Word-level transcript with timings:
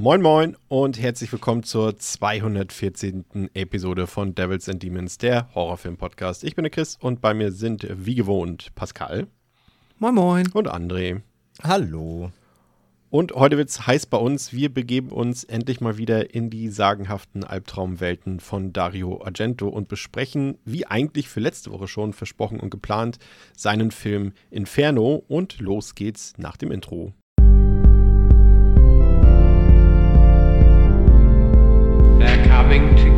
Moin 0.00 0.22
Moin 0.22 0.56
und 0.68 0.96
herzlich 1.00 1.32
willkommen 1.32 1.64
zur 1.64 1.96
214. 1.96 3.50
Episode 3.54 4.06
von 4.06 4.32
Devils 4.32 4.68
and 4.68 4.80
Demons, 4.80 5.18
der 5.18 5.52
Horrorfilm-Podcast. 5.56 6.44
Ich 6.44 6.54
bin 6.54 6.62
der 6.62 6.70
Chris 6.70 6.96
und 7.00 7.20
bei 7.20 7.34
mir 7.34 7.50
sind 7.50 7.84
wie 7.90 8.14
gewohnt 8.14 8.72
Pascal. 8.76 9.26
Moin 9.98 10.14
Moin. 10.14 10.48
Und 10.52 10.68
André. 10.72 11.22
Hallo. 11.64 12.30
Und 13.10 13.32
heute 13.32 13.56
wird 13.56 13.70
es 13.70 13.88
heiß 13.88 14.06
bei 14.06 14.18
uns. 14.18 14.52
Wir 14.52 14.72
begeben 14.72 15.10
uns 15.10 15.42
endlich 15.42 15.80
mal 15.80 15.98
wieder 15.98 16.32
in 16.32 16.48
die 16.48 16.68
sagenhaften 16.68 17.42
Albtraumwelten 17.42 18.38
von 18.38 18.72
Dario 18.72 19.20
Argento 19.24 19.66
und 19.66 19.88
besprechen, 19.88 20.58
wie 20.64 20.86
eigentlich 20.86 21.28
für 21.28 21.40
letzte 21.40 21.72
Woche 21.72 21.88
schon 21.88 22.12
versprochen 22.12 22.60
und 22.60 22.70
geplant, 22.70 23.18
seinen 23.56 23.90
Film 23.90 24.32
Inferno. 24.52 25.24
Und 25.26 25.58
los 25.58 25.96
geht's 25.96 26.34
nach 26.36 26.56
dem 26.56 26.70
Intro. 26.70 27.14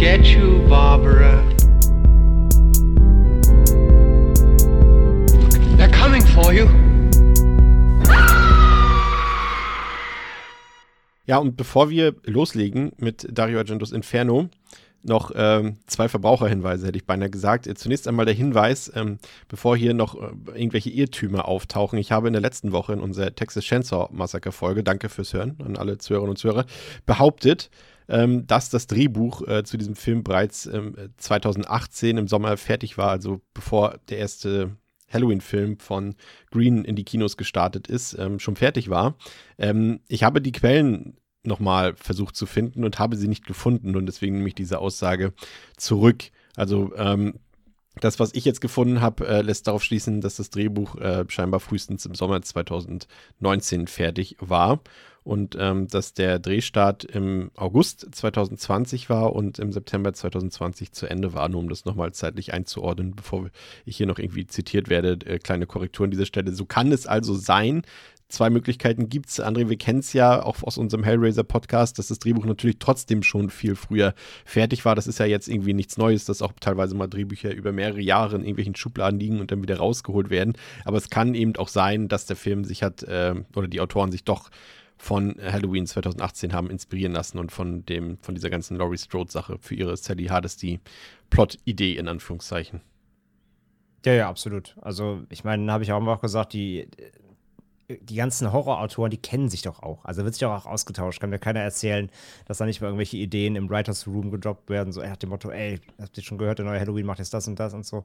Get 0.01 0.25
you, 0.29 0.67
Barbara. 0.67 1.45
They're 5.77 5.93
coming 5.93 6.23
for 6.23 6.55
you. 6.55 6.67
Ja, 11.27 11.37
und 11.37 11.59
bevor 11.59 11.91
wir 11.91 12.15
loslegen 12.25 12.93
mit 12.97 13.27
Dario 13.31 13.59
Argentos 13.59 13.93
Inferno, 13.93 14.49
noch 15.03 15.33
ähm, 15.35 15.77
zwei 15.87 16.09
Verbraucherhinweise, 16.09 16.87
hätte 16.87 16.97
ich 16.97 17.07
beinahe 17.07 17.29
gesagt. 17.29 17.69
Zunächst 17.79 18.09
einmal 18.09 18.25
der 18.25 18.35
Hinweis, 18.35 18.91
ähm, 18.95 19.19
bevor 19.49 19.77
hier 19.77 19.93
noch 19.93 20.15
äh, 20.15 20.29
irgendwelche 20.55 20.89
Irrtümer 20.89 21.47
auftauchen. 21.47 21.99
Ich 21.99 22.11
habe 22.11 22.27
in 22.27 22.33
der 22.33 22.43
letzten 22.43 22.73
Woche 22.73 22.95
in 22.95 23.01
unserer 23.01 23.35
Texas 23.35 23.65
Chainsaw 23.65 24.09
Massaker 24.13 24.53
Folge, 24.53 24.83
danke 24.83 25.11
fürs 25.11 25.35
Hören 25.35 25.57
an 25.63 25.77
alle 25.77 25.99
Zuhörerinnen 25.99 26.31
und 26.31 26.39
Zuhörer, 26.39 26.65
behauptet, 27.05 27.71
ähm, 28.11 28.47
dass 28.47 28.69
das 28.69 28.87
Drehbuch 28.87 29.47
äh, 29.49 29.65
zu 29.65 29.79
diesem 29.79 29.95
Film 29.95 30.23
bereits 30.23 30.69
2018 31.17 32.19
im 32.19 32.29
Sommer 32.29 32.57
fertig 32.57 32.99
war, 32.99 33.11
also 33.11 33.41
bevor 33.55 33.99
der 34.09 34.19
erste 34.19 34.77
Halloween-Film 35.13 35.79
von 35.79 36.15
Green 36.51 36.85
in 36.85 36.97
die 36.97 37.05
Kinos 37.05 37.37
gestartet 37.37 37.89
ist, 37.89 38.17
ähm, 38.19 38.39
schon 38.39 38.57
fertig 38.57 38.89
war. 38.89 39.17
Ähm, 39.59 40.01
ich 40.09 40.23
habe 40.23 40.41
die 40.41 40.53
Quellen 40.53 41.17
nochmal 41.43 41.95
versucht 41.97 42.37
zu 42.37 42.47
finden 42.47 42.85
und 42.85 42.99
habe 42.99 43.17
sie 43.17 43.29
nicht 43.29 43.47
gefunden 43.47 43.97
und 43.97 44.07
deswegen 44.07 44.37
nehme 44.37 44.49
ich 44.49 44.55
diese 44.55 44.79
Aussage 44.79 45.33
zurück. 45.77 46.25
Also 46.55 46.93
ähm, 46.97 47.35
das, 47.97 48.21
was 48.21 48.35
ich 48.35 48.45
jetzt 48.45 48.61
gefunden 48.61 49.01
habe, 49.01 49.27
äh, 49.27 49.43
lässt 49.43 49.67
darauf 49.67 49.83
schließen, 49.83 50.21
dass 50.21 50.37
das 50.37 50.51
Drehbuch 50.51 50.97
äh, 50.97 51.25
scheinbar 51.29 51.61
frühestens 51.61 52.07
im 52.07 52.15
Sommer 52.15 52.41
2019 52.41 53.89
fertig 53.89 54.37
war 54.41 54.81
und 55.25 55.57
ähm, 55.59 55.89
dass 55.89 56.15
der 56.15 56.39
Drehstart 56.39 57.05
im 57.05 57.51
August 57.57 58.07
2020 58.11 59.11
war 59.11 59.35
und 59.35 59.59
im 59.59 59.73
September 59.73 60.13
2020 60.13 60.93
zu 60.93 61.07
Ende 61.07 61.35
war, 61.35 61.49
nur 61.49 61.61
um 61.61 61.69
das 61.69 61.85
nochmal 61.85 62.13
zeitlich 62.13 62.53
einzuordnen, 62.53 63.15
bevor 63.15 63.51
ich 63.85 63.97
hier 63.97 64.07
noch 64.07 64.19
irgendwie 64.19 64.47
zitiert 64.47 64.89
werde, 64.89 65.19
äh, 65.27 65.39
kleine 65.39 65.67
Korrektur 65.67 66.05
an 66.05 66.11
dieser 66.11 66.27
Stelle. 66.27 66.53
So 66.53 66.65
kann 66.65 66.93
es 66.93 67.07
also 67.07 67.35
sein, 67.35 67.83
zwei 68.31 68.49
Möglichkeiten 68.49 69.09
gibt 69.09 69.29
es. 69.29 69.43
André, 69.43 69.69
wir 69.69 69.77
kennen 69.77 70.01
es 70.01 70.13
ja 70.13 70.43
auch 70.43 70.63
aus 70.63 70.79
unserem 70.79 71.05
Hellraiser-Podcast, 71.05 71.99
dass 71.99 72.09
das 72.09 72.19
Drehbuch 72.19 72.47
natürlich 72.47 72.79
trotzdem 72.79 73.23
schon 73.23 73.51
viel 73.51 73.75
früher 73.75 74.15
fertig 74.45 74.85
war. 74.85 74.95
Das 74.95 75.07
ist 75.07 75.19
ja 75.19 75.27
jetzt 75.27 75.49
irgendwie 75.49 75.75
nichts 75.75 75.99
Neues, 75.99 76.25
dass 76.25 76.43
auch 76.43 76.53
teilweise 76.61 76.95
mal 76.95 77.09
Drehbücher 77.09 77.53
über 77.53 77.73
mehrere 77.73 78.01
Jahre 78.01 78.37
in 78.37 78.43
irgendwelchen 78.43 78.77
Schubladen 78.77 79.21
liegen 79.21 79.41
und 79.41 79.51
dann 79.51 79.63
wieder 79.63 79.77
rausgeholt 79.77 80.31
werden. 80.31 80.55
Aber 80.85 80.97
es 80.97 81.11
kann 81.11 81.35
eben 81.35 81.57
auch 81.57 81.69
sein, 81.69 82.09
dass 82.09 82.27
der 82.27 82.37
Film 82.37 82.65
sich 82.65 82.83
hat, 82.83 83.03
äh, 83.03 83.35
oder 83.55 83.69
die 83.69 83.81
Autoren 83.81 84.13
sich 84.13 84.25
doch 84.25 84.51
von 85.01 85.35
Halloween 85.41 85.87
2018 85.87 86.53
haben 86.53 86.69
inspirieren 86.69 87.13
lassen 87.13 87.39
und 87.39 87.51
von 87.51 87.87
dem, 87.87 88.19
von 88.21 88.35
dieser 88.35 88.51
ganzen 88.51 88.77
Laurie 88.77 88.99
Strode-Sache 88.99 89.57
für 89.59 89.75
ihre 89.75 89.97
Sally 89.97 90.27
Hardesty 90.27 90.79
Plot-Idee 91.31 91.97
in 91.97 92.07
Anführungszeichen. 92.07 92.83
Ja, 94.05 94.13
ja, 94.13 94.29
absolut. 94.29 94.77
Also, 94.83 95.23
ich 95.31 95.43
meine, 95.43 95.73
habe 95.73 95.85
ich 95.85 95.93
auch 95.93 95.99
immer 95.99 96.19
gesagt, 96.19 96.53
die, 96.53 96.87
die 97.89 98.15
ganzen 98.15 98.53
Horrorautoren, 98.53 99.11
die 99.11 99.17
kennen 99.17 99.49
sich 99.49 99.63
doch 99.63 99.83
auch. 99.83 100.05
Also 100.05 100.23
wird 100.25 100.35
sich 100.35 100.43
doch 100.43 100.53
auch 100.53 100.67
ausgetauscht. 100.67 101.19
Kann 101.19 101.31
mir 101.31 101.39
keiner 101.39 101.61
erzählen, 101.61 102.11
dass 102.47 102.59
da 102.59 102.67
nicht 102.67 102.83
mal 102.83 102.89
irgendwelche 102.89 103.17
Ideen 103.17 103.57
im 103.57 103.71
Writers 103.71 104.07
Room 104.07 104.31
gedroppt 104.31 104.69
werden. 104.69 104.93
So, 104.93 105.01
er 105.01 105.11
hat 105.11 105.23
dem 105.23 105.31
Motto, 105.31 105.51
ey, 105.51 105.81
habt 105.99 106.17
ihr 106.17 106.23
schon 106.23 106.39
gehört, 106.39 106.59
der 106.59 106.67
neue 106.67 106.79
Halloween 106.79 107.07
macht 107.07 107.21
jetzt 107.21 107.33
das 107.33 107.49
und 107.49 107.59
das 107.59 107.73
und 107.73 107.87
so 107.87 108.05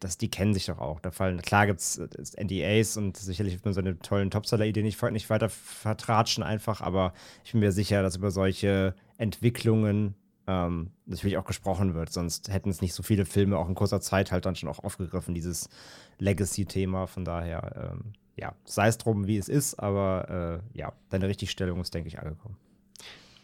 das, 0.00 0.18
die 0.18 0.30
kennen 0.30 0.54
sich 0.54 0.66
doch 0.66 0.78
auch. 0.78 1.00
Da 1.00 1.10
fallen, 1.10 1.40
klar 1.42 1.66
gibt 1.66 1.80
es 1.80 1.98
NDAs 2.36 2.96
und 2.96 3.16
sicherlich 3.16 3.54
wird 3.54 3.64
man 3.64 3.74
seine 3.74 3.98
tollen 3.98 4.30
Topseller-Ideen 4.30 4.84
nicht, 4.84 5.02
nicht 5.10 5.30
weiter 5.30 5.48
vertratschen 5.48 6.42
einfach, 6.42 6.80
aber 6.80 7.12
ich 7.44 7.52
bin 7.52 7.60
mir 7.60 7.72
sicher, 7.72 8.02
dass 8.02 8.16
über 8.16 8.30
solche 8.30 8.94
Entwicklungen 9.16 10.14
ähm, 10.46 10.90
natürlich 11.06 11.36
auch 11.36 11.44
gesprochen 11.44 11.94
wird. 11.94 12.12
Sonst 12.12 12.50
hätten 12.50 12.70
es 12.70 12.80
nicht 12.80 12.94
so 12.94 13.02
viele 13.02 13.26
Filme 13.26 13.58
auch 13.58 13.68
in 13.68 13.74
kurzer 13.74 14.00
Zeit 14.00 14.32
halt 14.32 14.46
dann 14.46 14.56
schon 14.56 14.68
auch 14.68 14.78
aufgegriffen, 14.78 15.34
dieses 15.34 15.68
Legacy-Thema. 16.18 17.06
Von 17.06 17.24
daher, 17.24 17.92
ähm, 17.92 18.12
ja, 18.36 18.54
sei 18.64 18.88
es 18.88 18.98
drum, 18.98 19.26
wie 19.26 19.36
es 19.36 19.48
ist, 19.48 19.78
aber 19.78 20.62
äh, 20.74 20.78
ja, 20.78 20.92
deine 21.10 21.28
Richtigstellung 21.28 21.80
ist, 21.80 21.92
denke 21.92 22.08
ich, 22.08 22.18
angekommen. 22.18 22.56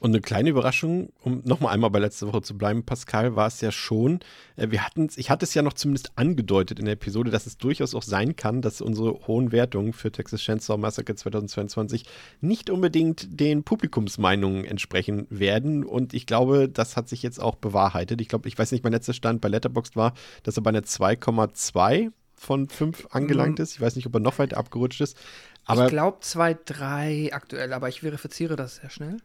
Und 0.05 0.11
eine 0.11 0.21
kleine 0.21 0.51
Überraschung, 0.51 1.15
um 1.23 1.41
nochmal 1.47 1.73
einmal 1.73 1.89
bei 1.89 1.99
letzter 1.99 2.27
Woche 2.27 2.43
zu 2.43 2.59
bleiben, 2.59 2.85
Pascal, 2.85 3.37
war 3.37 3.47
es 3.47 3.63
ja 3.63 3.73
schon, 3.73 4.21
äh, 4.57 4.71
wir 4.71 4.85
hatten 4.85 5.09
ich 5.17 5.31
hatte 5.31 5.47
es 5.47 5.55
ja 5.55 5.63
noch 5.63 5.73
zumindest 5.73 6.13
angedeutet 6.17 6.79
in 6.79 6.85
der 6.85 6.93
Episode, 6.93 7.31
dass 7.31 7.47
es 7.47 7.57
durchaus 7.57 7.95
auch 7.95 8.03
sein 8.03 8.37
kann, 8.37 8.61
dass 8.61 8.83
unsere 8.83 9.27
hohen 9.27 9.51
Wertungen 9.51 9.95
für 9.95 10.13
Texas 10.13 10.43
Chainsaw 10.43 10.77
Massacre 10.77 11.15
2022 11.15 12.05
nicht 12.43 12.69
unbedingt 12.69 13.41
den 13.41 13.65
Publikumsmeinungen 13.65 14.67
entsprechen 14.67 15.27
werden. 15.31 15.85
Und 15.85 16.13
ich 16.13 16.27
glaube, 16.27 16.69
das 16.69 16.99
hat 16.99 17.09
sich 17.09 17.23
jetzt 17.23 17.41
auch 17.41 17.55
bewahrheitet. 17.55 18.21
Ich 18.21 18.29
glaube, 18.29 18.47
ich 18.47 18.59
weiß 18.59 18.73
nicht, 18.73 18.85
mein 18.85 18.93
letzter 18.93 19.15
Stand 19.15 19.41
bei 19.41 19.49
Letterboxd 19.49 19.97
war, 19.97 20.13
dass 20.43 20.59
er 20.59 20.63
bei 20.63 20.69
einer 20.69 20.83
2,2 20.83 22.13
von 22.35 22.69
5 22.69 23.07
angelangt 23.11 23.59
mhm. 23.59 23.63
ist. 23.63 23.73
Ich 23.73 23.81
weiß 23.81 23.97
nicht, 23.97 24.07
ob 24.07 24.13
er 24.13 24.21
noch 24.21 24.39
weiter 24.39 24.59
abgerutscht 24.59 25.01
ist. 25.01 25.17
Aber 25.65 25.87
ich 25.87 25.91
glaube 25.91 26.19
2,3 26.19 27.33
aktuell, 27.33 27.73
aber 27.73 27.89
ich 27.89 28.01
verifiziere 28.01 28.55
das 28.55 28.77
sehr 28.77 28.91
schnell. 28.91 29.17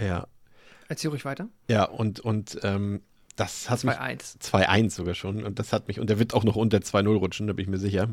Ja. 0.00 0.26
Erzähl 0.88 1.10
ruhig 1.10 1.24
weiter. 1.24 1.48
Ja, 1.68 1.84
und, 1.84 2.20
und 2.20 2.58
ähm, 2.62 3.02
das 3.36 3.68
hat 3.68 3.80
2-1. 3.80 4.38
2-1 4.40 4.90
sogar 4.90 5.14
schon. 5.14 5.44
Und 5.44 5.58
das 5.58 5.72
hat 5.72 5.88
mich, 5.88 5.98
und 5.98 6.08
der 6.08 6.18
wird 6.18 6.34
auch 6.34 6.44
noch 6.44 6.56
unter 6.56 6.78
2-0 6.78 7.16
rutschen, 7.16 7.46
da 7.46 7.52
bin 7.52 7.64
ich 7.64 7.70
mir 7.70 7.78
sicher. 7.78 8.08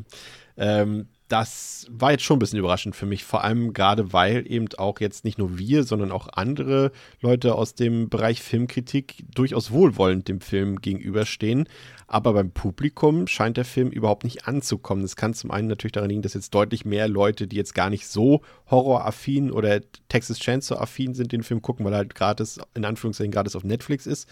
Ähm, 0.56 1.08
das 1.28 1.86
war 1.90 2.10
jetzt 2.10 2.24
schon 2.24 2.36
ein 2.36 2.40
bisschen 2.40 2.58
überraschend 2.58 2.94
für 2.94 3.06
mich, 3.06 3.24
vor 3.24 3.42
allem 3.42 3.72
gerade 3.72 4.12
weil 4.12 4.44
eben 4.50 4.66
auch 4.76 5.00
jetzt 5.00 5.24
nicht 5.24 5.38
nur 5.38 5.56
wir, 5.58 5.84
sondern 5.84 6.12
auch 6.12 6.28
andere 6.34 6.92
Leute 7.22 7.54
aus 7.54 7.74
dem 7.74 8.10
Bereich 8.10 8.42
Filmkritik 8.42 9.24
durchaus 9.34 9.70
wohlwollend 9.70 10.28
dem 10.28 10.42
Film 10.42 10.82
gegenüberstehen. 10.82 11.68
Aber 12.06 12.34
beim 12.34 12.50
Publikum 12.50 13.26
scheint 13.28 13.56
der 13.56 13.64
Film 13.64 13.88
überhaupt 13.88 14.24
nicht 14.24 14.46
anzukommen. 14.46 15.02
Das 15.02 15.16
kann 15.16 15.32
zum 15.32 15.50
einen 15.50 15.68
natürlich 15.68 15.92
daran 15.92 16.10
liegen, 16.10 16.20
dass 16.20 16.34
jetzt 16.34 16.52
deutlich 16.52 16.84
mehr 16.84 17.08
Leute, 17.08 17.46
die 17.46 17.56
jetzt 17.56 17.74
gar 17.74 17.88
nicht 17.88 18.06
so 18.08 18.42
horroraffin 18.70 19.50
oder 19.50 19.80
Texas 20.10 20.38
Chainsaw-affin 20.38 21.14
sind, 21.14 21.32
den 21.32 21.44
Film 21.44 21.62
gucken, 21.62 21.86
weil 21.86 21.94
er 21.94 21.98
halt 21.98 22.14
gratis, 22.14 22.60
in 22.74 22.84
Anführungszeichen 22.84 23.32
gratis 23.32 23.56
auf 23.56 23.64
Netflix 23.64 24.06
ist 24.06 24.28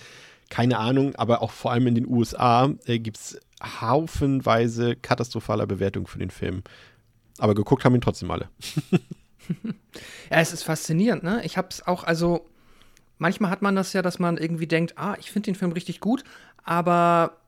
keine 0.50 0.78
Ahnung, 0.78 1.14
aber 1.14 1.40
auch 1.40 1.52
vor 1.52 1.72
allem 1.72 1.86
in 1.86 1.94
den 1.94 2.06
USA 2.06 2.70
äh, 2.84 2.98
gibt 2.98 3.16
es 3.16 3.40
haufenweise 3.62 4.96
katastrophaler 4.96 5.66
Bewertungen 5.66 6.06
für 6.06 6.18
den 6.18 6.30
Film. 6.30 6.62
Aber 7.38 7.54
geguckt 7.54 7.84
haben 7.84 7.94
ihn 7.94 8.00
trotzdem 8.00 8.30
alle. 8.30 8.48
ja, 10.30 10.40
es 10.40 10.52
ist 10.52 10.64
faszinierend, 10.64 11.22
ne? 11.22 11.42
Ich 11.44 11.56
hab's 11.56 11.82
auch, 11.82 12.04
also 12.04 12.46
manchmal 13.18 13.50
hat 13.50 13.62
man 13.62 13.76
das 13.76 13.92
ja, 13.92 14.02
dass 14.02 14.18
man 14.18 14.36
irgendwie 14.36 14.66
denkt, 14.66 14.98
ah, 14.98 15.16
ich 15.18 15.30
finde 15.30 15.46
den 15.46 15.54
Film 15.54 15.72
richtig 15.72 16.00
gut, 16.00 16.24
aber 16.64 17.38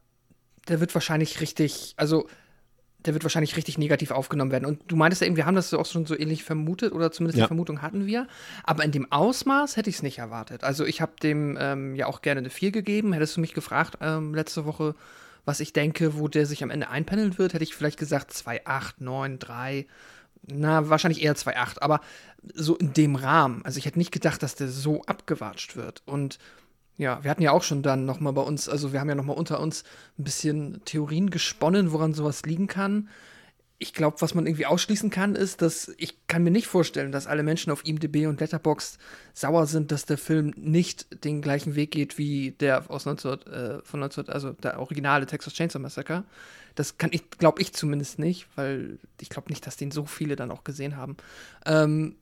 der 0.68 0.80
wird 0.80 0.94
wahrscheinlich 0.94 1.40
richtig, 1.40 1.94
also 1.96 2.28
der 3.04 3.14
wird 3.14 3.24
wahrscheinlich 3.24 3.56
richtig 3.56 3.78
negativ 3.78 4.10
aufgenommen 4.10 4.50
werden. 4.50 4.66
Und 4.66 4.80
du 4.88 4.96
meintest 4.96 5.22
ja 5.22 5.26
eben, 5.26 5.36
wir 5.36 5.46
haben 5.46 5.54
das 5.54 5.72
auch 5.74 5.86
schon 5.86 6.06
so 6.06 6.18
ähnlich 6.18 6.44
vermutet 6.44 6.92
oder 6.92 7.12
zumindest 7.12 7.38
ja. 7.38 7.44
die 7.44 7.48
Vermutung 7.48 7.82
hatten 7.82 8.06
wir. 8.06 8.26
Aber 8.64 8.84
in 8.84 8.92
dem 8.92 9.10
Ausmaß 9.10 9.76
hätte 9.76 9.90
ich 9.90 9.96
es 9.96 10.02
nicht 10.02 10.18
erwartet. 10.18 10.64
Also 10.64 10.84
ich 10.84 11.00
habe 11.00 11.12
dem 11.22 11.58
ähm, 11.60 11.94
ja 11.94 12.06
auch 12.06 12.22
gerne 12.22 12.38
eine 12.38 12.50
4 12.50 12.70
gegeben. 12.70 13.12
Hättest 13.12 13.36
du 13.36 13.40
mich 13.40 13.54
gefragt 13.54 13.98
ähm, 14.00 14.34
letzte 14.34 14.64
Woche, 14.64 14.94
was 15.44 15.60
ich 15.60 15.72
denke, 15.72 16.18
wo 16.18 16.28
der 16.28 16.46
sich 16.46 16.62
am 16.62 16.70
Ende 16.70 16.88
einpendeln 16.88 17.38
wird, 17.38 17.54
hätte 17.54 17.64
ich 17.64 17.74
vielleicht 17.74 17.98
gesagt 17.98 18.32
2,8, 18.32 18.94
9, 18.98 19.38
3. 19.38 19.86
Na, 20.46 20.88
wahrscheinlich 20.88 21.22
eher 21.22 21.34
2,8. 21.34 21.80
Aber 21.80 22.00
so 22.54 22.76
in 22.76 22.92
dem 22.92 23.16
Rahmen. 23.16 23.64
Also 23.64 23.78
ich 23.78 23.86
hätte 23.86 23.98
nicht 23.98 24.12
gedacht, 24.12 24.42
dass 24.42 24.54
der 24.54 24.68
so 24.68 25.02
abgewatscht 25.02 25.76
wird. 25.76 26.02
Und 26.06 26.38
Ja, 26.98 27.24
wir 27.24 27.30
hatten 27.30 27.42
ja 27.42 27.52
auch 27.52 27.62
schon 27.62 27.82
dann 27.82 28.04
noch 28.04 28.20
mal 28.20 28.32
bei 28.32 28.42
uns, 28.42 28.68
also 28.68 28.92
wir 28.92 29.00
haben 29.00 29.08
ja 29.08 29.14
noch 29.14 29.24
mal 29.24 29.32
unter 29.32 29.60
uns 29.60 29.84
ein 30.18 30.24
bisschen 30.24 30.82
Theorien 30.84 31.30
gesponnen, 31.30 31.92
woran 31.92 32.14
sowas 32.14 32.42
liegen 32.42 32.66
kann. 32.66 33.08
Ich 33.78 33.94
glaube, 33.94 34.20
was 34.20 34.34
man 34.34 34.46
irgendwie 34.46 34.66
ausschließen 34.66 35.10
kann, 35.10 35.34
ist, 35.34 35.60
dass 35.60 35.92
ich 35.96 36.28
kann 36.28 36.44
mir 36.44 36.52
nicht 36.52 36.68
vorstellen, 36.68 37.10
dass 37.10 37.26
alle 37.26 37.42
Menschen 37.42 37.72
auf 37.72 37.84
IMDb 37.84 38.28
und 38.28 38.38
Letterboxd 38.38 38.98
sauer 39.34 39.66
sind, 39.66 39.90
dass 39.90 40.04
der 40.04 40.18
Film 40.18 40.52
nicht 40.56 41.24
den 41.24 41.42
gleichen 41.42 41.74
Weg 41.74 41.90
geht 41.90 42.16
wie 42.18 42.52
der 42.52 42.88
aus 42.90 43.06
19, 43.06 43.32
äh, 43.46 43.82
von 43.82 43.98
19, 43.98 44.28
also 44.28 44.52
der 44.52 44.78
originale 44.78 45.26
Texas 45.26 45.54
Chainsaw 45.54 45.80
Massacre. 45.80 46.22
Das 46.76 46.96
kann 46.98 47.10
ich, 47.12 47.28
glaube 47.30 47.60
ich 47.60 47.72
zumindest 47.72 48.18
nicht, 48.18 48.46
weil 48.54 48.98
ich 49.20 49.30
glaube 49.30 49.50
nicht, 49.50 49.66
dass 49.66 49.76
den 49.76 49.90
so 49.90 50.04
viele 50.04 50.36
dann 50.36 50.52
auch 50.52 50.62
gesehen 50.62 50.96
haben. 50.96 51.16
Ähm, 51.66 52.16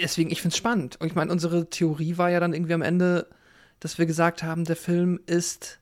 deswegen, 0.00 0.30
ich 0.30 0.42
finde 0.42 0.54
es 0.54 0.58
spannend. 0.58 0.96
Und 1.00 1.06
ich 1.06 1.14
meine, 1.14 1.32
unsere 1.32 1.68
Theorie 1.70 2.16
war 2.18 2.30
ja 2.30 2.40
dann 2.40 2.54
irgendwie 2.54 2.74
am 2.74 2.82
Ende, 2.82 3.28
dass 3.80 3.98
wir 3.98 4.06
gesagt 4.06 4.42
haben, 4.42 4.64
der 4.64 4.76
Film 4.76 5.20
ist 5.26 5.80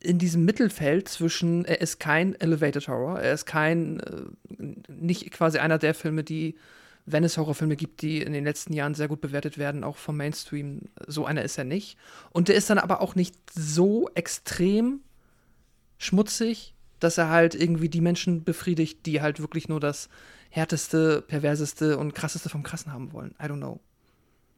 in 0.00 0.18
diesem 0.18 0.44
Mittelfeld 0.44 1.08
zwischen, 1.08 1.64
er 1.66 1.80
ist 1.80 2.00
kein 2.00 2.34
Elevated 2.40 2.88
Horror, 2.88 3.20
er 3.20 3.34
ist 3.34 3.44
kein, 3.44 4.00
äh, 4.00 4.22
nicht 4.88 5.30
quasi 5.30 5.58
einer 5.58 5.78
der 5.78 5.94
Filme, 5.94 6.24
die, 6.24 6.56
wenn 7.04 7.24
es 7.24 7.36
Horrorfilme 7.36 7.76
gibt, 7.76 8.00
die 8.02 8.22
in 8.22 8.32
den 8.32 8.44
letzten 8.44 8.72
Jahren 8.72 8.94
sehr 8.94 9.08
gut 9.08 9.20
bewertet 9.20 9.58
werden, 9.58 9.84
auch 9.84 9.96
vom 9.96 10.16
Mainstream, 10.16 10.82
so 11.06 11.26
einer 11.26 11.42
ist 11.42 11.58
er 11.58 11.64
nicht. 11.64 11.98
Und 12.30 12.48
der 12.48 12.56
ist 12.56 12.70
dann 12.70 12.78
aber 12.78 13.02
auch 13.02 13.14
nicht 13.14 13.34
so 13.52 14.08
extrem 14.14 15.00
schmutzig, 15.98 16.74
dass 16.98 17.18
er 17.18 17.28
halt 17.28 17.54
irgendwie 17.54 17.88
die 17.88 18.00
Menschen 18.00 18.44
befriedigt, 18.44 19.04
die 19.06 19.20
halt 19.20 19.40
wirklich 19.40 19.68
nur 19.68 19.80
das 19.80 20.08
härteste, 20.50 21.22
perverseste 21.22 21.96
und 21.96 22.14
krasseste 22.14 22.48
vom 22.48 22.62
Krassen 22.62 22.92
haben 22.92 23.12
wollen. 23.12 23.34
I 23.40 23.44
don't 23.44 23.56
know. 23.56 23.80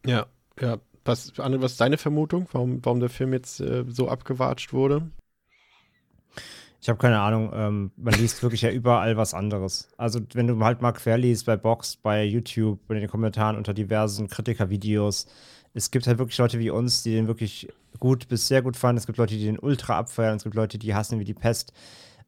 Ja, 0.05 0.27
ja. 0.61 0.79
Was, 1.05 1.39
Anne, 1.39 1.61
was 1.61 1.73
ist 1.73 1.81
deine 1.81 1.99
Vermutung, 1.99 2.49
warum, 2.53 2.85
warum 2.85 3.01
der 3.01 3.09
Film 3.09 3.33
jetzt 3.33 3.61
äh, 3.61 3.85
so 3.89 4.09
abgewatscht 4.09 4.73
wurde? 4.73 5.11
Ich 6.81 6.89
habe 6.89 6.99
keine 6.99 7.21
Ahnung. 7.21 7.51
Ähm, 7.55 7.91
man 7.97 8.15
liest 8.15 8.43
wirklich 8.43 8.63
ja 8.63 8.71
überall 8.71 9.17
was 9.17 9.35
anderes. 9.35 9.89
Also, 9.97 10.21
wenn 10.35 10.49
du 10.49 10.59
halt 10.65 10.81
mal 10.81 10.93
querliest 10.93 11.47
bei 11.47 11.57
Box, 11.57 11.97
bei 11.97 12.25
YouTube, 12.25 12.79
in 12.91 12.97
den 12.97 13.09
Kommentaren 13.09 13.57
unter 13.57 13.75
diversen 13.75 14.29
Kritikervideos, 14.29 15.27
es 15.75 15.91
gibt 15.91 16.07
halt 16.07 16.19
wirklich 16.19 16.39
Leute 16.39 16.59
wie 16.59 16.71
uns, 16.71 17.03
die 17.03 17.13
den 17.13 17.29
wirklich 17.29 17.69
gut 17.99 18.29
bis 18.29 18.49
sehr 18.49 18.63
gut 18.63 18.77
fanden. 18.77 18.99
Es 18.99 19.07
gibt 19.07 19.19
Leute, 19.19 19.35
die 19.37 19.45
den 19.45 19.59
ultra 19.59 19.99
abfeiern. 19.99 20.37
Es 20.37 20.43
gibt 20.43 20.55
Leute, 20.55 20.79
die 20.79 20.95
hassen 20.95 21.19
wie 21.19 21.25
die 21.25 21.35
Pest. 21.35 21.73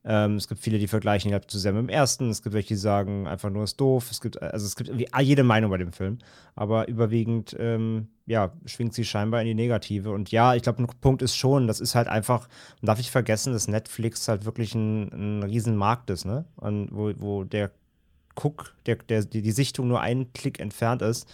Ähm, 0.06 0.36
es 0.36 0.48
gibt 0.48 0.60
viele, 0.60 0.78
die 0.78 0.86
vergleichen 0.86 1.30
ihn 1.30 1.34
halt 1.34 1.50
zu 1.50 1.58
sehr 1.58 1.72
mit 1.72 1.82
dem 1.82 1.88
ersten. 1.88 2.28
Es 2.28 2.42
gibt 2.42 2.54
welche, 2.54 2.68
die 2.68 2.76
sagen 2.76 3.26
einfach 3.26 3.48
nur 3.48 3.64
ist 3.64 3.80
doof. 3.80 4.10
Es 4.10 4.20
gibt, 4.20 4.40
also 4.40 4.66
es 4.66 4.76
gibt 4.76 4.90
irgendwie 4.90 5.08
jede 5.22 5.44
Meinung 5.44 5.70
bei 5.70 5.78
dem 5.78 5.92
Film. 5.92 6.18
Aber 6.54 6.88
überwiegend, 6.88 7.56
ähm, 7.58 8.08
ja, 8.26 8.52
schwingt 8.66 8.92
sie 8.92 9.04
scheinbar 9.04 9.40
in 9.40 9.46
die 9.46 9.54
Negative. 9.54 10.10
Und 10.10 10.30
ja, 10.30 10.54
ich 10.54 10.62
glaube, 10.62 10.82
ein 10.82 10.88
Punkt 11.00 11.22
ist 11.22 11.36
schon, 11.36 11.66
das 11.66 11.80
ist 11.80 11.94
halt 11.94 12.08
einfach, 12.08 12.48
man 12.82 12.86
darf 12.88 12.98
nicht 12.98 13.10
vergessen, 13.10 13.54
dass 13.54 13.66
Netflix 13.66 14.28
halt 14.28 14.44
wirklich 14.44 14.74
ein, 14.74 15.40
ein 15.40 15.42
Riesenmarkt 15.42 16.10
ist, 16.10 16.26
ne? 16.26 16.44
Und 16.56 16.90
wo, 16.92 17.12
wo 17.16 17.44
der 17.44 17.70
Guck, 18.34 18.74
der, 18.86 18.96
der, 18.96 19.24
die, 19.24 19.42
die 19.42 19.52
Sichtung 19.52 19.88
nur 19.88 20.00
einen 20.00 20.32
Klick 20.32 20.60
entfernt 20.60 21.02
ist. 21.02 21.32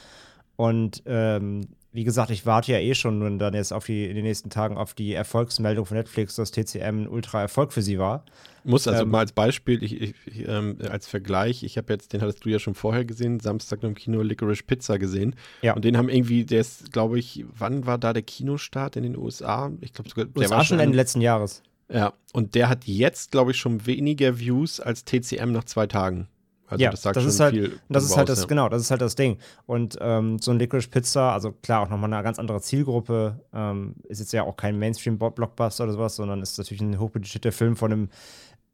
Und 0.56 1.02
ähm, 1.06 1.62
wie 1.92 2.04
gesagt, 2.04 2.30
ich 2.30 2.46
warte 2.46 2.72
ja 2.72 2.78
eh 2.78 2.94
schon 2.94 3.38
dann 3.38 3.54
jetzt 3.54 3.72
auf 3.72 3.86
die, 3.86 4.04
in 4.04 4.14
den 4.14 4.24
nächsten 4.24 4.48
Tagen 4.48 4.76
auf 4.76 4.94
die 4.94 5.12
Erfolgsmeldung 5.12 5.86
von 5.86 5.96
Netflix, 5.96 6.36
dass 6.36 6.52
TCM 6.52 7.02
ein 7.02 7.08
Ultra-Erfolg 7.08 7.72
für 7.72 7.82
sie 7.82 7.98
war. 7.98 8.24
Muss 8.62 8.86
also 8.86 9.02
ähm, 9.02 9.10
mal 9.10 9.20
als 9.20 9.32
Beispiel, 9.32 9.82
ich, 9.82 10.00
ich, 10.00 10.14
ähm, 10.46 10.78
als 10.88 11.08
Vergleich, 11.08 11.64
ich 11.64 11.76
habe 11.78 11.92
jetzt, 11.92 12.12
den 12.12 12.20
hattest 12.20 12.44
du 12.44 12.48
ja 12.48 12.58
schon 12.58 12.74
vorher 12.74 13.04
gesehen, 13.04 13.40
Samstag 13.40 13.82
im 13.82 13.94
Kino 13.94 14.22
Licorice 14.22 14.62
Pizza 14.62 14.98
gesehen. 14.98 15.34
Ja. 15.62 15.74
Und 15.74 15.84
den 15.84 15.96
haben 15.96 16.08
irgendwie, 16.08 16.44
der 16.44 16.60
ist, 16.60 16.92
glaube 16.92 17.18
ich, 17.18 17.44
wann 17.58 17.86
war 17.86 17.98
da 17.98 18.12
der 18.12 18.22
Kinostart 18.22 18.96
in 18.96 19.02
den 19.02 19.16
USA? 19.16 19.72
Ich 19.80 19.92
glaube 19.92 20.10
sogar, 20.10 20.26
der 20.26 20.42
USA 20.42 20.56
war 20.56 20.64
schon 20.64 20.78
Ende 20.78 20.96
letzten 20.96 21.20
Jahres. 21.20 21.62
Ja, 21.92 22.12
und 22.32 22.54
der 22.54 22.68
hat 22.68 22.84
jetzt, 22.84 23.32
glaube 23.32 23.50
ich, 23.50 23.56
schon 23.56 23.84
weniger 23.86 24.38
Views 24.38 24.78
als 24.78 25.04
TCM 25.04 25.50
nach 25.50 25.64
zwei 25.64 25.88
Tagen. 25.88 26.28
Also 26.70 26.82
ja, 26.82 26.90
das 26.90 27.02
sagt 27.02 27.16
das 27.16 27.24
schon 27.24 27.30
ist 27.30 27.40
halt, 27.40 27.54
viel. 27.54 27.80
Das 27.88 28.04
ist 28.04 28.16
halt 28.16 28.30
aus, 28.30 28.36
das, 28.36 28.44
ja. 28.44 28.46
genau, 28.46 28.68
das 28.68 28.82
ist 28.82 28.90
halt 28.90 29.00
das 29.00 29.16
Ding. 29.16 29.38
Und 29.66 29.98
ähm, 30.00 30.38
so 30.38 30.52
ein 30.52 30.58
Licorice 30.58 30.88
Pizza, 30.88 31.32
also 31.32 31.52
klar, 31.52 31.82
auch 31.82 31.88
nochmal 31.88 32.12
eine 32.12 32.22
ganz 32.22 32.38
andere 32.38 32.60
Zielgruppe, 32.60 33.40
ähm, 33.52 33.96
ist 34.08 34.20
jetzt 34.20 34.32
ja 34.32 34.44
auch 34.44 34.56
kein 34.56 34.78
Mainstream-Blockbuster 34.78 35.84
oder 35.84 35.92
sowas, 35.92 36.16
sondern 36.16 36.42
ist 36.42 36.58
natürlich 36.58 36.80
ein 36.80 36.98
hochbudgetierter 36.98 37.52
Film 37.52 37.76
von 37.76 37.92
einem 37.92 38.08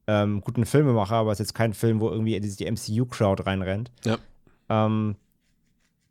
ähm, 0.07 0.41
guten 0.43 0.67
Filmemacher, 0.67 1.17
aber 1.17 1.33
es 1.33 1.41
ist 1.41 1.49
jetzt 1.49 1.55
kein 1.55 1.75
Film, 1.75 2.01
wo 2.01 2.11
irgendwie 2.11 2.39
die 2.39 2.71
MCU-Crowd 2.71 3.45
reinrennt. 3.45 3.91
Ja. 4.05 4.19
Ähm, 4.69 5.17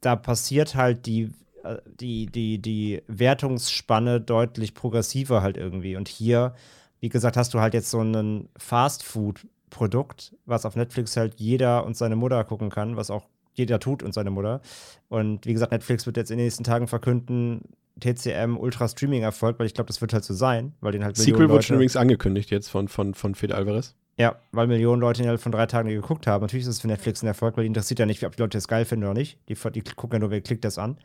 da 0.02 0.16
passiert 0.16 0.76
halt 0.76 1.06
die, 1.06 1.31
äh, 1.64 1.78
die, 2.00 2.26
die, 2.26 2.62
die 2.62 3.04
Wertungsspanne 3.08 4.22
deutlich 4.22 4.74
progressiver 4.74 5.42
halt 5.42 5.58
irgendwie. 5.58 5.96
Und 5.96 6.08
hier, 6.08 6.56
wie 7.00 7.10
gesagt, 7.10 7.38
hast 7.38 7.54
du 7.54 7.60
halt 7.60 7.74
jetzt 7.74 7.92
so 7.92 8.00
einen 8.00 8.50
Fast-Food- 8.58 9.46
Produkt, 9.70 10.36
was 10.46 10.66
auf 10.66 10.76
Netflix 10.76 11.18
halt 11.18 11.36
jeder 11.40 11.86
und 11.86 11.98
seine 11.98 12.16
Mutter 12.16 12.44
gucken 12.44 12.70
kann, 12.70 12.96
was 12.96 13.10
auch 13.10 13.28
jeder 13.54 13.80
tut 13.80 14.04
und 14.04 14.14
seine 14.14 14.32
Mutter. 14.32 14.62
Und 15.10 15.46
wie 15.46 15.54
gesagt, 15.54 15.72
Netflix 15.72 16.06
wird 16.06 16.18
jetzt 16.18 16.32
in 16.32 16.38
den 16.38 16.46
nächsten 16.46 16.64
Tagen 16.64 16.88
verkünden, 16.88 17.62
TCM 18.00 18.58
Ultra 18.58 18.88
Streaming 18.88 19.24
Erfolg, 19.24 19.58
weil 19.60 19.68
ich 19.68 19.74
glaube, 19.74 19.88
das 19.88 20.02
wird 20.02 20.14
halt 20.14 20.24
so 20.24 20.34
sein, 20.34 20.74
weil 20.82 20.92
den 20.92 21.04
halt 21.04 21.16
Sequel 21.16 21.50
wird 21.50 21.64
schon 21.64 21.76
übrigens 21.76 21.96
angekündigt 21.96 22.52
jetzt 22.52 22.70
von, 22.70 22.88
von, 22.88 23.14
von 23.14 23.36
Fede 23.36 23.56
Alvarez. 23.56 23.96
Ja, 24.18 24.36
weil 24.52 24.68
Millionen 24.68 25.02
Leute 25.02 25.22
innerhalb 25.22 25.42
von 25.42 25.52
drei 25.52 25.66
Tagen 25.66 25.90
geguckt 25.90 26.28
haben. 26.28 26.42
Natürlich 26.42 26.64
ist 26.64 26.70
es 26.70 26.82
für 26.82 26.88
Netflix 26.88 27.22
ein 27.22 27.28
Erfolg, 27.28 27.58
weil 27.58 27.64
die 27.64 27.68
interessiert 27.68 28.00
ja 28.00 28.06
nicht, 28.06 28.24
ob 28.26 28.36
die 28.36 28.42
Leute 28.42 28.58
das 28.58 28.68
geil 28.68 28.86
finden 28.86 29.06
oder 29.06 29.14
nicht. 29.14 29.40
Die, 29.50 29.56
die 29.72 29.82
gucken 29.82 30.16
ja 30.16 30.20
nur, 30.20 30.32
wer 30.32 30.42
klickt 30.42 30.64
das 30.64 30.78
an. 30.78 30.98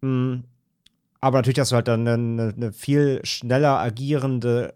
Mhm. 0.00 0.44
Aber 1.20 1.38
natürlich 1.38 1.60
hast 1.60 1.72
du 1.72 1.76
halt 1.76 1.88
dann 1.88 2.06
eine, 2.06 2.52
eine 2.56 2.72
viel 2.72 3.20
schneller 3.24 3.78
agierende 3.78 4.74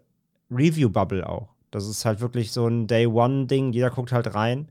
Review-Bubble 0.49 1.27
auch. 1.27 1.49
Das 1.71 1.87
ist 1.87 2.05
halt 2.05 2.21
wirklich 2.21 2.51
so 2.51 2.67
ein 2.67 2.87
Day-One-Ding. 2.87 3.73
Jeder 3.73 3.89
guckt 3.89 4.11
halt 4.11 4.35
rein. 4.35 4.69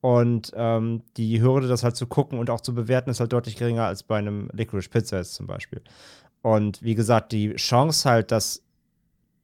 Und 0.00 0.52
ähm, 0.56 1.02
die 1.16 1.42
Hürde, 1.42 1.68
das 1.68 1.84
halt 1.84 1.96
zu 1.96 2.06
gucken 2.06 2.38
und 2.38 2.48
auch 2.48 2.62
zu 2.62 2.74
bewerten, 2.74 3.10
ist 3.10 3.20
halt 3.20 3.32
deutlich 3.32 3.56
geringer 3.56 3.84
als 3.84 4.02
bei 4.02 4.16
einem 4.16 4.48
Licorice 4.52 4.88
Pizza 4.88 5.18
jetzt 5.18 5.34
zum 5.34 5.46
Beispiel. 5.46 5.82
Und 6.42 6.82
wie 6.82 6.94
gesagt, 6.94 7.32
die 7.32 7.54
Chance 7.56 8.08
halt, 8.08 8.32
dass, 8.32 8.62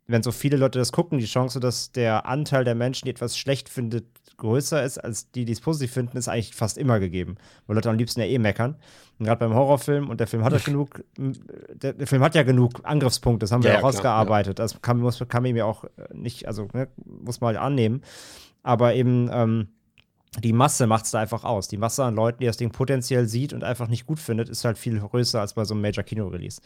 wenn 0.06 0.22
so 0.22 0.32
viele 0.32 0.56
Leute 0.56 0.78
das 0.78 0.92
gucken, 0.92 1.18
die 1.18 1.26
Chance, 1.26 1.60
dass 1.60 1.90
der 1.92 2.26
Anteil 2.26 2.64
der 2.64 2.74
Menschen, 2.74 3.06
die 3.06 3.10
etwas 3.10 3.36
schlecht 3.36 3.68
findet, 3.68 4.06
größer 4.36 4.82
ist 4.84 4.98
als 4.98 5.30
die, 5.30 5.44
die 5.44 5.52
es 5.52 5.60
positiv 5.60 5.92
finden, 5.92 6.16
ist 6.16 6.28
eigentlich 6.28 6.54
fast 6.54 6.78
immer 6.78 7.00
gegeben. 7.00 7.36
Weil 7.66 7.76
Leute 7.76 7.90
am 7.90 7.96
liebsten 7.96 8.20
ja 8.20 8.26
eh 8.26 8.38
meckern. 8.38 8.76
Und 9.18 9.26
gerade 9.26 9.38
beim 9.38 9.54
Horrorfilm, 9.54 10.10
und 10.10 10.20
der 10.20 10.26
Film 10.26 10.44
hat 10.44 10.52
ja 10.52 10.58
genug, 10.64 11.02
der, 11.16 11.94
der, 11.94 12.06
Film 12.06 12.22
hat 12.22 12.34
ja 12.34 12.42
genug 12.42 12.80
Angriffspunkte, 12.82 13.44
das 13.44 13.52
haben 13.52 13.62
wir 13.62 13.70
ja, 13.70 13.76
auch 13.76 13.80
klar, 13.80 13.90
ausgearbeitet. 13.90 14.58
Ja. 14.58 14.64
Das 14.64 14.80
kann, 14.82 14.98
muss, 14.98 15.18
kann 15.28 15.42
man 15.42 15.50
ihm 15.50 15.56
ja 15.56 15.64
auch 15.64 15.84
nicht, 16.12 16.46
also 16.46 16.68
ne, 16.72 16.88
muss 17.04 17.40
man 17.40 17.48
halt 17.48 17.58
annehmen. 17.58 18.02
Aber 18.62 18.94
eben, 18.94 19.30
ähm, 19.32 19.68
die 20.42 20.52
Masse 20.52 20.86
macht 20.86 21.06
es 21.06 21.10
da 21.10 21.20
einfach 21.20 21.44
aus. 21.44 21.68
Die 21.68 21.76
Masse 21.76 22.04
an 22.04 22.14
Leuten, 22.14 22.40
die 22.40 22.46
das 22.46 22.56
Ding 22.56 22.70
potenziell 22.70 23.26
sieht 23.26 23.52
und 23.52 23.64
einfach 23.64 23.88
nicht 23.88 24.06
gut 24.06 24.18
findet, 24.18 24.48
ist 24.48 24.64
halt 24.64 24.78
viel 24.78 24.98
größer 24.98 25.40
als 25.40 25.54
bei 25.54 25.64
so 25.64 25.74
einem 25.74 25.82
Major-Kino-Release 25.82 26.60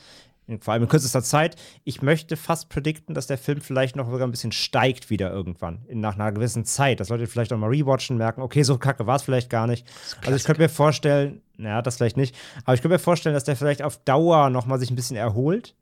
vor 0.59 0.73
allem 0.73 0.83
in 0.83 0.89
kürzester 0.89 1.23
Zeit. 1.23 1.57
Ich 1.85 2.03
möchte 2.03 2.37
fast 2.37 2.69
predikten, 2.69 3.15
dass 3.15 3.27
der 3.27 3.39
Film 3.39 3.61
vielleicht 3.61 3.97
noch 3.97 4.11
sogar 4.11 4.27
ein 4.27 4.31
bisschen 4.31 4.53
steigt 4.53 5.11
wieder 5.11 5.31
irgendwann, 5.31 5.83
in, 5.87 6.01
nach 6.01 6.15
einer 6.15 6.33
gewissen 6.33 6.65
Zeit. 6.65 7.01
Dass 7.01 7.09
Leute 7.09 7.27
vielleicht 7.27 7.53
auch 7.53 7.59
mal 7.59 7.69
rewatchen, 7.69 8.17
merken, 8.17 8.43
okay, 8.43 8.63
so 8.63 8.79
kacke 8.79 9.07
war 9.07 9.17
es 9.17 9.23
vielleicht 9.23 9.51
gar 9.51 9.67
nicht. 9.67 9.87
Also 10.25 10.35
ich 10.35 10.45
könnte 10.45 10.63
mir 10.63 10.69
vorstellen, 10.69 11.43
naja, 11.57 11.83
das 11.83 11.97
vielleicht 11.97 12.17
nicht, 12.17 12.35
aber 12.65 12.75
ich 12.75 12.83
könnte 12.83 12.95
mir 12.95 12.99
vorstellen, 12.99 13.35
dass 13.35 13.45
der 13.45 13.57
vielleicht 13.57 13.83
auf 13.83 13.99
Dauer 13.99 14.51
noch 14.51 14.67
mal 14.67 14.79
sich 14.79 14.91
ein 14.91 14.97
bisschen 14.97 15.17
erholt. 15.17 15.77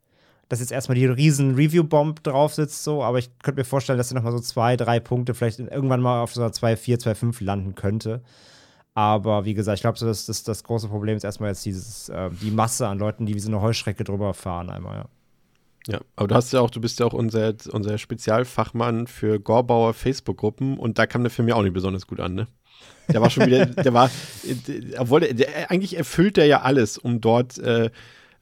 Dass 0.49 0.59
jetzt 0.59 0.71
erstmal 0.71 0.95
die 0.95 1.05
riesen 1.05 1.55
Review-Bomb 1.55 2.23
drauf 2.23 2.55
sitzt, 2.55 2.83
so, 2.83 3.03
aber 3.03 3.19
ich 3.19 3.29
könnte 3.43 3.61
mir 3.61 3.65
vorstellen, 3.65 3.97
dass 3.97 4.11
er 4.11 4.15
noch 4.15 4.23
mal 4.23 4.31
so 4.31 4.39
zwei, 4.39 4.75
drei 4.75 4.99
Punkte 4.99 5.33
vielleicht 5.33 5.59
irgendwann 5.59 6.01
mal 6.01 6.21
auf 6.21 6.33
so 6.33 6.41
einer 6.41 6.51
2, 6.51 6.75
4, 6.75 6.99
2, 6.99 7.15
5 7.15 7.41
landen 7.41 7.75
könnte. 7.75 8.21
Aber 8.95 9.45
wie 9.45 9.53
gesagt, 9.53 9.77
ich 9.77 9.81
glaube, 9.81 9.97
so, 9.97 10.07
dass 10.07 10.25
das, 10.25 10.43
das 10.43 10.63
große 10.63 10.89
Problem 10.89 11.15
ist 11.15 11.23
erstmal 11.23 11.51
jetzt 11.51 11.65
dieses, 11.65 12.09
äh, 12.09 12.29
die 12.41 12.51
Masse 12.51 12.87
an 12.87 12.99
Leuten, 12.99 13.25
die 13.25 13.35
wie 13.35 13.39
so 13.39 13.49
eine 13.49 13.61
Heuschrecke 13.61 14.03
drüber 14.03 14.33
fahren 14.33 14.69
einmal, 14.69 14.97
ja. 14.97 15.05
Ja, 15.87 16.01
aber 16.15 16.27
du 16.27 16.35
hast 16.35 16.51
ja 16.51 16.59
auch, 16.59 16.69
du 16.69 16.81
bist 16.81 16.99
ja 16.99 17.05
auch 17.05 17.13
unser, 17.13 17.53
unser 17.71 17.97
Spezialfachmann 17.97 19.07
für 19.07 19.39
Gorbauer 19.39 19.93
Facebook-Gruppen 19.93 20.77
und 20.77 20.99
da 20.99 21.07
kam 21.07 21.23
der 21.23 21.31
Film 21.31 21.47
ja 21.47 21.55
auch 21.55 21.63
nicht 21.63 21.73
besonders 21.73 22.05
gut 22.05 22.19
an, 22.19 22.35
ne? 22.35 22.47
Der 23.07 23.21
war 23.21 23.29
schon 23.29 23.45
wieder, 23.45 23.65
der 23.65 23.93
war, 23.93 24.11
obwohl 24.97 25.21
der, 25.21 25.33
der, 25.33 25.71
eigentlich 25.71 25.97
erfüllt 25.97 26.37
er 26.37 26.45
ja 26.45 26.61
alles, 26.61 26.97
um 26.97 27.21
dort 27.21 27.57
äh, 27.57 27.89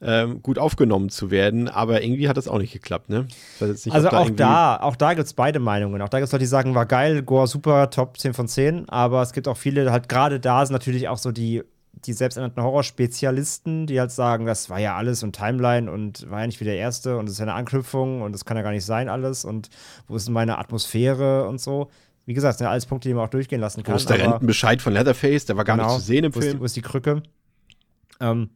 ähm, 0.01 0.41
gut 0.43 0.59
aufgenommen 0.59 1.09
zu 1.09 1.31
werden, 1.31 1.67
aber 1.67 2.03
irgendwie 2.03 2.29
hat 2.29 2.37
das 2.37 2.47
auch 2.47 2.59
nicht 2.59 2.71
geklappt, 2.71 3.09
ne? 3.09 3.27
Nicht, 3.59 3.91
also 3.91 4.09
da 4.09 4.17
auch 4.19 4.29
da, 4.29 4.77
auch 4.77 4.95
da 4.95 5.13
gibt 5.15 5.25
es 5.25 5.33
beide 5.33 5.59
Meinungen. 5.59 6.01
Auch 6.01 6.09
da 6.09 6.19
gibt 6.19 6.27
es 6.27 6.31
Leute, 6.31 6.43
die 6.43 6.47
sagen, 6.47 6.75
war 6.75 6.85
geil, 6.85 7.23
Gore 7.23 7.47
super, 7.47 7.89
top 7.89 8.17
10 8.17 8.33
von 8.33 8.47
10, 8.47 8.89
aber 8.89 9.21
es 9.21 9.33
gibt 9.33 9.47
auch 9.47 9.57
viele, 9.57 9.91
halt 9.91 10.07
gerade 10.07 10.39
da 10.39 10.65
sind 10.65 10.73
natürlich 10.73 11.07
auch 11.07 11.17
so 11.17 11.31
die, 11.31 11.63
die 11.93 12.13
selbsternannten 12.13 12.61
Horrorspezialisten, 12.61 13.87
die 13.87 13.99
halt 13.99 14.11
sagen, 14.11 14.45
das 14.45 14.69
war 14.69 14.79
ja 14.79 14.95
alles 14.95 15.23
und 15.23 15.35
Timeline 15.35 15.91
und 15.91 16.29
war 16.29 16.41
ja 16.41 16.45
nicht 16.45 16.59
wie 16.59 16.65
der 16.65 16.77
erste 16.77 17.17
und 17.17 17.25
es 17.25 17.33
ist 17.33 17.39
ja 17.39 17.45
eine 17.45 17.53
Anknüpfung 17.53 18.21
und 18.21 18.33
das 18.33 18.45
kann 18.45 18.55
ja 18.55 18.63
gar 18.63 18.71
nicht 18.71 18.85
sein 18.85 19.09
alles 19.09 19.45
und 19.45 19.69
wo 20.07 20.15
ist 20.15 20.29
meine 20.29 20.59
Atmosphäre 20.59 21.47
und 21.47 21.59
so. 21.59 21.89
Wie 22.27 22.33
gesagt, 22.33 22.51
das 22.51 22.57
sind 22.59 22.65
ja 22.65 22.71
alles 22.71 22.85
Punkte, 22.85 23.07
die 23.07 23.15
man 23.15 23.25
auch 23.25 23.29
durchgehen 23.29 23.61
lassen 23.61 23.83
kann. 23.83 23.93
Wo 23.93 23.97
ist 23.97 24.09
der 24.09 24.19
Rentenbescheid 24.19 24.81
von 24.81 24.93
Leatherface? 24.93 25.45
Der 25.45 25.55
war 25.55 25.63
gar 25.63 25.77
genau, 25.77 25.87
nicht 25.87 25.99
zu 25.99 26.05
sehen 26.05 26.25
im 26.25 26.35
wo 26.35 26.39
Film. 26.39 26.49
Ist 26.49 26.55
die, 26.55 26.59
wo 26.59 26.65
ist 26.65 26.75
die 26.75 26.81
Krücke? 26.81 27.23
Ähm, 28.19 28.49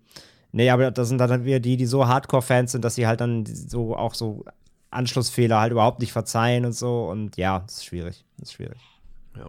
Nee, 0.51 0.69
aber 0.69 0.91
das 0.91 1.07
sind 1.07 1.17
dann 1.17 1.45
wieder 1.45 1.59
die, 1.59 1.77
die 1.77 1.85
so 1.85 2.07
Hardcore-Fans 2.07 2.73
sind, 2.73 2.83
dass 2.83 2.95
sie 2.95 3.07
halt 3.07 3.21
dann 3.21 3.45
so 3.45 3.95
auch 3.95 4.13
so 4.13 4.45
Anschlussfehler 4.89 5.59
halt 5.59 5.71
überhaupt 5.71 5.99
nicht 5.99 6.11
verzeihen 6.11 6.65
und 6.65 6.73
so. 6.73 7.05
Und 7.05 7.37
ja, 7.37 7.59
das 7.59 7.77
ist 7.77 7.85
schwierig. 7.85 8.25
Das 8.37 8.49
ist 8.49 8.53
schwierig. 8.53 8.77
Ja. 9.37 9.47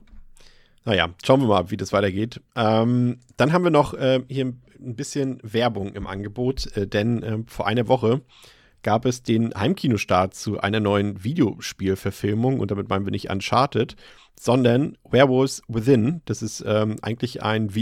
Naja, 0.84 1.08
schauen 1.24 1.40
wir 1.40 1.48
mal, 1.48 1.70
wie 1.70 1.76
das 1.76 1.92
weitergeht. 1.92 2.40
Ähm, 2.56 3.18
dann 3.36 3.52
haben 3.52 3.64
wir 3.64 3.70
noch 3.70 3.94
äh, 3.94 4.22
hier 4.28 4.46
ein 4.46 4.96
bisschen 4.96 5.38
Werbung 5.42 5.94
im 5.94 6.06
Angebot, 6.06 6.76
äh, 6.76 6.86
denn 6.86 7.22
äh, 7.22 7.38
vor 7.46 7.66
einer 7.66 7.88
Woche 7.88 8.22
gab 8.82 9.04
es 9.04 9.22
den 9.22 9.54
Heimkinostart 9.54 10.34
zu 10.34 10.60
einer 10.60 10.80
neuen 10.80 11.22
Videospielverfilmung 11.22 12.58
und 12.58 12.70
damit 12.70 12.88
meinen 12.88 13.06
wir 13.06 13.12
nicht 13.12 13.30
Uncharted, 13.30 13.96
sondern 14.38 14.98
Werewolves 15.08 15.62
Within. 15.68 16.20
Das 16.24 16.42
ist 16.42 16.64
ähm, 16.66 16.96
eigentlich 17.00 17.42
ein 17.42 17.74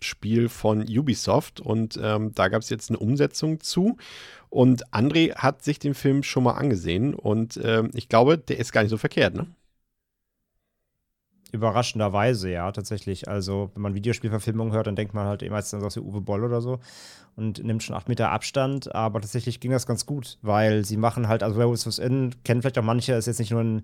VR-Spiel 0.00 0.48
von 0.48 0.82
Ubisoft 0.82 1.60
und 1.60 1.98
ähm, 2.02 2.32
da 2.34 2.48
gab 2.48 2.62
es 2.62 2.70
jetzt 2.70 2.90
eine 2.90 2.98
Umsetzung 2.98 3.60
zu. 3.60 3.96
Und 4.48 4.86
André 4.88 5.34
hat 5.36 5.62
sich 5.62 5.78
den 5.78 5.94
Film 5.94 6.22
schon 6.22 6.44
mal 6.44 6.54
angesehen 6.54 7.14
und 7.14 7.60
ähm, 7.62 7.90
ich 7.94 8.08
glaube, 8.08 8.38
der 8.38 8.58
ist 8.58 8.72
gar 8.72 8.82
nicht 8.82 8.90
so 8.90 8.98
verkehrt, 8.98 9.34
ne? 9.34 9.46
Überraschenderweise, 11.52 12.48
ja, 12.50 12.70
tatsächlich. 12.70 13.26
Also, 13.26 13.72
wenn 13.74 13.82
man 13.82 13.94
Videospielverfilmungen 13.94 14.72
hört, 14.72 14.86
dann 14.86 14.94
denkt 14.94 15.14
man 15.14 15.26
halt 15.26 15.48
meistens 15.50 15.82
aus 15.82 15.96
wie 15.96 16.00
Uwe 16.00 16.20
Boll 16.20 16.44
oder 16.44 16.60
so 16.60 16.78
und 17.34 17.64
nimmt 17.64 17.82
schon 17.82 17.96
acht 17.96 18.08
Meter 18.08 18.30
Abstand. 18.30 18.94
Aber 18.94 19.20
tatsächlich 19.20 19.58
ging 19.58 19.72
das 19.72 19.86
ganz 19.86 20.06
gut, 20.06 20.38
weil 20.42 20.84
sie 20.84 20.96
machen 20.96 21.26
halt, 21.26 21.42
also 21.42 21.56
Werewolves 21.56 21.98
In, 21.98 22.36
kennen 22.44 22.62
vielleicht 22.62 22.78
auch 22.78 22.84
manche, 22.84 23.14
ist 23.14 23.26
jetzt 23.26 23.40
nicht 23.40 23.50
nur 23.50 23.62
ein 23.62 23.82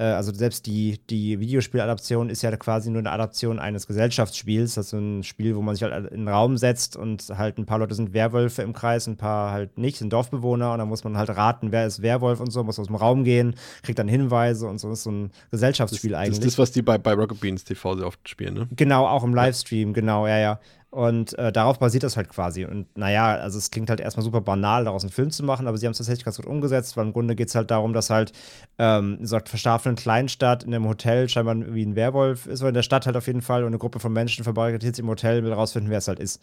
also 0.00 0.34
selbst 0.34 0.66
die, 0.66 0.98
die 1.08 1.38
Videospieladaption 1.38 2.28
ist 2.28 2.42
ja 2.42 2.54
quasi 2.56 2.90
nur 2.90 2.98
eine 2.98 3.12
Adaption 3.12 3.60
eines 3.60 3.86
Gesellschaftsspiels. 3.86 4.74
Das 4.74 4.86
ist 4.86 4.92
ein 4.92 5.22
Spiel, 5.22 5.54
wo 5.54 5.62
man 5.62 5.76
sich 5.76 5.84
halt 5.84 6.10
in 6.10 6.20
den 6.20 6.28
Raum 6.28 6.56
setzt 6.56 6.96
und 6.96 7.28
halt 7.36 7.58
ein 7.58 7.66
paar 7.66 7.78
Leute 7.78 7.94
sind 7.94 8.12
Werwölfe 8.12 8.62
im 8.62 8.72
Kreis, 8.72 9.06
ein 9.06 9.16
paar 9.16 9.52
halt 9.52 9.78
nicht, 9.78 9.98
sind 9.98 10.12
Dorfbewohner 10.12 10.72
und 10.72 10.78
dann 10.78 10.88
muss 10.88 11.04
man 11.04 11.16
halt 11.16 11.30
raten, 11.30 11.70
wer 11.70 11.86
ist 11.86 12.02
Werwolf 12.02 12.40
und 12.40 12.50
so, 12.50 12.64
muss 12.64 12.78
aus 12.78 12.88
dem 12.88 12.96
Raum 12.96 13.22
gehen, 13.22 13.54
kriegt 13.82 13.98
dann 13.98 14.08
Hinweise 14.08 14.66
und 14.66 14.78
so. 14.78 14.88
Das 14.88 14.98
ist 14.98 15.04
so 15.04 15.12
ein 15.12 15.30
Gesellschaftsspiel 15.52 16.10
das, 16.10 16.20
eigentlich. 16.20 16.38
Das 16.38 16.46
ist 16.46 16.54
das, 16.54 16.58
was 16.58 16.72
die 16.72 16.82
bei, 16.82 16.98
bei 16.98 17.12
Rocket 17.12 17.38
Beans 17.40 17.62
TV 17.62 17.96
sehr 17.96 18.06
oft 18.06 18.28
spielen, 18.28 18.54
ne? 18.54 18.68
Genau, 18.74 19.06
auch 19.06 19.22
im 19.22 19.34
Livestream, 19.34 19.92
genau, 19.92 20.26
ja, 20.26 20.38
ja. 20.38 20.60
Und 20.94 21.36
äh, 21.40 21.50
darauf 21.50 21.80
basiert 21.80 22.04
das 22.04 22.16
halt 22.16 22.28
quasi. 22.28 22.64
Und 22.66 22.96
naja, 22.96 23.34
also 23.34 23.58
es 23.58 23.72
klingt 23.72 23.90
halt 23.90 23.98
erstmal 23.98 24.22
super 24.22 24.40
banal, 24.40 24.84
daraus 24.84 25.02
einen 25.02 25.10
Film 25.10 25.32
zu 25.32 25.42
machen, 25.42 25.66
aber 25.66 25.76
sie 25.76 25.86
haben 25.86 25.90
es 25.90 25.98
tatsächlich 25.98 26.24
ganz 26.24 26.36
gut 26.36 26.46
umgesetzt, 26.46 26.96
weil 26.96 27.06
im 27.06 27.12
Grunde 27.12 27.34
geht 27.34 27.48
es 27.48 27.56
halt 27.56 27.72
darum, 27.72 27.92
dass 27.92 28.10
halt 28.10 28.30
ähm, 28.78 29.16
in 29.18 29.26
so 29.26 29.34
einer 29.34 29.44
verschlafenen 29.44 29.96
Kleinstadt 29.96 30.62
in 30.62 30.72
einem 30.72 30.86
Hotel 30.86 31.28
scheinbar 31.28 31.56
wie 31.74 31.84
ein 31.84 31.96
Werwolf 31.96 32.46
ist, 32.46 32.60
oder 32.60 32.68
in 32.68 32.74
der 32.74 32.82
Stadt 32.82 33.06
halt 33.06 33.16
auf 33.16 33.26
jeden 33.26 33.42
Fall, 33.42 33.62
und 33.62 33.70
eine 33.70 33.78
Gruppe 33.78 33.98
von 33.98 34.12
Menschen 34.12 34.44
verbarrikadiert 34.44 34.94
sich 34.94 35.02
im 35.02 35.08
Hotel, 35.08 35.42
will 35.42 35.52
rausfinden, 35.52 35.90
wer 35.90 35.98
es 35.98 36.06
halt 36.06 36.20
ist. 36.20 36.40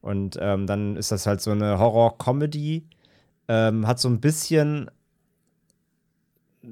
Und 0.00 0.38
ähm, 0.40 0.68
dann 0.68 0.94
ist 0.96 1.10
das 1.10 1.26
halt 1.26 1.40
so 1.40 1.50
eine 1.50 1.80
Horror-Comedy. 1.80 2.86
Ähm, 3.48 3.84
hat 3.84 3.98
so 3.98 4.08
ein 4.08 4.20
bisschen 4.20 4.92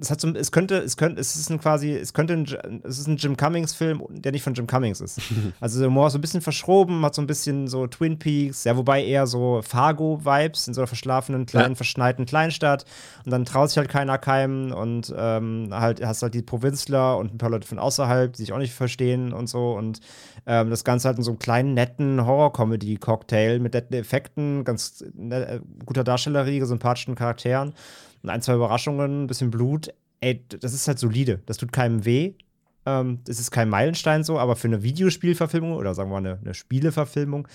es 0.00 0.10
hat 0.10 0.20
so, 0.20 0.28
es 0.28 0.52
könnte, 0.52 0.78
es 0.78 0.96
könnte, 0.96 1.20
es 1.20 1.36
ist 1.36 1.50
ein 1.50 1.60
quasi, 1.60 1.92
es 1.92 2.12
könnte 2.12 2.34
ein, 2.34 2.80
es 2.84 2.98
ist 2.98 3.06
ein 3.06 3.16
Jim 3.16 3.36
Cummings-Film, 3.36 4.02
der 4.10 4.32
nicht 4.32 4.42
von 4.42 4.54
Jim 4.54 4.66
Cummings 4.66 5.00
ist. 5.00 5.20
also 5.60 5.78
der 5.78 5.88
Humor 5.88 6.08
ist 6.08 6.12
so 6.12 6.18
ein 6.18 6.22
bisschen 6.22 6.40
verschroben, 6.40 7.04
hat 7.04 7.14
so 7.14 7.22
ein 7.22 7.26
bisschen 7.26 7.68
so 7.68 7.86
Twin 7.86 8.18
Peaks, 8.18 8.64
ja, 8.64 8.76
wobei 8.76 9.04
eher 9.04 9.26
so 9.26 9.60
Fargo-Vibes 9.62 10.68
in 10.68 10.74
so 10.74 10.80
einer 10.80 10.86
verschlafenen, 10.86 11.46
kleinen, 11.46 11.72
ja. 11.72 11.74
verschneiten 11.76 12.26
Kleinstadt. 12.26 12.84
Und 13.24 13.30
dann 13.30 13.44
traut 13.44 13.70
sich 13.70 13.78
halt 13.78 13.88
keiner 13.88 14.18
keimen 14.18 14.72
und 14.72 15.14
ähm, 15.16 15.68
halt 15.72 16.04
hast 16.04 16.22
halt 16.22 16.34
die 16.34 16.42
Provinzler 16.42 17.18
und 17.18 17.34
ein 17.34 17.38
paar 17.38 17.50
Leute 17.50 17.66
von 17.66 17.78
außerhalb, 17.78 18.32
die 18.32 18.42
sich 18.42 18.52
auch 18.52 18.58
nicht 18.58 18.74
verstehen 18.74 19.32
und 19.32 19.48
so. 19.48 19.72
Und 19.72 20.00
ähm, 20.46 20.70
das 20.70 20.84
Ganze 20.84 21.08
halt 21.08 21.18
in 21.18 21.24
so 21.24 21.32
einem 21.32 21.38
kleinen, 21.38 21.74
netten 21.74 22.24
Horror-Comedy-Cocktail 22.24 23.58
mit 23.58 23.74
netten 23.74 23.96
Effekten, 23.96 24.64
ganz 24.64 25.04
ne, 25.14 25.60
guter 25.84 26.04
Darstellerie, 26.04 26.62
sympathischen 26.64 27.14
Charakteren 27.14 27.74
und 28.26 28.32
ein, 28.32 28.42
zwei 28.42 28.54
Überraschungen, 28.54 29.24
ein 29.24 29.26
bisschen 29.26 29.50
Blut. 29.50 29.94
Ey, 30.20 30.44
das 30.48 30.74
ist 30.74 30.88
halt 30.88 30.98
solide. 30.98 31.40
Das 31.46 31.56
tut 31.58 31.72
keinem 31.72 32.04
weh. 32.04 32.34
Ähm, 32.84 33.20
das 33.24 33.38
ist 33.38 33.50
kein 33.50 33.68
Meilenstein 33.68 34.24
so, 34.24 34.38
aber 34.38 34.56
für 34.56 34.68
eine 34.68 34.82
Videospielverfilmung 34.82 35.74
oder 35.74 35.94
sagen 35.94 36.10
wir 36.10 36.20
mal 36.20 36.28
eine, 36.28 36.40
eine 36.40 36.54
Spieleverfilmung 36.54 37.48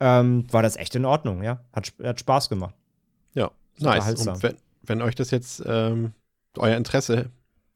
ähm, 0.00 0.44
war 0.50 0.62
das 0.62 0.76
echt 0.76 0.94
in 0.94 1.04
Ordnung, 1.04 1.42
ja. 1.42 1.60
Hat, 1.72 1.92
hat 2.02 2.20
Spaß 2.20 2.48
gemacht. 2.48 2.74
Ja, 3.34 3.50
nice. 3.78 4.26
Und 4.26 4.42
wenn, 4.42 4.56
wenn 4.82 5.02
euch 5.02 5.14
das 5.14 5.30
jetzt 5.30 5.62
ähm, 5.66 6.12
euer 6.56 6.76
Interesse 6.76 7.30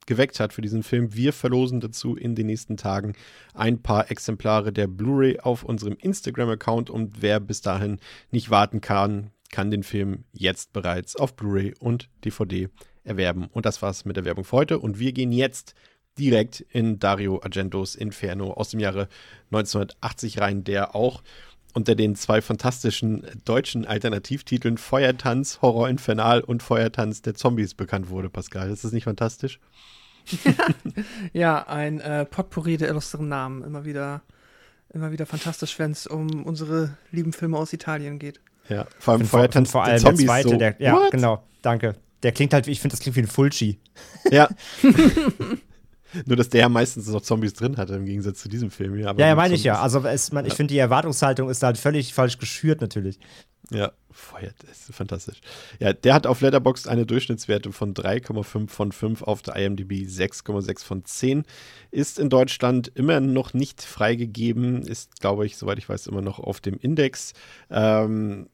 geweckt 0.07 0.40
hat 0.40 0.52
für 0.52 0.62
diesen 0.62 0.83
Film. 0.83 1.14
Wir 1.14 1.33
verlosen 1.33 1.78
dazu 1.78 2.16
in 2.16 2.35
den 2.35 2.47
nächsten 2.47 2.76
Tagen 2.76 3.14
ein 3.54 3.80
paar 3.80 4.11
Exemplare 4.11 4.73
der 4.73 4.88
Blu-ray 4.88 5.38
auf 5.38 5.62
unserem 5.62 5.97
Instagram-Account 6.00 6.90
und 6.90 7.23
wer 7.23 7.38
bis 7.38 7.61
dahin 7.61 8.00
nicht 8.33 8.50
warten 8.50 8.80
kann, 8.80 9.30
kann 9.50 9.71
den 9.71 9.83
Film 9.83 10.25
jetzt 10.33 10.73
bereits 10.73 11.16
auf 11.16 11.35
Blu-ray 11.35 11.75
und 11.78 12.09
DVD 12.25 12.69
erwerben. 13.04 13.49
Und 13.52 13.66
das 13.66 13.83
war's 13.83 14.04
mit 14.04 14.16
der 14.16 14.25
Werbung 14.25 14.45
für 14.45 14.57
heute. 14.57 14.78
Und 14.78 14.99
wir 14.99 15.12
gehen 15.12 15.33
jetzt 15.33 15.75
direkt 16.19 16.61
in 16.61 16.99
Dario 16.99 17.40
Argentos 17.42 17.95
Inferno 17.95 18.52
aus 18.52 18.71
dem 18.71 18.80
Jahre 18.80 19.09
1980 19.50 20.40
rein, 20.40 20.64
der 20.64 20.95
auch 20.95 21.23
unter 21.73 21.95
den 21.95 22.16
zwei 22.16 22.42
fantastischen 22.42 23.25
deutschen 23.45 23.87
Alternativtiteln 23.87 24.76
Feuertanz, 24.76 25.61
Horror 25.62 25.88
Infernal 25.88 26.40
und 26.40 26.62
Feuertanz 26.62 27.23
der 27.23 27.35
Zombies 27.35 27.75
bekannt 27.75 28.11
wurde, 28.11 28.28
Pascal. 28.28 28.71
Ist 28.71 28.85
das 28.85 28.92
nicht 28.92 29.04
fantastisch? 29.04 29.61
ja, 31.33 31.66
ein 31.66 32.00
äh, 32.00 32.25
Potpourri 32.25 32.76
der 32.76 32.88
illustren 32.88 33.28
Namen. 33.28 33.62
Immer 33.62 33.85
wieder, 33.85 34.23
immer 34.92 35.12
wieder 35.12 35.26
fantastisch, 35.26 35.78
wenn 35.78 35.92
es 35.92 36.07
um 36.07 36.45
unsere 36.45 36.97
lieben 37.11 37.33
Filme 37.33 37.57
aus 37.57 37.73
Italien 37.73 38.19
geht. 38.19 38.40
Ja, 38.69 38.87
vor 38.99 39.14
allem 39.14 39.26
Feuertanz 39.26 39.71
vor 39.71 39.85
allem 39.85 39.99
Zombies 39.99 40.19
der 40.21 40.26
zweite, 40.26 40.49
so. 40.49 40.57
der, 40.57 40.76
ja, 40.79 40.93
What? 40.95 41.11
genau, 41.11 41.43
danke. 41.62 41.97
Der 42.23 42.33
klingt 42.33 42.52
halt, 42.52 42.69
ich 42.69 42.81
finde, 42.81 42.93
das 42.95 43.00
klingt 43.00 43.17
wie 43.17 43.21
ein 43.23 43.26
Fulci. 43.26 43.81
Ja. 44.31 44.49
Nur, 46.26 46.37
dass 46.37 46.49
der 46.49 46.61
ja 46.61 46.69
meistens 46.69 47.09
noch 47.09 47.23
Zombies 47.23 47.55
drin 47.55 47.76
hatte, 47.76 47.95
im 47.95 48.05
Gegensatz 48.05 48.40
zu 48.40 48.49
diesem 48.49 48.71
Film 48.71 48.95
hier. 48.95 49.14
ja, 49.17 49.26
ja, 49.26 49.35
meine 49.35 49.55
ich 49.55 49.64
ja. 49.64 49.81
Also, 49.81 50.00
es, 50.00 50.33
man, 50.33 50.47
ich 50.47 50.55
finde, 50.55 50.73
die 50.73 50.79
Erwartungshaltung 50.79 51.49
ist 51.49 51.62
halt 51.62 51.79
völlig 51.79 52.14
falsch 52.14 52.38
geschürt, 52.38 52.81
natürlich. 52.81 53.19
Ja, 53.73 53.93
feuert, 54.11 54.57
das 54.67 54.88
ist 54.88 54.97
fantastisch. 54.97 55.40
Ja, 55.79 55.93
der 55.93 56.14
hat 56.14 56.26
auf 56.26 56.40
Letterboxd 56.40 56.88
eine 56.88 57.07
Durchschnittswerte 57.07 57.71
von 57.71 57.95
3,5 57.95 58.69
von 58.69 58.93
5, 58.93 59.23
auf 59.23 59.43
der 59.43 59.55
IMDb 59.57 59.93
6,6 59.93 60.85
von 60.85 61.05
10. 61.05 61.45
Ist 61.93 62.19
in 62.19 62.31
Deutschland 62.31 62.90
immer 62.95 63.21
noch 63.21 63.55
nicht 63.55 63.83
freigegeben, 63.83 64.83
ist, 64.83 65.21
glaube 65.21 65.47
ich, 65.47 65.57
soweit 65.57 65.79
ich 65.79 65.88
weiß, 65.88 66.09
immer 66.09 66.23
noch 66.23 66.40
auf 66.40 66.61
dem 66.61 66.79
Index. 66.79 67.33
Ähm, 67.71 68.49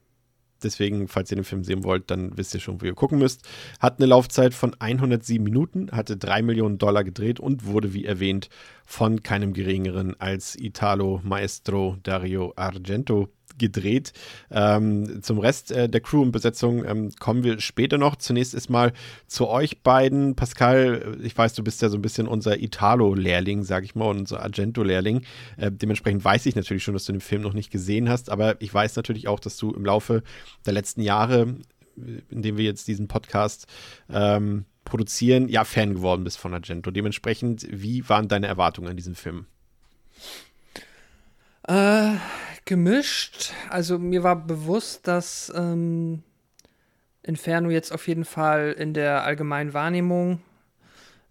Deswegen, 0.63 1.09
falls 1.09 1.31
ihr 1.31 1.37
den 1.37 1.45
Film 1.45 1.65
sehen 1.65 1.85
wollt, 1.85 2.11
dann 2.11 2.37
wisst 2.37 2.55
ihr 2.55 2.61
schon, 2.61 2.81
wo 2.81 2.87
ihr 2.87 2.95
gucken 2.95 3.19
müsst. 3.19 3.47
Hat 3.81 3.99
eine 3.99 4.07
Laufzeit 4.07 4.55
von 4.55 4.75
107 4.79 5.43
Minuten, 5.43 5.91
hatte 5.93 6.17
3 6.17 6.43
Millionen 6.43 6.79
Dollar 6.79 7.05
gedreht 7.05 7.41
und 7.41 7.67
wurde, 7.67 7.95
wie 7.95 8.05
erwähnt, 8.05 8.49
von 8.85 9.23
keinem 9.23 9.53
geringeren 9.53 10.19
als 10.21 10.57
Italo 10.57 11.21
Maestro 11.25 11.97
Dario 12.03 12.53
Argento 12.57 13.29
gedreht. 13.59 14.13
Ähm, 14.51 15.23
zum 15.23 15.39
Rest 15.39 15.71
äh, 15.71 15.89
der 15.89 16.01
Crew 16.01 16.23
und 16.23 16.33
Besetzung 16.33 16.85
ähm, 16.85 17.11
kommen 17.19 17.45
wir 17.45 17.61
später 17.61 17.99
noch. 17.99 18.17
Zunächst 18.17 18.55
ist 18.55 18.71
mal 18.71 18.93
zu 19.27 19.49
euch 19.49 19.83
beiden. 19.83 20.37
Pascal, 20.37 21.19
ich 21.23 21.37
weiß, 21.37 21.55
du 21.55 21.65
bist 21.65 21.83
ja 21.83 21.89
so 21.89 21.97
ein 21.97 22.03
bisschen 22.03 22.27
unser 22.27 22.61
Italo-Lehrling, 22.61 23.63
sag 23.63 23.85
ich 23.85 23.95
mal, 23.95 24.09
unser 24.09 24.43
Argento-Lehrling. 24.43 25.23
Äh, 25.57 25.73
dementsprechend 25.73 26.25
weiß 26.25 26.47
ich 26.47 26.57
natürlich 26.57 26.83
schon, 26.83 26.95
dass 26.95 27.05
du 27.05 27.13
den 27.13 27.21
Film 27.21 27.43
noch 27.43 27.55
nicht 27.55 27.71
gesehen 27.71 28.09
hast, 28.09 28.31
aber 28.31 28.61
ich 28.61 28.73
weiß 28.73 28.97
natürlich 28.97 29.29
auch, 29.29 29.41
dass 29.41 29.57
du 29.57 29.73
im 29.73 29.85
Laufe 29.85 30.23
der 30.65 30.73
letzten 30.73 31.01
Jahre, 31.01 31.57
in 31.97 32.43
dem 32.43 32.57
wir 32.57 32.65
jetzt 32.65 32.89
diesen 32.89 33.09
Podcast 33.09 33.67
ähm, 34.11 34.65
produzieren, 34.85 35.49
ja, 35.49 35.65
Fan 35.65 35.95
geworden 35.95 36.25
bist 36.25 36.39
von 36.39 36.55
Argento. 36.55 36.91
Dementsprechend, 36.91 37.67
wie 37.71 38.09
waren 38.09 38.29
deine 38.29 38.47
Erwartungen 38.47 38.89
an 38.89 38.97
diesen 38.97 39.15
Film? 39.15 39.47
Äh, 41.69 42.15
gemischt. 42.67 43.53
Also 43.71 43.99
mir 43.99 44.23
war 44.23 44.37
bewusst, 44.37 45.09
dass 45.09 45.51
ähm, 45.57 46.23
Inferno 47.23 47.71
jetzt 47.71 47.93
auf 47.93 48.07
jeden 48.07 48.27
Fall 48.27 48.75
in 48.79 48.93
der 48.93 49.25
allgemeinen 49.25 49.73
Wahrnehmung 49.73 50.43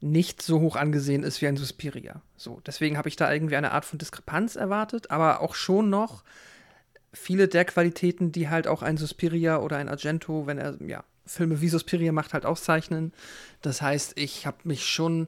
nicht 0.02 0.42
so 0.42 0.60
hoch 0.60 0.76
angesehen 0.76 1.24
ist 1.24 1.42
wie 1.42 1.48
ein 1.48 1.58
Suspiria. 1.58 2.22
So, 2.36 2.62
deswegen 2.66 2.98
habe 2.98 3.10
ich 3.10 3.16
da 3.16 3.32
irgendwie 3.32 3.56
eine 3.56 3.72
Art 3.72 3.86
von 3.86 4.00
Diskrepanz 4.00 4.56
erwartet, 4.56 5.12
aber 5.12 5.42
auch 5.42 5.56
schon 5.56 5.90
noch 5.90 6.24
viele 7.14 7.48
der 7.48 7.66
Qualitäten, 7.66 8.32
die 8.32 8.50
halt 8.50 8.68
auch 8.68 8.82
ein 8.82 8.98
Suspiria 8.98 9.58
oder 9.58 9.78
ein 9.78 9.90
Argento, 9.90 10.48
wenn 10.48 10.58
er 10.58 10.82
ja 10.82 11.04
Filme 11.26 11.62
wie 11.62 11.70
Suspiria 11.70 12.12
macht, 12.12 12.34
halt 12.34 12.46
auszeichnen. 12.46 13.14
Das 13.62 13.82
heißt, 13.82 14.18
ich 14.18 14.46
habe 14.46 14.58
mich 14.64 14.86
schon 14.86 15.28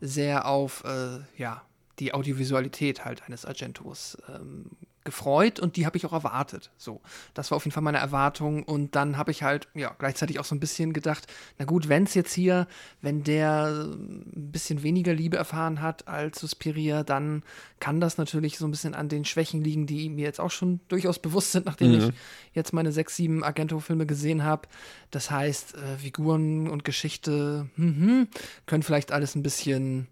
sehr 0.00 0.46
auf 0.46 0.84
äh, 0.84 1.18
ja 1.36 1.62
die 1.98 2.14
Audiovisualität 2.14 3.04
halt 3.04 3.22
eines 3.24 3.44
Argentos 3.44 4.16
ähm, 4.28 4.70
gefreut 5.04 5.60
und 5.60 5.76
die 5.76 5.86
habe 5.86 5.96
ich 5.96 6.06
auch 6.06 6.12
erwartet. 6.12 6.70
So, 6.76 7.00
das 7.34 7.50
war 7.50 7.56
auf 7.56 7.64
jeden 7.64 7.72
Fall 7.72 7.82
meine 7.82 7.98
Erwartung 7.98 8.62
und 8.62 8.96
dann 8.96 9.16
habe 9.16 9.30
ich 9.30 9.42
halt 9.42 9.68
ja 9.74 9.94
gleichzeitig 9.98 10.40
auch 10.40 10.44
so 10.44 10.54
ein 10.54 10.60
bisschen 10.60 10.92
gedacht, 10.92 11.26
na 11.58 11.66
gut, 11.66 11.88
wenn 11.88 12.04
es 12.04 12.14
jetzt 12.14 12.32
hier, 12.32 12.66
wenn 13.02 13.22
der 13.22 13.66
ein 13.66 14.50
bisschen 14.50 14.82
weniger 14.82 15.12
Liebe 15.12 15.36
erfahren 15.36 15.80
hat 15.80 16.08
als 16.08 16.40
Suspiria, 16.40 17.02
dann 17.02 17.42
kann 17.80 18.00
das 18.00 18.16
natürlich 18.18 18.58
so 18.58 18.66
ein 18.66 18.70
bisschen 18.70 18.94
an 18.94 19.08
den 19.08 19.24
Schwächen 19.24 19.62
liegen, 19.62 19.86
die 19.86 20.08
mir 20.08 20.24
jetzt 20.24 20.40
auch 20.40 20.50
schon 20.50 20.80
durchaus 20.88 21.18
bewusst 21.18 21.52
sind, 21.52 21.66
nachdem 21.66 21.92
mhm. 21.92 21.98
ich 21.98 22.14
jetzt 22.54 22.72
meine 22.72 22.92
sechs, 22.92 23.16
sieben 23.16 23.44
Argento-Filme 23.44 24.06
gesehen 24.06 24.42
habe. 24.42 24.68
Das 25.10 25.30
heißt, 25.30 25.74
äh, 25.74 25.98
Figuren 25.98 26.68
und 26.68 26.84
Geschichte 26.84 27.68
mh, 27.76 28.26
können 28.66 28.82
vielleicht 28.82 29.12
alles 29.12 29.34
ein 29.34 29.42
bisschen 29.42 30.08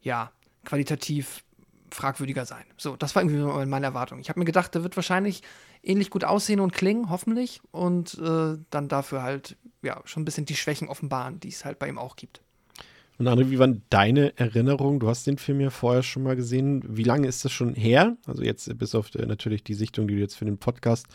ja 0.00 0.32
qualitativ 0.64 1.44
fragwürdiger 1.94 2.46
sein. 2.46 2.64
So, 2.76 2.96
das 2.96 3.14
war 3.14 3.22
irgendwie 3.22 3.66
meine 3.66 3.86
Erwartung. 3.86 4.20
Ich 4.20 4.28
habe 4.28 4.38
mir 4.38 4.46
gedacht, 4.46 4.74
der 4.74 4.82
wird 4.82 4.96
wahrscheinlich 4.96 5.42
ähnlich 5.82 6.10
gut 6.10 6.24
aussehen 6.24 6.60
und 6.60 6.72
klingen, 6.72 7.10
hoffentlich, 7.10 7.60
und 7.70 8.18
äh, 8.18 8.58
dann 8.70 8.88
dafür 8.88 9.22
halt 9.22 9.56
ja 9.82 10.00
schon 10.04 10.22
ein 10.22 10.24
bisschen 10.24 10.46
die 10.46 10.56
Schwächen 10.56 10.88
offenbaren, 10.88 11.40
die 11.40 11.48
es 11.48 11.64
halt 11.64 11.78
bei 11.78 11.88
ihm 11.88 11.98
auch 11.98 12.16
gibt. 12.16 12.40
Und 13.18 13.28
André, 13.28 13.50
wie 13.50 13.58
waren 13.58 13.82
deine 13.90 14.36
Erinnerungen? 14.38 14.98
Du 14.98 15.08
hast 15.08 15.26
den 15.26 15.38
Film 15.38 15.60
ja 15.60 15.70
vorher 15.70 16.02
schon 16.02 16.22
mal 16.22 16.34
gesehen. 16.34 16.82
Wie 16.88 17.04
lange 17.04 17.28
ist 17.28 17.44
das 17.44 17.52
schon 17.52 17.74
her? 17.74 18.16
Also 18.26 18.42
jetzt 18.42 18.76
bis 18.78 18.94
auf 18.94 19.14
äh, 19.14 19.26
natürlich 19.26 19.62
die 19.62 19.74
Sichtung, 19.74 20.08
die 20.08 20.14
du 20.14 20.20
jetzt 20.20 20.36
für 20.36 20.44
den 20.44 20.58
Podcast 20.58 21.06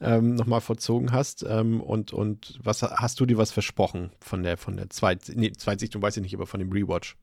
ähm, 0.00 0.34
nochmal 0.34 0.60
verzogen 0.60 1.12
hast. 1.12 1.44
Ähm, 1.48 1.80
und, 1.80 2.12
und 2.12 2.60
was 2.62 2.82
hast 2.82 3.18
du 3.18 3.26
dir 3.26 3.38
was 3.38 3.50
versprochen 3.50 4.10
von 4.20 4.42
der 4.42 4.58
von 4.58 4.76
der 4.76 4.90
Zweit, 4.90 5.32
nee, 5.34 5.50
Zweitsichtung, 5.52 6.02
weiß 6.02 6.16
ich 6.18 6.22
nicht, 6.22 6.34
aber 6.34 6.46
von 6.46 6.60
dem 6.60 6.70
Rewatch? 6.70 7.16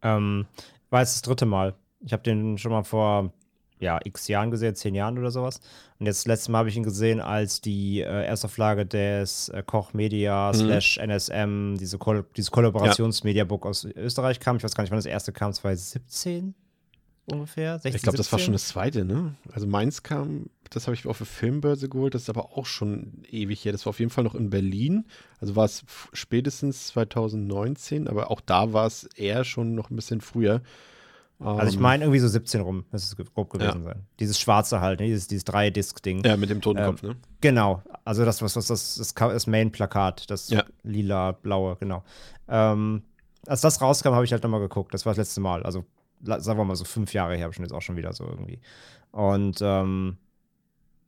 Ähm, 0.00 0.46
war 0.90 1.00
jetzt 1.00 1.16
das 1.16 1.22
dritte 1.22 1.44
Mal. 1.44 1.74
Ich 2.04 2.12
habe 2.12 2.22
den 2.22 2.58
schon 2.58 2.72
mal 2.72 2.84
vor 2.84 3.32
ja, 3.80 4.00
x 4.02 4.28
Jahren 4.28 4.50
gesehen, 4.50 4.74
zehn 4.74 4.94
Jahren 4.94 5.18
oder 5.18 5.30
sowas. 5.30 5.60
Und 5.98 6.06
jetzt 6.06 6.26
letztes 6.26 6.48
Mal 6.48 6.58
habe 6.58 6.68
ich 6.68 6.76
ihn 6.76 6.82
gesehen, 6.82 7.20
als 7.20 7.60
die 7.60 8.00
äh, 8.00 8.24
Erstauflage 8.24 8.86
des 8.86 9.48
äh, 9.48 9.62
Koch 9.64 9.92
Media 9.92 10.52
mhm. 10.52 10.58
slash 10.58 10.98
NSM, 10.98 11.76
diese 11.76 11.98
Kol 11.98 12.24
dieses 12.36 12.50
Kollaborationsmediabook 12.50 13.64
ja. 13.64 13.70
aus 13.70 13.84
Österreich 13.84 14.40
kam. 14.40 14.56
Ich 14.56 14.64
weiß 14.64 14.74
gar 14.74 14.82
nicht, 14.82 14.90
wann 14.90 14.98
das 14.98 15.06
erste 15.06 15.32
kam, 15.32 15.52
2017 15.52 16.54
ungefähr. 17.26 17.74
16, 17.78 17.94
ich 17.94 18.02
glaube, 18.02 18.18
das 18.18 18.30
war 18.32 18.38
schon 18.38 18.52
das 18.52 18.68
zweite, 18.68 19.04
ne? 19.04 19.34
Also 19.52 19.66
meins 19.66 20.02
kam, 20.02 20.46
das 20.70 20.86
habe 20.86 20.94
ich 20.94 21.06
auf 21.06 21.18
der 21.18 21.26
Filmbörse 21.26 21.88
geholt, 21.88 22.14
das 22.14 22.22
ist 22.22 22.30
aber 22.30 22.56
auch 22.56 22.66
schon 22.66 23.22
ewig 23.30 23.64
her. 23.64 23.72
Das 23.72 23.86
war 23.86 23.90
auf 23.90 23.98
jeden 23.98 24.10
Fall 24.10 24.24
noch 24.24 24.34
in 24.34 24.50
Berlin. 24.50 25.06
Also 25.40 25.56
war 25.56 25.64
es 25.64 25.84
spätestens 26.12 26.88
2019, 26.88 28.08
aber 28.08 28.30
auch 28.30 28.40
da 28.40 28.72
war 28.72 28.86
es 28.86 29.04
eher 29.16 29.44
schon 29.44 29.74
noch 29.74 29.90
ein 29.90 29.96
bisschen 29.96 30.20
früher. 30.20 30.62
Also 31.40 31.68
ich 31.68 31.76
ähm, 31.76 31.82
meine 31.82 32.04
irgendwie 32.04 32.20
so 32.20 32.28
17 32.28 32.60
rum, 32.60 32.84
das 32.90 33.04
ist 33.04 33.16
grob 33.34 33.50
gewesen 33.50 33.82
ja. 33.82 33.90
sein. 33.90 34.06
Dieses 34.20 34.38
schwarze 34.38 34.80
halt, 34.80 35.00
ne? 35.00 35.06
dieses, 35.06 35.26
dieses 35.26 35.44
Drei-Disc-Ding. 35.44 36.24
Ja, 36.24 36.36
mit 36.36 36.48
dem 36.48 36.60
Totenkopf, 36.60 37.02
ähm, 37.02 37.10
ne? 37.10 37.16
Genau, 37.40 37.82
also 38.04 38.24
das, 38.24 38.40
was, 38.40 38.56
was 38.56 38.68
das, 38.68 38.96
das, 38.96 39.14
das 39.14 39.46
Main-Plakat, 39.46 40.30
das 40.30 40.48
ja. 40.48 40.64
lila-blaue, 40.84 41.76
genau. 41.76 42.04
Ähm, 42.48 43.02
als 43.46 43.60
das 43.60 43.80
rauskam, 43.80 44.12
habe 44.12 44.24
ich 44.24 44.32
halt 44.32 44.42
nochmal 44.42 44.60
geguckt. 44.60 44.94
Das 44.94 45.04
war 45.04 45.10
das 45.10 45.18
letzte 45.18 45.40
Mal. 45.40 45.62
Also, 45.64 45.84
sagen 46.22 46.58
wir 46.58 46.64
mal 46.64 46.76
so 46.76 46.84
fünf 46.84 47.12
Jahre 47.12 47.36
her, 47.36 47.44
habe 47.44 47.52
ich 47.52 47.58
jetzt 47.58 47.72
auch 47.72 47.82
schon 47.82 47.96
wieder 47.96 48.12
so 48.12 48.24
irgendwie. 48.24 48.60
Und 49.10 49.58
ähm, 49.60 50.16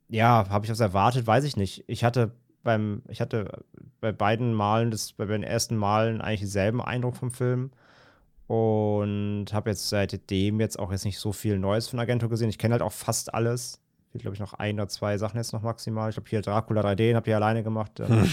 ja, 0.09 0.47
habe 0.49 0.65
ich 0.65 0.71
was 0.71 0.79
erwartet, 0.79 1.27
weiß 1.27 1.43
ich 1.43 1.57
nicht. 1.57 1.83
Ich 1.87 2.03
hatte 2.03 2.31
beim, 2.63 3.01
ich 3.07 3.21
hatte 3.21 3.63
bei 3.99 4.11
beiden 4.11 4.53
Malen, 4.53 4.91
das, 4.91 5.13
bei 5.13 5.25
den 5.25 5.43
ersten 5.43 5.75
Malen 5.75 6.21
eigentlich 6.21 6.41
denselben 6.41 6.81
Eindruck 6.81 7.17
vom 7.17 7.31
Film. 7.31 7.71
Und 8.47 9.47
habe 9.51 9.69
jetzt 9.69 9.89
seitdem 9.89 10.59
jetzt 10.61 10.79
auch 10.79 10.91
jetzt 10.91 11.05
nicht 11.05 11.19
so 11.19 11.33
viel 11.33 11.59
Neues 11.59 11.89
von 11.89 11.99
Argento 11.99 12.29
gesehen. 12.29 12.49
Ich 12.49 12.57
kenne 12.57 12.73
halt 12.73 12.81
auch 12.81 12.93
fast 12.93 13.33
alles. 13.33 13.81
Fehlt, 14.11 14.21
glaube 14.21 14.35
ich, 14.35 14.39
noch 14.39 14.53
ein 14.53 14.75
oder 14.75 14.87
zwei 14.87 15.17
Sachen 15.17 15.35
jetzt 15.35 15.51
noch 15.51 15.61
maximal. 15.61 16.09
Ich 16.09 16.15
habe 16.15 16.29
hier 16.29 16.41
Dracula 16.41 16.81
3D, 16.81 16.95
den 16.95 17.15
habt 17.17 17.27
ihr 17.27 17.35
alleine 17.35 17.61
gemacht. 17.61 17.99
Ähm, 17.99 18.29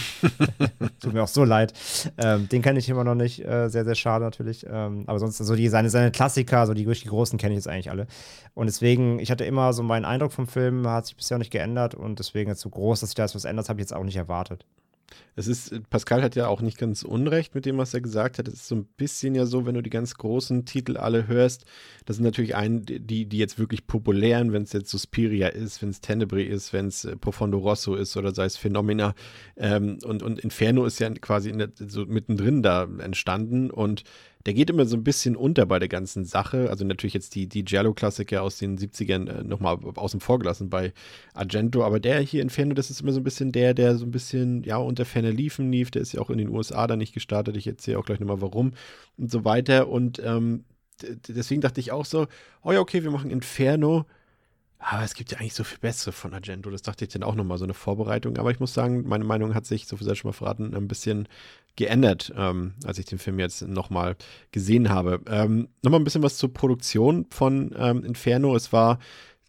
tut 1.00 1.12
mir 1.12 1.24
auch 1.24 1.28
so 1.28 1.42
leid. 1.42 1.72
Ähm, 2.16 2.48
den 2.48 2.62
kenne 2.62 2.78
ich 2.78 2.88
immer 2.88 3.02
noch 3.02 3.16
nicht. 3.16 3.44
Äh, 3.44 3.68
sehr, 3.68 3.84
sehr 3.84 3.96
schade 3.96 4.24
natürlich. 4.24 4.64
Ähm, 4.70 5.02
aber 5.08 5.18
sonst, 5.18 5.38
so 5.38 5.56
die, 5.56 5.66
seine, 5.66 5.90
seine 5.90 6.12
Klassiker, 6.12 6.64
so 6.68 6.74
die 6.74 6.86
wirklich 6.86 7.08
großen 7.08 7.36
kenne 7.40 7.54
ich 7.54 7.58
jetzt 7.58 7.68
eigentlich 7.68 7.90
alle. 7.90 8.06
Und 8.54 8.66
deswegen, 8.66 9.18
ich 9.18 9.32
hatte 9.32 9.44
immer 9.44 9.72
so 9.72 9.82
meinen 9.82 10.04
Eindruck 10.04 10.32
vom 10.32 10.46
Film, 10.46 10.86
hat 10.86 11.06
sich 11.06 11.16
bisher 11.16 11.38
nicht 11.38 11.50
geändert. 11.50 11.96
Und 11.96 12.20
deswegen 12.20 12.50
jetzt 12.50 12.60
so 12.60 12.70
groß, 12.70 13.00
dass 13.00 13.10
sich 13.10 13.16
da 13.16 13.24
jetzt 13.24 13.34
was 13.34 13.44
ändert, 13.44 13.68
habe 13.68 13.80
ich 13.80 13.84
jetzt 13.84 13.94
auch 13.94 14.04
nicht 14.04 14.16
erwartet. 14.16 14.64
Es 15.36 15.48
ist, 15.48 15.88
Pascal 15.90 16.22
hat 16.22 16.36
ja 16.36 16.46
auch 16.46 16.60
nicht 16.60 16.78
ganz 16.78 17.02
unrecht 17.02 17.54
mit 17.54 17.66
dem, 17.66 17.76
was 17.76 17.92
er 17.92 18.00
gesagt 18.00 18.38
hat. 18.38 18.46
Es 18.46 18.54
ist 18.54 18.68
so 18.68 18.76
ein 18.76 18.84
bisschen 18.96 19.34
ja 19.34 19.46
so, 19.46 19.66
wenn 19.66 19.74
du 19.74 19.82
die 19.82 19.90
ganz 19.90 20.14
großen 20.14 20.64
Titel 20.64 20.96
alle 20.96 21.26
hörst, 21.26 21.64
das 22.04 22.16
sind 22.16 22.24
natürlich 22.24 22.54
einen, 22.54 22.84
die, 22.84 23.26
die 23.26 23.38
jetzt 23.38 23.58
wirklich 23.58 23.86
populären, 23.86 24.52
wenn 24.52 24.62
es 24.62 24.72
jetzt 24.72 24.90
Suspiria 24.90 25.48
ist, 25.48 25.82
wenn 25.82 25.88
es 25.88 26.00
Tenebrae 26.00 26.44
ist, 26.44 26.72
wenn 26.72 26.86
es 26.86 27.04
äh, 27.04 27.16
Profondo 27.16 27.58
Rosso 27.58 27.96
ist 27.96 28.16
oder 28.16 28.32
sei 28.32 28.44
es 28.44 28.56
Phenomena. 28.56 29.14
Ähm, 29.56 29.98
und, 30.04 30.22
und 30.22 30.38
Inferno 30.38 30.84
ist 30.84 31.00
ja 31.00 31.10
quasi 31.10 31.52
der, 31.52 31.70
so 31.76 32.06
mittendrin 32.06 32.62
da 32.62 32.84
entstanden 32.98 33.70
und 33.70 34.04
der 34.46 34.54
geht 34.54 34.68
immer 34.68 34.84
so 34.84 34.96
ein 34.96 35.04
bisschen 35.04 35.36
unter 35.36 35.64
bei 35.64 35.78
der 35.78 35.88
ganzen 35.88 36.24
Sache. 36.24 36.68
Also 36.68 36.84
natürlich 36.84 37.14
jetzt 37.14 37.34
die, 37.34 37.46
die 37.48 37.64
Giallo-Klassiker 37.64 38.42
aus 38.42 38.58
den 38.58 38.76
70ern 38.78 39.28
äh, 39.28 39.42
nochmal 39.42 39.78
außen 39.94 40.20
vor 40.20 40.38
gelassen 40.38 40.68
bei 40.68 40.92
Argento, 41.32 41.82
aber 41.82 41.98
der 41.98 42.20
hier 42.20 42.42
Inferno, 42.42 42.74
das 42.74 42.90
ist 42.90 43.00
immer 43.00 43.12
so 43.12 43.20
ein 43.20 43.24
bisschen 43.24 43.52
der, 43.52 43.72
der 43.72 43.96
so 43.96 44.04
ein 44.04 44.10
bisschen, 44.10 44.62
ja, 44.62 44.76
unter 44.76 45.04
Ferne 45.04 45.30
liefen 45.30 45.72
lief. 45.72 45.90
Der 45.90 46.02
ist 46.02 46.12
ja 46.12 46.20
auch 46.20 46.30
in 46.30 46.38
den 46.38 46.50
USA 46.50 46.86
da 46.86 46.96
nicht 46.96 47.14
gestartet. 47.14 47.56
Ich 47.56 47.66
erzähle 47.66 47.98
auch 47.98 48.04
gleich 48.04 48.20
nochmal 48.20 48.42
warum 48.42 48.72
und 49.16 49.30
so 49.30 49.44
weiter. 49.44 49.88
Und 49.88 50.20
ähm, 50.22 50.64
deswegen 51.28 51.62
dachte 51.62 51.80
ich 51.80 51.92
auch 51.92 52.04
so, 52.04 52.26
oh 52.62 52.72
ja, 52.72 52.80
okay, 52.80 53.02
wir 53.02 53.10
machen 53.10 53.30
Inferno. 53.30 54.04
Aber 54.86 55.02
es 55.02 55.14
gibt 55.14 55.32
ja 55.32 55.38
eigentlich 55.38 55.54
so 55.54 55.64
viel 55.64 55.78
bessere 55.78 56.12
von 56.12 56.34
Argento. 56.34 56.68
Das 56.70 56.82
dachte 56.82 57.06
ich 57.06 57.12
dann 57.12 57.22
auch 57.22 57.34
nochmal 57.34 57.56
so 57.56 57.64
eine 57.64 57.72
Vorbereitung. 57.72 58.36
Aber 58.36 58.50
ich 58.50 58.60
muss 58.60 58.74
sagen, 58.74 59.04
meine 59.08 59.24
Meinung 59.24 59.54
hat 59.54 59.64
sich, 59.64 59.86
so 59.86 59.96
viel 59.96 60.06
sei 60.06 60.14
schon 60.14 60.28
mal 60.28 60.34
verraten, 60.34 60.74
ein 60.74 60.88
bisschen 60.88 61.26
geändert, 61.76 62.32
ähm, 62.36 62.74
als 62.84 62.98
ich 62.98 63.06
den 63.06 63.18
Film 63.18 63.38
jetzt 63.38 63.62
nochmal 63.62 64.14
gesehen 64.52 64.90
habe. 64.90 65.22
Ähm, 65.26 65.68
nochmal 65.82 66.00
ein 66.00 66.04
bisschen 66.04 66.22
was 66.22 66.36
zur 66.36 66.52
Produktion 66.52 67.24
von 67.30 67.74
ähm, 67.78 68.04
Inferno. 68.04 68.54
Es 68.54 68.74
war 68.74 68.98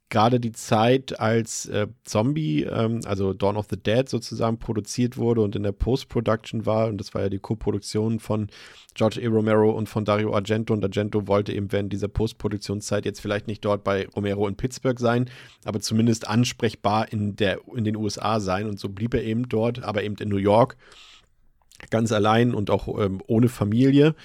gerade 0.10 0.40
die 0.40 0.52
Zeit, 0.52 1.20
als 1.20 1.66
äh, 1.66 1.88
Zombie, 2.04 2.64
ähm, 2.64 3.02
also 3.06 3.34
Dawn 3.34 3.58
of 3.58 3.68
the 3.70 3.78
Dead 3.78 4.08
sozusagen 4.08 4.60
produziert 4.60 5.18
wurde 5.18 5.42
und 5.42 5.56
in 5.56 5.64
der 5.64 5.72
Post-Production 5.72 6.66
war. 6.66 6.88
Und 6.88 7.00
das 7.00 7.14
war 7.14 7.24
ja 7.24 7.30
die 7.30 7.40
Co-Produktion 7.40 8.20
von 8.20 8.48
George 8.94 9.20
A. 9.24 9.28
Romero 9.30 9.72
und 9.72 9.90
von 9.90 10.06
Dario 10.06 10.34
Argento. 10.34 10.74
Und 10.74 10.84
Argento 10.84 11.28
wollte 11.28 11.54
eben 11.54 11.72
während 11.72 11.92
dieser 11.92 12.08
Post-Produktionszeit 12.08 13.06
jetzt 13.06 13.20
vielleicht 13.20 13.48
nicht 13.48 13.66
dort 13.66 13.84
bei 13.84 14.08
Romero 14.16 14.48
in 14.48 14.56
Pittsburgh 14.56 15.00
sein, 15.00 15.30
aber 15.66 15.82
zumindest 15.82 16.28
ansprechbar 16.28 17.12
in, 17.12 17.36
der, 17.36 17.60
in 17.76 17.84
den 17.84 17.96
USA 17.96 18.40
sein. 18.40 18.68
Und 18.68 18.80
so 18.80 18.90
blieb 18.90 19.14
er 19.16 19.24
eben 19.24 19.50
dort, 19.50 19.84
aber 19.84 20.04
eben 20.04 20.16
in 20.18 20.30
New 20.30 20.38
York 20.38 20.78
ganz 21.90 22.12
allein 22.12 22.54
und 22.54 22.70
auch 22.70 22.88
ähm, 23.00 23.22
ohne 23.28 23.50
Familie. 23.50 24.16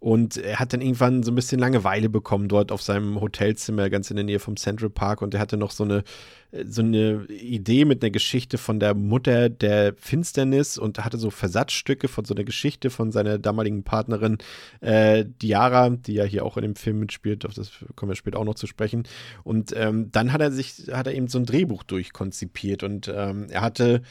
Und 0.00 0.36
er 0.36 0.60
hat 0.60 0.72
dann 0.72 0.80
irgendwann 0.80 1.24
so 1.24 1.32
ein 1.32 1.34
bisschen 1.34 1.58
Langeweile 1.58 2.08
bekommen 2.08 2.46
dort 2.46 2.70
auf 2.70 2.82
seinem 2.82 3.20
Hotelzimmer 3.20 3.90
ganz 3.90 4.10
in 4.10 4.16
der 4.16 4.24
Nähe 4.24 4.38
vom 4.38 4.56
Central 4.56 4.90
Park. 4.90 5.22
Und 5.22 5.34
er 5.34 5.40
hatte 5.40 5.56
noch 5.56 5.72
so 5.72 5.82
eine, 5.82 6.04
äh, 6.52 6.64
so 6.66 6.82
eine 6.82 7.24
Idee 7.26 7.84
mit 7.84 8.02
einer 8.02 8.10
Geschichte 8.10 8.58
von 8.58 8.78
der 8.78 8.94
Mutter 8.94 9.48
der 9.48 9.94
Finsternis 9.96 10.78
und 10.78 11.04
hatte 11.04 11.18
so 11.18 11.30
Versatzstücke 11.30 12.06
von 12.06 12.24
so 12.24 12.34
einer 12.34 12.44
Geschichte 12.44 12.90
von 12.90 13.10
seiner 13.10 13.38
damaligen 13.38 13.82
Partnerin 13.82 14.38
äh, 14.80 15.24
Diara, 15.42 15.90
die 15.90 16.14
ja 16.14 16.24
hier 16.24 16.44
auch 16.44 16.56
in 16.56 16.62
dem 16.62 16.76
Film 16.76 17.00
mitspielt. 17.00 17.44
Auf 17.44 17.54
das 17.54 17.72
kommen 17.96 18.10
wir 18.10 18.16
später 18.16 18.38
auch 18.38 18.44
noch 18.44 18.54
zu 18.54 18.68
sprechen. 18.68 19.02
Und 19.42 19.74
ähm, 19.76 20.12
dann 20.12 20.32
hat 20.32 20.40
er 20.40 20.52
sich, 20.52 20.90
hat 20.92 21.08
er 21.08 21.14
eben 21.14 21.26
so 21.26 21.40
ein 21.40 21.46
Drehbuch 21.46 21.82
durchkonzipiert 21.82 22.84
und 22.84 23.12
ähm, 23.12 23.46
er 23.50 23.62
hatte 23.62 24.02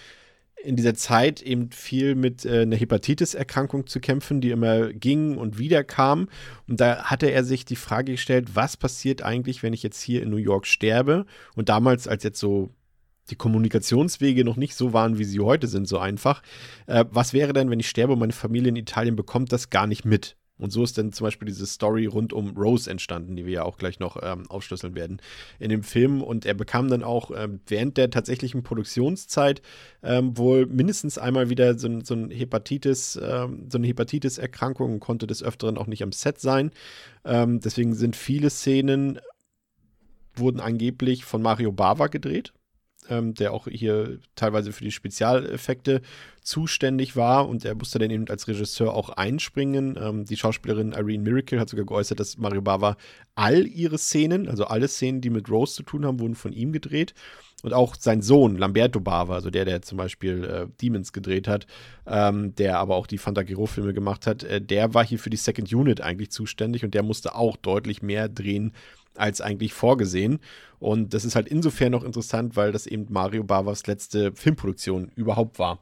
in 0.63 0.75
dieser 0.75 0.95
Zeit 0.95 1.41
eben 1.41 1.71
viel 1.71 2.15
mit 2.15 2.45
äh, 2.45 2.61
einer 2.61 2.75
Hepatitis-Erkrankung 2.75 3.87
zu 3.87 3.99
kämpfen, 3.99 4.41
die 4.41 4.51
immer 4.51 4.91
ging 4.93 5.37
und 5.37 5.57
wieder 5.57 5.83
kam. 5.83 6.29
Und 6.67 6.79
da 6.79 7.03
hatte 7.03 7.31
er 7.31 7.43
sich 7.43 7.65
die 7.65 7.75
Frage 7.75 8.13
gestellt, 8.13 8.55
was 8.55 8.77
passiert 8.77 9.21
eigentlich, 9.21 9.63
wenn 9.63 9.73
ich 9.73 9.83
jetzt 9.83 10.01
hier 10.01 10.23
in 10.23 10.29
New 10.29 10.37
York 10.37 10.65
sterbe? 10.65 11.25
Und 11.55 11.69
damals, 11.69 12.07
als 12.07 12.23
jetzt 12.23 12.39
so 12.39 12.71
die 13.29 13.35
Kommunikationswege 13.35 14.45
noch 14.45 14.55
nicht 14.55 14.75
so 14.75 14.93
waren, 14.93 15.17
wie 15.17 15.25
sie 15.25 15.39
heute 15.39 15.67
sind, 15.67 15.87
so 15.87 15.99
einfach. 15.99 16.41
Äh, 16.87 17.05
was 17.11 17.33
wäre 17.33 17.53
denn, 17.53 17.69
wenn 17.69 17.79
ich 17.79 17.89
sterbe 17.89 18.13
und 18.13 18.19
meine 18.19 18.33
Familie 18.33 18.69
in 18.69 18.75
Italien 18.77 19.15
bekommt 19.15 19.51
das 19.51 19.69
gar 19.69 19.85
nicht 19.85 20.05
mit? 20.05 20.36
Und 20.57 20.71
so 20.71 20.83
ist 20.83 20.97
dann 20.97 21.13
zum 21.13 21.25
Beispiel 21.25 21.47
diese 21.47 21.65
Story 21.65 22.05
rund 22.05 22.33
um 22.33 22.57
Rose 22.57 22.89
entstanden, 22.89 23.35
die 23.35 23.45
wir 23.45 23.53
ja 23.53 23.63
auch 23.63 23.77
gleich 23.77 23.99
noch 23.99 24.17
ähm, 24.21 24.49
aufschlüsseln 24.49 24.95
werden 24.95 25.21
in 25.59 25.69
dem 25.69 25.83
Film. 25.83 26.21
Und 26.21 26.45
er 26.45 26.53
bekam 26.53 26.89
dann 26.89 27.03
auch 27.03 27.31
ähm, 27.35 27.59
während 27.67 27.97
der 27.97 28.09
tatsächlichen 28.09 28.63
Produktionszeit 28.63 29.61
ähm, 30.03 30.37
wohl 30.37 30.65
mindestens 30.65 31.17
einmal 31.17 31.49
wieder 31.49 31.77
so, 31.77 31.99
so, 32.03 32.15
ein 32.15 32.31
Hepatitis, 32.31 33.19
ähm, 33.21 33.67
so 33.69 33.77
eine 33.77 33.87
Hepatitis-Erkrankung 33.87 34.93
und 34.93 34.99
konnte 34.99 35.27
des 35.27 35.43
Öfteren 35.43 35.77
auch 35.77 35.87
nicht 35.87 36.03
am 36.03 36.11
Set 36.11 36.39
sein. 36.39 36.71
Ähm, 37.23 37.59
deswegen 37.59 37.93
sind 37.93 38.15
viele 38.15 38.49
Szenen 38.49 39.19
wurden 40.35 40.59
angeblich 40.59 41.25
von 41.25 41.41
Mario 41.41 41.71
Bava 41.71 42.07
gedreht 42.07 42.53
ähm, 43.09 43.33
der 43.33 43.53
auch 43.53 43.67
hier 43.69 44.19
teilweise 44.35 44.71
für 44.71 44.83
die 44.83 44.91
Spezialeffekte 44.91 46.01
zuständig 46.41 47.15
war 47.15 47.47
und 47.47 47.65
er 47.65 47.75
musste 47.75 47.99
dann 47.99 48.09
eben 48.09 48.27
als 48.29 48.47
Regisseur 48.47 48.93
auch 48.93 49.09
einspringen. 49.09 49.97
Ähm, 50.01 50.25
die 50.25 50.37
Schauspielerin 50.37 50.93
Irene 50.93 51.23
Miracle 51.23 51.59
hat 51.59 51.69
sogar 51.69 51.85
geäußert, 51.85 52.19
dass 52.19 52.37
Mario 52.37 52.61
Bava 52.61 52.95
all 53.35 53.67
ihre 53.67 53.97
Szenen, 53.97 54.47
also 54.47 54.65
alle 54.65 54.87
Szenen, 54.87 55.21
die 55.21 55.29
mit 55.29 55.49
Rose 55.49 55.75
zu 55.75 55.83
tun 55.83 56.05
haben, 56.05 56.19
wurden 56.19 56.35
von 56.35 56.53
ihm 56.53 56.71
gedreht. 56.71 57.13
Und 57.63 57.73
auch 57.73 57.95
sein 57.95 58.21
Sohn, 58.21 58.55
Lamberto 58.55 58.99
Bava, 58.99 59.33
also 59.33 59.49
der, 59.49 59.65
der 59.65 59.81
zum 59.81 59.97
Beispiel 59.97 60.43
äh, 60.43 60.67
Demons 60.79 61.11
gedreht 61.11 61.47
hat, 61.47 61.65
ähm, 62.05 62.53
der 62.55 62.77
aber 62.77 62.95
auch 62.95 63.07
die 63.07 63.17
Fantagiro-Filme 63.17 63.95
gemacht 63.95 64.27
hat, 64.27 64.43
äh, 64.43 64.61
der 64.61 64.93
war 64.93 65.03
hier 65.03 65.17
für 65.17 65.31
die 65.31 65.37
Second 65.37 65.73
Unit 65.73 65.99
eigentlich 65.99 66.29
zuständig 66.29 66.85
und 66.85 66.93
der 66.93 67.01
musste 67.01 67.33
auch 67.33 67.57
deutlich 67.57 68.03
mehr 68.03 68.29
drehen 68.29 68.73
als 69.17 69.41
eigentlich 69.41 69.73
vorgesehen. 69.73 70.39
Und 70.79 71.13
das 71.13 71.25
ist 71.25 71.35
halt 71.35 71.47
insofern 71.47 71.91
noch 71.91 72.03
interessant, 72.03 72.55
weil 72.55 72.71
das 72.71 72.87
eben 72.87 73.07
Mario 73.09 73.43
Bavas 73.43 73.87
letzte 73.87 74.31
Filmproduktion 74.33 75.11
überhaupt 75.15 75.59
war. 75.59 75.79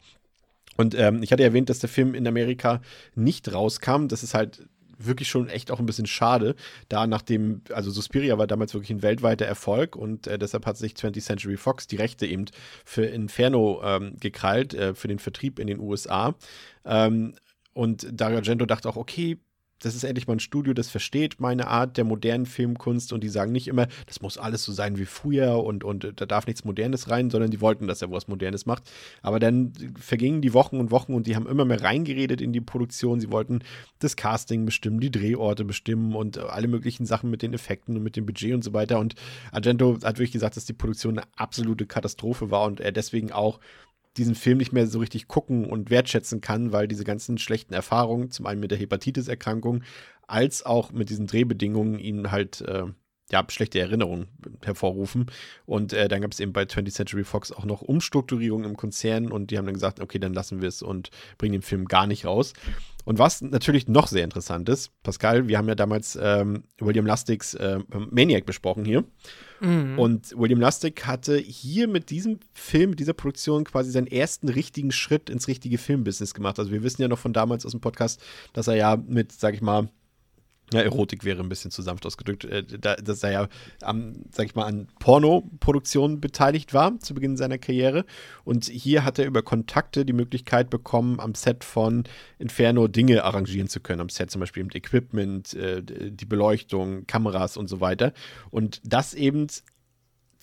Und 0.78 0.96
ähm, 0.96 1.24
ich 1.24 1.32
hatte 1.32 1.44
erwähnt, 1.44 1.70
dass 1.70 1.80
der 1.80 1.90
Film 1.90 2.16
in 2.16 2.28
Amerika 2.28 2.82
nicht 3.16 3.54
rauskam. 3.54 4.08
Das 4.08 4.24
ist 4.24 4.34
halt 4.34 4.68
wirklich 4.98 5.28
schon 5.28 5.50
echt 5.50 5.72
auch 5.72 5.80
ein 5.80 5.86
bisschen 5.86 6.06
schade, 6.06 6.56
da 6.90 7.08
nachdem, 7.08 7.62
also 7.74 7.92
Suspiria 7.92 8.38
war 8.38 8.48
damals 8.48 8.74
wirklich 8.74 8.92
ein 8.92 9.02
weltweiter 9.02 9.46
Erfolg 9.46 9.96
und 9.96 10.28
äh, 10.28 10.38
deshalb 10.38 10.66
hat 10.66 10.78
sich 10.78 10.94
20th 10.94 11.22
Century 11.22 11.58
Fox 11.58 11.88
die 11.88 11.98
Rechte 11.98 12.26
eben 12.26 12.46
für 12.86 13.06
Inferno 13.06 13.82
ähm, 13.84 14.16
gekrallt, 14.20 14.74
äh, 14.74 14.94
für 14.94 15.08
den 15.08 15.20
Vertrieb 15.20 15.60
in 15.60 15.68
den 15.68 15.80
USA. 15.80 16.36
Ähm, 16.86 17.36
und 17.74 18.08
Dario 18.10 18.38
Argento 18.38 18.66
dachte 18.66 18.88
auch, 18.88 18.96
okay, 18.96 19.38
das 19.80 19.96
ist 19.96 20.04
endlich 20.04 20.28
mal 20.28 20.34
ein 20.34 20.40
Studio, 20.40 20.74
das 20.74 20.90
versteht 20.90 21.40
meine 21.40 21.68
Art 21.68 21.98
der 21.98 22.06
modernen 22.06 22.46
Filmkunst 22.46 23.12
und 23.14 23.24
die 23.24 23.30
sagen 23.30 23.52
nicht 23.52 23.68
immer, 23.68 23.88
das 24.08 24.22
muss 24.22 24.38
alles 24.38 24.64
so 24.64 24.72
sein 24.72 24.98
wie 24.98 25.06
früher 25.06 25.64
und, 25.64 25.84
und 25.84 26.14
da 26.16 26.26
darf 26.26 26.48
nichts 26.48 26.64
Modernes 26.64 27.10
rein, 27.10 27.30
sondern 27.30 27.52
die 27.52 27.62
wollten, 27.62 27.88
dass 27.88 28.02
er 28.02 28.12
was 28.12 28.28
Modernes 28.28 28.66
macht. 28.66 28.84
Aber 29.22 29.40
dann 29.40 29.74
vergingen 30.00 30.42
die 30.42 30.54
Wochen 30.54 30.80
und 30.80 30.92
Wochen 30.92 31.14
und 31.14 31.28
die 31.28 31.36
haben 31.36 31.48
immer 31.48 31.66
mehr 31.66 31.82
reingeredet 31.82 32.42
in 32.42 32.54
die 32.54 32.62
Produktion. 32.62 33.20
Sie 33.20 33.32
wollten 33.32 33.60
das 34.00 34.16
Casting 34.16 34.66
bestimmen, 34.66 35.00
die 35.00 35.12
Drehorte 35.12 35.66
bestimmen 35.66 36.16
und 36.16 36.38
alle 36.38 36.68
möglichen 36.68 37.06
Sachen 37.06 37.30
mit 37.30 37.42
den 37.42 37.54
Effekten 37.54 37.98
und 37.98 38.04
mit 38.04 38.16
dem 38.16 38.26
Budget 38.26 38.54
und 38.54 38.64
so 38.64 38.74
weiter. 38.74 39.00
Und 39.00 39.16
Argento 39.52 39.98
hat 40.04 40.18
wirklich 40.18 40.32
gesagt, 40.32 40.56
dass 40.56 40.66
die 40.66 40.74
Produktion 40.74 41.18
eine 41.18 41.28
absolute 41.36 41.86
Katastrophe 41.86 42.50
war 42.50 42.66
und 42.66 42.80
er 42.80 42.92
deswegen 42.92 43.32
auch 43.32 43.60
diesen 44.18 44.36
Film 44.36 44.58
nicht 44.58 44.72
mehr 44.72 44.88
so 44.88 45.00
richtig 45.00 45.28
gucken 45.28 45.66
und 45.66 45.90
wertschätzen 45.90 46.42
kann, 46.42 46.72
weil 46.72 46.88
diese 46.88 47.04
ganzen 47.04 47.38
schlechten 47.38 47.74
Erfahrungen, 47.74 48.32
zum 48.32 48.46
einen 48.46 48.62
mit 48.62 48.72
der 48.72 48.78
Hepatitis-Erkrankung, 48.78 49.84
als 50.28 50.66
auch 50.66 50.92
mit 50.92 51.10
diesen 51.10 51.28
Drehbedingungen 51.28 52.00
ihn 52.00 52.32
halt 52.32 52.62
äh, 52.62 52.86
ja, 53.32 53.44
schlechte 53.50 53.80
Erinnerungen 53.80 54.28
hervorrufen. 54.64 55.28
Und 55.66 55.94
äh, 55.94 56.08
dann 56.08 56.22
gab 56.22 56.32
es 56.32 56.40
eben 56.40 56.54
bei 56.54 56.64
20th 56.64 56.92
Century 56.92 57.24
Fox 57.24 57.52
auch 57.52 57.66
noch 57.66 57.82
Umstrukturierungen 57.82 58.70
im 58.70 58.78
Konzern 58.78 59.32
und 59.32 59.52
die 59.52 59.58
haben 59.58 59.66
dann 59.66 59.74
gesagt, 59.74 60.00
okay, 60.00 60.20
dann 60.20 60.34
lassen 60.34 60.62
wir 60.62 60.70
es 60.70 60.82
und 60.82 61.10
bringen 61.38 61.54
den 61.54 61.62
Film 61.62 61.86
gar 61.86 62.08
nicht 62.08 62.26
raus. 62.26 62.54
Und 63.04 63.20
was 63.20 63.42
natürlich 63.42 63.88
noch 63.88 64.08
sehr 64.08 64.24
interessant 64.24 64.70
ist, 64.70 64.92
Pascal, 65.04 65.48
wir 65.48 65.58
haben 65.58 65.68
ja 65.68 65.76
damals 65.76 66.18
ähm, 66.22 66.64
William 66.80 67.06
Lustigs 67.06 67.54
äh, 67.54 67.80
Maniac 68.10 68.46
besprochen 68.46 68.86
hier. 68.86 69.04
Mhm. 69.60 70.00
Und 70.00 70.38
William 70.38 70.60
Lustig 70.60 71.06
hatte 71.06 71.38
hier 71.38 71.88
mit 71.88 72.10
diesem 72.10 72.40
Film, 72.54 72.92
mit 72.92 73.00
dieser 73.00 73.14
Produktion 73.14 73.64
quasi 73.64 73.92
seinen 73.92 74.08
ersten 74.08 74.50
richtigen 74.50 74.92
Schritt 74.92 75.30
ins 75.30 75.48
richtige 75.48 75.78
Filmbusiness 75.78 76.34
gemacht. 76.34 76.60
Also 76.60 76.72
wir 76.72 76.84
wissen 76.84 77.02
ja 77.02 77.08
noch 77.08 77.20
von 77.20 77.34
damals 77.34 77.66
aus 77.66 77.72
dem 77.72 77.82
Podcast, 77.82 78.22
dass 78.54 78.68
er 78.68 78.76
ja 78.76 78.98
mit, 78.98 79.32
sag 79.32 79.54
ich 79.54 79.62
mal, 79.62 79.90
ja, 80.74 80.82
Erotik 80.82 81.24
wäre 81.24 81.42
ein 81.42 81.50
bisschen 81.50 81.72
zu 81.72 81.82
sanft 81.82 82.06
ausgedrückt, 82.06 82.46
äh, 82.46 82.64
da, 82.64 82.96
dass 82.96 83.24
er 83.24 83.32
ja 83.32 83.48
am, 83.82 84.14
sag 84.32 84.48
ich 84.48 84.56
mal, 84.56 84.66
an 84.66 84.88
Pornoproduktionen 85.00 86.20
beteiligt 86.20 86.74
war 86.74 87.00
zu 87.00 87.14
Beginn 87.14 87.38
seiner 87.38 87.58
Karriere. 87.58 88.06
Und 88.44 88.66
hier 88.66 89.06
hat 89.06 89.20
er 89.20 89.26
über 89.26 89.44
Kontakte 89.44 90.06
die 90.06 90.14
Möglichkeit 90.14 90.70
bekommen, 90.70 91.20
am 91.20 91.36
Set 91.36 91.64
von 91.64 92.04
Inferno 92.40 92.88
Dinge 92.88 93.24
arrangieren 93.24 93.68
zu 93.68 93.80
können. 93.80 94.02
Am 94.02 94.10
Set 94.10 94.32
zum 94.32 94.40
Beispiel 94.40 94.64
mit 94.64 94.76
Equipment, 94.76 95.54
äh, 95.54 95.84
die 95.84 96.26
Beleuchtung, 96.26 97.06
Kameras 97.06 97.58
und 97.58 97.68
so 97.68 97.80
weiter. 97.80 98.14
Und 98.50 98.82
das 98.84 99.14
eben 99.14 99.48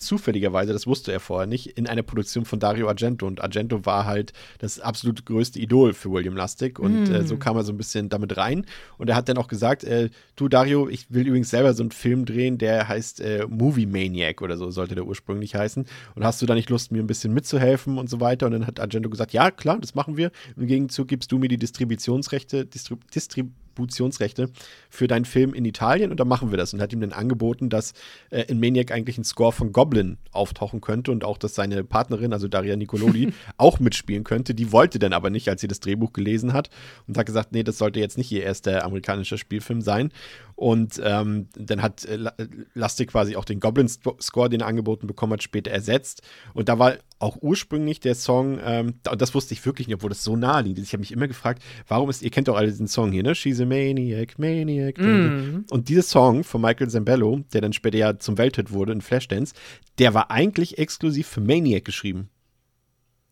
zufälligerweise, 0.05 0.73
das 0.73 0.87
wusste 0.87 1.11
er 1.11 1.19
vorher 1.19 1.47
nicht, 1.47 1.67
in 1.77 1.87
einer 1.87 2.03
Produktion 2.03 2.45
von 2.45 2.59
Dario 2.59 2.87
Argento. 2.87 3.27
Und 3.27 3.41
Argento 3.41 3.85
war 3.85 4.05
halt 4.05 4.33
das 4.59 4.79
absolut 4.79 5.25
größte 5.25 5.59
Idol 5.59 5.93
für 5.93 6.11
William 6.11 6.35
Lustig. 6.35 6.79
Und 6.79 7.09
mm. 7.09 7.13
äh, 7.13 7.23
so 7.23 7.37
kam 7.37 7.57
er 7.57 7.63
so 7.63 7.73
ein 7.73 7.77
bisschen 7.77 8.09
damit 8.09 8.37
rein. 8.37 8.65
Und 8.97 9.09
er 9.09 9.15
hat 9.15 9.29
dann 9.29 9.37
auch 9.37 9.47
gesagt, 9.47 9.83
äh, 9.83 10.09
du 10.35 10.47
Dario, 10.47 10.89
ich 10.89 11.11
will 11.11 11.27
übrigens 11.27 11.49
selber 11.49 11.73
so 11.73 11.83
einen 11.83 11.91
Film 11.91 12.25
drehen, 12.25 12.57
der 12.57 12.87
heißt 12.87 13.21
äh, 13.21 13.45
Movie 13.49 13.85
Maniac 13.85 14.41
oder 14.41 14.57
so, 14.57 14.71
sollte 14.71 14.95
der 14.95 15.05
ursprünglich 15.05 15.55
heißen. 15.55 15.85
Und 16.15 16.23
hast 16.23 16.41
du 16.41 16.45
da 16.45 16.55
nicht 16.55 16.69
Lust, 16.69 16.91
mir 16.91 16.99
ein 16.99 17.07
bisschen 17.07 17.33
mitzuhelfen 17.33 17.97
und 17.97 18.09
so 18.09 18.19
weiter? 18.19 18.45
Und 18.45 18.53
dann 18.53 18.67
hat 18.67 18.79
Argento 18.79 19.09
gesagt, 19.09 19.33
ja, 19.33 19.51
klar, 19.51 19.79
das 19.79 19.95
machen 19.95 20.17
wir. 20.17 20.31
Im 20.55 20.67
Gegenzug 20.67 21.07
gibst 21.07 21.31
du 21.31 21.37
mir 21.37 21.47
die 21.47 21.57
Distributionsrechte, 21.57 22.65
Distrib 22.65 23.09
Distrib 23.11 23.51
Distributionsrechte 23.73 24.49
für 24.89 25.07
deinen 25.07 25.25
Film 25.25 25.53
in 25.53 25.65
Italien 25.65 26.11
und 26.11 26.19
dann 26.19 26.27
machen 26.27 26.51
wir 26.51 26.57
das. 26.57 26.73
Und 26.73 26.81
hat 26.81 26.93
ihm 26.93 27.01
dann 27.01 27.13
angeboten, 27.13 27.69
dass 27.69 27.93
äh, 28.29 28.43
in 28.43 28.59
Maniac 28.59 28.91
eigentlich 28.91 29.17
ein 29.17 29.23
Score 29.23 29.51
von 29.51 29.71
Goblin 29.71 30.17
auftauchen 30.31 30.81
könnte 30.81 31.11
und 31.11 31.23
auch, 31.23 31.37
dass 31.37 31.55
seine 31.55 31.83
Partnerin, 31.83 32.33
also 32.33 32.47
Daria 32.47 32.75
Nicolodi, 32.75 33.33
auch 33.57 33.79
mitspielen 33.79 34.23
könnte. 34.23 34.53
Die 34.53 34.71
wollte 34.71 34.99
dann 34.99 35.13
aber 35.13 35.29
nicht, 35.29 35.49
als 35.49 35.61
sie 35.61 35.67
das 35.67 35.79
Drehbuch 35.79 36.13
gelesen 36.13 36.53
hat 36.53 36.69
und 37.07 37.17
hat 37.17 37.25
gesagt, 37.25 37.51
nee, 37.51 37.63
das 37.63 37.77
sollte 37.77 37.99
jetzt 37.99 38.17
nicht 38.17 38.31
ihr 38.31 38.43
erster 38.43 38.85
amerikanischer 38.85 39.37
Spielfilm 39.37 39.81
sein. 39.81 40.11
Und 40.55 41.01
ähm, 41.03 41.47
dann 41.55 41.81
hat 41.81 42.05
äh, 42.05 42.19
Lastig 42.73 43.09
quasi 43.09 43.35
auch 43.35 43.45
den 43.45 43.59
Goblin-Score, 43.59 44.49
den 44.49 44.61
er 44.61 44.67
angeboten 44.67 45.07
bekommen 45.07 45.33
hat, 45.33 45.43
später 45.43 45.71
ersetzt. 45.71 46.21
Und 46.53 46.69
da 46.69 46.77
war 46.77 46.93
auch 47.23 47.37
ursprünglich 47.41 48.01
der 48.01 48.15
Song, 48.15 48.59
ähm, 48.63 48.95
und 49.09 49.21
das 49.21 49.33
wusste 49.33 49.53
ich 49.53 49.65
wirklich 49.65 49.87
nicht, 49.87 49.95
obwohl 49.95 50.09
das 50.09 50.23
so 50.23 50.35
nah 50.35 50.59
liegt. 50.59 50.77
Ich 50.79 50.91
habe 50.91 50.99
mich 50.99 51.11
immer 51.11 51.27
gefragt, 51.27 51.63
warum 51.87 52.09
ist, 52.09 52.21
ihr 52.21 52.29
kennt 52.29 52.49
doch 52.49 52.57
alle 52.57 52.67
diesen 52.67 52.87
Song 52.87 53.11
hier, 53.11 53.23
ne? 53.23 53.33
She's 53.33 53.61
a 53.61 53.65
Maniac, 53.65 54.37
Maniac. 54.37 54.97
Mm. 54.97 55.65
Und 55.69 55.87
dieser 55.87 56.03
Song 56.03 56.43
von 56.43 56.61
Michael 56.61 56.89
Zambello, 56.89 57.41
der 57.53 57.61
dann 57.61 57.73
später 57.73 57.97
ja 57.97 58.19
zum 58.19 58.37
Welthit 58.37 58.71
wurde 58.71 58.91
in 58.91 59.01
Flashdance, 59.01 59.55
der 59.99 60.13
war 60.13 60.31
eigentlich 60.31 60.77
exklusiv 60.77 61.27
für 61.27 61.41
Maniac 61.41 61.85
geschrieben. 61.85 62.29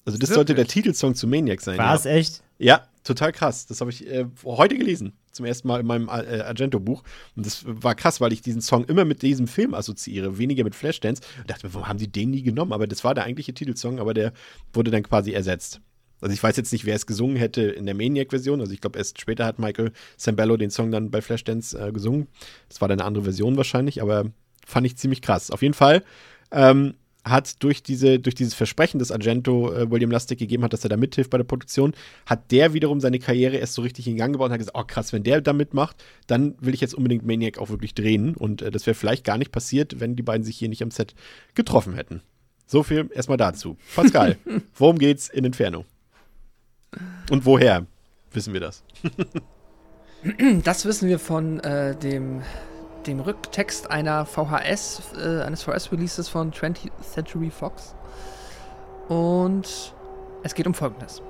Also 0.05 0.17
das 0.17 0.29
Wirklich? 0.29 0.35
sollte 0.35 0.55
der 0.55 0.67
Titelsong 0.67 1.13
zu 1.13 1.27
Maniac 1.27 1.61
sein. 1.61 1.77
War 1.77 1.95
es 1.95 2.05
ja. 2.05 2.11
echt? 2.11 2.43
Ja, 2.57 2.87
total 3.03 3.33
krass. 3.33 3.67
Das 3.67 3.81
habe 3.81 3.91
ich 3.91 4.07
äh, 4.07 4.25
heute 4.45 4.77
gelesen. 4.77 5.13
Zum 5.31 5.45
ersten 5.45 5.67
Mal 5.67 5.79
in 5.79 5.87
meinem 5.87 6.07
äh, 6.07 6.41
Argento-Buch. 6.41 7.03
Und 7.35 7.45
das 7.45 7.63
war 7.65 7.95
krass, 7.95 8.21
weil 8.21 8.33
ich 8.33 8.41
diesen 8.41 8.61
Song 8.61 8.85
immer 8.85 9.05
mit 9.05 9.21
diesem 9.21 9.47
Film 9.47 9.73
assoziiere, 9.73 10.37
weniger 10.37 10.63
mit 10.63 10.75
Flashdance. 10.75 11.21
Und 11.39 11.49
dachte 11.49 11.67
mir, 11.67 11.73
warum 11.73 11.87
haben 11.87 11.99
die 11.99 12.11
den 12.11 12.31
nie 12.31 12.43
genommen? 12.43 12.73
Aber 12.73 12.87
das 12.87 13.03
war 13.03 13.13
der 13.13 13.23
eigentliche 13.23 13.53
Titelsong, 13.53 13.99
aber 13.99 14.13
der 14.13 14.33
wurde 14.73 14.91
dann 14.91 15.03
quasi 15.03 15.31
ersetzt. 15.31 15.81
Also 16.21 16.33
ich 16.33 16.41
weiß 16.41 16.55
jetzt 16.55 16.71
nicht, 16.71 16.85
wer 16.85 16.95
es 16.95 17.07
gesungen 17.07 17.35
hätte 17.35 17.63
in 17.63 17.85
der 17.85 17.95
Maniac-Version. 17.95 18.61
Also 18.61 18.73
ich 18.73 18.81
glaube, 18.81 18.99
erst 18.99 19.19
später 19.19 19.45
hat 19.45 19.57
Michael 19.57 19.91
Sambello 20.17 20.55
den 20.55 20.69
Song 20.69 20.91
dann 20.91 21.09
bei 21.09 21.21
Flashdance 21.21 21.77
äh, 21.77 21.91
gesungen. 21.91 22.27
Das 22.69 22.79
war 22.79 22.87
dann 22.87 22.99
eine 22.99 23.07
andere 23.07 23.23
Version 23.23 23.57
wahrscheinlich, 23.57 24.01
aber 24.01 24.25
fand 24.65 24.85
ich 24.85 24.97
ziemlich 24.97 25.21
krass. 25.21 25.49
Auf 25.49 25.63
jeden 25.63 25.73
Fall 25.73 26.03
ähm, 26.51 26.93
hat 27.23 27.61
durch, 27.63 27.83
diese, 27.83 28.19
durch 28.19 28.35
dieses 28.35 28.53
Versprechen, 28.53 28.99
das 28.99 29.11
Argento 29.11 29.71
äh, 29.73 29.89
William 29.91 30.11
Lustig 30.11 30.39
gegeben 30.39 30.63
hat, 30.63 30.73
dass 30.73 30.83
er 30.83 30.89
da 30.89 30.97
mithilft 30.97 31.29
bei 31.29 31.37
der 31.37 31.45
Produktion, 31.45 31.93
hat 32.25 32.51
der 32.51 32.73
wiederum 32.73 32.99
seine 32.99 33.19
Karriere 33.19 33.57
erst 33.57 33.75
so 33.75 33.81
richtig 33.81 34.07
in 34.07 34.17
Gang 34.17 34.33
gebaut 34.33 34.47
und 34.47 34.53
hat 34.53 34.59
gesagt, 34.59 34.77
oh 34.77 34.83
krass, 34.85 35.13
wenn 35.13 35.23
der 35.23 35.41
da 35.41 35.53
mitmacht, 35.53 36.03
dann 36.27 36.55
will 36.59 36.73
ich 36.73 36.81
jetzt 36.81 36.95
unbedingt 36.95 37.25
Maniac 37.25 37.59
auch 37.59 37.69
wirklich 37.69 37.93
drehen. 37.93 38.35
Und 38.35 38.61
äh, 38.61 38.71
das 38.71 38.87
wäre 38.87 38.95
vielleicht 38.95 39.23
gar 39.23 39.37
nicht 39.37 39.51
passiert, 39.51 39.99
wenn 39.99 40.15
die 40.15 40.23
beiden 40.23 40.43
sich 40.43 40.57
hier 40.57 40.69
nicht 40.69 40.81
am 40.81 40.91
Set 40.91 41.13
getroffen 41.53 41.93
hätten. 41.93 42.21
So 42.65 42.83
viel 42.83 43.09
erstmal 43.13 43.37
dazu. 43.37 43.77
Pascal, 43.95 44.37
worum 44.75 44.97
geht's 44.97 45.29
in 45.29 45.45
Inferno? 45.45 45.85
Und 47.29 47.45
woher 47.45 47.85
wissen 48.31 48.53
wir 48.53 48.61
das? 48.61 48.83
das 50.63 50.85
wissen 50.85 51.07
wir 51.07 51.19
von 51.19 51.59
äh, 51.59 51.95
dem 51.95 52.41
dem 53.07 53.19
Rücktext 53.19 53.89
einer 53.89 54.25
VHS, 54.25 55.01
äh, 55.17 55.41
eines 55.41 55.63
VHS-Releases 55.63 56.29
von 56.29 56.51
20th 56.51 56.91
Century 57.01 57.49
Fox. 57.49 57.95
Und 59.07 59.93
es 60.43 60.55
geht 60.55 60.67
um 60.67 60.73
Folgendes. 60.73 61.21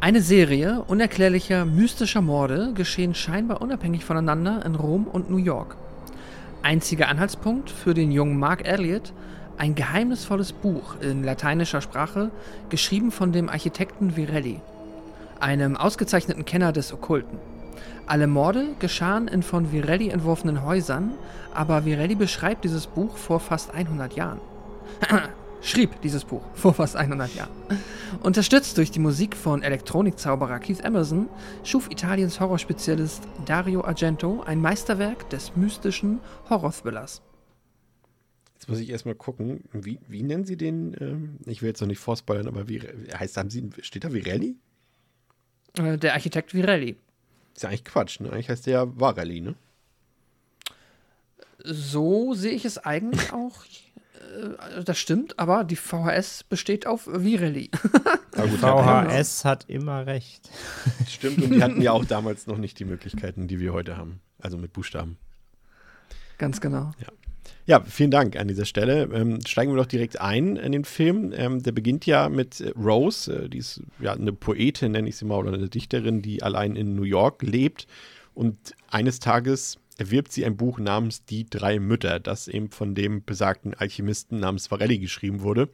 Eine 0.00 0.20
Serie 0.20 0.84
unerklärlicher 0.86 1.64
mystischer 1.64 2.20
Morde 2.20 2.72
geschehen 2.74 3.14
scheinbar 3.14 3.62
unabhängig 3.62 4.04
voneinander 4.04 4.64
in 4.64 4.74
Rom 4.74 5.06
und 5.06 5.30
New 5.30 5.38
York. 5.38 5.76
Einziger 6.62 7.08
Anhaltspunkt 7.08 7.70
für 7.70 7.94
den 7.94 8.12
jungen 8.12 8.38
Mark 8.38 8.66
Elliott 8.66 9.12
ein 9.56 9.74
geheimnisvolles 9.74 10.52
Buch 10.52 10.96
in 11.00 11.22
lateinischer 11.22 11.80
Sprache, 11.80 12.30
geschrieben 12.70 13.10
von 13.10 13.32
dem 13.32 13.48
Architekten 13.48 14.16
Virelli, 14.16 14.60
einem 15.40 15.76
ausgezeichneten 15.76 16.44
Kenner 16.44 16.72
des 16.72 16.92
Okkulten. 16.92 17.38
Alle 18.06 18.26
Morde 18.26 18.74
geschahen 18.80 19.28
in 19.28 19.42
von 19.42 19.72
Virelli 19.72 20.10
entworfenen 20.10 20.62
Häusern, 20.62 21.12
aber 21.54 21.86
Virelli 21.86 22.14
beschreibt 22.14 22.64
dieses 22.64 22.86
Buch 22.86 23.16
vor 23.16 23.40
fast 23.40 23.72
100 23.72 24.14
Jahren. 24.14 24.40
Schrieb 25.62 26.02
dieses 26.02 26.26
Buch 26.26 26.42
vor 26.52 26.74
fast 26.74 26.96
100 26.96 27.34
Jahren. 27.34 27.50
Unterstützt 28.22 28.76
durch 28.76 28.90
die 28.90 28.98
Musik 28.98 29.34
von 29.34 29.62
Elektronikzauberer 29.62 30.58
Keith 30.58 30.84
Emerson 30.84 31.30
schuf 31.62 31.90
Italiens 31.90 32.40
Horrorspezialist 32.40 33.22
Dario 33.46 33.82
Argento 33.82 34.42
ein 34.42 34.60
Meisterwerk 34.60 35.30
des 35.30 35.56
mystischen 35.56 36.20
Horror-Thrillers. 36.50 37.22
Jetzt 38.52 38.68
muss 38.68 38.80
ich 38.80 38.90
erstmal 38.90 39.14
gucken, 39.14 39.64
wie, 39.72 39.98
wie 40.08 40.22
nennen 40.22 40.44
Sie 40.44 40.58
den? 40.58 40.94
Ähm, 41.00 41.38
ich 41.46 41.62
will 41.62 41.68
jetzt 41.68 41.80
noch 41.80 41.88
nicht 41.88 41.98
vorspoilern, 41.98 42.48
aber 42.48 42.68
wie 42.68 42.80
heißt, 42.80 43.38
haben 43.38 43.48
Sie, 43.48 43.70
steht 43.80 44.04
da 44.04 44.12
Virelli? 44.12 44.56
Äh, 45.78 45.96
der 45.96 46.12
Architekt 46.12 46.52
Virelli. 46.52 46.96
Ist 47.54 47.62
ja 47.62 47.68
eigentlich 47.68 47.84
Quatsch, 47.84 48.20
ne? 48.20 48.30
Eigentlich 48.30 48.48
heißt 48.48 48.66
der 48.66 48.72
ja 48.72 49.00
Varelli, 49.00 49.40
ne? 49.40 49.54
So 51.58 52.34
sehe 52.34 52.52
ich 52.52 52.64
es 52.64 52.78
eigentlich 52.78 53.32
auch. 53.32 53.64
Äh, 53.64 54.84
das 54.84 54.98
stimmt, 54.98 55.38
aber 55.38 55.64
die 55.64 55.76
VHS 55.76 56.44
besteht 56.44 56.86
auf 56.86 57.06
Virelli. 57.06 57.70
Aber 58.32 58.48
gut, 58.48 58.58
VHS 58.58 59.44
hat 59.44 59.64
immer 59.68 60.06
recht. 60.06 60.50
Stimmt, 61.08 61.42
und 61.42 61.50
die 61.52 61.62
hatten 61.62 61.80
ja 61.80 61.92
auch 61.92 62.04
damals 62.04 62.46
noch 62.46 62.58
nicht 62.58 62.78
die 62.78 62.84
Möglichkeiten, 62.84 63.46
die 63.46 63.60
wir 63.60 63.72
heute 63.72 63.96
haben. 63.96 64.20
Also 64.40 64.58
mit 64.58 64.72
Buchstaben. 64.72 65.16
Ganz 66.38 66.60
genau. 66.60 66.92
Ja, 66.98 67.08
vielen 67.86 68.10
Dank 68.10 68.36
an 68.36 68.48
dieser 68.48 68.66
Stelle. 68.66 69.08
Ähm, 69.12 69.40
steigen 69.46 69.72
wir 69.72 69.78
doch 69.78 69.86
direkt 69.86 70.20
ein 70.20 70.56
in 70.56 70.72
den 70.72 70.84
Film. 70.84 71.32
Ähm, 71.34 71.62
der 71.62 71.72
beginnt 71.72 72.04
ja 72.04 72.28
mit 72.28 72.60
äh, 72.60 72.70
Rose, 72.76 73.44
äh, 73.44 73.48
die 73.48 73.58
ist 73.58 73.80
ja 74.00 74.12
eine 74.12 74.32
Poetin, 74.32 74.92
nenne 74.92 75.08
ich 75.08 75.16
sie 75.16 75.24
mal, 75.24 75.38
oder 75.38 75.54
eine 75.54 75.68
Dichterin, 75.70 76.20
die 76.20 76.42
allein 76.42 76.76
in 76.76 76.94
New 76.94 77.04
York 77.04 77.42
lebt. 77.42 77.86
Und 78.34 78.74
eines 78.90 79.18
Tages 79.18 79.78
erwirbt 79.96 80.32
sie 80.32 80.44
ein 80.44 80.56
Buch 80.56 80.78
namens 80.78 81.24
Die 81.24 81.48
drei 81.48 81.78
Mütter, 81.78 82.20
das 82.20 82.48
eben 82.48 82.70
von 82.70 82.94
dem 82.94 83.24
besagten 83.24 83.74
Alchemisten 83.74 84.40
namens 84.40 84.70
Varelli 84.70 84.98
geschrieben 84.98 85.40
wurde 85.40 85.68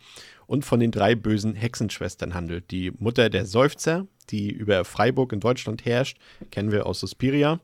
und 0.47 0.65
von 0.65 0.81
den 0.81 0.91
drei 0.91 1.15
bösen 1.15 1.55
Hexenschwestern 1.55 2.35
handelt. 2.35 2.71
Die 2.71 2.93
Mutter 2.99 3.31
der 3.31 3.47
Seufzer, 3.47 4.07
die 4.31 4.51
über 4.51 4.85
Freiburg 4.85 5.33
in 5.33 5.41
Deutschland 5.41 5.85
herrscht, 5.85 6.19
kennen 6.51 6.71
wir 6.71 6.87
aus 6.87 7.01
Suspiria. 7.01 7.61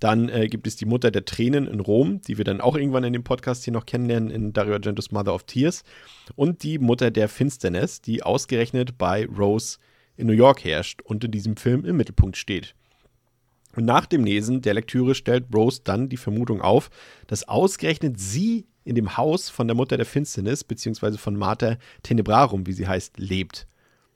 Dann 0.00 0.30
äh, 0.30 0.48
gibt 0.48 0.66
es 0.66 0.76
die 0.76 0.86
Mutter 0.86 1.10
der 1.10 1.26
Tränen 1.26 1.66
in 1.66 1.78
Rom, 1.78 2.22
die 2.22 2.38
wir 2.38 2.44
dann 2.44 2.60
auch 2.60 2.74
irgendwann 2.74 3.04
in 3.04 3.12
dem 3.12 3.22
Podcast 3.22 3.64
hier 3.64 3.72
noch 3.72 3.86
kennenlernen, 3.86 4.30
in 4.30 4.52
Dario 4.52 4.72
Argentos 4.72 5.12
Mother 5.12 5.34
of 5.34 5.44
Tears. 5.44 5.84
Und 6.34 6.62
die 6.62 6.78
Mutter 6.78 7.10
der 7.10 7.28
Finsternis, 7.28 8.00
die 8.00 8.22
ausgerechnet 8.22 8.96
bei 8.96 9.26
Rose 9.26 9.78
in 10.16 10.26
New 10.26 10.32
York 10.32 10.64
herrscht 10.64 11.02
und 11.02 11.22
in 11.22 11.30
diesem 11.30 11.56
Film 11.56 11.84
im 11.84 11.96
Mittelpunkt 11.96 12.36
steht. 12.36 12.74
Und 13.76 13.84
nach 13.84 14.06
dem 14.06 14.24
Lesen 14.24 14.62
der 14.62 14.74
Lektüre 14.74 15.14
stellt 15.14 15.54
Rose 15.54 15.82
dann 15.84 16.08
die 16.08 16.16
Vermutung 16.16 16.60
auf, 16.60 16.90
dass 17.26 17.46
ausgerechnet 17.46 18.18
sie 18.18 18.66
in 18.84 18.94
dem 18.94 19.16
Haus 19.16 19.50
von 19.50 19.68
der 19.68 19.76
Mutter 19.76 19.96
der 19.96 20.06
Finsternis, 20.06 20.64
beziehungsweise 20.64 21.18
von 21.18 21.36
Mater 21.36 21.78
Tenebrarum, 22.02 22.66
wie 22.66 22.72
sie 22.72 22.88
heißt, 22.88 23.18
lebt. 23.18 23.68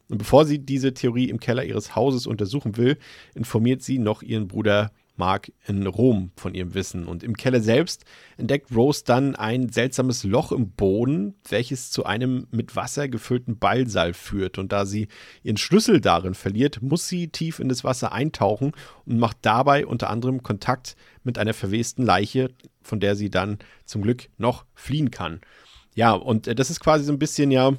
Und 0.08 0.18
bevor 0.18 0.44
sie 0.44 0.58
diese 0.58 0.94
Theorie 0.94 1.28
im 1.28 1.40
Keller 1.40 1.64
ihres 1.64 1.94
Hauses 1.94 2.26
untersuchen 2.26 2.76
will, 2.76 2.98
informiert 3.34 3.82
sie 3.82 3.98
noch 3.98 4.22
ihren 4.22 4.48
Bruder 4.48 4.90
Mark 5.16 5.52
in 5.66 5.86
Rom 5.86 6.30
von 6.36 6.54
ihrem 6.54 6.74
Wissen. 6.74 7.06
Und 7.06 7.22
im 7.22 7.36
Keller 7.36 7.60
selbst 7.60 8.04
entdeckt 8.36 8.74
Rose 8.74 9.02
dann 9.04 9.36
ein 9.36 9.68
seltsames 9.68 10.24
Loch 10.24 10.52
im 10.52 10.70
Boden, 10.70 11.34
welches 11.48 11.90
zu 11.90 12.04
einem 12.04 12.46
mit 12.50 12.76
Wasser 12.76 13.08
gefüllten 13.08 13.58
Ballsaal 13.58 14.12
führt. 14.12 14.58
Und 14.58 14.72
da 14.72 14.86
sie 14.86 15.08
ihren 15.42 15.56
Schlüssel 15.56 16.00
darin 16.00 16.34
verliert, 16.34 16.82
muss 16.82 17.08
sie 17.08 17.28
tief 17.28 17.60
in 17.60 17.68
das 17.68 17.84
Wasser 17.84 18.12
eintauchen 18.12 18.72
und 19.06 19.18
macht 19.18 19.38
dabei 19.42 19.86
unter 19.86 20.10
anderem 20.10 20.42
Kontakt 20.42 20.96
mit 21.22 21.38
einer 21.38 21.54
verwesten 21.54 22.04
Leiche, 22.04 22.50
von 22.82 23.00
der 23.00 23.16
sie 23.16 23.30
dann 23.30 23.58
zum 23.84 24.02
Glück 24.02 24.28
noch 24.38 24.64
fliehen 24.74 25.10
kann. 25.10 25.40
Ja, 25.94 26.12
und 26.12 26.48
äh, 26.48 26.54
das 26.54 26.70
ist 26.70 26.80
quasi 26.80 27.04
so 27.04 27.12
ein 27.12 27.18
bisschen 27.18 27.50
ja, 27.50 27.72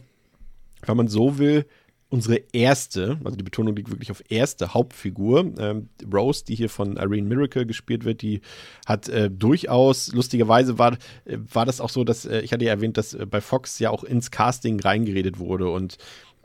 wenn 0.86 0.98
man 0.98 1.08
so 1.08 1.38
will, 1.38 1.66
unsere 2.10 2.42
erste, 2.54 3.20
also 3.24 3.36
die 3.36 3.44
Betonung 3.44 3.76
liegt 3.76 3.90
wirklich 3.90 4.12
auf 4.12 4.24
erste 4.30 4.74
Hauptfigur. 4.74 5.54
Ähm, 5.58 5.90
Rose, 6.12 6.46
die 6.46 6.56
hier 6.56 6.70
von 6.70 6.98
Irene 6.98 7.28
Miracle 7.28 7.66
gespielt 7.66 8.06
wird, 8.06 8.22
die 8.22 8.42
hat 8.86 9.10
äh, 9.10 9.30
durchaus, 9.30 10.14
lustigerweise 10.14 10.78
war, 10.78 10.94
äh, 11.26 11.38
war 11.52 11.66
das 11.66 11.82
auch 11.82 11.90
so, 11.90 12.04
dass 12.04 12.26
äh, 12.26 12.42
ich 12.42 12.54
hatte 12.54 12.66
ja 12.66 12.72
erwähnt, 12.72 12.98
dass 12.98 13.14
äh, 13.14 13.26
bei 13.26 13.42
Fox 13.42 13.80
ja 13.80 13.90
auch 13.90 14.04
ins 14.04 14.32
Casting 14.32 14.80
reingeredet 14.80 15.40
wurde 15.40 15.70
und 15.70 15.98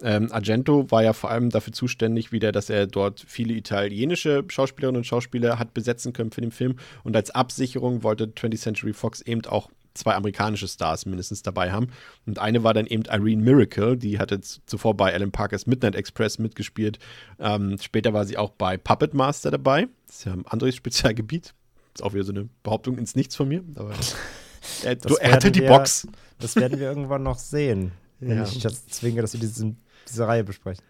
ähm, 0.03 0.33
Argento 0.33 0.90
war 0.90 1.03
ja 1.03 1.12
vor 1.12 1.31
allem 1.31 1.51
dafür 1.51 1.73
zuständig, 1.73 2.33
wieder, 2.33 2.53
dass 2.53 2.70
er 2.70 2.87
dort 2.87 3.23
viele 3.27 3.53
italienische 3.55 4.44
Schauspielerinnen 4.49 5.01
und 5.01 5.05
Schauspieler 5.05 5.59
hat 5.59 5.75
besetzen 5.75 6.12
können 6.12 6.31
für 6.31 6.40
den 6.40 6.53
Film. 6.53 6.77
Und 7.05 7.16
als 7.16 7.31
Absicherung 7.31 8.03
wollte 8.03 8.25
20th 8.25 8.59
Century 8.59 8.92
Fox 8.94 9.20
eben 9.20 9.44
auch 9.44 9.68
zwei 10.00 10.14
amerikanische 10.14 10.66
Stars 10.68 11.06
mindestens 11.06 11.42
dabei 11.42 11.70
haben. 11.72 11.88
Und 12.26 12.38
eine 12.38 12.64
war 12.64 12.74
dann 12.74 12.86
eben 12.86 13.04
Irene 13.04 13.42
Miracle, 13.42 13.96
die 13.96 14.18
hatte 14.18 14.40
zuvor 14.40 14.96
bei 14.96 15.12
Alan 15.14 15.30
Parkers 15.30 15.66
Midnight 15.66 15.94
Express 15.94 16.38
mitgespielt. 16.38 16.98
Ähm, 17.38 17.76
später 17.80 18.12
war 18.12 18.24
sie 18.26 18.36
auch 18.36 18.50
bei 18.50 18.76
Puppet 18.76 19.14
Master 19.14 19.50
dabei. 19.50 19.88
Das 20.06 20.16
ist 20.18 20.24
ja 20.24 20.32
ein 20.32 20.46
anderes 20.46 20.74
Spezialgebiet. 20.76 21.54
Ist 21.94 22.02
auch 22.02 22.14
wieder 22.14 22.24
so 22.24 22.32
eine 22.32 22.48
Behauptung 22.62 22.98
ins 22.98 23.14
Nichts 23.14 23.36
von 23.36 23.48
mir. 23.48 23.62
Aber 23.76 23.92
er, 24.84 24.96
du, 24.96 25.16
er 25.16 25.32
hatte 25.32 25.50
die 25.50 25.60
wir, 25.60 25.68
Box. 25.68 26.06
Das 26.38 26.56
werden 26.56 26.78
wir 26.78 26.88
irgendwann 26.88 27.22
noch 27.22 27.38
sehen, 27.38 27.92
wenn 28.20 28.36
Ja. 28.38 28.44
ich 28.44 28.52
dich 28.54 28.62
jetzt 28.64 28.92
zwinge, 28.94 29.20
dass 29.22 29.32
wir 29.32 29.40
diese, 29.40 29.74
diese 30.08 30.26
Reihe 30.26 30.44
besprechen. 30.44 30.84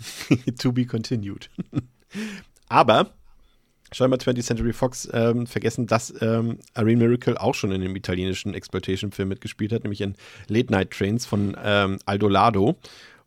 to 0.58 0.72
be 0.72 0.86
continued. 0.86 1.50
Aber 2.68 3.12
scheinbar 3.92 4.18
20th 4.18 4.42
Century 4.42 4.72
Fox 4.72 5.08
ähm, 5.12 5.46
vergessen, 5.46 5.86
dass 5.86 6.14
ähm, 6.20 6.58
Irene 6.76 7.04
Miracle 7.04 7.36
auch 7.38 7.54
schon 7.54 7.72
in 7.72 7.82
einem 7.82 7.96
italienischen 7.96 8.54
Exploitation-Film 8.54 9.28
mitgespielt 9.28 9.72
hat, 9.72 9.84
nämlich 9.84 10.00
in 10.00 10.14
Late 10.48 10.72
Night 10.72 10.90
Trains 10.90 11.26
von 11.26 11.56
ähm, 11.62 11.98
Aldo 12.04 12.28
Lado 12.28 12.76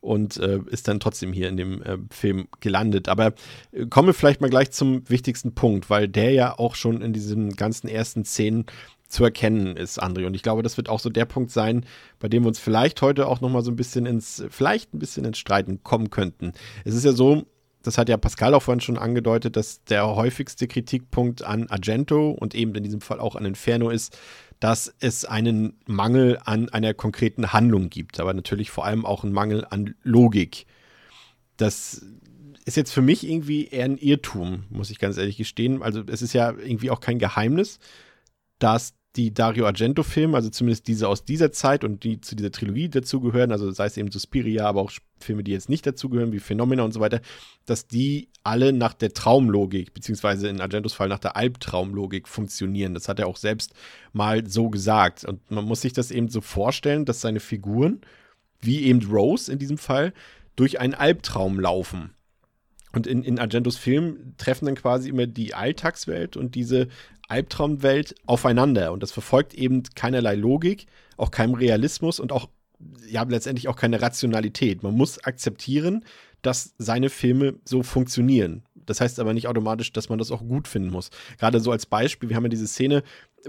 und 0.02 0.38
äh, 0.38 0.60
ist 0.68 0.88
dann 0.88 1.00
trotzdem 1.00 1.34
hier 1.34 1.50
in 1.50 1.58
dem 1.58 1.82
äh, 1.82 1.98
Film 2.10 2.48
gelandet. 2.60 3.10
Aber 3.10 3.34
äh, 3.72 3.86
kommen 3.88 4.08
wir 4.08 4.14
vielleicht 4.14 4.42
mal 4.42 4.50
gleich 4.50 4.72
zum 4.72 5.08
wichtigsten 5.10 5.54
Punkt, 5.54 5.90
weil 5.90 6.08
der 6.08 6.32
ja 6.32 6.58
auch 6.58 6.76
schon 6.76 7.02
in 7.02 7.14
diesen 7.14 7.56
ganzen 7.56 7.88
ersten 7.88 8.24
Szenen 8.26 8.66
zu 9.08 9.24
erkennen 9.24 9.76
ist, 9.76 10.02
André. 10.02 10.26
Und 10.26 10.36
ich 10.36 10.44
glaube, 10.44 10.62
das 10.62 10.78
wird 10.78 10.88
auch 10.88 11.00
so 11.00 11.10
der 11.10 11.26
Punkt 11.26 11.52
sein, 11.52 11.86
bei 12.20 12.28
dem 12.28 12.44
wir 12.44 12.48
uns 12.48 12.60
vielleicht 12.60 13.02
heute 13.02 13.28
auch 13.28 13.42
noch 13.42 13.50
mal 13.50 13.64
so 13.64 13.72
ein 13.72 13.76
bisschen 13.76 14.06
ins, 14.06 14.44
vielleicht 14.50 14.94
ein 14.94 15.00
bisschen 15.00 15.26
ins 15.26 15.40
Streiten 15.40 15.84
kommen 15.84 16.12
könnten. 16.12 16.54
Es 16.86 16.94
ist 16.94 17.06
ja 17.06 17.12
so, 17.12 17.46
das 17.84 17.98
hat 17.98 18.10
ja 18.10 18.18
Pascal 18.18 18.54
auch 18.54 18.64
vorhin 18.64 18.82
schon 18.82 18.98
angedeutet, 18.98 19.56
dass 19.56 19.84
der 19.86 20.08
häufigste 20.08 20.68
Kritikpunkt 20.68 21.44
an 21.44 21.68
Argento 21.68 22.32
und 22.32 22.54
eben 22.56 22.76
in 22.76 22.84
diesem 22.84 23.02
Fall 23.02 23.20
auch 23.20 23.36
an 23.36 23.46
Inferno 23.46 23.90
ist, 23.90 24.18
dass 24.60 24.94
es 25.00 25.24
einen 25.24 25.80
Mangel 25.86 26.40
an 26.44 26.70
einer 26.70 26.94
konkreten 26.94 27.54
Handlung 27.54 27.90
gibt, 27.90 28.20
aber 28.20 28.34
natürlich 28.34 28.70
vor 28.70 28.86
allem 28.86 29.06
auch 29.06 29.24
einen 29.24 29.34
Mangel 29.34 29.66
an 29.70 29.96
Logik. 30.04 30.66
Das 31.56 32.06
ist 32.66 32.76
jetzt 32.76 32.92
für 32.92 33.02
mich 33.02 33.28
irgendwie 33.28 33.68
eher 33.68 33.86
ein 33.86 33.98
Irrtum, 33.98 34.66
muss 34.70 34.90
ich 34.90 35.00
ganz 35.00 35.18
ehrlich 35.18 35.38
gestehen. 35.38 35.82
Also 35.82 36.04
es 36.08 36.22
ist 36.22 36.34
ja 36.34 36.52
irgendwie 36.52 36.92
auch 36.92 37.00
kein 37.00 37.20
Geheimnis, 37.20 37.80
dass 38.60 38.94
die 39.16 39.34
Dario 39.34 39.66
Argento-Filme, 39.66 40.38
also 40.38 40.50
zumindest 40.50 40.88
diese 40.88 41.08
aus 41.08 41.26
dieser 41.26 41.52
Zeit 41.52 41.84
und 41.84 42.04
die 42.04 42.22
zu 42.22 42.36
dieser 42.36 42.52
Trilogie 42.52 42.90
dazugehören, 42.90 43.52
also 43.52 43.72
sei 43.72 43.86
es 43.86 43.98
eben 43.98 44.12
Suspiria, 44.12 44.68
aber 44.68 44.82
auch 44.82 44.92
Filme, 45.20 45.44
die 45.44 45.52
jetzt 45.52 45.68
nicht 45.68 45.86
dazugehören, 45.86 46.32
wie 46.32 46.40
Phenomena 46.40 46.84
und 46.84 46.94
so 46.94 47.00
weiter, 47.00 47.22
dass 47.66 47.88
die 47.88 48.30
alle 48.44 48.72
nach 48.72 48.94
der 48.94 49.14
Traumlogik, 49.14 49.94
beziehungsweise 49.94 50.48
in 50.48 50.62
Argentos 50.62 50.94
Fall 50.94 51.10
nach 51.10 51.20
der 51.20 51.36
Albtraumlogik 51.36 52.28
funktionieren. 52.28 52.94
Das 52.94 53.10
hat 53.10 53.20
er 53.20 53.28
auch 53.28 53.38
selbst 53.38 53.74
mal 54.14 54.48
so 54.48 54.70
gesagt. 54.70 55.26
Und 55.26 55.50
man 55.50 55.66
muss 55.66 55.82
sich 55.82 55.94
das 55.94 56.12
eben 56.12 56.30
so 56.30 56.42
vorstellen, 56.42 57.06
dass 57.06 57.22
seine 57.22 57.40
Figuren, 57.40 58.02
wie 58.62 58.84
eben 58.84 59.04
Rose 59.04 59.52
in 59.52 59.60
diesem 59.60 59.78
Fall, 59.78 60.14
durch 60.56 60.80
einen 60.80 60.94
Albtraum 60.94 61.60
laufen. 61.60 62.12
Und 62.92 63.08
in, 63.08 63.24
in 63.24 63.40
Argentos 63.40 63.78
Film 63.78 64.34
treffen 64.38 64.66
dann 64.66 64.76
quasi 64.76 65.10
immer 65.10 65.28
die 65.28 65.54
Alltagswelt 65.54 66.38
und 66.38 66.56
diese 66.56 66.88
Albtraumwelt 67.30 68.16
aufeinander. 68.26 68.92
Und 68.92 69.02
das 69.04 69.12
verfolgt 69.12 69.54
eben 69.54 69.84
keinerlei 69.96 70.36
Logik, 70.36 70.88
auch 71.18 71.32
keinem 71.32 71.54
Realismus 71.54 72.20
und 72.20 72.32
auch, 72.32 72.50
ja, 73.08 73.24
letztendlich 73.24 73.68
auch 73.68 73.76
keine 73.76 74.02
Rationalität. 74.02 74.84
Man 74.84 74.96
muss 74.96 75.24
akzeptieren, 75.24 76.04
dass 76.42 76.74
seine 76.78 77.10
Filme 77.10 77.56
so 77.66 77.84
funktionieren. 77.84 78.64
Das 78.86 79.02
heißt 79.02 79.20
aber 79.20 79.34
nicht 79.34 79.48
automatisch, 79.48 79.94
dass 79.94 80.10
man 80.10 80.18
das 80.18 80.32
auch 80.32 80.42
gut 80.42 80.68
finden 80.68 80.90
muss. 80.90 81.12
Gerade 81.38 81.60
so 81.60 81.72
als 81.72 81.86
Beispiel, 81.86 82.30
wir 82.30 82.36
haben 82.36 82.46
ja 82.46 82.50
diese 82.50 82.68
Szene, 82.68 83.04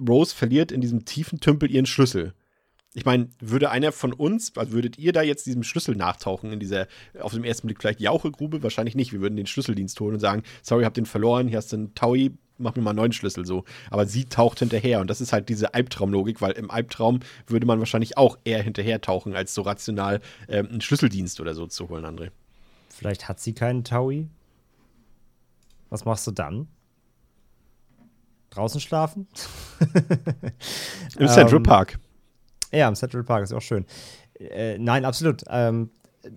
Rose 0.07 0.35
verliert 0.35 0.71
in 0.71 0.81
diesem 0.81 1.05
tiefen 1.05 1.41
Tümpel 1.41 1.71
ihren 1.71 1.87
Schlüssel. 1.87 2.35
Ich 2.93 3.05
meine, 3.05 3.29
würde 3.39 3.71
einer 3.71 3.93
von 3.93 4.13
uns, 4.13 4.57
also 4.57 4.73
würdet 4.73 4.99
ihr 4.99 5.13
da 5.13 5.23
jetzt 5.23 5.47
diesem 5.47 5.63
Schlüssel 5.63 5.95
nachtauchen, 5.95 6.53
in 6.53 6.59
dieser, 6.59 6.89
auf 7.21 7.33
dem 7.33 7.45
ersten 7.45 7.69
Blick 7.69 7.81
vielleicht 7.81 8.01
Jauchegrube? 8.01 8.63
Wahrscheinlich 8.65 8.97
nicht. 8.97 9.13
Wir 9.13 9.21
würden 9.21 9.37
den 9.37 9.47
Schlüsseldienst 9.47 9.99
holen 10.01 10.15
und 10.15 10.21
sagen, 10.21 10.43
sorry, 10.63 10.85
hab 10.85 10.95
den 10.95 11.07
verloren, 11.07 11.47
hier 11.47 11.59
hast 11.59 11.73
du 11.73 11.77
einen 11.77 11.95
Taui, 11.95 12.33
mach 12.61 12.77
mir 12.77 12.83
mal 12.83 12.91
einen 12.91 12.99
neuen 12.99 13.13
Schlüssel 13.13 13.45
so. 13.45 13.65
Aber 13.91 14.07
sie 14.07 14.27
taucht 14.27 14.61
hinterher 14.61 15.01
und 15.01 15.09
das 15.11 15.21
ist 15.21 15.33
halt 15.33 15.49
diese 15.49 15.75
Albtraumlogik, 15.75 16.41
weil 16.41 16.53
im 16.53 16.71
Albtraum 16.71 17.21
würde 17.47 17.67
man 17.67 17.79
wahrscheinlich 17.79 18.17
auch 18.17 18.39
eher 18.45 18.63
hinterher 18.63 19.01
tauchen, 19.01 19.35
als 19.35 19.55
so 19.55 19.63
rational 19.63 20.21
ähm, 20.49 20.69
einen 20.69 20.81
Schlüsseldienst 20.81 21.41
oder 21.41 21.55
so 21.55 21.67
zu 21.67 21.89
holen, 21.89 22.05
André. 22.05 22.31
Vielleicht 22.89 23.29
hat 23.29 23.41
sie 23.41 23.55
keinen 23.55 23.85
Taui. 23.85 24.29
Was 25.89 26.05
machst 26.05 26.27
du 26.27 26.31
dann? 26.31 26.69
Draußen 28.51 28.81
schlafen? 28.81 29.27
Im 31.19 31.29
Central 31.29 31.57
Ähm, 31.57 31.63
Park. 31.63 31.99
Ja, 32.73 32.89
im 32.89 32.95
Central 32.95 33.25
Park 33.25 33.45
ist 33.45 33.53
auch 33.53 33.63
schön. 33.63 33.85
Äh, 34.39 34.79
nein, 34.79 35.05
absolut. 35.05 35.43
Ähm, 35.49 35.91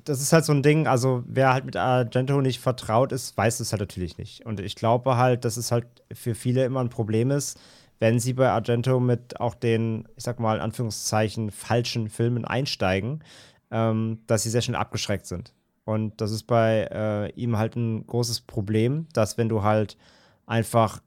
das 0.05 0.21
ist 0.21 0.33
halt 0.33 0.45
so 0.45 0.53
ein 0.53 0.63
Ding, 0.63 0.87
also 0.87 1.23
wer 1.27 1.53
halt 1.53 1.65
mit 1.65 1.75
Argento 1.75 2.41
nicht 2.41 2.59
vertraut 2.59 3.11
ist, 3.11 3.35
weiß 3.37 3.59
es 3.59 3.71
halt 3.71 3.81
natürlich 3.81 4.17
nicht. 4.17 4.45
Und 4.45 4.59
ich 4.59 4.75
glaube 4.75 5.17
halt, 5.17 5.45
dass 5.45 5.57
es 5.57 5.71
halt 5.71 5.85
für 6.11 6.35
viele 6.35 6.63
immer 6.65 6.79
ein 6.79 6.89
Problem 6.89 7.31
ist, 7.31 7.59
wenn 7.99 8.19
sie 8.19 8.33
bei 8.33 8.49
Argento 8.49 8.99
mit 8.99 9.39
auch 9.39 9.55
den, 9.55 10.07
ich 10.15 10.23
sag 10.23 10.39
mal, 10.39 10.55
in 10.55 10.61
Anführungszeichen, 10.61 11.51
falschen 11.51 12.09
Filmen 12.09 12.45
einsteigen, 12.45 13.23
ähm, 13.71 14.19
dass 14.27 14.43
sie 14.43 14.49
sehr 14.49 14.61
schnell 14.61 14.77
abgeschreckt 14.77 15.25
sind. 15.25 15.53
Und 15.85 16.21
das 16.21 16.31
ist 16.31 16.43
bei 16.43 16.87
äh, 16.91 17.31
ihm 17.33 17.57
halt 17.57 17.75
ein 17.75 18.07
großes 18.07 18.41
Problem, 18.41 19.07
dass 19.13 19.37
wenn 19.37 19.49
du 19.49 19.63
halt 19.63 19.97
einfach 20.45 21.01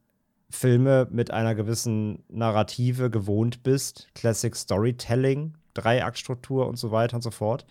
Filme 0.51 1.09
mit 1.11 1.31
einer 1.31 1.55
gewissen 1.55 2.25
Narrative 2.29 3.11
gewohnt 3.11 3.63
bist, 3.63 4.09
Classic 4.15 4.55
Storytelling, 4.55 5.55
Dreiaktstruktur 5.75 6.67
und 6.67 6.77
so 6.77 6.91
weiter 6.91 7.17
und 7.17 7.23
so 7.23 7.31
fort, 7.31 7.67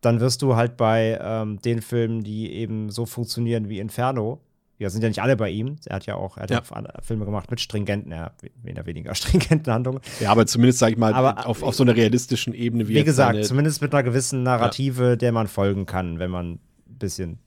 dann 0.00 0.20
wirst 0.20 0.42
du 0.42 0.56
halt 0.56 0.76
bei 0.76 1.18
ähm, 1.20 1.60
den 1.60 1.82
Filmen, 1.82 2.22
die 2.22 2.52
eben 2.52 2.90
so 2.90 3.06
funktionieren 3.06 3.68
wie 3.68 3.78
Inferno, 3.78 4.40
ja, 4.80 4.88
sind 4.88 5.02
ja 5.02 5.08
nicht 5.08 5.20
alle 5.20 5.36
bei 5.36 5.50
ihm. 5.50 5.76
Er 5.84 5.96
hat 5.96 6.06
ja 6.06 6.14
auch, 6.14 6.38
er 6.38 6.44
hat 6.44 6.50
ja. 6.50 6.62
Filme 7.02 7.26
gemacht 7.26 7.50
mit 7.50 7.60
stringenten, 7.60 8.12
ja, 8.12 8.32
weniger 8.62 8.86
weniger 8.86 9.14
stringenten 9.16 9.70
Handlungen. 9.70 10.00
Ja, 10.20 10.30
aber 10.30 10.46
zumindest, 10.46 10.78
sag 10.78 10.92
ich 10.92 10.96
mal, 10.96 11.12
aber, 11.12 11.46
auf, 11.46 11.62
auf 11.62 11.74
so 11.74 11.82
einer 11.82 11.94
realistischen 11.94 12.54
Ebene 12.54 12.88
wie 12.88 12.94
Wie 12.94 13.04
gesagt, 13.04 13.44
zumindest 13.44 13.82
mit 13.82 13.92
einer 13.92 14.02
gewissen 14.02 14.42
Narrative, 14.42 15.10
ja. 15.10 15.16
der 15.16 15.32
man 15.32 15.48
folgen 15.48 15.84
kann, 15.84 16.18
wenn 16.18 16.30
man 16.30 16.52
ein 16.52 16.60
bisschen 16.98 17.38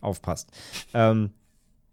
aufpasst. 0.00 0.48
Ähm, 0.94 1.30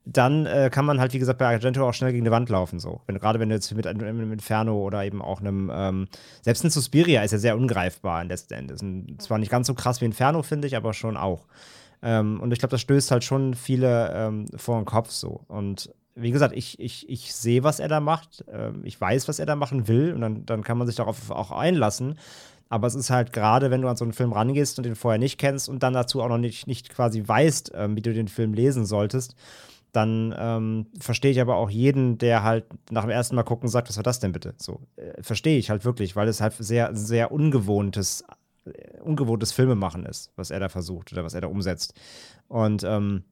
dann 0.05 0.45
äh, 0.45 0.69
kann 0.71 0.85
man 0.85 0.99
halt, 0.99 1.13
wie 1.13 1.19
gesagt, 1.19 1.39
bei 1.39 1.47
Argento 1.47 1.87
auch 1.87 1.93
schnell 1.93 2.11
gegen 2.11 2.25
die 2.25 2.31
Wand 2.31 2.49
laufen. 2.49 2.79
So. 2.79 3.01
Wenn, 3.07 3.17
gerade 3.17 3.39
wenn 3.39 3.49
du 3.49 3.55
jetzt 3.55 3.73
mit 3.73 3.87
einem 3.87 4.33
Inferno 4.33 4.77
oder 4.81 5.05
eben 5.05 5.21
auch 5.21 5.39
einem, 5.39 5.71
ähm, 5.73 6.07
selbst 6.41 6.63
ein 6.63 6.69
Suspiria 6.69 7.23
ist 7.23 7.31
ja 7.31 7.37
sehr 7.37 7.55
ungreifbar 7.55 8.21
in 8.21 8.27
letzten 8.27 8.53
Endes. 8.53 8.81
Und 8.81 9.21
zwar 9.21 9.37
nicht 9.37 9.51
ganz 9.51 9.67
so 9.67 9.73
krass 9.73 10.01
wie 10.01 10.05
Inferno, 10.05 10.43
finde 10.43 10.67
ich, 10.67 10.75
aber 10.75 10.93
schon 10.93 11.15
auch. 11.15 11.45
Ähm, 12.01 12.41
und 12.41 12.51
ich 12.51 12.59
glaube, 12.59 12.71
das 12.71 12.81
stößt 12.81 13.11
halt 13.11 13.23
schon 13.23 13.53
viele 13.53 14.11
ähm, 14.13 14.45
vor 14.57 14.77
den 14.77 14.85
Kopf 14.85 15.09
so. 15.09 15.45
Und 15.47 15.89
wie 16.15 16.31
gesagt, 16.31 16.53
ich, 16.55 16.79
ich, 16.79 17.09
ich 17.09 17.33
sehe, 17.33 17.63
was 17.63 17.79
er 17.79 17.87
da 17.87 18.01
macht. 18.01 18.43
Ähm, 18.51 18.81
ich 18.83 18.99
weiß, 18.99 19.29
was 19.29 19.39
er 19.39 19.45
da 19.45 19.55
machen 19.55 19.87
will. 19.87 20.13
Und 20.13 20.21
dann, 20.21 20.45
dann 20.45 20.63
kann 20.63 20.77
man 20.77 20.85
sich 20.85 20.97
darauf 20.97 21.31
auch 21.31 21.51
einlassen. 21.51 22.19
Aber 22.67 22.87
es 22.87 22.95
ist 22.95 23.09
halt 23.09 23.33
gerade, 23.33 23.71
wenn 23.71 23.81
du 23.81 23.87
an 23.87 23.95
so 23.95 24.03
einen 24.03 24.13
Film 24.13 24.33
rangehst 24.33 24.77
und 24.77 24.83
den 24.83 24.95
vorher 24.95 25.19
nicht 25.19 25.37
kennst 25.37 25.69
und 25.69 25.83
dann 25.83 25.93
dazu 25.93 26.21
auch 26.21 26.27
noch 26.27 26.37
nicht, 26.37 26.67
nicht 26.67 26.89
quasi 26.89 27.23
weißt, 27.25 27.71
ähm, 27.75 27.95
wie 27.95 28.01
du 28.01 28.13
den 28.13 28.27
Film 28.27 28.53
lesen 28.53 28.85
solltest, 28.85 29.35
dann 29.93 30.35
ähm, 30.37 30.87
verstehe 30.99 31.31
ich 31.31 31.39
aber 31.39 31.55
auch 31.55 31.69
jeden, 31.69 32.17
der 32.17 32.43
halt 32.43 32.65
nach 32.91 33.03
dem 33.03 33.11
ersten 33.11 33.35
Mal 33.35 33.43
gucken 33.43 33.69
sagt, 33.69 33.87
was 33.89 33.95
war 33.95 34.03
das 34.03 34.19
denn 34.19 34.33
bitte? 34.33 34.53
So, 34.57 34.81
äh, 34.97 35.21
verstehe 35.21 35.57
ich 35.57 35.69
halt 35.69 35.85
wirklich, 35.85 36.15
weil 36.15 36.27
es 36.27 36.41
halt 36.41 36.53
sehr, 36.57 36.95
sehr 36.95 37.31
ungewohntes 37.31 38.25
ungewohntes 39.01 39.51
Filmemachen 39.51 40.05
ist, 40.05 40.31
was 40.35 40.51
er 40.51 40.59
da 40.59 40.69
versucht 40.69 41.11
oder 41.11 41.23
was 41.23 41.33
er 41.33 41.41
da 41.41 41.47
umsetzt. 41.47 41.93
Und 42.47 42.83
ähm, 42.83 43.23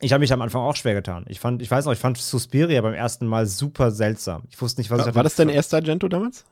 ich 0.00 0.12
habe 0.12 0.20
mich 0.20 0.32
am 0.32 0.42
Anfang 0.42 0.62
auch 0.62 0.76
schwer 0.76 0.94
getan. 0.94 1.24
Ich 1.28 1.40
fand, 1.40 1.62
ich 1.62 1.70
weiß 1.70 1.84
noch, 1.84 1.92
ich 1.92 1.98
fand 1.98 2.18
Suspiria 2.18 2.80
beim 2.82 2.94
ersten 2.94 3.26
Mal 3.26 3.46
super 3.46 3.90
seltsam. 3.90 4.42
Ich 4.50 4.60
wusste 4.60 4.80
nicht, 4.80 4.90
was 4.90 5.00
war, 5.00 5.08
ich 5.08 5.14
War 5.14 5.22
das 5.22 5.36
dein 5.36 5.48
erster 5.48 5.78
Argento 5.78 6.08
damals? 6.08 6.44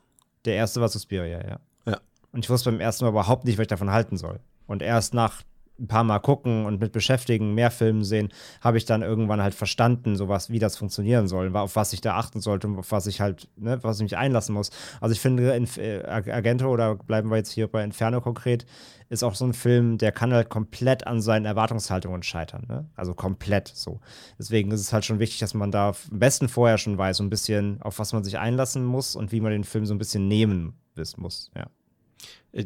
Der 0.45 0.55
erste 0.55 0.81
war 0.81 0.89
Suspiria, 0.89 1.45
ja. 1.45 1.59
Ja. 1.85 1.99
Und 2.31 2.45
ich 2.45 2.49
wusste 2.49 2.71
beim 2.71 2.79
ersten 2.79 3.05
Mal 3.05 3.11
überhaupt 3.11 3.45
nicht, 3.45 3.57
was 3.57 3.63
ich 3.63 3.67
davon 3.67 3.91
halten 3.91 4.17
soll. 4.17 4.39
Und 4.67 4.81
erst 4.81 5.13
nach 5.13 5.43
ein 5.79 5.87
paar 5.87 6.03
Mal 6.03 6.19
gucken 6.19 6.65
und 6.65 6.79
mit 6.79 6.91
beschäftigen, 6.91 7.53
mehr 7.53 7.71
Filme 7.71 8.03
sehen, 8.03 8.29
habe 8.61 8.77
ich 8.77 8.85
dann 8.85 9.01
irgendwann 9.01 9.41
halt 9.41 9.55
verstanden, 9.55 10.15
sowas, 10.15 10.49
wie 10.49 10.59
das 10.59 10.77
funktionieren 10.77 11.27
soll, 11.27 11.55
auf 11.55 11.75
was 11.75 11.93
ich 11.93 12.01
da 12.01 12.15
achten 12.15 12.39
sollte 12.39 12.67
und 12.67 12.79
auf 12.79 12.91
was 12.91 13.07
ich 13.07 13.21
halt, 13.21 13.49
ne, 13.57 13.79
was 13.83 13.97
ich 13.97 14.03
mich 14.03 14.17
einlassen 14.17 14.53
muss. 14.55 14.71
Also 15.01 15.13
ich 15.13 15.19
finde, 15.19 15.51
Inf 15.55 15.77
äh, 15.77 16.03
Argento 16.05 16.69
oder 16.69 16.95
bleiben 16.95 17.29
wir 17.29 17.37
jetzt 17.37 17.51
hier 17.51 17.67
bei 17.67 17.83
Inferno 17.83 18.21
konkret, 18.21 18.65
ist 19.09 19.23
auch 19.23 19.35
so 19.35 19.45
ein 19.45 19.53
Film, 19.53 19.97
der 19.97 20.11
kann 20.11 20.33
halt 20.33 20.49
komplett 20.49 21.05
an 21.05 21.21
seinen 21.21 21.45
Erwartungshaltungen 21.45 22.23
scheitern. 22.23 22.65
Ne? 22.67 22.89
Also 22.95 23.13
komplett 23.13 23.67
so. 23.67 23.99
Deswegen 24.39 24.71
ist 24.71 24.81
es 24.81 24.93
halt 24.93 25.05
schon 25.05 25.19
wichtig, 25.19 25.39
dass 25.39 25.53
man 25.53 25.71
da 25.71 25.89
am 25.89 26.19
besten 26.19 26.47
vorher 26.47 26.77
schon 26.77 26.97
weiß, 26.97 27.17
so 27.17 27.23
ein 27.23 27.29
bisschen, 27.29 27.81
auf 27.81 27.99
was 27.99 28.13
man 28.13 28.23
sich 28.23 28.37
einlassen 28.37 28.83
muss 28.83 29.15
und 29.15 29.31
wie 29.31 29.41
man 29.41 29.51
den 29.51 29.63
Film 29.63 29.85
so 29.85 29.93
ein 29.93 29.99
bisschen 29.99 30.27
nehmen 30.27 30.73
muss. 31.17 31.51
Ja 31.55 31.67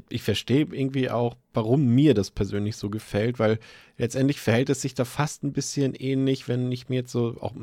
ich 0.10 0.22
verstehe 0.22 0.68
irgendwie 0.72 1.10
auch, 1.10 1.36
warum 1.54 1.88
mir 1.88 2.14
das 2.14 2.30
persönlich 2.30 2.76
so 2.76 2.92
gefällt, 2.92 3.40
weil 3.40 3.58
letztendlich 3.98 4.40
verhält 4.40 4.70
es 4.70 4.82
sich 4.82 4.94
da 4.94 5.04
fast 5.04 5.44
ein 5.44 5.52
bisschen 5.52 5.96
ähnlich, 5.96 6.48
wenn 6.48 6.72
ich 6.72 6.90
mir 6.90 6.98
jetzt 6.98 7.12
so, 7.12 7.38
auch 7.42 7.54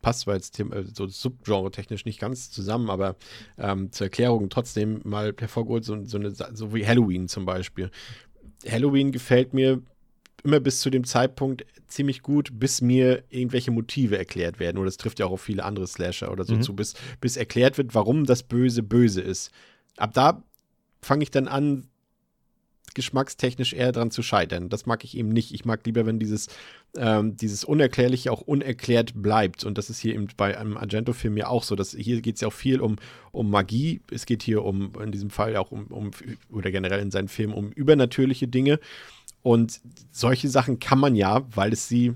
passt 0.00 0.20
zwar 0.20 0.34
jetzt 0.34 0.58
äh, 0.58 0.84
so 0.92 1.06
subgenre-technisch 1.06 2.06
nicht 2.06 2.20
ganz 2.20 2.50
zusammen, 2.50 2.88
aber 2.88 3.16
ähm, 3.58 3.92
zur 3.92 4.06
Erklärung 4.06 4.48
trotzdem 4.48 5.02
mal 5.04 5.34
hervorgeholt, 5.38 5.84
so, 5.84 6.02
so, 6.04 6.16
eine, 6.16 6.32
so 6.32 6.74
wie 6.74 6.86
Halloween 6.86 7.28
zum 7.28 7.44
Beispiel. 7.44 7.90
Halloween 8.66 9.12
gefällt 9.12 9.52
mir 9.52 9.82
immer 10.42 10.60
bis 10.60 10.80
zu 10.80 10.88
dem 10.88 11.04
Zeitpunkt 11.04 11.66
ziemlich 11.86 12.22
gut, 12.22 12.58
bis 12.58 12.80
mir 12.80 13.24
irgendwelche 13.28 13.70
Motive 13.70 14.16
erklärt 14.16 14.58
werden. 14.58 14.78
Oder 14.78 14.86
das 14.86 14.96
trifft 14.96 15.18
ja 15.18 15.26
auch 15.26 15.32
auf 15.32 15.42
viele 15.42 15.64
andere 15.64 15.86
Slasher 15.86 16.32
oder 16.32 16.44
so 16.44 16.54
mhm. 16.54 16.62
zu, 16.62 16.74
bis, 16.74 16.94
bis 17.20 17.36
erklärt 17.36 17.76
wird, 17.76 17.94
warum 17.94 18.24
das 18.24 18.42
Böse 18.42 18.82
böse 18.82 19.20
ist. 19.20 19.50
Ab 19.96 20.12
da 20.14 20.42
fange 21.04 21.22
ich 21.22 21.30
dann 21.30 21.48
an, 21.48 21.88
geschmackstechnisch 22.94 23.72
eher 23.72 23.92
dran 23.92 24.10
zu 24.10 24.22
scheitern. 24.22 24.68
Das 24.68 24.86
mag 24.86 25.04
ich 25.04 25.16
eben 25.16 25.28
nicht. 25.28 25.52
Ich 25.52 25.64
mag 25.64 25.84
lieber, 25.84 26.06
wenn 26.06 26.18
dieses, 26.18 26.48
ähm, 26.96 27.36
dieses 27.36 27.64
Unerklärliche 27.64 28.30
auch 28.30 28.40
unerklärt 28.40 29.12
bleibt. 29.14 29.64
Und 29.64 29.78
das 29.78 29.90
ist 29.90 29.98
hier 29.98 30.14
eben 30.14 30.28
bei 30.36 30.56
einem 30.56 30.76
Argento-Film 30.76 31.36
ja 31.36 31.48
auch 31.48 31.64
so. 31.64 31.74
Dass, 31.74 31.92
hier 31.92 32.20
geht 32.20 32.36
es 32.36 32.40
ja 32.40 32.48
auch 32.48 32.52
viel 32.52 32.80
um, 32.80 32.96
um 33.32 33.50
Magie. 33.50 34.00
Es 34.10 34.26
geht 34.26 34.42
hier 34.42 34.64
um, 34.64 34.92
in 35.02 35.12
diesem 35.12 35.30
Fall 35.30 35.56
auch 35.56 35.72
um, 35.72 35.86
um, 35.88 36.10
oder 36.50 36.70
generell 36.70 37.00
in 37.00 37.10
seinen 37.10 37.28
Filmen 37.28 37.54
um 37.54 37.70
übernatürliche 37.72 38.48
Dinge. 38.48 38.78
Und 39.42 39.80
solche 40.10 40.48
Sachen 40.48 40.78
kann 40.78 40.98
man 40.98 41.16
ja, 41.16 41.44
weil 41.54 41.72
es 41.72 41.88
sie 41.88 42.14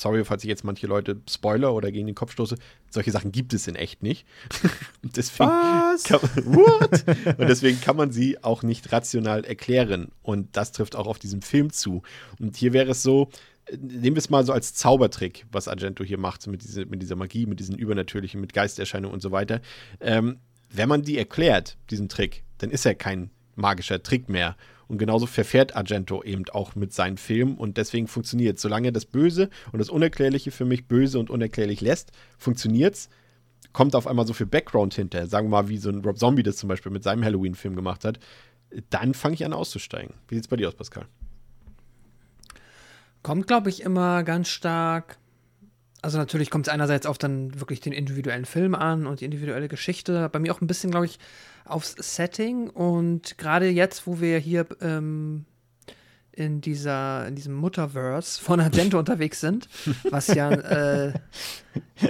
sorry, 0.00 0.24
falls 0.24 0.44
ich 0.44 0.48
jetzt 0.48 0.64
manche 0.64 0.86
Leute 0.86 1.20
spoiler 1.28 1.74
oder 1.74 1.92
gegen 1.92 2.06
den 2.06 2.14
Kopf 2.14 2.32
stoße, 2.32 2.56
solche 2.90 3.10
Sachen 3.10 3.32
gibt 3.32 3.52
es 3.52 3.66
in 3.66 3.74
echt 3.74 4.02
nicht. 4.02 4.26
und 5.02 5.16
deswegen 5.16 5.50
Was? 5.50 6.04
Kann 6.04 6.20
what? 6.44 7.38
und 7.38 7.48
deswegen 7.48 7.80
kann 7.80 7.96
man 7.96 8.10
sie 8.10 8.42
auch 8.42 8.62
nicht 8.62 8.92
rational 8.92 9.44
erklären. 9.44 10.08
Und 10.22 10.56
das 10.56 10.72
trifft 10.72 10.96
auch 10.96 11.06
auf 11.06 11.18
diesen 11.18 11.42
Film 11.42 11.72
zu. 11.72 12.02
Und 12.38 12.56
hier 12.56 12.72
wäre 12.72 12.90
es 12.90 13.02
so, 13.02 13.30
nehmen 13.76 14.16
wir 14.16 14.20
es 14.20 14.30
mal 14.30 14.44
so 14.44 14.52
als 14.52 14.74
Zaubertrick, 14.74 15.46
was 15.52 15.68
Argento 15.68 16.04
hier 16.04 16.18
macht, 16.18 16.46
mit, 16.46 16.62
diese, 16.62 16.86
mit 16.86 17.02
dieser 17.02 17.16
Magie, 17.16 17.46
mit 17.46 17.60
diesen 17.60 17.76
übernatürlichen, 17.76 18.40
mit 18.40 18.52
Geisterscheinungen 18.52 19.12
und 19.12 19.20
so 19.20 19.30
weiter. 19.30 19.60
Ähm, 20.00 20.38
wenn 20.70 20.88
man 20.88 21.02
die 21.02 21.18
erklärt, 21.18 21.76
diesen 21.90 22.08
Trick, 22.08 22.44
dann 22.58 22.70
ist 22.70 22.86
er 22.86 22.94
kein 22.94 23.30
magischer 23.54 24.02
Trick 24.02 24.28
mehr. 24.28 24.56
Und 24.88 24.98
genauso 24.98 25.26
verfährt 25.26 25.76
Argento 25.76 26.22
eben 26.22 26.44
auch 26.50 26.74
mit 26.74 26.94
seinen 26.94 27.18
Filmen 27.18 27.56
und 27.56 27.76
deswegen 27.76 28.08
funktioniert 28.08 28.56
es. 28.56 28.62
Solange 28.62 28.90
das 28.90 29.04
Böse 29.04 29.50
und 29.70 29.78
das 29.78 29.90
Unerklärliche 29.90 30.50
für 30.50 30.64
mich 30.64 30.86
böse 30.88 31.18
und 31.18 31.28
unerklärlich 31.28 31.82
lässt, 31.82 32.10
funktioniert 32.38 32.94
es. 32.94 33.10
Kommt 33.74 33.94
auf 33.94 34.06
einmal 34.06 34.26
so 34.26 34.32
viel 34.32 34.46
Background 34.46 34.94
hinter, 34.94 35.26
sagen 35.26 35.48
wir 35.48 35.62
mal, 35.62 35.68
wie 35.68 35.76
so 35.76 35.90
ein 35.90 36.02
Rob 36.02 36.18
Zombie 36.18 36.42
das 36.42 36.56
zum 36.56 36.70
Beispiel 36.70 36.90
mit 36.90 37.02
seinem 37.02 37.22
Halloween-Film 37.22 37.76
gemacht 37.76 38.04
hat, 38.04 38.18
dann 38.88 39.12
fange 39.12 39.34
ich 39.34 39.44
an 39.44 39.52
auszusteigen. 39.52 40.14
Wie 40.28 40.36
sieht 40.36 40.44
es 40.44 40.48
bei 40.48 40.56
dir 40.56 40.68
aus, 40.68 40.74
Pascal? 40.74 41.06
Kommt, 43.22 43.46
glaube 43.46 43.68
ich, 43.68 43.82
immer 43.82 44.22
ganz 44.22 44.48
stark. 44.48 45.18
Also 46.00 46.18
natürlich 46.18 46.50
kommt 46.50 46.68
es 46.68 46.72
einerseits 46.72 47.06
auf 47.06 47.18
dann 47.18 47.58
wirklich 47.58 47.80
den 47.80 47.92
individuellen 47.92 48.44
Film 48.44 48.74
an 48.74 49.06
und 49.06 49.20
die 49.20 49.24
individuelle 49.24 49.68
Geschichte. 49.68 50.28
Bei 50.28 50.38
mir 50.38 50.54
auch 50.54 50.60
ein 50.60 50.68
bisschen, 50.68 50.90
glaube 50.90 51.06
ich, 51.06 51.18
aufs 51.64 51.96
Setting 51.98 52.70
und 52.70 53.36
gerade 53.36 53.68
jetzt, 53.68 54.06
wo 54.06 54.20
wir 54.20 54.38
hier 54.38 54.66
ähm, 54.80 55.44
in 56.38 56.60
dieser, 56.60 57.26
in 57.26 57.34
diesem 57.34 57.54
Mutterverse 57.54 58.40
von 58.40 58.60
Argento 58.60 58.98
unterwegs 58.98 59.40
sind, 59.40 59.68
was 60.08 60.28
ja, 60.28 60.50
äh, 60.50 61.12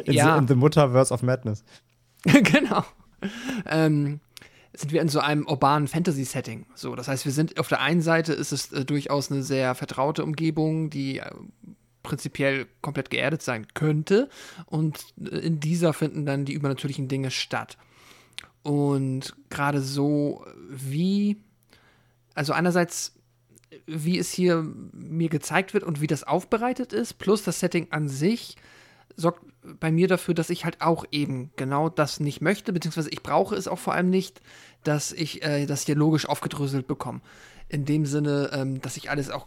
in 0.04 0.12
ja. 0.12 0.34
The, 0.34 0.38
in 0.38 0.48
the 0.48 0.54
Mutterverse 0.54 1.12
of 1.12 1.22
Madness. 1.22 1.64
genau. 2.24 2.84
Ähm, 3.66 4.20
sind 4.74 4.92
wir 4.92 5.00
in 5.00 5.08
so 5.08 5.20
einem 5.20 5.46
urbanen 5.46 5.88
Fantasy-Setting. 5.88 6.66
So, 6.74 6.94
das 6.94 7.08
heißt, 7.08 7.24
wir 7.24 7.32
sind 7.32 7.58
auf 7.58 7.68
der 7.68 7.80
einen 7.80 8.02
Seite 8.02 8.32
ist 8.34 8.52
es 8.52 8.70
äh, 8.72 8.84
durchaus 8.84 9.32
eine 9.32 9.42
sehr 9.42 9.74
vertraute 9.74 10.22
Umgebung, 10.22 10.90
die 10.90 11.18
äh, 11.18 11.30
prinzipiell 12.08 12.66
komplett 12.80 13.10
geerdet 13.10 13.42
sein 13.42 13.66
könnte. 13.74 14.30
Und 14.64 14.98
äh, 15.20 15.36
in 15.36 15.60
dieser 15.60 15.92
finden 15.92 16.24
dann 16.24 16.46
die 16.46 16.54
übernatürlichen 16.54 17.06
Dinge 17.06 17.30
statt. 17.30 17.76
Und 18.62 19.36
gerade 19.50 19.82
so, 19.82 20.44
wie, 20.70 21.36
also 22.34 22.54
einerseits, 22.54 23.14
wie 23.86 24.18
es 24.18 24.32
hier 24.32 24.66
mir 24.92 25.28
gezeigt 25.28 25.74
wird 25.74 25.84
und 25.84 26.00
wie 26.00 26.06
das 26.06 26.24
aufbereitet 26.24 26.94
ist, 26.94 27.14
plus 27.18 27.42
das 27.42 27.60
Setting 27.60 27.88
an 27.90 28.08
sich, 28.08 28.56
sorgt 29.16 29.44
bei 29.80 29.92
mir 29.92 30.08
dafür, 30.08 30.32
dass 30.32 30.48
ich 30.48 30.64
halt 30.64 30.80
auch 30.80 31.04
eben 31.10 31.50
genau 31.56 31.90
das 31.90 32.20
nicht 32.20 32.40
möchte, 32.40 32.72
beziehungsweise 32.72 33.10
ich 33.10 33.22
brauche 33.22 33.54
es 33.54 33.68
auch 33.68 33.78
vor 33.78 33.92
allem 33.92 34.08
nicht, 34.08 34.40
dass 34.82 35.12
ich 35.12 35.42
äh, 35.42 35.66
das 35.66 35.84
hier 35.84 35.96
logisch 35.96 36.26
aufgedröselt 36.26 36.86
bekomme. 36.86 37.20
In 37.68 37.84
dem 37.84 38.06
Sinne, 38.06 38.50
ähm, 38.54 38.80
dass 38.80 38.96
ich 38.96 39.10
alles 39.10 39.28
auch 39.28 39.46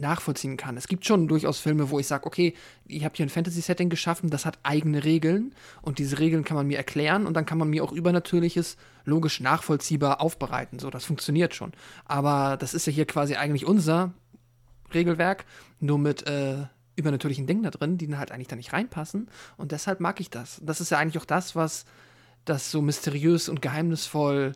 nachvollziehen 0.00 0.56
kann. 0.56 0.76
Es 0.76 0.88
gibt 0.88 1.04
schon 1.06 1.28
durchaus 1.28 1.58
Filme, 1.58 1.90
wo 1.90 1.98
ich 1.98 2.06
sage, 2.06 2.26
okay, 2.26 2.54
ich 2.86 3.04
habe 3.04 3.14
hier 3.16 3.26
ein 3.26 3.30
Fantasy-Setting 3.30 3.88
geschaffen, 3.88 4.30
das 4.30 4.46
hat 4.46 4.58
eigene 4.62 5.04
Regeln 5.04 5.54
und 5.82 5.98
diese 5.98 6.18
Regeln 6.18 6.44
kann 6.44 6.56
man 6.56 6.66
mir 6.66 6.76
erklären 6.76 7.26
und 7.26 7.34
dann 7.34 7.46
kann 7.46 7.58
man 7.58 7.70
mir 7.70 7.84
auch 7.84 7.92
Übernatürliches 7.92 8.76
logisch 9.04 9.40
nachvollziehbar 9.40 10.20
aufbereiten. 10.20 10.78
So, 10.78 10.90
das 10.90 11.04
funktioniert 11.04 11.54
schon. 11.54 11.72
Aber 12.04 12.56
das 12.56 12.74
ist 12.74 12.86
ja 12.86 12.92
hier 12.92 13.06
quasi 13.06 13.36
eigentlich 13.36 13.66
unser 13.66 14.12
Regelwerk, 14.94 15.44
nur 15.80 15.98
mit 15.98 16.26
äh, 16.26 16.66
übernatürlichen 16.96 17.46
Dingen 17.46 17.62
da 17.62 17.70
drin, 17.70 17.98
die 17.98 18.06
dann 18.06 18.18
halt 18.18 18.32
eigentlich 18.32 18.48
da 18.48 18.56
nicht 18.56 18.72
reinpassen. 18.72 19.28
Und 19.56 19.72
deshalb 19.72 20.00
mag 20.00 20.20
ich 20.20 20.30
das. 20.30 20.60
Das 20.64 20.80
ist 20.80 20.90
ja 20.90 20.98
eigentlich 20.98 21.20
auch 21.20 21.26
das, 21.26 21.54
was 21.54 21.84
das 22.44 22.70
so 22.70 22.80
mysteriös 22.80 23.48
und 23.48 23.60
geheimnisvoll 23.60 24.52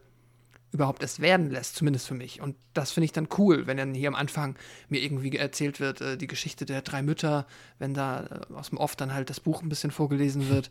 überhaupt 0.72 1.02
erst 1.02 1.20
werden 1.20 1.50
lässt, 1.50 1.76
zumindest 1.76 2.06
für 2.06 2.14
mich. 2.14 2.40
Und 2.40 2.56
das 2.74 2.92
finde 2.92 3.06
ich 3.06 3.12
dann 3.12 3.28
cool, 3.38 3.66
wenn 3.66 3.76
dann 3.76 3.94
hier 3.94 4.08
am 4.08 4.14
Anfang 4.14 4.56
mir 4.88 5.02
irgendwie 5.02 5.36
erzählt 5.36 5.80
wird, 5.80 6.00
äh, 6.00 6.16
die 6.16 6.26
Geschichte 6.26 6.64
der 6.64 6.82
drei 6.82 7.02
Mütter, 7.02 7.46
wenn 7.78 7.94
da 7.94 8.44
äh, 8.50 8.54
aus 8.54 8.70
dem 8.70 8.78
Off 8.78 8.96
dann 8.96 9.12
halt 9.12 9.30
das 9.30 9.40
Buch 9.40 9.62
ein 9.62 9.68
bisschen 9.68 9.90
vorgelesen 9.90 10.48
wird. 10.48 10.70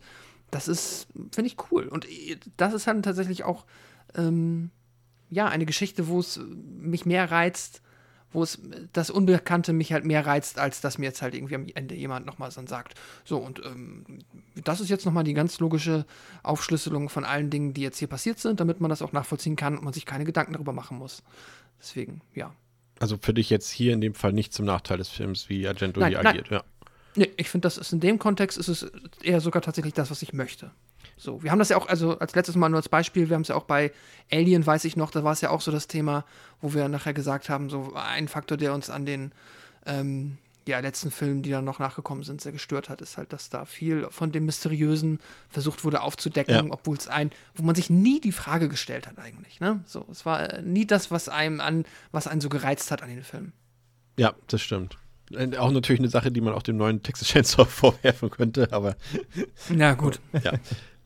Das 0.50 0.68
ist, 0.68 1.06
finde 1.32 1.48
ich 1.48 1.56
cool. 1.70 1.86
Und 1.86 2.08
äh, 2.08 2.38
das 2.56 2.72
ist 2.72 2.86
dann 2.86 3.02
tatsächlich 3.02 3.44
auch, 3.44 3.66
ähm, 4.14 4.70
ja, 5.28 5.48
eine 5.48 5.66
Geschichte, 5.66 6.08
wo 6.08 6.18
es 6.18 6.40
mich 6.80 7.06
mehr 7.06 7.30
reizt, 7.30 7.82
wo 8.32 8.42
es 8.42 8.60
das 8.92 9.10
Unbekannte 9.10 9.72
mich 9.72 9.92
halt 9.92 10.04
mehr 10.04 10.24
reizt, 10.24 10.58
als 10.58 10.80
dass 10.80 10.98
mir 10.98 11.06
jetzt 11.06 11.22
halt 11.22 11.34
irgendwie 11.34 11.54
am 11.54 11.66
Ende 11.74 11.94
jemand 11.94 12.26
nochmal 12.26 12.50
dann 12.54 12.66
sagt. 12.66 12.94
So, 13.24 13.38
und 13.38 13.60
ähm, 13.64 14.04
das 14.64 14.80
ist 14.80 14.88
jetzt 14.88 15.04
nochmal 15.04 15.24
die 15.24 15.34
ganz 15.34 15.58
logische 15.58 16.06
Aufschlüsselung 16.42 17.08
von 17.08 17.24
allen 17.24 17.50
Dingen, 17.50 17.74
die 17.74 17.82
jetzt 17.82 17.98
hier 17.98 18.08
passiert 18.08 18.38
sind, 18.38 18.60
damit 18.60 18.80
man 18.80 18.88
das 18.88 19.02
auch 19.02 19.12
nachvollziehen 19.12 19.56
kann 19.56 19.76
und 19.76 19.84
man 19.84 19.92
sich 19.92 20.06
keine 20.06 20.24
Gedanken 20.24 20.52
darüber 20.52 20.72
machen 20.72 20.98
muss. 20.98 21.22
Deswegen, 21.80 22.20
ja. 22.34 22.54
Also 23.00 23.16
für 23.20 23.34
dich 23.34 23.50
jetzt 23.50 23.70
hier 23.70 23.94
in 23.94 24.00
dem 24.00 24.14
Fall 24.14 24.32
nicht 24.32 24.52
zum 24.52 24.66
Nachteil 24.66 24.98
des 24.98 25.08
Films, 25.08 25.48
wie 25.48 25.66
Argento 25.66 26.00
nein, 26.00 26.10
hier 26.10 26.22
nein. 26.22 26.26
agiert, 26.26 26.50
ja. 26.50 26.62
Nee, 27.16 27.30
ich 27.36 27.48
finde, 27.50 27.66
das 27.66 27.76
ist 27.78 27.92
in 27.92 28.00
dem 28.00 28.18
Kontext 28.18 28.56
ist 28.58 28.68
es 28.68 28.90
eher 29.22 29.40
sogar 29.40 29.62
tatsächlich 29.62 29.94
das, 29.94 30.10
was 30.10 30.22
ich 30.22 30.32
möchte. 30.32 30.70
So, 31.16 31.42
wir 31.42 31.50
haben 31.50 31.58
das 31.58 31.68
ja 31.68 31.76
auch, 31.76 31.86
also 31.88 32.18
als 32.18 32.34
letztes 32.34 32.56
Mal 32.56 32.68
nur 32.70 32.78
als 32.78 32.88
Beispiel, 32.88 33.28
wir 33.28 33.34
haben 33.34 33.42
es 33.42 33.48
ja 33.48 33.54
auch 33.56 33.64
bei 33.64 33.92
Alien, 34.32 34.64
weiß 34.64 34.84
ich 34.84 34.96
noch, 34.96 35.10
da 35.10 35.22
war 35.24 35.32
es 35.32 35.40
ja 35.42 35.50
auch 35.50 35.60
so 35.60 35.70
das 35.70 35.86
Thema, 35.86 36.24
wo 36.60 36.72
wir 36.72 36.88
nachher 36.88 37.12
gesagt 37.12 37.48
haben, 37.50 37.68
so 37.68 37.92
ein 37.94 38.28
Faktor, 38.28 38.56
der 38.56 38.72
uns 38.72 38.88
an 38.88 39.04
den 39.04 39.32
ähm, 39.86 40.38
ja, 40.66 40.78
letzten 40.78 41.10
Filmen, 41.10 41.42
die 41.42 41.50
dann 41.50 41.64
noch 41.64 41.78
nachgekommen 41.78 42.22
sind, 42.22 42.40
sehr 42.40 42.52
gestört 42.52 42.88
hat, 42.88 43.00
ist 43.02 43.16
halt, 43.18 43.32
dass 43.32 43.50
da 43.50 43.64
viel 43.64 44.06
von 44.10 44.30
dem 44.32 44.46
Mysteriösen 44.46 45.18
versucht 45.48 45.84
wurde 45.84 46.00
aufzudecken, 46.02 46.54
Ja. 46.54 46.64
obwohl 46.72 46.96
es 46.96 47.08
ein, 47.08 47.30
wo 47.54 47.64
man 47.64 47.74
sich 47.74 47.90
nie 47.90 48.20
die 48.20 48.32
Frage 48.32 48.68
gestellt 48.68 49.06
hat 49.06 49.18
eigentlich. 49.18 49.58
Ne? 49.60 49.82
So, 49.84 50.06
es 50.10 50.24
war 50.24 50.40
äh, 50.54 50.62
nie 50.62 50.86
das, 50.86 51.10
was 51.10 51.28
einem 51.28 51.60
an, 51.60 51.84
was 52.12 52.28
einen 52.28 52.40
so 52.40 52.48
gereizt 52.48 52.90
hat 52.90 53.02
an 53.02 53.08
den 53.08 53.24
Filmen. 53.24 53.52
Ja, 54.18 54.34
das 54.46 54.62
stimmt. 54.62 54.96
Äh, 55.34 55.56
Auch 55.56 55.70
natürlich 55.70 56.00
eine 56.00 56.08
Sache, 56.08 56.30
die 56.30 56.40
man 56.40 56.54
auch 56.54 56.62
dem 56.62 56.76
neuen 56.76 57.02
Texas 57.02 57.28
Chainsaw 57.28 57.64
vorwerfen 57.68 58.30
könnte, 58.30 58.68
aber 58.72 58.96
Na 59.68 59.94
gut. 59.94 60.20
ja. 60.44 60.52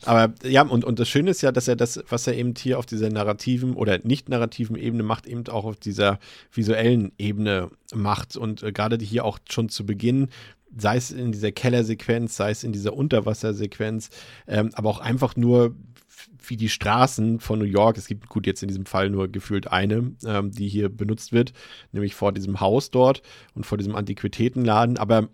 Aber 0.06 0.34
ja, 0.42 0.62
und, 0.62 0.84
und 0.84 0.98
das 0.98 1.08
Schöne 1.08 1.30
ist 1.30 1.40
ja, 1.40 1.50
dass 1.50 1.66
er 1.66 1.76
das, 1.76 2.02
was 2.10 2.26
er 2.26 2.34
eben 2.34 2.54
hier 2.58 2.78
auf 2.78 2.84
dieser 2.84 3.08
narrativen 3.08 3.74
oder 3.74 3.98
nicht 4.02 4.28
narrativen 4.28 4.76
Ebene 4.76 5.02
macht, 5.02 5.26
eben 5.26 5.46
auch 5.48 5.64
auf 5.64 5.76
dieser 5.76 6.18
visuellen 6.52 7.12
Ebene 7.16 7.70
macht. 7.94 8.36
Und 8.36 8.62
äh, 8.62 8.72
gerade 8.72 8.98
hier 9.02 9.24
auch 9.24 9.38
schon 9.48 9.70
zu 9.70 9.86
Beginn, 9.86 10.28
sei 10.76 10.96
es 10.96 11.10
in 11.10 11.32
dieser 11.32 11.52
Kellersequenz, 11.52 12.36
sei 12.36 12.50
es 12.50 12.64
in 12.64 12.72
dieser 12.72 12.92
Unterwassersequenz, 12.94 14.10
ähm, 14.46 14.70
aber 14.74 14.90
auch 14.90 15.00
einfach 15.00 15.36
nur 15.36 15.74
wie 16.46 16.56
die 16.56 16.68
Straßen 16.68 17.40
von 17.40 17.58
New 17.58 17.64
York, 17.64 17.96
es 17.96 18.06
gibt 18.06 18.28
gut 18.28 18.46
jetzt 18.46 18.62
in 18.62 18.68
diesem 18.68 18.86
Fall 18.86 19.10
nur 19.10 19.28
gefühlt 19.28 19.68
eine, 19.68 20.14
ähm, 20.24 20.50
die 20.50 20.68
hier 20.68 20.88
benutzt 20.88 21.32
wird, 21.32 21.52
nämlich 21.92 22.14
vor 22.14 22.32
diesem 22.32 22.60
Haus 22.60 22.90
dort 22.90 23.22
und 23.54 23.64
vor 23.64 23.78
diesem 23.78 23.94
Antiquitätenladen, 23.94 24.98
aber 24.98 25.28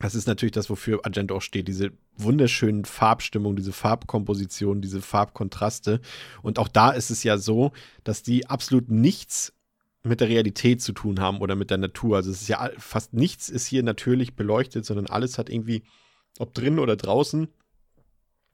das 0.00 0.14
ist 0.14 0.26
natürlich 0.26 0.52
das, 0.52 0.70
wofür 0.70 1.04
Argento 1.04 1.36
auch 1.36 1.42
steht, 1.42 1.68
diese 1.68 1.92
wunderschönen 2.16 2.86
Farbstimmung, 2.86 3.54
diese 3.54 3.72
Farbkomposition, 3.72 4.80
diese 4.80 5.02
Farbkontraste. 5.02 6.00
Und 6.40 6.58
auch 6.58 6.68
da 6.68 6.90
ist 6.90 7.10
es 7.10 7.22
ja 7.22 7.36
so, 7.36 7.72
dass 8.02 8.22
die 8.22 8.46
absolut 8.46 8.90
nichts 8.90 9.52
mit 10.02 10.20
der 10.20 10.28
Realität 10.28 10.80
zu 10.80 10.92
tun 10.92 11.20
haben 11.20 11.38
oder 11.38 11.54
mit 11.54 11.70
der 11.70 11.76
Natur. 11.76 12.16
Also 12.16 12.30
es 12.30 12.42
ist 12.42 12.48
ja 12.48 12.70
fast 12.78 13.12
nichts 13.12 13.50
ist 13.50 13.66
hier 13.66 13.82
natürlich 13.82 14.34
beleuchtet, 14.34 14.86
sondern 14.86 15.06
alles 15.06 15.36
hat 15.36 15.50
irgendwie, 15.50 15.82
ob 16.38 16.54
drin 16.54 16.78
oder 16.78 16.96
draußen, 16.96 17.48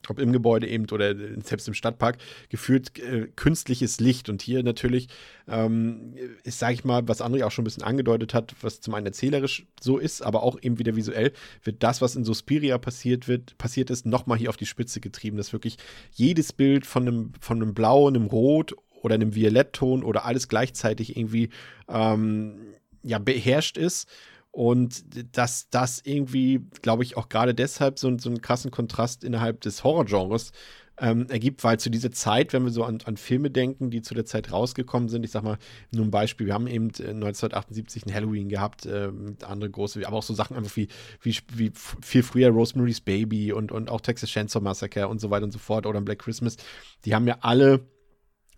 ob 0.09 0.19
im 0.19 0.33
Gebäude 0.33 0.69
eben 0.69 0.87
oder 0.91 1.15
selbst 1.43 1.69
im 1.69 1.75
Stadtpark, 1.75 2.19
gefühlt 2.49 2.99
äh, 2.99 3.29
künstliches 3.35 4.01
Licht. 4.01 4.29
Und 4.29 4.43
hier 4.43 4.63
natürlich 4.63 5.09
ähm, 5.49 6.15
ist, 6.45 6.59
sage 6.59 6.75
ich 6.75 6.85
mal, 6.85 7.07
was 7.09 7.21
André 7.21 7.45
auch 7.45 7.51
schon 7.51 7.63
ein 7.63 7.67
bisschen 7.67 7.83
angedeutet 7.83 8.35
hat, 8.35 8.55
was 8.61 8.81
zum 8.81 8.95
einen 8.95 9.07
erzählerisch 9.07 9.67
so 9.81 9.99
ist, 9.99 10.23
aber 10.23 10.43
auch 10.43 10.59
eben 10.63 10.79
wieder 10.79 10.97
visuell, 10.97 11.33
wird 11.65 11.83
das, 11.83 12.01
was 12.01 12.17
in 12.17 12.25
Suspiria 12.25 12.79
passiert 12.79 13.29
wird, 13.29 13.59
passiert 13.59 13.91
ist, 13.91 14.07
nochmal 14.07 14.39
hier 14.39 14.51
auf 14.51 14.57
die 14.57 14.67
Spitze 14.67 15.01
getrieben, 15.01 15.37
dass 15.37 15.53
wirklich 15.53 15.77
jedes 16.13 16.53
Bild 16.53 16.87
von 16.87 17.07
einem, 17.07 17.33
von 17.41 17.61
einem 17.61 17.75
Blau, 17.75 18.07
einem 18.09 18.27
Rot 18.27 18.75
oder 19.03 19.15
einem 19.15 19.35
Violettton 19.35 20.03
oder 20.03 20.25
alles 20.25 20.49
gleichzeitig 20.49 21.17
irgendwie 21.17 21.51
ähm, 21.89 22.75
ja, 23.03 23.19
beherrscht 23.19 23.79
ist. 23.79 24.09
Und 24.57 25.05
dass 25.37 25.69
das 25.69 26.01
irgendwie, 26.03 26.63
glaube 26.81 27.03
ich, 27.03 27.19
auch 27.19 27.29
gerade 27.29 27.55
deshalb 27.55 27.99
so, 27.99 28.17
so 28.17 28.31
einen 28.31 28.41
krassen 28.41 28.71
Kontrast 28.71 29.23
innerhalb 29.23 29.61
des 29.61 29.85
Horrorgenres 29.85 30.53
ähm, 30.99 31.27
ergibt, 31.29 31.63
weil 31.63 31.79
zu 31.79 31.91
dieser 31.91 32.11
Zeit, 32.11 32.55
wenn 32.55 32.65
wir 32.65 32.71
so 32.71 32.83
an, 32.83 33.01
an 33.05 33.19
Filme 33.19 33.51
denken, 33.51 33.91
die 33.91 34.01
zu 34.01 34.15
der 34.15 34.25
Zeit 34.25 34.51
rausgekommen 34.51 35.11
sind, 35.11 35.25
ich 35.25 35.31
sag 35.31 35.43
mal, 35.43 35.59
nur 35.93 36.07
ein 36.07 36.11
Beispiel, 36.11 36.47
wir 36.47 36.55
haben 36.55 36.69
eben 36.69 36.87
äh, 36.87 37.11
1978 37.11 38.07
ein 38.07 38.15
Halloween 38.15 38.49
gehabt, 38.49 38.87
äh, 38.87 39.13
andere 39.43 39.69
große, 39.69 40.07
aber 40.07 40.17
auch 40.17 40.23
so 40.23 40.33
Sachen 40.33 40.57
einfach 40.57 40.75
wie, 40.75 40.89
wie, 41.21 41.37
wie 41.53 41.73
viel 41.75 42.23
früher 42.23 42.49
Rosemary's 42.49 43.03
Baby 43.03 43.53
und, 43.53 43.73
und 43.73 43.91
auch 43.91 44.01
Texas 44.01 44.31
Chainsaw 44.31 44.65
Massacre 44.65 45.09
und 45.09 45.21
so 45.21 45.29
weiter 45.29 45.45
und 45.45 45.53
so 45.53 45.59
fort 45.59 45.85
oder 45.85 46.01
Black 46.01 46.21
Christmas, 46.21 46.57
die 47.05 47.15
haben 47.15 47.27
ja 47.27 47.37
alle 47.43 47.87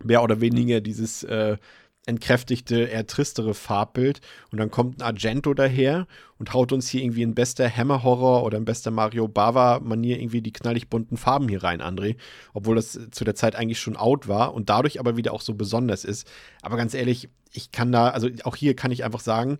mehr 0.04 0.22
oder 0.22 0.40
weniger 0.40 0.80
dieses 0.80 1.24
äh, 1.24 1.56
entkräftigte, 2.08 2.84
eher 2.84 3.06
tristere 3.06 3.54
Farbbild. 3.54 4.20
Und 4.50 4.58
dann 4.58 4.70
kommt 4.70 4.98
ein 4.98 5.02
Argento 5.02 5.54
daher 5.54 6.06
und 6.38 6.54
haut 6.54 6.72
uns 6.72 6.88
hier 6.88 7.02
irgendwie 7.02 7.22
in 7.22 7.34
bester 7.34 7.68
Hammer-Horror 7.70 8.44
oder 8.44 8.58
in 8.58 8.64
bester 8.64 8.90
Mario 8.90 9.28
Bava-Manier 9.28 10.18
irgendwie 10.18 10.40
die 10.40 10.52
knallig 10.52 10.88
bunten 10.88 11.16
Farben 11.16 11.48
hier 11.48 11.62
rein, 11.62 11.82
André. 11.82 12.16
Obwohl 12.54 12.76
das 12.76 12.98
zu 13.10 13.24
der 13.24 13.34
Zeit 13.34 13.54
eigentlich 13.54 13.80
schon 13.80 13.96
out 13.96 14.26
war 14.26 14.54
und 14.54 14.70
dadurch 14.70 14.98
aber 14.98 15.16
wieder 15.16 15.32
auch 15.32 15.42
so 15.42 15.54
besonders 15.54 16.04
ist. 16.04 16.26
Aber 16.62 16.76
ganz 16.76 16.94
ehrlich, 16.94 17.28
ich 17.52 17.70
kann 17.72 17.92
da, 17.92 18.08
also 18.08 18.28
auch 18.44 18.56
hier 18.56 18.74
kann 18.74 18.90
ich 18.90 19.04
einfach 19.04 19.20
sagen, 19.20 19.58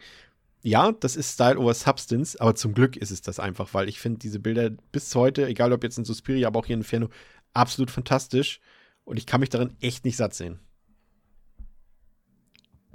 ja, 0.63 0.93
das 0.93 1.17
ist 1.17 1.35
Style 1.35 1.59
over 1.59 1.75
Substance, 1.75 2.37
aber 2.41 2.55
zum 2.55 2.75
Glück 2.75 2.97
ist 2.97 3.11
es 3.11 3.23
das 3.23 3.39
einfach, 3.39 3.75
weil 3.75 3.89
ich 3.89 4.01
finde 4.01 4.19
diese 4.19 4.41
Bilder 4.41 4.71
bis 4.91 5.15
heute, 5.15 5.47
egal 5.47 5.73
ob 5.73 5.85
jetzt 5.85 5.99
in 5.99 6.05
Suspiria, 6.05 6.49
aber 6.49 6.59
auch 6.59 6.67
hier 6.67 6.75
in 6.75 6.81
Inferno, 6.81 7.09
absolut 7.53 7.91
fantastisch. 7.91 8.61
Und 9.05 9.19
ich 9.19 9.27
kann 9.27 9.41
mich 9.41 9.51
darin 9.51 9.77
echt 9.81 10.05
nicht 10.05 10.17
satt 10.17 10.35
sehen. 10.35 10.59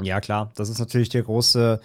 Ja, 0.01 0.19
klar, 0.21 0.51
das 0.55 0.69
ist 0.69 0.79
natürlich 0.79 1.09
der 1.09 1.23
große, 1.23 1.79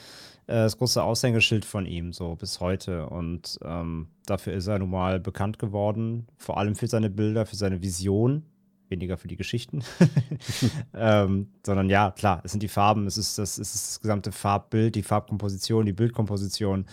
äh, 0.46 0.52
das 0.52 0.78
große 0.78 1.02
Aushängeschild 1.02 1.64
von 1.64 1.86
ihm, 1.86 2.12
so 2.12 2.36
bis 2.36 2.60
heute. 2.60 3.06
Und 3.08 3.58
ähm, 3.62 4.08
dafür 4.26 4.54
ist 4.54 4.66
er 4.66 4.78
nun 4.78 4.90
mal 4.90 5.20
bekannt 5.20 5.58
geworden, 5.58 6.26
vor 6.36 6.58
allem 6.58 6.74
für 6.74 6.86
seine 6.86 7.10
Bilder, 7.10 7.46
für 7.46 7.56
seine 7.56 7.82
Vision, 7.82 8.44
weniger 8.88 9.18
für 9.18 9.28
die 9.28 9.36
Geschichten. 9.36 9.82
ähm, 10.94 11.48
sondern 11.64 11.90
ja, 11.90 12.10
klar, 12.12 12.40
es 12.44 12.52
sind 12.52 12.62
die 12.62 12.68
Farben, 12.68 13.06
es 13.06 13.18
ist 13.18 13.38
das, 13.38 13.58
es 13.58 13.74
ist 13.74 13.88
das 13.88 14.00
gesamte 14.00 14.32
Farbbild, 14.32 14.94
die 14.94 15.02
Farbkomposition, 15.02 15.86
die 15.86 15.92
Bildkomposition. 15.92 16.86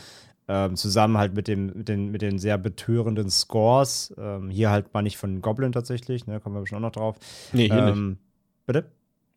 Ähm, 0.47 0.75
zusammen 0.75 1.17
halt 1.17 1.33
mit, 1.33 1.47
dem, 1.47 1.73
mit, 1.75 1.87
den, 1.87 2.11
mit 2.11 2.21
den 2.21 2.37
sehr 2.37 2.59
betörenden 2.59 3.31
Scores. 3.31 4.13
Ähm, 4.15 4.51
hier 4.51 4.69
halt 4.69 4.93
mal 4.93 5.01
nicht 5.01 5.17
von 5.17 5.41
Goblin 5.41 5.71
tatsächlich, 5.71 6.27
ne, 6.27 6.39
kommen 6.39 6.55
wir 6.55 6.59
bestimmt 6.59 6.79
auch 6.79 6.89
noch 6.89 6.91
drauf. 6.91 7.17
Nee, 7.51 7.67
hier 7.67 7.81
nicht. 7.81 7.97
ähm, 7.97 8.17
Bitte? 8.67 8.85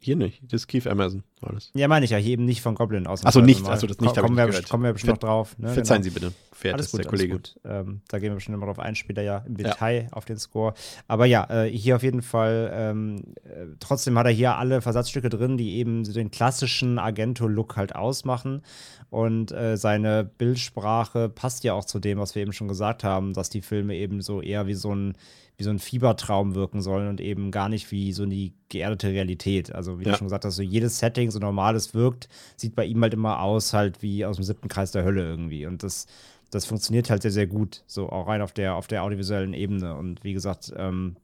Hier 0.01 0.15
nicht. 0.15 0.41
Das 0.45 0.63
ist 0.63 0.69
Keith 0.69 0.87
Emerson. 0.87 1.25
Alles. 1.41 1.73
Ja, 1.75 1.89
meine 1.89 2.05
ich 2.05 2.13
ja, 2.13 2.19
hier 2.19 2.33
eben 2.33 2.45
nicht 2.45 2.63
von 2.63 2.77
Goblin 2.77 3.09
aus. 3.09 3.23
Ach 3.25 3.33
so, 3.33 3.41
nicht. 3.41 3.65
Ach 3.67 3.79
so, 3.79 3.87
das 3.89 3.99
nicht, 3.99 4.15
kommen, 4.15 4.35
nicht 4.35 4.45
wir, 4.45 4.47
gehört. 4.47 4.69
kommen 4.69 4.85
wir 4.85 4.93
bestimmt 4.93 5.23
noch 5.23 5.29
drauf. 5.29 5.59
Ne? 5.59 5.71
Verzeihen 5.71 6.03
Genau. 6.03 6.15
Sie 6.15 6.21
bitte, 6.21 6.33
verehrtes 6.53 6.87
Alles 6.87 6.93
gut, 6.93 7.01
der 7.01 7.11
Kollege. 7.11 7.35
alles 7.35 7.55
gut. 7.55 7.61
Ähm, 7.65 8.01
da 8.09 8.19
gehen 8.21 8.31
wir 8.31 8.37
bestimmt 8.37 8.57
immer 8.57 8.67
drauf 8.67 8.79
ein, 8.79 8.95
später 8.95 9.23
ja 9.23 9.39
im 9.39 9.57
Detail 9.57 10.07
auf 10.13 10.25
den 10.25 10.39
Score. 10.39 10.75
Aber 11.09 11.27
ja, 11.27 11.65
äh, 11.65 11.69
hier 11.71 11.97
auf 11.97 12.05
jeden 12.05 12.23
Fall, 12.23 12.71
ähm, 12.73 13.17
äh, 13.45 13.67
trotzdem 13.81 14.17
hat 14.19 14.27
er 14.27 14.33
hier 14.33 14.57
alle 14.57 14.81
Versatzstücke 14.81 15.31
drin, 15.31 15.57
die 15.57 15.77
eben 15.77 16.05
so 16.05 16.13
den 16.13 16.31
klassischen 16.31 17.01
Argento-Look 17.01 17.77
halt 17.77 17.97
ausmachen. 17.97 18.63
Und 19.11 19.51
äh, 19.51 19.77
seine 19.77 20.25
Bildsprache 20.25 21.29
passt 21.29 21.65
ja 21.65 21.75
auch 21.75 21.85
zu 21.85 21.99
dem, 21.99 22.19
was 22.19 22.37
wir 22.37 22.43
eben 22.43 22.53
schon 22.53 22.69
gesagt 22.69 23.03
haben, 23.03 23.33
dass 23.33 23.51
die 23.51 23.63
Filme 23.63 23.97
eben 23.97 24.21
so 24.21 24.41
eher 24.43 24.67
wie 24.69 24.75
so 24.75 24.95
ein 24.95 25.15
wie 25.59 25.65
so 25.65 25.71
ein 25.71 25.81
Fiebertraum 25.81 26.55
wirken 26.55 26.81
sollen 26.83 27.09
und 27.09 27.21
eben 27.21 27.51
gar 27.51 27.69
nicht 27.69 27.91
wie 27.91 28.13
so 28.13 28.25
die 28.25 28.55
geerdete 28.69 29.09
Realität. 29.09 29.75
Also 29.75 29.99
wie 29.99 30.05
Ja. 30.05 30.13
du 30.13 30.19
schon 30.19 30.29
gesagt 30.29 30.45
hast, 30.45 30.55
so 30.55 30.63
jedes 30.63 31.01
Setting, 31.01 31.33
so 31.33 31.41
normales 31.41 31.95
wirkt, 31.95 32.29
sieht 32.57 32.77
bei 32.77 32.85
ihm 32.85 33.03
halt 33.03 33.13
immer 33.13 33.41
aus, 33.43 33.75
halt 33.75 34.01
wie 34.01 34.25
aus 34.25 34.37
dem 34.37 34.45
siebten 34.45 34.69
Kreis 34.69 34.93
der 34.93 35.03
Hölle 35.03 35.23
irgendwie. 35.23 35.67
Und 35.67 35.83
das, 35.83 36.07
das 36.53 36.65
funktioniert 36.65 37.11
halt 37.11 37.23
sehr, 37.23 37.33
sehr 37.33 37.49
gut, 37.49 37.83
so 37.89 38.09
auch 38.09 38.29
rein 38.29 38.41
auf 38.41 38.53
der, 38.53 38.77
auf 38.77 38.87
der 38.87 39.03
audiovisuellen 39.03 39.53
Ebene. 39.53 39.97
Und 39.97 40.23
wie 40.23 40.33
gesagt, 40.33 40.73
ähm, 40.77 41.17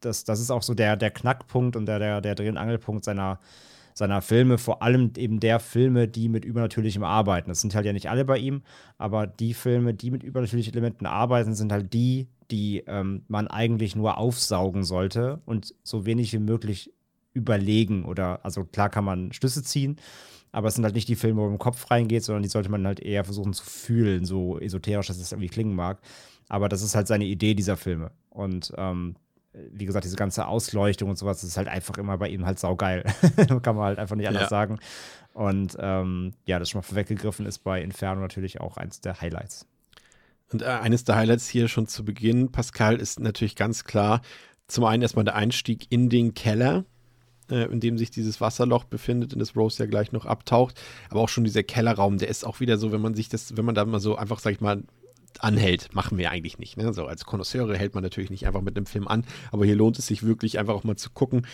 das, 0.00 0.22
das 0.22 0.38
ist 0.38 0.52
auch 0.52 0.62
so 0.62 0.74
der, 0.74 0.96
der 0.96 1.10
Knackpunkt 1.10 1.74
und 1.74 1.86
der, 1.86 1.98
der, 1.98 2.20
der 2.20 2.36
Dreh- 2.36 2.48
und 2.50 2.58
Angelpunkt 2.58 3.04
seiner, 3.04 3.40
seiner 3.94 4.20
Filme, 4.20 4.58
vor 4.58 4.82
allem 4.82 5.12
eben 5.16 5.40
der 5.40 5.60
Filme, 5.60 6.08
die 6.08 6.28
mit 6.28 6.44
übernatürlichem 6.44 7.04
arbeiten. 7.04 7.48
Das 7.48 7.60
sind 7.60 7.74
halt 7.74 7.86
ja 7.86 7.92
nicht 7.92 8.10
alle 8.10 8.24
bei 8.24 8.38
ihm, 8.38 8.62
aber 8.98 9.26
die 9.26 9.54
Filme, 9.54 9.94
die 9.94 10.10
mit 10.10 10.22
übernatürlichen 10.22 10.74
Elementen 10.74 11.06
arbeiten, 11.06 11.54
sind 11.54 11.72
halt 11.72 11.92
die, 11.94 12.28
die 12.50 12.82
ähm, 12.86 13.22
man 13.28 13.46
eigentlich 13.46 13.94
nur 13.94 14.18
aufsaugen 14.18 14.82
sollte 14.82 15.40
und 15.46 15.74
so 15.84 16.04
wenig 16.04 16.32
wie 16.32 16.40
möglich 16.40 16.92
überlegen 17.32 18.04
oder, 18.04 18.44
also 18.44 18.64
klar 18.64 18.90
kann 18.90 19.04
man 19.04 19.32
Schlüsse 19.32 19.62
ziehen, 19.62 19.96
aber 20.50 20.68
es 20.68 20.74
sind 20.74 20.84
halt 20.84 20.94
nicht 20.94 21.08
die 21.08 21.16
Filme, 21.16 21.40
wo 21.40 21.44
man 21.44 21.54
im 21.54 21.58
Kopf 21.58 21.90
reingeht, 21.90 22.22
sondern 22.24 22.42
die 22.42 22.48
sollte 22.48 22.70
man 22.70 22.86
halt 22.86 23.00
eher 23.00 23.24
versuchen 23.24 23.52
zu 23.52 23.64
fühlen, 23.64 24.24
so 24.24 24.58
esoterisch, 24.58 25.08
dass 25.08 25.18
es 25.18 25.32
irgendwie 25.32 25.48
klingen 25.48 25.74
mag. 25.74 26.00
Aber 26.48 26.68
das 26.68 26.82
ist 26.82 26.94
halt 26.94 27.08
seine 27.08 27.24
Idee 27.24 27.54
dieser 27.54 27.76
Filme. 27.76 28.12
Und 28.30 28.72
ähm, 28.76 29.16
wie 29.72 29.86
gesagt, 29.86 30.04
diese 30.04 30.16
ganze 30.16 30.46
Ausleuchtung 30.46 31.10
und 31.10 31.16
sowas 31.16 31.44
ist 31.44 31.56
halt 31.56 31.68
einfach 31.68 31.96
immer 31.98 32.18
bei 32.18 32.28
ihm 32.28 32.44
halt 32.46 32.58
saugeil. 32.58 33.04
kann 33.62 33.76
man 33.76 33.84
halt 33.84 33.98
einfach 33.98 34.16
nicht 34.16 34.28
anders 34.28 34.44
ja. 34.44 34.48
sagen. 34.48 34.78
Und 35.32 35.76
ähm, 35.80 36.34
ja, 36.46 36.58
das 36.58 36.70
schon 36.70 36.80
mal 36.80 36.84
vorweggegriffen 36.84 37.46
ist 37.46 37.60
bei 37.60 37.82
Inferno 37.82 38.20
natürlich 38.20 38.60
auch 38.60 38.76
eins 38.76 39.00
der 39.00 39.20
Highlights. 39.20 39.66
Und 40.52 40.62
äh, 40.62 40.66
eines 40.66 41.04
der 41.04 41.16
Highlights 41.16 41.48
hier 41.48 41.68
schon 41.68 41.86
zu 41.86 42.04
Beginn, 42.04 42.52
Pascal, 42.52 42.96
ist 42.96 43.18
natürlich 43.20 43.56
ganz 43.56 43.84
klar, 43.84 44.20
zum 44.68 44.84
einen 44.84 45.02
erstmal 45.02 45.24
der 45.24 45.34
Einstieg 45.34 45.86
in 45.90 46.08
den 46.08 46.34
Keller, 46.34 46.84
äh, 47.50 47.64
in 47.64 47.80
dem 47.80 47.98
sich 47.98 48.10
dieses 48.10 48.40
Wasserloch 48.40 48.84
befindet, 48.84 49.32
in 49.32 49.38
das 49.38 49.56
Rose 49.56 49.82
ja 49.82 49.88
gleich 49.88 50.12
noch 50.12 50.26
abtaucht. 50.26 50.80
Aber 51.10 51.20
auch 51.20 51.28
schon 51.28 51.44
dieser 51.44 51.62
Kellerraum, 51.62 52.18
der 52.18 52.28
ist 52.28 52.44
auch 52.44 52.60
wieder 52.60 52.78
so, 52.78 52.92
wenn 52.92 53.00
man 53.00 53.14
sich 53.14 53.28
das, 53.28 53.56
wenn 53.56 53.64
man 53.64 53.74
da 53.74 53.84
mal 53.84 54.00
so 54.00 54.16
einfach, 54.16 54.38
sag 54.38 54.52
ich 54.52 54.60
mal, 54.60 54.82
anhält, 55.42 55.94
machen 55.94 56.18
wir 56.18 56.30
eigentlich 56.30 56.58
nicht. 56.58 56.76
Ne? 56.76 56.92
So 56.92 57.06
als 57.06 57.24
Konnoisseure 57.24 57.76
hält 57.76 57.94
man 57.94 58.02
natürlich 58.02 58.30
nicht 58.30 58.46
einfach 58.46 58.62
mit 58.62 58.76
einem 58.76 58.86
Film 58.86 59.08
an, 59.08 59.24
aber 59.50 59.64
hier 59.64 59.76
lohnt 59.76 59.98
es 59.98 60.06
sich 60.06 60.22
wirklich 60.22 60.58
einfach 60.58 60.74
auch 60.74 60.84
mal 60.84 60.96
zu 60.96 61.10
gucken, 61.10 61.46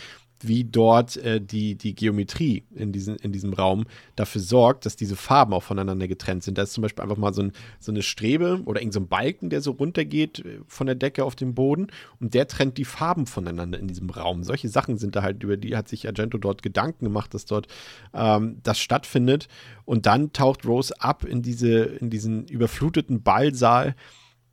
wie 0.42 0.64
dort 0.64 1.16
äh, 1.18 1.40
die, 1.40 1.74
die 1.74 1.94
Geometrie 1.94 2.64
in, 2.74 2.92
diesen, 2.92 3.16
in 3.16 3.32
diesem 3.32 3.52
Raum 3.52 3.84
dafür 4.16 4.40
sorgt, 4.40 4.86
dass 4.86 4.96
diese 4.96 5.16
Farben 5.16 5.52
auch 5.52 5.62
voneinander 5.62 6.08
getrennt 6.08 6.42
sind. 6.42 6.58
Da 6.58 6.62
ist 6.62 6.72
zum 6.72 6.82
Beispiel 6.82 7.02
einfach 7.02 7.16
mal 7.16 7.34
so, 7.34 7.42
ein, 7.42 7.52
so 7.78 7.92
eine 7.92 8.02
Strebe 8.02 8.60
oder 8.64 8.80
irgend 8.80 8.94
so 8.94 9.00
Balken, 9.00 9.50
der 9.50 9.60
so 9.60 9.72
runtergeht 9.72 10.40
äh, 10.40 10.60
von 10.66 10.86
der 10.86 10.96
Decke 10.96 11.24
auf 11.24 11.36
den 11.36 11.54
Boden 11.54 11.88
und 12.20 12.34
der 12.34 12.48
trennt 12.48 12.78
die 12.78 12.84
Farben 12.84 13.26
voneinander 13.26 13.78
in 13.78 13.88
diesem 13.88 14.10
Raum. 14.10 14.44
Solche 14.44 14.68
Sachen 14.68 14.98
sind 14.98 15.16
da 15.16 15.22
halt, 15.22 15.42
über 15.42 15.56
die 15.56 15.76
hat 15.76 15.88
sich 15.88 16.06
Argento 16.06 16.38
dort 16.38 16.62
Gedanken 16.62 17.04
gemacht, 17.04 17.34
dass 17.34 17.44
dort 17.44 17.66
ähm, 18.14 18.58
das 18.62 18.78
stattfindet. 18.78 19.48
Und 19.84 20.06
dann 20.06 20.32
taucht 20.32 20.66
Rose 20.66 20.94
ab 21.00 21.24
in, 21.24 21.42
diese, 21.42 21.80
in 21.80 22.10
diesen 22.10 22.46
überfluteten 22.46 23.22
Ballsaal 23.22 23.94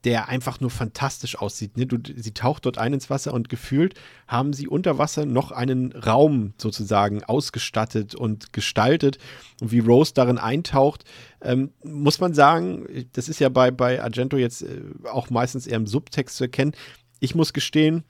der 0.04 0.30
einfach 0.30 0.60
nur 0.60 0.70
fantastisch 0.70 1.38
aussieht. 1.38 1.78
Ne? 1.78 1.86
Du, 1.86 1.98
sie 2.16 2.34
taucht 2.34 2.66
dort 2.66 2.78
ein 2.78 2.94
ins 2.94 3.10
Wasser 3.10 3.34
und 3.34 3.50
gefühlt 3.50 3.96
haben 4.28 4.54
sie 4.54 4.68
unter 4.68 4.98
Wasser 4.98 5.26
noch 5.26 5.52
einen 5.52 5.92
Raum 5.92 6.54
sozusagen 6.58 7.24
ausgestattet 7.24 8.16
und 8.16 8.54
gestaltet. 8.54 9.18
Und 9.60 9.72
wie 9.72 9.80
Rose 9.80 10.14
darin 10.14 10.38
eintaucht, 10.38 11.04
ähm, 11.42 11.72
muss 11.84 12.20
man 12.20 12.34
sagen, 12.34 13.08
das 13.14 13.28
ist 13.28 13.40
ja 13.40 13.50
bei, 13.50 13.72
bei 13.72 14.02
Argento 14.02 14.38
jetzt 14.38 14.62
äh, 14.62 14.82
auch 15.12 15.30
meistens 15.30 15.68
eher 15.68 15.78
im 15.78 15.88
Subtext 15.88 16.38
zu 16.38 16.46
erkennen. 16.46 16.74
Ich 17.20 17.34
muss 17.34 17.54
gestehen, 17.54 18.04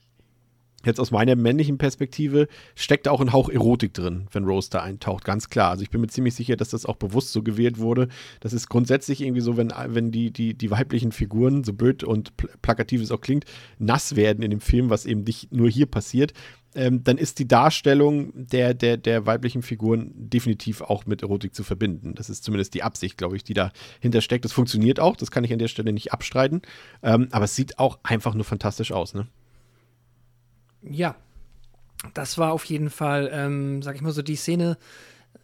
jetzt 0.84 1.00
aus 1.00 1.10
meiner 1.10 1.34
männlichen 1.36 1.78
Perspektive, 1.78 2.48
steckt 2.74 3.08
auch 3.08 3.20
ein 3.20 3.32
Hauch 3.32 3.48
Erotik 3.48 3.94
drin, 3.94 4.28
wenn 4.32 4.44
Rose 4.44 4.70
da 4.70 4.82
eintaucht, 4.82 5.24
ganz 5.24 5.48
klar. 5.48 5.70
Also 5.70 5.82
ich 5.82 5.90
bin 5.90 6.00
mir 6.00 6.08
ziemlich 6.08 6.34
sicher, 6.34 6.56
dass 6.56 6.70
das 6.70 6.86
auch 6.86 6.96
bewusst 6.96 7.32
so 7.32 7.42
gewählt 7.42 7.78
wurde. 7.78 8.08
Das 8.40 8.52
ist 8.52 8.68
grundsätzlich 8.68 9.20
irgendwie 9.20 9.40
so, 9.40 9.56
wenn, 9.56 9.72
wenn 9.86 10.12
die, 10.12 10.30
die, 10.30 10.54
die 10.54 10.70
weiblichen 10.70 11.12
Figuren, 11.12 11.64
so 11.64 11.72
blöd 11.72 12.04
und 12.04 12.32
plakativ 12.62 13.02
es 13.02 13.10
auch 13.10 13.20
klingt, 13.20 13.44
nass 13.78 14.14
werden 14.14 14.42
in 14.42 14.50
dem 14.50 14.60
Film, 14.60 14.90
was 14.90 15.04
eben 15.04 15.22
nicht 15.22 15.52
nur 15.52 15.68
hier 15.68 15.86
passiert, 15.86 16.32
ähm, 16.74 17.02
dann 17.02 17.18
ist 17.18 17.38
die 17.38 17.48
Darstellung 17.48 18.32
der, 18.34 18.74
der, 18.74 18.96
der 18.96 19.26
weiblichen 19.26 19.62
Figuren 19.62 20.12
definitiv 20.14 20.82
auch 20.82 21.06
mit 21.06 21.22
Erotik 21.22 21.54
zu 21.54 21.64
verbinden. 21.64 22.14
Das 22.14 22.30
ist 22.30 22.44
zumindest 22.44 22.74
die 22.74 22.82
Absicht, 22.82 23.18
glaube 23.18 23.36
ich, 23.36 23.42
die 23.42 23.54
dahinter 23.54 24.20
steckt. 24.20 24.44
Das 24.44 24.52
funktioniert 24.52 25.00
auch, 25.00 25.16
das 25.16 25.30
kann 25.30 25.44
ich 25.44 25.52
an 25.52 25.58
der 25.58 25.68
Stelle 25.68 25.92
nicht 25.92 26.12
abstreiten. 26.12 26.62
Ähm, 27.02 27.28
aber 27.32 27.46
es 27.46 27.56
sieht 27.56 27.78
auch 27.78 27.98
einfach 28.02 28.34
nur 28.34 28.44
fantastisch 28.44 28.92
aus, 28.92 29.14
ne? 29.14 29.26
Ja, 30.82 31.16
das 32.14 32.38
war 32.38 32.52
auf 32.52 32.64
jeden 32.64 32.90
Fall, 32.90 33.30
ähm, 33.32 33.82
sag 33.82 33.96
ich 33.96 34.02
mal 34.02 34.12
so, 34.12 34.22
die 34.22 34.36
Szene 34.36 34.78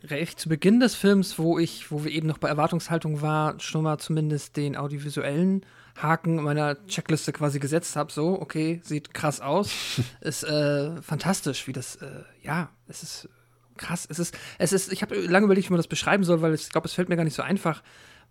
recht 0.05 0.39
zu 0.39 0.49
Beginn 0.49 0.80
des 0.80 0.95
Films, 0.95 1.39
wo 1.39 1.59
ich, 1.59 1.91
wo 1.91 2.05
wir 2.05 2.12
eben 2.12 2.26
noch 2.26 2.39
bei 2.39 2.49
Erwartungshaltung 2.49 3.22
war, 3.22 3.59
schon 3.61 3.82
mal 3.82 3.99
zumindest 3.99 4.57
den 4.57 4.76
audiovisuellen 4.76 5.64
Haken 5.97 6.43
meiner 6.43 6.85
Checkliste 6.87 7.32
quasi 7.32 7.59
gesetzt 7.59 7.97
habe. 7.97 8.12
So, 8.12 8.41
okay, 8.41 8.80
sieht 8.85 9.14
krass 9.14 9.41
aus. 9.41 9.72
ist 10.20 10.45
äh, 10.45 11.01
fantastisch, 11.03 11.66
wie 11.66 11.72
das, 11.72 11.97
äh, 11.97 12.22
ja, 12.43 12.70
es 12.89 13.03
ist 13.03 13.28
krass. 13.76 14.07
Es 14.09 14.18
ist, 14.18 14.37
es 14.59 14.72
ist, 14.72 14.93
ich 14.93 15.03
habe 15.03 15.14
lange 15.16 15.47
überlegt, 15.47 15.68
wie 15.68 15.72
man 15.72 15.78
das 15.78 15.89
beschreiben 15.89 16.24
soll, 16.24 16.43
weil 16.43 16.55
ich 16.55 16.68
glaube, 16.70 16.87
es 16.87 16.95
fällt 16.95 17.09
mir 17.09 17.16
gar 17.16 17.24
nicht 17.24 17.35
so 17.35 17.43
einfach, 17.43 17.82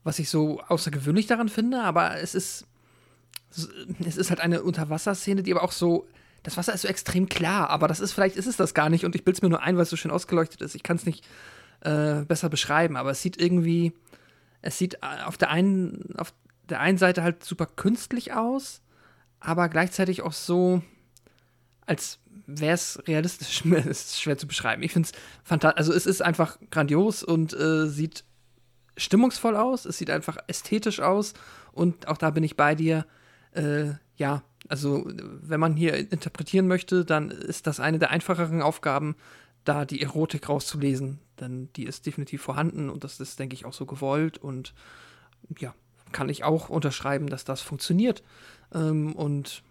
was 0.03 0.19
ich 0.19 0.29
so 0.29 0.61
außergewöhnlich 0.67 1.27
daran 1.27 1.49
finde, 1.49 1.81
aber 1.81 2.19
es 2.19 2.35
ist, 2.35 2.67
es 4.05 4.17
ist 4.17 4.29
halt 4.29 4.41
eine 4.41 4.63
Unterwasserszene, 4.63 5.43
die 5.43 5.53
aber 5.53 5.63
auch 5.63 5.71
so 5.71 6.07
das 6.43 6.57
Wasser 6.57 6.73
ist 6.73 6.81
so 6.81 6.87
extrem 6.87 7.29
klar, 7.29 7.69
aber 7.69 7.87
das 7.87 8.01
ist 8.01 8.11
vielleicht 8.11 8.35
ist 8.35 8.47
es 8.47 8.57
das 8.57 8.73
gar 8.73 8.89
nicht 8.89 9.05
und 9.05 9.15
ich 9.15 9.23
bilde 9.23 9.37
es 9.37 9.41
mir 9.41 9.49
nur 9.49 9.63
ein, 9.63 9.75
weil 9.75 9.83
es 9.83 9.89
so 9.89 9.95
schön 9.95 10.11
ausgeleuchtet 10.11 10.61
ist. 10.61 10.75
Ich 10.75 10.83
kann 10.83 10.97
es 10.97 11.05
nicht 11.05 11.25
äh, 11.81 12.23
besser 12.25 12.49
beschreiben, 12.49 12.97
aber 12.97 13.11
es 13.11 13.21
sieht 13.21 13.37
irgendwie, 13.41 13.93
es 14.61 14.77
sieht 14.77 14.95
äh, 14.95 15.23
auf 15.25 15.37
der 15.37 15.49
einen, 15.49 16.15
auf 16.17 16.33
der 16.69 16.81
einen 16.81 16.97
Seite 16.97 17.23
halt 17.23 17.43
super 17.43 17.65
künstlich 17.65 18.33
aus, 18.33 18.81
aber 19.39 19.69
gleichzeitig 19.69 20.21
auch 20.21 20.33
so, 20.33 20.81
als 21.85 22.19
wäre 22.45 22.73
es 22.73 23.01
realistisch, 23.07 23.63
ist 23.65 24.21
schwer 24.21 24.37
zu 24.37 24.47
beschreiben. 24.47 24.83
Ich 24.83 24.91
finde 24.91 25.09
es 25.09 25.19
fantastisch, 25.43 25.77
also 25.77 25.93
es 25.93 26.05
ist 26.05 26.21
einfach 26.21 26.57
grandios 26.71 27.23
und 27.23 27.53
äh, 27.53 27.87
sieht 27.87 28.25
stimmungsvoll 28.97 29.55
aus, 29.55 29.85
es 29.85 29.97
sieht 29.97 30.09
einfach 30.09 30.37
ästhetisch 30.47 30.99
aus 30.99 31.33
und 31.71 32.07
auch 32.07 32.17
da 32.17 32.31
bin 32.31 32.43
ich 32.43 32.57
bei 32.57 32.75
dir. 32.75 33.05
Äh, 33.53 33.93
ja, 34.15 34.43
also 34.67 35.05
wenn 35.05 35.59
man 35.59 35.75
hier 35.75 35.95
interpretieren 36.11 36.67
möchte, 36.67 37.05
dann 37.05 37.31
ist 37.31 37.67
das 37.67 37.79
eine 37.79 37.99
der 37.99 38.11
einfacheren 38.11 38.61
Aufgaben, 38.61 39.15
da 39.65 39.85
die 39.85 40.01
Erotik 40.01 40.49
rauszulesen. 40.49 41.19
Denn 41.39 41.69
die 41.75 41.85
ist 41.85 42.05
definitiv 42.05 42.41
vorhanden 42.41 42.89
und 42.89 43.03
das 43.03 43.19
ist, 43.19 43.39
denke 43.39 43.55
ich, 43.55 43.65
auch 43.65 43.73
so 43.73 43.85
gewollt. 43.85 44.37
Und 44.37 44.73
ja, 45.59 45.73
kann 46.11 46.29
ich 46.29 46.43
auch 46.43 46.69
unterschreiben, 46.69 47.27
dass 47.27 47.43
das 47.43 47.61
funktioniert. 47.61 48.23
Ähm, 48.73 49.13
und 49.13 49.63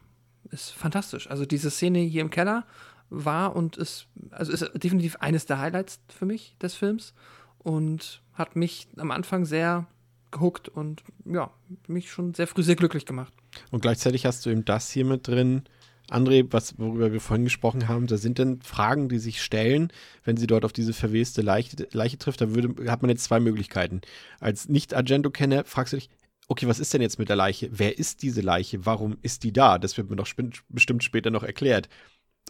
ist 0.51 0.71
fantastisch. 0.71 1.31
Also 1.31 1.47
diese 1.47 1.71
Szene 1.71 2.01
hier 2.01 2.23
im 2.23 2.31
Keller 2.31 2.67
war 3.11 3.55
und 3.55 3.77
ist, 3.77 4.07
also 4.31 4.53
ist 4.53 4.71
definitiv 4.75 5.17
eines 5.17 5.47
der 5.47 5.59
Highlights 5.59 6.01
für 6.09 6.27
mich 6.27 6.57
des 6.61 6.75
Films 6.75 7.15
und 7.59 8.23
hat 8.33 8.57
mich 8.57 8.89
am 8.97 9.11
Anfang 9.11 9.45
sehr 9.45 9.87
gehuckt 10.33 10.69
und 10.69 11.03
ja, 11.25 11.51
mich 11.87 12.11
schon 12.11 12.35
sehr 12.35 12.47
früh 12.47 12.63
sehr 12.63 12.77
glücklich 12.77 13.07
gemacht. 13.07 13.33
Und 13.71 13.81
gleichzeitig 13.83 14.27
hast 14.27 14.45
du 14.45 14.51
eben 14.51 14.65
das 14.65 14.91
hier 14.91 15.05
mit 15.05 15.29
drin. 15.29 15.63
André, 16.11 16.47
was, 16.51 16.79
worüber 16.79 17.13
wir 17.13 17.21
vorhin 17.21 17.45
gesprochen 17.45 17.89
haben, 17.89 18.07
da 18.07 18.17
sind 18.17 18.39
denn 18.39 18.61
Fragen, 18.61 19.09
die 19.09 19.19
sich 19.19 19.41
stellen, 19.41 19.93
wenn 20.25 20.37
sie 20.37 20.47
dort 20.47 20.65
auf 20.65 20.73
diese 20.73 20.93
verweste 20.93 21.43
Leiche, 21.43 21.87
Leiche 21.93 22.19
trifft, 22.19 22.41
da 22.41 22.55
würde, 22.55 22.91
hat 22.91 23.03
man 23.03 23.09
jetzt 23.09 23.25
zwei 23.25 23.41
Möglichkeiten. 23.41 24.01
Als 24.41 24.69
Nicht-Argento-Kenner 24.69 25.65
fragst 25.65 25.93
du 25.93 25.99
dich, 25.99 26.11
okay, 26.49 26.67
was 26.67 26.81
ist 26.81 26.93
denn 26.93 27.03
jetzt 27.03 27.19
mit 27.19 27.29
der 27.29 27.37
Leiche? 27.37 27.71
Wer 27.73 27.99
ist 27.99 28.23
diese 28.23 28.41
Leiche? 28.41 28.85
Warum 28.85 29.17
ist 29.23 29.45
die 29.45 29.53
da? 29.53 29.79
Das 29.79 29.97
wird 29.97 30.11
mir 30.11 30.17
doch 30.17 30.29
bestimmt 30.69 31.05
später 31.05 31.31
noch 31.31 31.45
erklärt. 31.45 31.89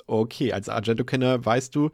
Okay, 0.07 0.53
als 0.53 0.69
Argento-Kenner 0.69 1.45
weißt 1.45 1.75
du, 1.75 1.91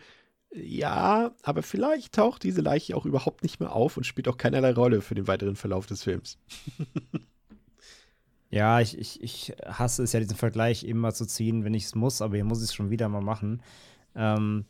ja, 0.51 1.32
aber 1.42 1.62
vielleicht 1.62 2.14
taucht 2.14 2.42
diese 2.42 2.62
Leiche 2.62 2.96
auch 2.96 3.05
überhaupt 3.05 3.42
nicht 3.42 3.61
mehr 3.61 3.72
auf 3.72 3.96
und 3.96 4.05
spielt 4.05 4.28
auch 4.28 4.38
keinerlei 4.38 4.72
Rolle 4.72 5.03
für 5.03 5.14
den 5.14 5.26
weiteren 5.26 5.57
Verlauf 5.57 5.86
des 5.86 6.05
Films. 6.05 6.38
ja, 8.51 8.80
ich, 8.80 8.99
ich, 8.99 9.22
ich 9.22 9.53
hasse 9.66 10.03
es 10.03 10.12
ja, 10.12 10.20
diesen 10.20 10.36
Vergleich 10.36 10.84
immer 10.84 11.12
zu 11.12 11.26
ziehen, 11.26 11.64
wenn 11.64 11.74
ich 11.74 11.84
es 11.84 11.94
muss, 11.94 12.22
aber 12.22 12.36
hier 12.36 12.44
muss 12.44 12.61
ich 12.62 12.70
es 12.70 12.74
schon 12.74 12.90
wieder 12.90 13.09
mal 13.11 13.20
machen. 13.20 13.62
Ähm, 14.14 14.64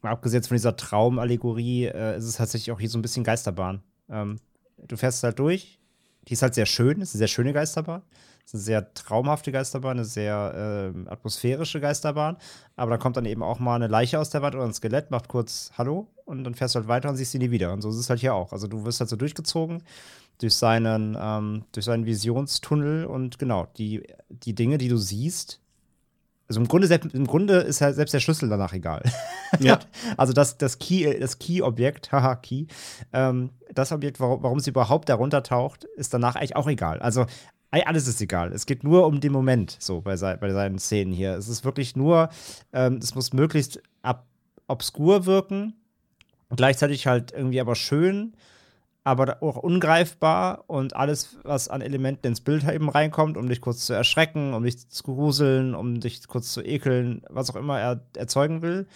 abgesehen 0.00 0.42
von 0.44 0.56
dieser 0.56 0.76
Traumallegorie 0.76 1.86
äh, 1.86 2.16
ist 2.16 2.24
es 2.24 2.36
tatsächlich 2.36 2.72
auch 2.72 2.80
hier 2.80 2.88
so 2.88 2.98
ein 2.98 3.02
bisschen 3.02 3.24
Geisterbahn. 3.24 3.82
Ähm, 4.08 4.36
du 4.78 4.96
fährst 4.96 5.22
halt 5.24 5.38
durch, 5.38 5.78
die 6.26 6.32
ist 6.32 6.42
halt 6.42 6.54
sehr 6.54 6.66
schön, 6.66 7.02
ist 7.02 7.14
eine 7.14 7.18
sehr 7.18 7.28
schöne 7.28 7.52
Geisterbahn. 7.52 8.02
Ist 8.44 8.54
eine 8.54 8.62
sehr 8.62 8.94
traumhafte 8.94 9.52
Geisterbahn, 9.52 9.98
eine 9.98 10.04
sehr 10.04 10.92
äh, 10.94 11.08
atmosphärische 11.10 11.80
Geisterbahn. 11.80 12.36
Aber 12.76 12.90
da 12.90 12.98
kommt 12.98 13.16
dann 13.16 13.24
eben 13.24 13.42
auch 13.42 13.58
mal 13.58 13.76
eine 13.76 13.86
Leiche 13.86 14.18
aus 14.18 14.30
der 14.30 14.42
Wand 14.42 14.54
oder 14.54 14.64
ein 14.64 14.74
Skelett, 14.74 15.10
macht 15.10 15.28
kurz 15.28 15.70
Hallo 15.78 16.08
und 16.24 16.44
dann 16.44 16.54
fährst 16.54 16.74
du 16.74 16.80
halt 16.80 16.88
weiter 16.88 17.08
und 17.08 17.16
siehst 17.16 17.32
sie 17.32 17.38
nie 17.38 17.50
wieder. 17.50 17.72
Und 17.72 17.82
so 17.82 17.90
ist 17.90 17.96
es 17.96 18.10
halt 18.10 18.20
hier 18.20 18.34
auch. 18.34 18.52
Also 18.52 18.66
du 18.66 18.84
wirst 18.84 19.00
halt 19.00 19.10
so 19.10 19.16
durchgezogen 19.16 19.82
durch 20.38 20.54
seinen, 20.54 21.16
ähm, 21.20 21.64
durch 21.72 21.86
seinen 21.86 22.06
Visionstunnel 22.06 23.06
und 23.06 23.38
genau, 23.38 23.68
die, 23.76 24.02
die 24.28 24.54
Dinge, 24.54 24.78
die 24.78 24.88
du 24.88 24.96
siehst, 24.96 25.60
also 26.48 26.60
im 26.60 26.68
Grunde, 26.68 27.00
im 27.14 27.26
Grunde 27.26 27.60
ist 27.60 27.80
halt 27.80 27.94
selbst 27.96 28.12
der 28.12 28.20
Schlüssel 28.20 28.48
danach 28.48 28.74
egal. 28.74 29.02
Ja. 29.60 29.78
also 30.16 30.32
das, 30.32 30.58
das 30.58 30.78
Key, 30.78 31.18
das 31.18 31.38
Key-Objekt, 31.38 32.12
haha, 32.12 32.36
Key, 32.36 32.66
ähm, 33.12 33.50
das 33.72 33.92
Objekt, 33.92 34.20
warum, 34.20 34.42
warum 34.42 34.60
sie 34.60 34.70
überhaupt 34.70 35.08
darunter 35.08 35.42
taucht, 35.42 35.84
ist 35.96 36.12
danach 36.12 36.36
eigentlich 36.36 36.56
auch 36.56 36.68
egal. 36.68 37.00
Also 37.00 37.24
alles 37.72 38.06
ist 38.06 38.20
egal. 38.20 38.52
Es 38.52 38.66
geht 38.66 38.84
nur 38.84 39.06
um 39.06 39.20
den 39.20 39.32
Moment, 39.32 39.76
so 39.80 40.02
bei, 40.02 40.16
bei 40.16 40.52
seinen 40.52 40.78
Szenen 40.78 41.12
hier. 41.12 41.34
Es 41.34 41.48
ist 41.48 41.64
wirklich 41.64 41.96
nur, 41.96 42.28
ähm, 42.72 42.98
es 43.02 43.14
muss 43.14 43.32
möglichst 43.32 43.80
obskur 44.68 45.26
wirken, 45.26 45.74
gleichzeitig 46.54 47.06
halt 47.06 47.32
irgendwie 47.32 47.60
aber 47.60 47.74
schön, 47.74 48.32
aber 49.04 49.42
auch 49.42 49.56
ungreifbar 49.56 50.64
und 50.68 50.94
alles, 50.94 51.36
was 51.42 51.68
an 51.68 51.80
Elementen 51.80 52.28
ins 52.28 52.40
Bild 52.40 52.64
eben 52.68 52.88
reinkommt, 52.88 53.36
um 53.36 53.48
dich 53.48 53.60
kurz 53.60 53.84
zu 53.84 53.92
erschrecken, 53.92 54.54
um 54.54 54.62
dich 54.62 54.88
zu 54.88 55.02
gruseln, 55.02 55.74
um 55.74 56.00
dich 56.00 56.26
kurz 56.28 56.52
zu 56.52 56.62
ekeln, 56.62 57.22
was 57.28 57.50
auch 57.50 57.56
immer 57.56 57.80
er 57.80 58.00
erzeugen 58.16 58.62
will, 58.62 58.86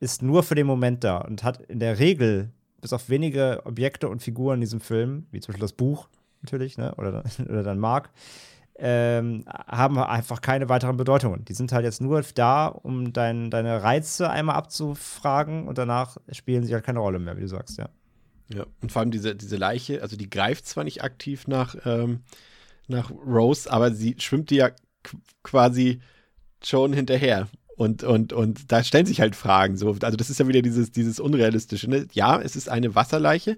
ist 0.00 0.22
nur 0.22 0.42
für 0.42 0.56
den 0.56 0.66
Moment 0.66 1.04
da 1.04 1.18
und 1.18 1.44
hat 1.44 1.60
in 1.68 1.78
der 1.78 1.98
Regel, 1.98 2.50
bis 2.80 2.92
auf 2.92 3.08
wenige 3.08 3.62
Objekte 3.64 4.08
und 4.08 4.22
Figuren 4.22 4.56
in 4.56 4.60
diesem 4.62 4.80
Film, 4.80 5.26
wie 5.30 5.40
zum 5.40 5.52
Beispiel 5.52 5.62
das 5.62 5.72
Buch 5.72 6.08
natürlich, 6.44 6.78
ne, 6.78 6.94
oder, 6.96 7.24
oder 7.48 7.62
dann 7.62 7.78
Mark, 7.78 8.10
ähm, 8.76 9.44
haben 9.48 9.98
einfach 9.98 10.40
keine 10.40 10.68
weiteren 10.68 10.96
Bedeutungen. 10.96 11.44
Die 11.44 11.54
sind 11.54 11.72
halt 11.72 11.84
jetzt 11.84 12.00
nur 12.00 12.22
da, 12.34 12.66
um 12.66 13.12
dein, 13.12 13.50
deine 13.50 13.82
Reize 13.82 14.28
einmal 14.30 14.56
abzufragen 14.56 15.68
und 15.68 15.78
danach 15.78 16.16
spielen 16.32 16.64
sie 16.64 16.74
halt 16.74 16.84
keine 16.84 16.98
Rolle 16.98 17.18
mehr, 17.18 17.36
wie 17.36 17.42
du 17.42 17.48
sagst, 17.48 17.78
ja. 17.78 17.88
Ja, 18.52 18.66
und 18.82 18.92
vor 18.92 19.00
allem 19.00 19.10
diese, 19.10 19.34
diese 19.34 19.56
Leiche, 19.56 20.02
also 20.02 20.16
die 20.16 20.28
greift 20.28 20.66
zwar 20.66 20.84
nicht 20.84 21.02
aktiv 21.02 21.46
nach, 21.46 21.76
ähm, 21.86 22.20
nach 22.88 23.10
Rose, 23.10 23.72
aber 23.72 23.92
sie 23.92 24.16
schwimmt 24.18 24.50
dir 24.50 24.56
ja 24.56 24.70
quasi 25.42 26.00
schon 26.62 26.92
hinterher. 26.92 27.48
Und, 27.76 28.04
und, 28.04 28.32
und 28.32 28.70
da 28.70 28.84
stellen 28.84 29.06
sich 29.06 29.20
halt 29.20 29.34
Fragen. 29.34 29.76
So. 29.76 29.96
Also, 30.00 30.16
das 30.16 30.30
ist 30.30 30.38
ja 30.38 30.46
wieder 30.46 30.62
dieses, 30.62 30.92
dieses 30.92 31.18
Unrealistische. 31.18 31.90
Ne? 31.90 32.06
Ja, 32.12 32.40
es 32.40 32.54
ist 32.54 32.68
eine 32.68 32.94
Wasserleiche. 32.94 33.56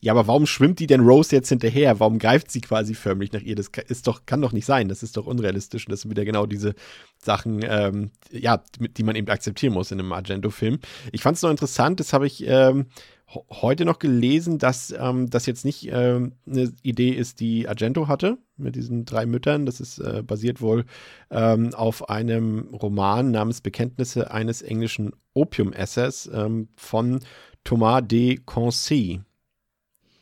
Ja, 0.00 0.12
aber 0.12 0.26
warum 0.26 0.46
schwimmt 0.46 0.78
die 0.78 0.86
denn 0.86 1.00
Rose 1.00 1.34
jetzt 1.34 1.48
hinterher? 1.48 1.98
Warum 2.00 2.18
greift 2.18 2.50
sie 2.50 2.60
quasi 2.60 2.94
förmlich 2.94 3.32
nach 3.32 3.40
ihr? 3.40 3.56
Das 3.56 3.68
ist 3.88 4.06
doch, 4.06 4.26
kann 4.26 4.42
doch 4.42 4.52
nicht 4.52 4.66
sein. 4.66 4.88
Das 4.88 5.02
ist 5.02 5.16
doch 5.16 5.26
unrealistisch. 5.26 5.86
Und 5.86 5.92
das 5.92 6.02
sind 6.02 6.10
wieder 6.10 6.24
genau 6.24 6.46
diese 6.46 6.74
Sachen, 7.18 7.60
ähm, 7.62 8.10
ja, 8.30 8.62
die 8.78 9.02
man 9.02 9.16
eben 9.16 9.28
akzeptieren 9.28 9.72
muss 9.72 9.90
in 9.90 9.98
einem 9.98 10.12
Argento-Film. 10.12 10.78
Ich 11.12 11.22
fand 11.22 11.36
es 11.36 11.42
noch 11.42 11.50
interessant, 11.50 11.98
das 11.98 12.12
habe 12.12 12.26
ich 12.26 12.46
ähm, 12.46 12.86
heute 13.50 13.84
noch 13.84 13.98
gelesen, 13.98 14.58
dass 14.58 14.94
ähm, 14.96 15.28
das 15.30 15.46
jetzt 15.46 15.64
nicht 15.64 15.88
ähm, 15.90 16.32
eine 16.46 16.72
Idee 16.82 17.10
ist, 17.10 17.40
die 17.40 17.68
Argento 17.68 18.06
hatte 18.06 18.38
mit 18.56 18.76
diesen 18.76 19.04
drei 19.04 19.26
Müttern. 19.26 19.66
Das 19.66 19.80
ist 19.80 19.98
äh, 19.98 20.22
basiert 20.22 20.60
wohl 20.60 20.84
ähm, 21.30 21.74
auf 21.74 22.08
einem 22.08 22.68
Roman 22.74 23.30
namens 23.30 23.60
Bekenntnisse 23.60 24.30
eines 24.30 24.62
englischen 24.62 25.12
Opiumessers 25.34 26.30
ähm, 26.32 26.68
von 26.76 27.20
Thomas 27.64 28.02
de 28.06 28.38
Concy. 28.44 29.22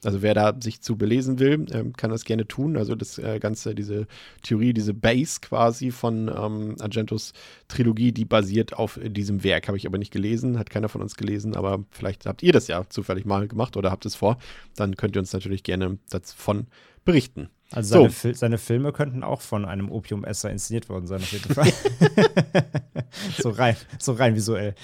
Also 0.05 0.23
wer 0.23 0.35
da 0.35 0.55
sich 0.61 0.81
zu 0.81 0.97
belesen 0.97 1.39
will, 1.39 1.67
ähm, 1.73 1.93
kann 1.95 2.11
das 2.11 2.25
gerne 2.25 2.47
tun. 2.47 2.77
Also 2.77 2.95
das 2.95 3.19
äh, 3.19 3.39
ganze, 3.39 3.75
diese 3.75 4.07
Theorie, 4.43 4.73
diese 4.73 4.95
Base 4.95 5.41
quasi 5.41 5.91
von 5.91 6.29
ähm, 6.29 6.77
Argentos 6.81 7.33
Trilogie, 7.69 8.13
die 8.13 8.25
basiert 8.25 8.75
auf 8.75 8.99
diesem 9.03 9.45
Werk. 9.45 9.69
Habe 9.69 9.77
ich 9.77 9.87
aber 9.87 9.99
nicht 9.99 10.13
gelesen, 10.13 10.59
hat 10.59 10.71
keiner 10.71 10.89
von 10.89 11.03
uns 11.03 11.17
gelesen, 11.17 11.57
aber 11.57 11.85
vielleicht 11.91 12.27
habt 12.27 12.43
ihr 12.43 12.53
das 12.53 12.69
ja 12.69 12.85
zufällig 12.89 13.25
mal 13.25 13.49
gemacht 13.49 13.77
oder 13.77 13.91
habt 13.91 14.07
es 14.07 14.15
vor. 14.15 14.39
Dann 14.77 14.97
könnt 14.97 15.17
ihr 15.17 15.21
uns 15.21 15.33
natürlich 15.33 15.63
gerne 15.63 15.99
davon 16.11 16.67
berichten. 17.05 17.51
Also 17.71 17.95
seine, 17.95 18.11
so. 18.11 18.15
Fil 18.15 18.35
seine, 18.35 18.59
Filme 18.59 18.93
könnten 18.93 19.25
auch 19.25 19.41
von 19.41 19.65
einem 19.65 19.91
Opiumesser 19.91 20.51
inszeniert 20.51 20.89
worden 20.89 21.07
sein, 21.07 21.21
auf 21.21 21.33
jeden 21.33 21.55
Fall. 21.55 21.73
so, 23.39 23.51
rein, 23.51 23.77
so 23.99 24.13
rein 24.13 24.37
visuell. 24.37 24.75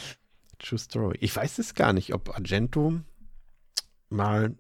True 0.59 0.79
Story. 0.79 1.17
Ich 1.21 1.35
weiß 1.35 1.59
es 1.59 1.75
gar 1.75 1.93
nicht, 1.93 2.13
ob 2.15 2.35
Argento 2.35 3.01
mal 4.09 4.57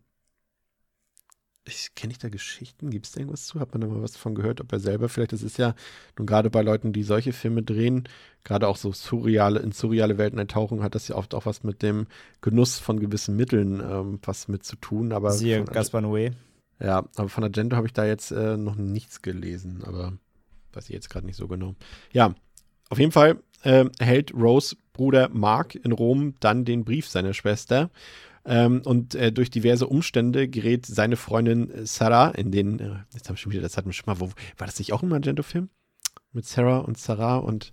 ich 1.65 1.95
kenne 1.95 2.13
ich 2.13 2.19
da 2.19 2.29
Geschichten? 2.29 2.91
Gibt 2.91 3.07
es 3.07 3.13
da 3.13 3.21
irgendwas 3.21 3.47
zu? 3.47 3.61
Hat 3.61 3.73
man 3.73 3.81
da 3.81 3.87
mal 3.87 4.03
was 4.03 4.17
von 4.17 4.35
gehört? 4.35 4.61
Ob 4.61 4.73
er 4.73 4.81
selber 4.81 5.09
vielleicht, 5.09 5.33
das 5.33 5.43
ist 5.43 5.59
ja 5.59 5.75
nun 6.17 6.27
gerade 6.27 6.51
bei 6.51 6.63
Leuten, 6.63 6.93
die 6.93 7.03
solche 7.03 7.33
Filme 7.33 7.63
drehen, 7.63 8.09
gerade 8.45 8.67
auch 8.67 8.77
so 8.77 8.93
surreale, 8.93 9.61
in 9.61 9.73
surreale 9.73 10.19
Welten 10.19 10.39
eintauchen, 10.39 10.83
hat 10.83 10.95
das 10.95 11.09
ja 11.09 11.17
oft 11.17 11.35
auch 11.35 11.47
was 11.47 11.63
mit 11.63 11.83
dem 11.83 12.07
Genuss 12.41 12.79
von 12.79 12.99
gewissen 12.99 13.37
Mitteln 13.37 13.81
ähm, 13.81 14.19
was 14.23 14.49
mit 14.49 14.65
zu 14.65 14.77
tun. 14.77 15.13
Aber 15.13 15.33
Siehe 15.33 15.65
Gaspar 15.65 16.01
Noé. 16.01 16.33
Ja, 16.83 17.05
aber 17.17 17.29
von 17.29 17.45
Argento 17.45 17.77
habe 17.77 17.87
ich 17.87 17.93
da 17.93 18.07
jetzt 18.07 18.31
äh, 18.31 18.57
noch 18.57 18.77
nichts 18.77 19.21
gelesen, 19.21 19.85
aber 19.85 20.15
weiß 20.73 20.85
ich 20.85 20.95
jetzt 20.95 21.11
gerade 21.11 21.27
nicht 21.27 21.37
so 21.37 21.47
genau. 21.47 21.75
Ja, 22.13 22.35
auf 22.89 22.99
jeden 22.99 23.13
Fall 23.13 23.43
äh, 23.63 23.85
hält 23.99 24.33
Rose 24.33 24.77
Bruder 24.95 25.29
Mark 25.29 25.75
in 25.75 25.93
Rom 25.93 26.35
dann 26.41 26.65
den 26.65 26.85
Brief 26.85 27.09
seiner 27.09 27.35
Schwester 27.35 27.91
ähm, 28.45 28.83
und 28.85 29.15
äh, 29.15 29.33
durch 29.33 29.51
diverse 29.51 29.87
Umstände 29.87 30.49
gerät 30.49 30.87
seine 30.87 31.17
Freundin 31.17 31.71
Sarah 31.85 32.31
in 32.31 32.51
den, 32.51 32.79
äh, 32.79 32.91
jetzt 33.13 33.29
habe 33.29 33.37
ich 33.37 33.41
schon 33.41 33.53
wieder, 33.53 33.63
das 33.63 33.77
hatten 33.77 33.89
wir 33.89 33.93
schon 33.93 34.07
mal, 34.07 34.21
wo, 34.21 34.31
war 34.57 34.67
das 34.67 34.79
nicht 34.79 34.93
auch 34.93 35.03
ein 35.03 35.09
Magento-Film? 35.09 35.69
Mit 36.33 36.47
Sarah 36.47 36.79
und 36.79 36.97
Sarah 36.97 37.37
und, 37.37 37.73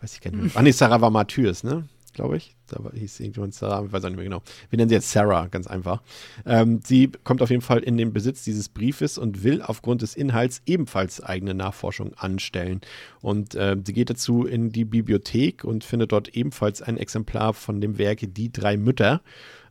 weiß 0.00 0.14
ich 0.14 0.20
gar 0.20 0.30
nicht 0.30 0.42
mehr. 0.42 0.50
Ah, 0.54 0.62
nee, 0.62 0.70
Sarah 0.72 1.00
war 1.00 1.10
Martyrs, 1.10 1.62
ne? 1.62 1.88
Glaube 2.14 2.36
ich. 2.36 2.56
Da 2.66 2.80
hieß 2.92 3.20
irgendjemand 3.20 3.54
Sarah, 3.54 3.84
ich 3.84 3.92
weiß 3.92 4.02
auch 4.04 4.08
nicht 4.08 4.16
mehr 4.16 4.24
genau. 4.24 4.42
Wir 4.70 4.76
nennen 4.76 4.88
sie 4.88 4.96
jetzt 4.96 5.12
Sarah, 5.12 5.46
ganz 5.46 5.68
einfach. 5.68 6.02
Ähm, 6.44 6.80
sie 6.84 7.12
kommt 7.22 7.42
auf 7.42 7.50
jeden 7.50 7.62
Fall 7.62 7.78
in 7.78 7.96
den 7.96 8.12
Besitz 8.12 8.42
dieses 8.42 8.68
Briefes 8.68 9.18
und 9.18 9.44
will 9.44 9.62
aufgrund 9.62 10.02
des 10.02 10.16
Inhalts 10.16 10.62
ebenfalls 10.66 11.22
eigene 11.22 11.54
Nachforschung 11.54 12.14
anstellen. 12.14 12.80
Und 13.20 13.54
äh, 13.54 13.76
sie 13.84 13.92
geht 13.92 14.10
dazu 14.10 14.44
in 14.44 14.72
die 14.72 14.84
Bibliothek 14.84 15.62
und 15.62 15.84
findet 15.84 16.10
dort 16.10 16.28
ebenfalls 16.30 16.82
ein 16.82 16.96
Exemplar 16.96 17.54
von 17.54 17.80
dem 17.80 17.98
Werk 17.98 18.18
Die 18.22 18.50
drei 18.50 18.76
Mütter. 18.76 19.22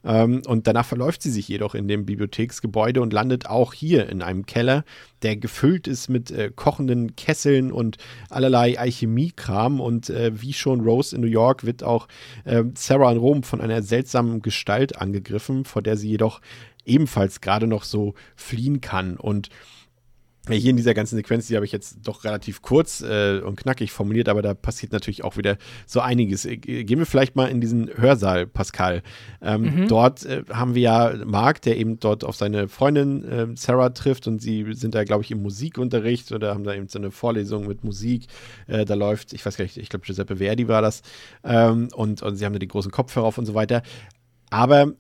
Ähm, 0.08 0.42
und 0.48 0.68
danach 0.68 0.86
verläuft 0.86 1.22
sie 1.22 1.30
sich 1.30 1.48
jedoch 1.48 1.76
in 1.76 1.88
dem 1.88 2.06
Bibliotheksgebäude 2.06 3.02
und 3.02 3.12
landet 3.12 3.48
auch 3.48 3.74
hier 3.74 4.10
in 4.10 4.22
einem 4.22 4.46
Keller, 4.46 4.86
der 5.22 5.36
gefüllt 5.36 5.88
ist 5.88 6.08
mit 6.08 6.32
äh, 6.32 6.50
kochenden 6.56 7.16
Kesseln 7.16 7.72
und 7.74 7.98
allerlei 8.30 8.80
Alchemiekram. 8.80 9.82
Und 9.82 10.10
äh, 10.10 10.42
wie 10.42 10.54
schon 10.54 10.82
Rose 10.82 11.16
in 11.16 11.22
New 11.22 11.28
York 11.28 11.66
wird 11.66 11.84
auch 11.84 12.08
äh, 12.46 12.64
Sarah 12.76 13.12
in 13.12 13.18
Rom 13.18 13.44
von 13.44 13.60
einer 13.60 13.84
seltsamen 13.84 14.42
Gestalt 14.42 15.00
angegriffen, 15.00 15.66
vor 15.66 15.82
der 15.82 15.98
sie 15.98 16.10
jedoch 16.10 16.40
ebenfalls 16.86 17.42
gerade 17.42 17.68
noch 17.68 17.84
so 17.84 18.14
fliehen 18.38 18.80
kann. 18.80 19.18
Und 19.18 19.50
hier 20.56 20.72
in 20.72 20.78
dieser 20.78 20.94
ganzen 20.94 21.16
Sequenz, 21.16 21.48
die 21.48 21.56
habe 21.56 21.66
ich 21.66 21.72
jetzt 21.72 21.98
doch 22.04 22.24
relativ 22.24 22.62
kurz 22.62 23.02
äh, 23.02 23.40
und 23.40 23.58
knackig 23.58 23.92
formuliert, 23.92 24.30
aber 24.30 24.42
da 24.42 24.54
passiert 24.54 24.92
natürlich 24.92 25.24
auch 25.24 25.38
wieder 25.38 25.58
so 25.86 26.00
einiges. 26.00 26.46
Äh, 26.46 26.58
gehen 26.58 27.00
wir 27.00 27.06
vielleicht 27.06 27.36
mal 27.36 27.48
in 27.48 27.62
diesen 27.62 27.90
Hörsaal, 27.96 28.48
Pascal. 28.48 29.04
Ähm, 29.42 29.62
mhm. 29.62 29.88
Dort 29.88 30.26
äh, 30.26 30.44
haben 30.52 30.76
wir 30.76 30.82
ja 30.82 31.14
Mark, 31.26 31.62
der 31.62 31.78
eben 31.78 32.00
dort 32.00 32.24
auf 32.24 32.36
seine 32.36 32.68
Freundin 32.68 33.24
äh, 33.24 33.48
Sarah 33.56 33.90
trifft 33.90 34.28
und 34.28 34.42
sie 34.42 34.66
sind 34.74 34.96
da, 34.96 35.04
glaube 35.04 35.24
ich, 35.24 35.32
im 35.32 35.42
Musikunterricht 35.42 36.32
oder 36.32 36.54
haben 36.54 36.64
da 36.64 36.74
eben 36.74 36.88
so 36.88 37.00
eine 37.00 37.12
Vorlesung 37.12 37.68
mit 37.68 37.84
Musik. 37.84 38.28
Äh, 38.68 38.86
da 38.86 38.94
läuft, 38.94 39.34
ich 39.34 39.46
weiß 39.46 39.58
gar 39.58 39.64
nicht, 39.64 39.78
ich 39.78 39.90
glaube, 39.90 40.06
Giuseppe 40.06 40.38
Verdi 40.38 40.68
war 40.68 40.82
das. 40.82 41.02
Ähm, 41.44 41.90
und, 41.96 42.22
und 42.22 42.36
sie 42.36 42.46
haben 42.46 42.54
da 42.54 42.60
die 42.60 42.68
großen 42.68 42.92
Kopfhörer 42.92 43.26
auf 43.26 43.38
und 43.38 43.46
so 43.46 43.54
weiter. 43.54 43.82
Aber 44.50 44.94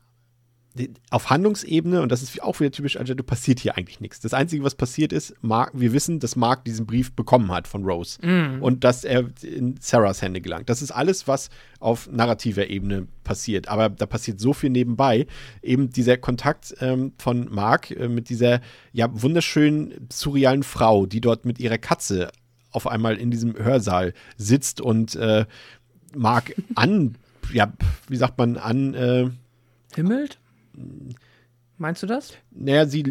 auf 1.09 1.29
Handlungsebene, 1.29 2.01
und 2.01 2.11
das 2.11 2.21
ist 2.21 2.41
auch 2.41 2.59
wieder 2.59 2.71
typisch 2.71 2.97
Argento, 2.97 3.23
passiert 3.23 3.59
hier 3.59 3.77
eigentlich 3.77 3.99
nichts. 3.99 4.19
Das 4.19 4.33
Einzige, 4.33 4.63
was 4.63 4.75
passiert 4.75 5.13
ist, 5.13 5.33
Mark, 5.41 5.71
wir 5.73 5.93
wissen, 5.93 6.19
dass 6.19 6.35
Mark 6.35 6.65
diesen 6.65 6.85
Brief 6.85 7.13
bekommen 7.13 7.51
hat 7.51 7.67
von 7.67 7.83
Rose 7.83 8.19
mm. 8.25 8.61
und 8.61 8.83
dass 8.83 9.03
er 9.03 9.25
in 9.41 9.75
Sarahs 9.79 10.21
Hände 10.21 10.41
gelangt. 10.41 10.69
Das 10.69 10.81
ist 10.81 10.91
alles, 10.91 11.27
was 11.27 11.49
auf 11.79 12.09
narrativer 12.11 12.69
Ebene 12.69 13.07
passiert. 13.23 13.67
Aber 13.67 13.89
da 13.89 14.05
passiert 14.05 14.39
so 14.39 14.53
viel 14.53 14.69
nebenbei. 14.69 15.27
Eben 15.61 15.89
dieser 15.89 16.17
Kontakt 16.17 16.75
ähm, 16.79 17.13
von 17.17 17.53
Mark 17.53 17.91
äh, 17.91 18.07
mit 18.07 18.29
dieser 18.29 18.61
ja 18.93 19.09
wunderschönen, 19.11 20.07
surrealen 20.11 20.63
Frau, 20.63 21.05
die 21.05 21.21
dort 21.21 21.45
mit 21.45 21.59
ihrer 21.59 21.77
Katze 21.77 22.29
auf 22.71 22.87
einmal 22.87 23.17
in 23.17 23.31
diesem 23.31 23.57
Hörsaal 23.57 24.13
sitzt 24.37 24.81
und 24.81 25.15
äh, 25.15 25.45
Mark 26.15 26.53
an, 26.75 27.15
ja, 27.53 27.73
wie 28.07 28.17
sagt 28.17 28.37
man, 28.37 28.57
an. 28.57 28.93
Äh, 28.93 29.29
Himmelt? 29.95 30.39
Meinst 31.77 32.03
du 32.03 32.07
das? 32.07 32.33
Naja, 32.51 32.85
sie 32.85 33.03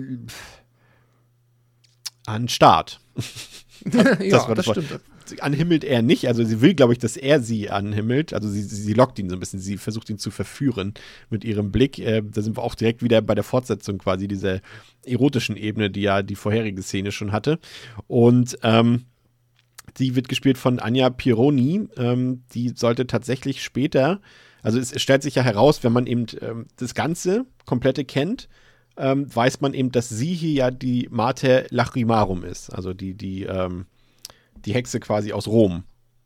an 2.26 2.48
Start. 2.48 3.00
das, 3.84 4.18
ja, 4.20 4.54
das, 4.54 4.66
das 4.66 4.66
stimmt. 4.66 5.00
Anhimmelt 5.40 5.82
er 5.82 6.02
nicht. 6.02 6.28
Also 6.28 6.44
sie 6.44 6.60
will, 6.60 6.74
glaube 6.74 6.92
ich, 6.92 6.98
dass 6.98 7.16
er 7.16 7.40
sie 7.40 7.70
anhimmelt. 7.70 8.32
Also 8.32 8.48
sie, 8.48 8.62
sie 8.62 8.92
lockt 8.92 9.18
ihn 9.18 9.28
so 9.28 9.36
ein 9.36 9.40
bisschen. 9.40 9.58
Sie 9.58 9.76
versucht 9.76 10.08
ihn 10.10 10.18
zu 10.18 10.30
verführen 10.30 10.94
mit 11.30 11.44
ihrem 11.44 11.72
Blick. 11.72 11.98
Äh, 11.98 12.22
da 12.22 12.42
sind 12.42 12.56
wir 12.56 12.62
auch 12.62 12.76
direkt 12.76 13.02
wieder 13.02 13.22
bei 13.22 13.34
der 13.34 13.44
Fortsetzung 13.44 13.98
quasi 13.98 14.28
dieser 14.28 14.60
erotischen 15.04 15.56
Ebene, 15.56 15.90
die 15.90 16.02
ja 16.02 16.22
die 16.22 16.36
vorherige 16.36 16.82
Szene 16.82 17.10
schon 17.10 17.32
hatte. 17.32 17.58
Und 18.06 18.58
ähm, 18.62 19.06
die 19.98 20.14
wird 20.14 20.28
gespielt 20.28 20.58
von 20.58 20.78
Anja 20.78 21.10
Pironi. 21.10 21.88
Ähm, 21.96 22.44
die 22.52 22.72
sollte 22.76 23.06
tatsächlich 23.06 23.62
später 23.62 24.20
also 24.66 24.80
es, 24.80 25.00
stellt 25.00 25.22
sich 25.22 25.36
ja 25.36 25.44
heraus, 25.44 25.84
wenn 25.84 25.92
man 25.92 26.08
eben 26.08 26.26
ähm, 26.40 26.66
das 26.74 26.96
Ganze 26.96 27.46
komplette 27.66 28.04
kennt, 28.04 28.48
ähm, 28.96 29.32
weiß 29.32 29.60
man 29.60 29.74
eben, 29.74 29.92
dass 29.92 30.08
sie 30.08 30.34
hier 30.34 30.50
ja 30.50 30.70
die 30.72 31.06
Mater 31.08 31.66
Lacrimarum 31.70 32.42
ist. 32.42 32.70
Also 32.70 32.92
die, 32.92 33.14
die, 33.14 33.44
ähm, 33.44 33.86
die 34.56 34.74
Hexe 34.74 34.98
quasi 34.98 35.32
aus 35.32 35.46
Rom. 35.46 35.84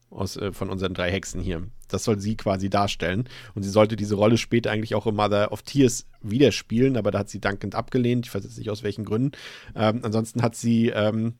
Aus, 0.09 0.39
äh, 0.39 0.53
von 0.53 0.71
unseren 0.71 0.95
drei 0.95 1.13
Hexen 1.13 1.43
hier. 1.43 1.67
Das 1.89 2.05
soll 2.05 2.19
sie 2.19 2.35
quasi 2.35 2.71
darstellen. 2.71 3.29
Und 3.55 3.63
sie 3.63 3.69
sollte 3.69 3.95
diese 3.95 4.15
Rolle 4.15 4.39
später 4.39 4.71
eigentlich 4.71 4.95
auch 4.95 5.07
in 5.07 5.17
Mother 5.17 5.53
of 5.53 5.61
Tears 5.61 6.07
wieder 6.23 6.51
spielen, 6.51 6.97
aber 6.97 7.11
da 7.11 7.19
hat 7.19 7.29
sie 7.29 7.41
dankend 7.41 7.75
abgelehnt. 7.75 8.27
Ich 8.27 8.35
weiß 8.35 8.43
jetzt 8.43 8.57
nicht 8.57 8.71
aus 8.71 8.83
welchen 8.83 9.05
Gründen. 9.05 9.33
Ähm, 9.77 10.01
ansonsten 10.03 10.41
hat 10.41 10.57
sie 10.57 10.89
ähm, 10.89 11.35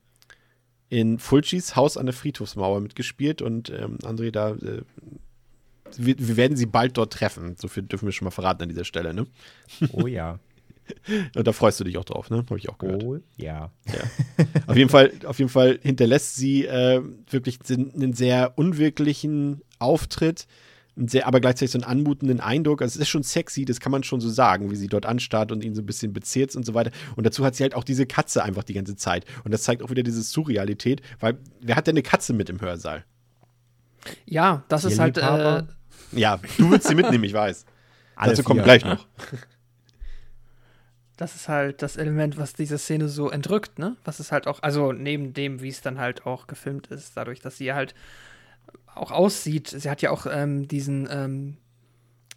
in 0.91 1.19
Fulcis 1.19 1.77
Haus 1.77 1.97
an 1.97 2.05
der 2.05 2.13
Friedhofsmauer 2.13 2.81
mitgespielt 2.81 3.41
und 3.41 3.71
ähm, 3.71 3.97
André, 4.03 4.31
da 4.31 4.51
äh, 4.51 4.83
wir, 5.99 6.19
wir, 6.19 6.37
werden 6.37 6.57
sie 6.57 6.67
bald 6.67 6.97
dort 6.97 7.13
treffen. 7.13 7.57
So 7.59 7.69
viel 7.69 7.83
dürfen 7.83 8.07
wir 8.07 8.13
schon 8.13 8.27
mal 8.27 8.31
verraten 8.31 8.63
an 8.63 8.69
dieser 8.69 8.85
Stelle, 8.85 9.15
ne? 9.15 9.27
Oh 9.93 10.07
ja. 10.07 10.39
Und 11.37 11.47
da 11.47 11.53
freust 11.53 11.79
du 11.79 11.85
dich 11.85 11.99
auch 11.99 12.05
drauf, 12.05 12.31
ne? 12.31 12.39
Habe 12.39 12.59
ich 12.59 12.69
auch 12.69 12.79
gehört. 12.79 13.03
Oh 13.05 13.19
ja. 13.37 13.71
ja. 13.87 14.45
Auf, 14.67 14.77
jeden 14.77 14.91
Fall, 14.91 15.13
auf 15.25 15.39
jeden 15.39 15.51
Fall 15.51 15.79
hinterlässt 15.83 16.37
sie 16.37 16.67
äh, 16.67 17.03
wirklich 17.29 17.59
einen 17.69 18.13
sehr 18.13 18.59
unwirklichen 18.59 19.63
Auftritt 19.79 20.47
sehr, 20.97 21.27
aber 21.27 21.41
gleichzeitig 21.41 21.71
so 21.71 21.79
einen 21.79 21.85
anmutenden 21.85 22.41
Eindruck. 22.41 22.83
Also 22.83 22.97
es 22.97 23.03
ist 23.03 23.09
schon 23.09 23.23
sexy, 23.23 23.65
das 23.65 23.81
kann 23.81 23.93
man 23.93 24.03
schon 24.03 24.21
so 24.21 24.29
sagen, 24.29 24.71
wie 24.71 24.77
sie 24.77 24.89
dort 24.89 25.07
anstarrt 25.07 25.53
und 25.53 25.65
ihn 25.65 25.75
so 25.75 25.83
ein 25.83 25.87
bisschen 25.87 26.13
bezehrt 26.13 26.55
und 26.57 26.67
so 26.67 26.75
weiter. 26.75 26.91
Und 27.17 27.25
dazu 27.25 27.45
hat 27.45 27.55
sie 27.55 27.63
halt 27.63 27.75
auch 27.75 27.85
diese 27.85 28.07
Katze 28.07 28.43
einfach 28.43 28.65
die 28.65 28.75
ganze 28.75 28.97
Zeit. 28.97 29.25
Und 29.45 29.53
das 29.53 29.63
zeigt 29.63 29.83
auch 29.83 29.91
wieder 29.91 30.03
diese 30.03 30.23
Surrealität, 30.23 31.01
weil 31.21 31.39
wer 31.61 31.77
hat 31.77 31.87
denn 31.87 31.95
eine 31.95 32.03
Katze 32.03 32.33
mit 32.33 32.51
im 32.51 32.61
Hörsaal? 32.61 33.05
Ja, 34.27 34.65
das 34.69 34.85
ist 34.85 34.99
halt. 34.99 35.19
Äh, 35.19 35.63
ja, 36.13 36.41
du 36.59 36.71
willst 36.71 36.89
sie 36.89 36.95
mitnehmen, 36.95 37.25
ich 37.25 37.33
weiß. 37.33 37.65
Alle 38.17 38.33
dazu 38.33 38.43
kommt 38.43 38.63
gleich 38.63 38.85
noch. 38.85 39.07
Das 41.17 41.37
ist 41.37 41.49
halt 41.51 41.83
das 41.83 41.99
Element, 41.99 42.39
was 42.39 42.55
diese 42.55 42.79
Szene 42.79 43.07
so 43.11 43.29
entrückt, 43.29 43.79
ne? 43.79 43.95
Was 44.07 44.21
ist 44.21 44.33
halt 44.33 44.47
auch, 44.47 44.63
also 44.63 44.93
neben 44.93 45.35
dem, 45.35 45.61
wie 45.61 45.69
es 45.69 45.83
dann 45.83 45.99
halt 45.99 46.25
auch 46.25 46.47
gefilmt 46.47 46.87
ist, 46.87 47.15
dadurch, 47.15 47.41
dass 47.41 47.59
sie 47.59 47.75
halt 47.75 47.95
auch 48.95 49.11
aussieht. 49.11 49.69
Sie 49.69 49.91
hat 49.91 50.01
ja 50.01 50.13
auch 50.13 50.25
ähm, 50.25 50.67
diesen, 50.67 51.07
ähm, 51.11 51.59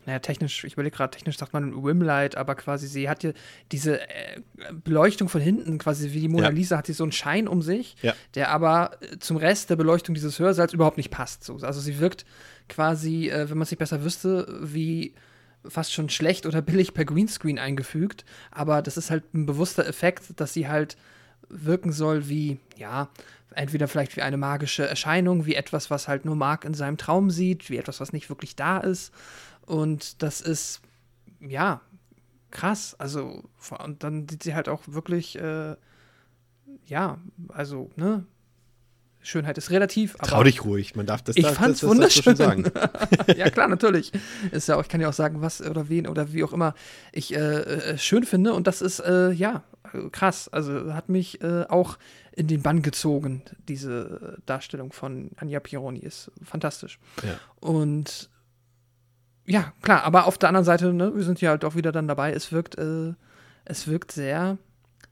naja, 0.06 0.20
technisch, 0.20 0.66
ich 0.66 0.74
überlege 0.74 0.98
gerade, 0.98 1.12
technisch 1.12 1.38
sagt 1.38 1.54
man 1.54 1.82
Wimlight, 1.82 2.36
aber 2.36 2.56
quasi 2.56 2.88
sie 2.88 3.08
hat 3.08 3.24
ja 3.24 3.32
diese 3.72 4.02
äh, 4.02 4.42
Beleuchtung 4.84 5.30
von 5.30 5.40
hinten, 5.40 5.78
quasi 5.78 6.12
wie 6.12 6.20
die 6.20 6.28
Mona 6.28 6.48
ja. 6.48 6.50
Lisa, 6.50 6.78
hat 6.78 6.88
sie 6.88 6.94
so 6.94 7.04
einen 7.04 7.14
Schein 7.14 7.48
um 7.48 7.62
sich, 7.62 7.96
ja. 8.02 8.14
der 8.36 8.50
aber 8.50 8.98
zum 9.20 9.38
Rest 9.38 9.70
der 9.70 9.78
Beleuchtung 9.78 10.14
dieses 10.14 10.40
Hörsaals 10.40 10.74
überhaupt 10.74 10.98
nicht 10.98 11.10
passt. 11.10 11.46
So. 11.46 11.56
Also 11.62 11.80
sie 11.80 12.00
wirkt 12.00 12.26
quasi, 12.70 13.30
äh, 13.30 13.49
wenn 13.49 13.57
man 13.57 13.64
es 13.64 13.72
nicht 13.72 13.80
besser 13.80 14.03
wüsste, 14.03 14.59
wie 14.61 15.14
fast 15.66 15.93
schon 15.93 16.09
schlecht 16.09 16.45
oder 16.45 16.61
billig 16.64 16.93
per 16.93 17.05
Greenscreen 17.05 17.59
eingefügt, 17.59 18.26
aber 18.51 18.82
das 18.82 18.97
ist 18.97 19.11
halt 19.11 19.34
ein 19.34 19.45
bewusster 19.45 19.88
Effekt, 19.88 20.39
dass 20.39 20.53
sie 20.53 20.68
halt 20.68 20.97
wirken 21.49 21.91
soll 21.91 22.30
wie, 22.30 22.59
ja, 22.78 23.09
entweder 23.55 23.88
vielleicht 23.88 24.16
wie 24.16 24.22
eine 24.22 24.38
magische 24.38 24.88
Erscheinung, 24.88 25.45
wie 25.45 25.55
etwas, 25.55 25.89
was 25.91 26.07
halt 26.07 26.26
nur 26.26 26.36
Mark 26.36 26.66
in 26.66 26.74
seinem 26.74 26.97
Traum 26.97 27.30
sieht, 27.30 27.70
wie 27.70 27.78
etwas, 27.78 27.99
was 27.99 28.14
nicht 28.14 28.30
wirklich 28.30 28.55
da 28.55 28.80
ist. 28.80 29.14
Und 29.66 30.22
das 30.24 30.41
ist, 30.41 30.82
ja, 31.39 31.82
krass. 32.51 32.95
Also, 32.97 33.43
und 33.80 34.03
dann 34.03 34.28
sieht 34.28 34.43
sie 34.43 34.55
halt 34.55 34.70
auch 34.70 34.82
wirklich, 34.88 35.38
äh, 35.38 35.76
ja, 36.86 37.20
also, 37.49 37.91
ne, 37.95 38.26
Schönheit 39.24 39.58
ist 39.58 39.72
relativ. 39.72 40.16
Trau 40.16 40.44
dich 40.44 40.64
ruhig, 40.64 40.96
man 40.96 41.06
darf 41.06 41.22
das 41.22 41.36
Ich 41.36 41.46
fand's 41.46 41.80
das, 41.80 41.82
das, 41.82 41.90
wunderschön. 41.90 42.36
sagen. 42.36 42.66
ja, 43.38 43.50
klar, 43.50 43.68
natürlich. 43.68 44.12
Ist 44.52 44.68
ja 44.68 44.76
auch, 44.76 44.82
ich 44.82 44.90
kann 44.90 45.02
ja 45.02 45.10
auch 45.10 45.14
sagen, 45.14 45.42
was 45.42 45.62
oder 45.62 45.90
wen 45.90 46.08
oder 46.08 46.34
wie 46.34 46.44
auch 46.44 46.54
immer 46.54 46.76
ich 47.12 47.34
äh, 47.34 47.38
äh, 47.38 47.98
schön 47.98 48.24
finde. 48.24 48.54
Und 48.54 48.68
das 48.68 48.82
ist, 48.82 49.00
äh, 49.00 49.32
ja, 49.32 49.64
krass. 50.12 50.50
Also 50.50 50.94
hat 50.94 51.10
mich 51.10 51.42
äh, 51.42 51.66
auch 51.70 51.98
in 52.36 52.48
den 52.48 52.62
Bann 52.62 52.82
gezogen. 52.82 53.44
Diese 53.68 54.42
Darstellung 54.46 54.92
von 54.92 55.32
Anja 55.38 55.60
Pironi 55.60 56.00
ist 56.00 56.32
fantastisch. 56.44 57.00
Ja. 57.24 57.40
Und 57.60 58.30
ja, 59.46 59.74
klar, 59.82 60.04
aber 60.04 60.26
auf 60.26 60.38
der 60.38 60.50
anderen 60.50 60.66
Seite, 60.66 60.94
ne, 60.94 61.16
wir 61.16 61.24
sind 61.24 61.42
ja 61.42 61.52
halt 61.52 61.66
auch 61.66 61.76
wieder 61.76 61.92
dann 61.92 62.08
dabei, 62.08 62.32
es 62.32 62.52
wirkt, 62.52 62.78
äh, 62.78 63.14
es 63.66 63.88
wirkt 63.88 64.12
sehr 64.12 64.58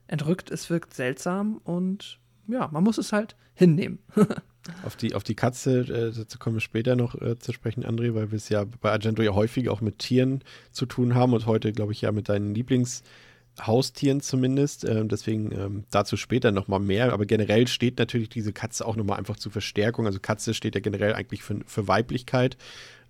entrückt, 0.06 0.50
es 0.50 0.70
wirkt 0.70 0.94
seltsam 0.94 1.58
und 1.64 2.18
ja, 2.48 2.68
man 2.72 2.84
muss 2.84 2.98
es 2.98 3.12
halt 3.12 3.36
hinnehmen. 3.54 3.98
auf, 4.84 4.96
die, 4.96 5.14
auf 5.14 5.24
die 5.24 5.34
Katze, 5.34 5.80
äh, 5.80 6.12
dazu 6.12 6.38
kommen 6.38 6.56
wir 6.56 6.60
später 6.60 6.96
noch 6.96 7.20
äh, 7.20 7.38
zu 7.38 7.52
sprechen, 7.52 7.84
André, 7.84 8.14
weil 8.14 8.30
wir 8.30 8.36
es 8.36 8.48
ja 8.48 8.64
bei 8.80 8.90
Argento 8.90 9.22
ja 9.22 9.34
häufig 9.34 9.68
auch 9.68 9.80
mit 9.80 9.98
Tieren 9.98 10.42
zu 10.70 10.86
tun 10.86 11.14
haben 11.14 11.32
und 11.32 11.46
heute, 11.46 11.72
glaube 11.72 11.92
ich, 11.92 12.02
ja 12.02 12.12
mit 12.12 12.28
deinen 12.28 12.54
Lieblingshaustieren 12.54 14.20
zumindest. 14.20 14.84
Äh, 14.84 15.04
deswegen 15.06 15.52
ähm, 15.52 15.84
dazu 15.90 16.16
später 16.16 16.52
nochmal 16.52 16.80
mehr. 16.80 17.12
Aber 17.12 17.26
generell 17.26 17.66
steht 17.66 17.98
natürlich 17.98 18.28
diese 18.28 18.52
Katze 18.52 18.86
auch 18.86 18.96
nochmal 18.96 19.18
einfach 19.18 19.36
zur 19.36 19.52
Verstärkung. 19.52 20.06
Also 20.06 20.18
Katze 20.20 20.54
steht 20.54 20.74
ja 20.74 20.80
generell 20.80 21.14
eigentlich 21.14 21.42
für, 21.42 21.60
für 21.66 21.88
Weiblichkeit 21.88 22.56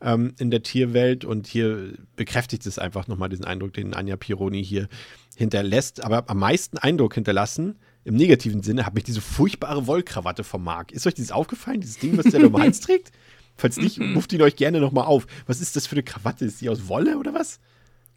ähm, 0.00 0.34
in 0.38 0.50
der 0.50 0.62
Tierwelt 0.62 1.24
und 1.24 1.46
hier 1.46 1.94
bekräftigt 2.16 2.66
es 2.66 2.78
einfach 2.78 3.08
nochmal 3.08 3.28
diesen 3.28 3.44
Eindruck, 3.44 3.72
den 3.74 3.94
Anja 3.94 4.16
Pironi 4.16 4.64
hier 4.64 4.88
hinterlässt. 5.36 6.04
Aber 6.04 6.28
am 6.28 6.38
meisten 6.38 6.78
Eindruck 6.78 7.14
hinterlassen 7.14 7.76
im 8.04 8.16
negativen 8.16 8.62
Sinne, 8.62 8.84
habe 8.86 8.98
ich 8.98 9.04
diese 9.04 9.20
furchtbare 9.20 9.86
Wollkrawatte 9.86 10.44
vom 10.44 10.64
Marc. 10.64 10.92
Ist 10.92 11.06
euch 11.06 11.14
dieses 11.14 11.32
aufgefallen, 11.32 11.80
dieses 11.80 11.98
Ding, 11.98 12.18
was 12.18 12.26
der 12.26 12.40
da 12.40 12.46
um 12.46 12.60
Hals 12.60 12.80
trägt? 12.80 13.12
Falls 13.56 13.76
nicht, 13.76 14.00
ruft 14.00 14.32
ihn 14.32 14.42
euch 14.42 14.56
gerne 14.56 14.80
nochmal 14.80 15.04
auf. 15.04 15.26
Was 15.46 15.60
ist 15.60 15.76
das 15.76 15.86
für 15.86 15.94
eine 15.94 16.02
Krawatte? 16.02 16.44
Ist 16.44 16.60
die 16.60 16.68
aus 16.68 16.88
Wolle 16.88 17.18
oder 17.18 17.34
was? 17.34 17.60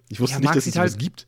Ich 0.10 0.20
wusste 0.20 0.36
ja, 0.36 0.40
nicht, 0.40 0.46
Marc 0.46 0.56
dass 0.56 0.68
es 0.68 0.76
halt, 0.78 0.98
gibt. 0.98 1.28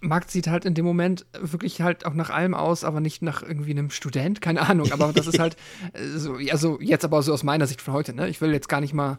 Marc 0.00 0.30
sieht 0.30 0.46
halt 0.46 0.64
in 0.64 0.74
dem 0.74 0.84
Moment 0.84 1.26
wirklich 1.38 1.80
halt 1.80 2.06
auch 2.06 2.14
nach 2.14 2.30
allem 2.30 2.54
aus, 2.54 2.84
aber 2.84 3.00
nicht 3.00 3.22
nach 3.22 3.42
irgendwie 3.42 3.72
einem 3.72 3.90
Student, 3.90 4.40
keine 4.40 4.62
Ahnung. 4.62 4.92
Aber 4.92 5.12
das 5.12 5.26
ist 5.26 5.38
halt 5.38 5.56
äh, 5.92 6.18
so, 6.18 6.38
also 6.50 6.80
jetzt 6.80 7.04
aber 7.04 7.22
so 7.22 7.32
aus 7.32 7.42
meiner 7.42 7.66
Sicht 7.66 7.82
von 7.82 7.92
heute, 7.92 8.14
ne? 8.14 8.28
Ich 8.28 8.40
will 8.40 8.52
jetzt 8.52 8.68
gar 8.68 8.80
nicht 8.80 8.94
mal 8.94 9.18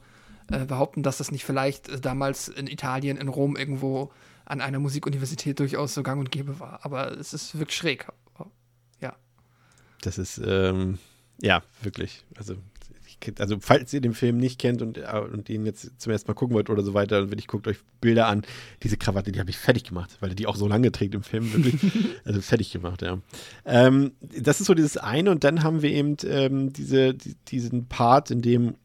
äh, 0.51 0.65
behaupten, 0.65 1.03
dass 1.03 1.17
das 1.17 1.31
nicht 1.31 1.45
vielleicht 1.45 1.89
äh, 1.89 1.99
damals 1.99 2.47
in 2.47 2.67
Italien, 2.67 3.17
in 3.17 3.27
Rom 3.27 3.55
irgendwo 3.55 4.11
an 4.45 4.59
einer 4.59 4.79
Musikuniversität 4.79 5.59
durchaus 5.59 5.93
so 5.93 6.03
gang 6.03 6.19
und 6.19 6.31
gäbe 6.31 6.59
war. 6.59 6.79
Aber 6.83 7.11
es 7.11 7.33
ist 7.33 7.57
wirklich 7.57 7.77
schräg. 7.77 8.07
Das 10.01 10.17
ist, 10.17 10.41
ähm, 10.43 10.97
ja, 11.41 11.63
wirklich. 11.81 12.23
Also, 12.37 12.55
also, 13.37 13.57
falls 13.59 13.93
ihr 13.93 14.01
den 14.01 14.13
Film 14.13 14.37
nicht 14.37 14.59
kennt 14.59 14.81
und, 14.81 14.97
äh, 14.97 15.21
und 15.31 15.49
ihn 15.49 15.65
jetzt 15.65 15.99
zum 16.01 16.11
ersten 16.11 16.29
Mal 16.29 16.33
gucken 16.33 16.55
wollt 16.55 16.69
oder 16.69 16.83
so 16.83 16.93
weiter, 16.93 17.19
dann 17.19 17.29
würde 17.29 17.39
ich 17.39 17.47
guckt 17.47 17.67
euch 17.67 17.77
Bilder 17.99 18.27
an. 18.27 18.43
Diese 18.81 18.97
Krawatte, 18.97 19.31
die 19.31 19.39
habe 19.39 19.49
ich 19.49 19.57
fertig 19.57 19.83
gemacht, 19.83 20.17
weil 20.21 20.29
er 20.29 20.35
die 20.35 20.47
auch 20.47 20.55
so 20.55 20.67
lange 20.67 20.91
trägt 20.91 21.13
im 21.13 21.23
Film, 21.23 21.53
wirklich. 21.53 21.75
also 22.25 22.41
fertig 22.41 22.71
gemacht, 22.71 23.01
ja. 23.01 23.19
Ähm, 23.65 24.13
das 24.19 24.59
ist 24.59 24.67
so 24.67 24.73
dieses 24.73 24.97
eine 24.97 25.29
und 25.29 25.43
dann 25.43 25.63
haben 25.63 25.81
wir 25.81 25.91
eben 25.91 26.17
ähm, 26.25 26.73
diese, 26.73 27.13
die, 27.13 27.35
diesen 27.47 27.87
Part, 27.87 28.31
in 28.31 28.41
dem 28.41 28.75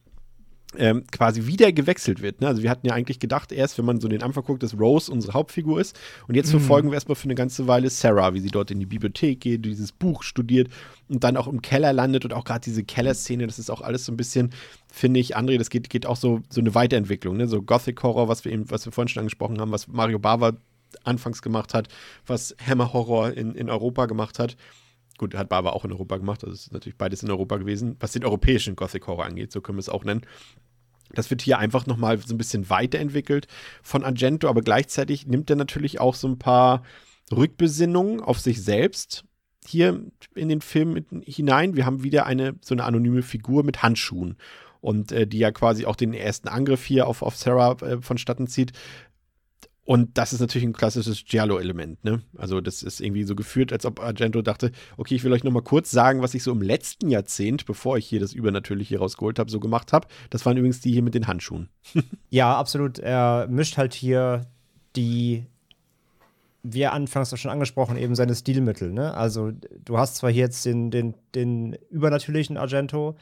ähm, 0.79 1.05
quasi 1.11 1.47
wieder 1.47 1.73
gewechselt 1.73 2.23
wird. 2.23 2.41
Ne? 2.41 2.49
Also 2.49 2.63
wir 2.63 2.71
hatten 2.71 2.87
ja 2.87 2.95
eigentlich 2.95 3.19
gedacht, 3.19 3.53
erst 3.53 3.79
wenn 3.79 3.85
man 3.85 4.01
so 4.01 4.09
den 4.09 4.23
Anfang 4.23 4.45
guckt, 4.45 4.63
dass 4.63 4.79
Rose 4.79 5.11
unsere 5.11 5.35
Hauptfigur 5.35 5.81
ist. 5.81 5.99
Und 6.29 6.35
jetzt 6.35 6.49
mhm. 6.49 6.59
verfolgen 6.59 6.91
wir 6.91 6.95
erstmal 6.95 7.17
für 7.17 7.25
eine 7.25 7.35
ganze 7.35 7.67
Weile 7.67 7.91
Sarah, 7.91 8.35
wie 8.35 8.41
sie 8.41 8.51
dort 8.51 8.71
in 8.71 8.81
die 8.81 8.87
Bibliothek 8.87 9.41
geht, 9.41 9.65
dieses 9.65 9.93
Buch 9.93 10.23
studiert 10.23 10.69
und 11.09 11.25
dann 11.25 11.37
auch 11.37 11.47
im 11.47 11.63
Keller 11.63 11.93
landet 11.93 12.25
und 12.25 12.33
auch 12.33 12.45
gerade 12.45 12.61
diese 12.61 12.85
Kellerszene, 12.85 13.47
das 13.47 13.59
ist 13.59 13.71
auch 13.71 13.81
alles 13.81 14.05
so 14.05 14.13
ein 14.13 14.17
bisschen, 14.17 14.51
finde 14.93 15.21
ich, 15.21 15.37
André, 15.37 15.59
das 15.59 15.71
geht, 15.71 15.91
geht 15.91 16.07
auch 16.07 16.17
so, 16.17 16.41
so 16.49 16.61
eine 16.61 16.75
Weiterentwicklung, 16.75 17.37
ne? 17.37 17.47
So 17.47 17.63
Gothic 17.63 18.03
Horror, 18.03 18.29
was 18.29 18.45
wir 18.45 18.53
eben, 18.53 18.71
was 18.71 18.85
wir 18.85 18.93
vorhin 18.93 19.09
schon 19.09 19.21
angesprochen 19.21 19.61
haben, 19.61 19.73
was 19.73 19.89
Mario 19.89 20.19
Bava 20.19 20.53
anfangs 21.05 21.43
gemacht 21.43 21.75
hat, 21.75 21.89
was 22.27 22.57
Hammer 22.65 22.93
Horror 22.93 23.33
in, 23.33 23.55
in 23.55 23.71
Europa 23.71 24.07
gemacht 24.07 24.39
hat. 24.39 24.57
Gut, 25.19 25.35
hat 25.35 25.49
Bava 25.49 25.71
auch 25.71 25.85
in 25.85 25.93
Europa 25.93 26.19
gemacht, 26.19 26.45
also 26.45 26.55
ist 26.55 26.73
natürlich 26.73 26.99
beides 26.99 27.23
in 27.23 27.31
Europa 27.31 27.57
gewesen, 27.57 27.97
was 28.01 28.13
den 28.13 28.25
europäischen 28.25 28.77
Gothic 28.77 29.07
Horror 29.07 29.25
angeht, 29.25 29.53
so 29.53 29.61
können 29.61 29.79
wir 29.79 29.81
es 29.81 29.89
auch 29.89 30.05
nennen. 30.05 30.23
Das 31.15 31.31
wird 31.31 31.43
hier 31.43 31.59
einfach 31.59 31.87
nochmal 31.87 32.19
so 32.19 32.35
ein 32.35 32.39
bisschen 32.39 32.69
weiterentwickelt 32.69 33.47
von 33.83 34.05
Argento, 34.05 34.49
aber 34.49 34.63
gleichzeitig 34.63 35.27
nimmt 35.27 35.49
er 35.51 35.57
natürlich 35.57 36.01
auch 36.01 36.15
so 36.15 36.29
ein 36.29 36.39
paar 36.39 36.83
Rückbesinnungen 37.33 38.21
auf 38.21 38.41
sich 38.41 38.63
selbst 38.63 39.25
hier 39.67 40.05
in 40.35 40.49
den 40.49 40.61
Film 40.61 41.05
hinein. 41.25 41.77
Wir 41.77 41.87
haben 41.87 42.03
wieder 42.03 42.27
eine 42.27 42.55
so 42.61 42.75
eine 42.75 42.85
anonyme 42.85 43.23
Figur 43.23 43.65
mit 43.65 43.83
Handschuhen 43.83 44.37
und 44.81 45.11
äh, 45.11 45.27
die 45.27 45.39
ja 45.39 45.51
quasi 45.51 45.87
auch 45.87 45.97
den 45.97 46.15
ersten 46.15 46.49
Angriff 46.49 46.85
hier 46.85 47.09
auf, 47.09 47.23
auf 47.23 47.37
Sarah 47.37 47.73
äh, 47.83 48.01
vonstatten 48.01 48.47
zieht. 48.47 48.73
Und 49.87 50.19
das 50.19 50.33
ist 50.33 50.41
natürlich 50.41 50.67
ein 50.67 50.73
klassisches 50.73 51.25
Giallo-Element, 51.25 52.03
ne? 52.03 52.21
Also, 52.37 52.61
das 52.61 52.83
ist 52.83 53.01
irgendwie 53.01 53.23
so 53.23 53.37
geführt, 53.37 53.73
als 53.73 53.87
ob 53.87 54.01
Argento 54.01 54.43
dachte, 54.43 54.73
okay, 54.97 55.15
ich 55.15 55.23
will 55.23 55.33
euch 55.33 55.45
nochmal 55.45 55.63
kurz 55.63 55.93
sagen, 55.93 56.23
was 56.23 56.35
ich 56.35 56.43
so 56.43 56.51
im 56.51 56.61
letzten 56.61 57.09
Jahrzehnt, 57.09 57.67
bevor 57.67 57.97
ich 57.97 58.05
hier 58.05 58.19
das 58.19 58.33
Übernatürliche 58.33 58.99
rausgeholt 58.99 59.39
habe, 59.39 59.49
so 59.49 59.61
gemacht 59.61 59.93
habe. 59.93 60.09
Das 60.31 60.45
waren 60.45 60.57
übrigens 60.57 60.81
die 60.81 60.91
hier 60.91 61.05
mit 61.05 61.15
den 61.15 61.29
Handschuhen. 61.29 61.69
ja, 62.31 62.57
absolut. 62.57 62.99
Er 62.99 63.47
mischt 63.49 63.77
halt 63.77 63.95
hier 63.95 64.47
die, 64.97 65.47
wie 66.65 66.81
er 66.81 66.93
anfangs 66.93 67.33
auch 67.33 67.37
schon 67.37 67.53
angesprochen, 67.53 67.97
eben 67.97 68.17
seine 68.17 68.35
Stilmittel, 68.35 68.93
ne? 68.93 69.15
Also, 69.15 69.53
du 69.85 69.99
hast 69.99 70.17
zwar 70.17 70.33
hier 70.33 70.43
jetzt 70.43 70.67
den, 70.67 70.91
den, 70.91 71.15
den 71.37 71.79
übernatürlichen 71.91 72.57
Argento, 72.57 73.15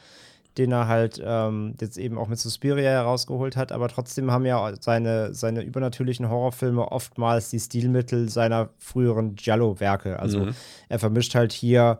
den 0.58 0.72
er 0.72 0.88
halt 0.88 1.20
ähm, 1.24 1.74
jetzt 1.80 1.98
eben 1.98 2.18
auch 2.18 2.28
mit 2.28 2.38
Suspiria 2.38 2.90
herausgeholt 2.90 3.56
hat, 3.56 3.72
aber 3.72 3.88
trotzdem 3.88 4.30
haben 4.30 4.46
ja 4.46 4.72
seine, 4.80 5.34
seine 5.34 5.62
übernatürlichen 5.62 6.28
Horrorfilme 6.28 6.92
oftmals 6.92 7.50
die 7.50 7.60
Stilmittel 7.60 8.28
seiner 8.28 8.70
früheren 8.78 9.34
Giallo-Werke. 9.34 10.18
Also 10.20 10.40
mhm. 10.40 10.54
er 10.88 10.98
vermischt 10.98 11.34
halt 11.34 11.52
hier 11.52 11.98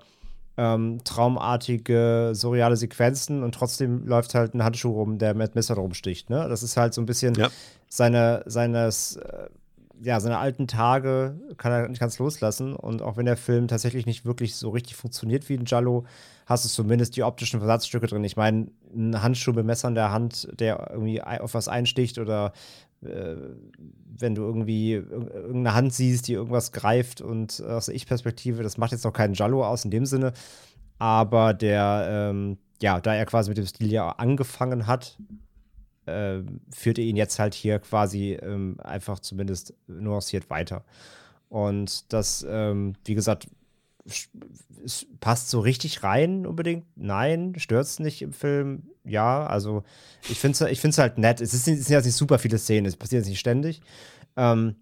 ähm, 0.57 1.01
traumartige, 1.05 2.31
surreale 2.35 2.77
Sequenzen 2.77 3.43
und 3.43 3.55
trotzdem 3.55 4.07
läuft 4.07 4.35
halt 4.35 4.55
ein 4.55 4.63
Handschuh 4.63 4.93
rum, 4.93 5.19
der 5.19 5.35
mit 5.35 5.55
Messer 5.55 5.75
rumsticht. 5.75 6.31
Ne? 6.31 6.47
Das 6.49 6.63
ist 6.63 6.77
halt 6.77 6.95
so 6.95 7.03
ein 7.03 7.07
bisschen 7.07 7.35
ja. 7.35 7.49
seine, 7.89 8.43
seines, 8.47 9.17
äh, 9.17 9.49
ja, 10.03 10.21
seine 10.21 10.39
alten 10.39 10.67
Tage 10.67 11.39
kann 11.57 11.73
er 11.73 11.89
nicht 11.89 12.01
ganz 12.01 12.19
loslassen. 12.19 12.75
Und 12.75 13.03
auch 13.03 13.17
wenn 13.17 13.27
der 13.27 13.37
Film 13.37 13.69
tatsächlich 13.69 14.07
nicht 14.07 14.25
wirklich 14.25 14.57
so 14.57 14.71
richtig 14.71 14.97
funktioniert 14.97 15.49
wie 15.49 15.55
ein 15.55 15.65
Giallo, 15.65 16.05
hast 16.47 16.65
du 16.65 16.69
zumindest 16.69 17.17
die 17.17 17.23
optischen 17.23 17.61
Versatzstücke 17.61 18.07
drin. 18.07 18.25
Ich 18.25 18.37
meine, 18.37 18.69
ein 18.95 19.23
Handschuh 19.23 19.53
mit 19.53 19.67
Messer 19.67 19.89
in 19.89 19.95
der 19.95 20.11
Hand, 20.11 20.49
der 20.59 20.91
irgendwie 20.91 21.23
auf 21.23 21.55
was 21.55 21.69
einsticht 21.69 22.19
oder 22.19 22.53
äh, 23.03 23.37
wenn 24.17 24.35
du 24.35 24.43
irgendwie 24.43 24.93
irgendeine 24.93 25.75
Hand 25.75 25.93
siehst, 25.93 26.29
die 26.29 26.35
irgendwas 26.35 26.73
greift 26.73 27.21
und 27.21 27.63
aus 27.63 27.87
der 27.87 27.95
Ich-Perspektive, 27.95 28.63
das 28.63 28.79
macht 28.79 28.93
jetzt 28.93 29.05
noch 29.05 29.13
keinen 29.13 29.35
Jallo 29.35 29.67
aus 29.67 29.85
in 29.85 29.91
dem 29.91 30.07
Sinne. 30.07 30.33
Aber 30.99 31.55
der, 31.55 32.07
ähm, 32.09 32.59
ja, 32.81 33.01
da 33.01 33.15
er 33.15 33.27
quasi 33.27 33.51
mit 33.51 33.59
dem 33.59 33.67
Stil 33.67 33.91
ja 33.91 34.11
angefangen 34.11 34.87
hat, 34.87 35.19
äh, 36.07 36.43
führt 36.71 36.99
er 36.99 37.05
ihn 37.05 37.17
jetzt 37.17 37.39
halt 37.39 37.55
hier 37.55 37.79
quasi 37.79 38.33
ähm, 38.33 38.77
einfach 38.83 39.19
zumindest 39.19 39.75
nuanciert 39.87 40.51
weiter. 40.51 40.85
Und 41.49 42.13
das, 42.13 42.45
ähm, 42.49 42.95
wie 43.05 43.15
gesagt, 43.15 43.47
es 44.85 45.07
passt 45.21 45.51
so 45.51 45.61
richtig 45.61 46.03
rein 46.03 46.47
unbedingt. 46.47 46.85
Nein, 46.97 47.55
stört 47.57 47.87
es 47.87 47.99
nicht 47.99 48.23
im 48.23 48.33
Film. 48.33 48.83
Ja, 49.05 49.47
also 49.47 49.83
ich 50.29 50.39
finde 50.39 50.65
es 50.65 50.85
ich 50.85 50.99
halt 50.99 51.19
nett. 51.19 51.41
Es, 51.41 51.55
ist, 51.55 51.69
es 51.69 51.87
sind 51.87 51.95
jetzt 51.95 52.05
nicht 52.05 52.17
super 52.17 52.39
viele 52.39 52.59
Szenen, 52.59 52.87
es 52.87 52.97
passiert 52.97 53.21
jetzt 53.21 53.29
nicht 53.29 53.41
ständig. 53.41 53.81
Ähm, 54.37 54.77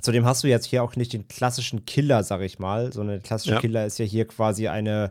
zudem 0.00 0.24
hast 0.24 0.42
du 0.42 0.48
jetzt 0.48 0.66
hier 0.66 0.82
auch 0.82 0.96
nicht 0.96 1.12
den 1.12 1.28
klassischen 1.28 1.86
Killer, 1.86 2.22
sag 2.22 2.40
ich 2.40 2.58
mal. 2.58 2.92
So 2.92 3.00
eine 3.00 3.20
klassische 3.20 3.54
ja. 3.54 3.60
Killer 3.60 3.86
ist 3.86 3.98
ja 3.98 4.04
hier 4.04 4.26
quasi 4.26 4.68
eine 4.68 5.10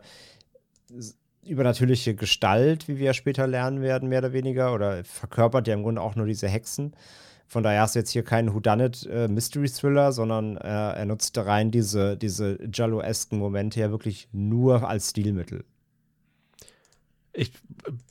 übernatürliche 1.46 2.14
Gestalt, 2.14 2.88
wie 2.88 2.98
wir 2.98 3.06
ja 3.06 3.14
später 3.14 3.46
lernen 3.46 3.80
werden, 3.80 4.08
mehr 4.08 4.20
oder 4.20 4.32
weniger, 4.32 4.74
oder 4.74 5.04
verkörpert 5.04 5.68
ja 5.68 5.74
im 5.74 5.82
Grunde 5.82 6.00
auch 6.02 6.16
nur 6.16 6.26
diese 6.26 6.48
Hexen. 6.48 6.94
Von 7.46 7.62
daher 7.62 7.82
hast 7.82 7.94
du 7.94 7.98
jetzt 7.98 8.10
hier 8.10 8.24
keinen 8.24 8.54
Whodunit 8.54 9.06
äh, 9.06 9.28
Mystery 9.28 9.68
Thriller, 9.68 10.12
sondern 10.12 10.56
äh, 10.56 10.68
er 10.68 11.04
nutzt 11.04 11.36
rein 11.38 11.70
diese, 11.70 12.16
diese 12.16 12.58
Jallo-esken 12.72 13.38
Momente 13.38 13.80
ja 13.80 13.90
wirklich 13.90 14.28
nur 14.32 14.88
als 14.88 15.10
Stilmittel. 15.10 15.64
Ich 17.32 17.52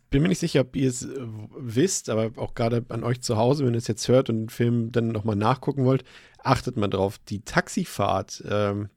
bin 0.10 0.22
mir 0.22 0.28
nicht 0.28 0.40
sicher, 0.40 0.62
ob 0.62 0.76
ihr 0.76 0.88
es 0.88 1.04
äh, 1.04 1.10
wisst, 1.58 2.10
aber 2.10 2.32
auch 2.40 2.54
gerade 2.54 2.86
an 2.90 3.04
euch 3.04 3.22
zu 3.22 3.38
Hause, 3.38 3.66
wenn 3.66 3.74
ihr 3.74 3.80
es 3.80 3.88
jetzt 3.88 4.08
hört 4.08 4.30
und 4.30 4.42
den 4.42 4.50
Film 4.50 4.92
dann 4.92 5.08
nochmal 5.08 5.36
nachgucken 5.36 5.86
wollt, 5.86 6.04
achtet 6.38 6.78
mal 6.78 6.88
drauf. 6.88 7.18
Die 7.30 7.42
Taxifahrt, 7.42 8.44
ähm, 8.48 8.90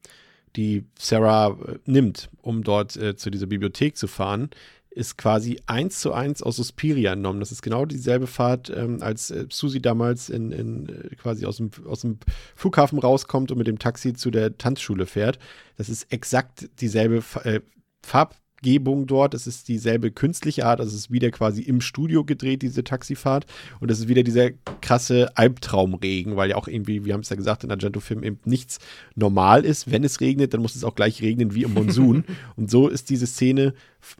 die 0.55 0.85
Sarah 0.97 1.57
äh, 1.67 1.79
nimmt, 1.85 2.29
um 2.41 2.63
dort 2.63 2.95
äh, 2.95 3.15
zu 3.15 3.29
dieser 3.29 3.47
Bibliothek 3.47 3.97
zu 3.97 4.07
fahren, 4.07 4.49
ist 4.97 5.15
quasi 5.17 5.59
eins 5.67 5.99
zu 5.99 6.11
eins 6.11 6.41
aus 6.41 6.55
Suspiria 6.55 7.13
entnommen. 7.13 7.39
Das 7.39 7.51
ist 7.51 7.61
genau 7.61 7.85
dieselbe 7.85 8.25
Fahrt, 8.25 8.71
ähm, 8.75 8.97
als 9.01 9.29
äh, 9.29 9.45
Susi 9.49 9.79
damals 9.79 10.29
in, 10.29 10.51
in 10.51 10.89
äh, 10.89 11.15
quasi 11.15 11.45
aus 11.45 11.57
dem, 11.57 11.69
aus 11.87 12.01
dem 12.01 12.17
Flughafen 12.55 12.97
rauskommt 12.97 13.51
und 13.51 13.59
mit 13.59 13.67
dem 13.67 13.77
Taxi 13.77 14.13
zu 14.13 14.31
der 14.31 14.57
Tanzschule 14.57 15.05
fährt. 15.05 15.37
Das 15.77 15.87
ist 15.89 16.11
exakt 16.11 16.69
dieselbe 16.81 17.23
äh, 17.43 17.59
Farb 18.01 18.35
Gebung 18.61 19.07
dort. 19.07 19.33
Es 19.33 19.47
ist 19.47 19.67
dieselbe 19.67 20.11
künstliche 20.11 20.65
Art, 20.65 20.79
also 20.79 20.89
es 20.89 21.01
ist 21.01 21.11
wieder 21.11 21.31
quasi 21.31 21.61
im 21.61 21.81
Studio 21.81 22.23
gedreht, 22.23 22.61
diese 22.61 22.83
Taxifahrt. 22.83 23.45
Und 23.79 23.91
es 23.91 23.99
ist 23.99 24.07
wieder 24.07 24.23
dieser 24.23 24.51
krasse 24.81 25.35
Albtraumregen, 25.37 26.35
weil 26.35 26.49
ja 26.49 26.55
auch 26.55 26.67
irgendwie, 26.67 27.05
wir 27.05 27.13
haben 27.13 27.21
es 27.21 27.29
ja 27.29 27.35
gesagt, 27.35 27.63
in 27.63 27.71
Argento-Film 27.71 28.23
eben 28.23 28.39
nichts 28.45 28.79
normal 29.15 29.65
ist. 29.65 29.91
Wenn 29.91 30.03
es 30.03 30.19
regnet, 30.21 30.53
dann 30.53 30.61
muss 30.61 30.75
es 30.75 30.83
auch 30.83 30.95
gleich 30.95 31.21
regnen 31.21 31.53
wie 31.53 31.63
im 31.63 31.73
Monsun. 31.73 32.23
und 32.55 32.71
so 32.71 32.87
ist 32.87 33.09
diese 33.09 33.27
Szene 33.27 33.73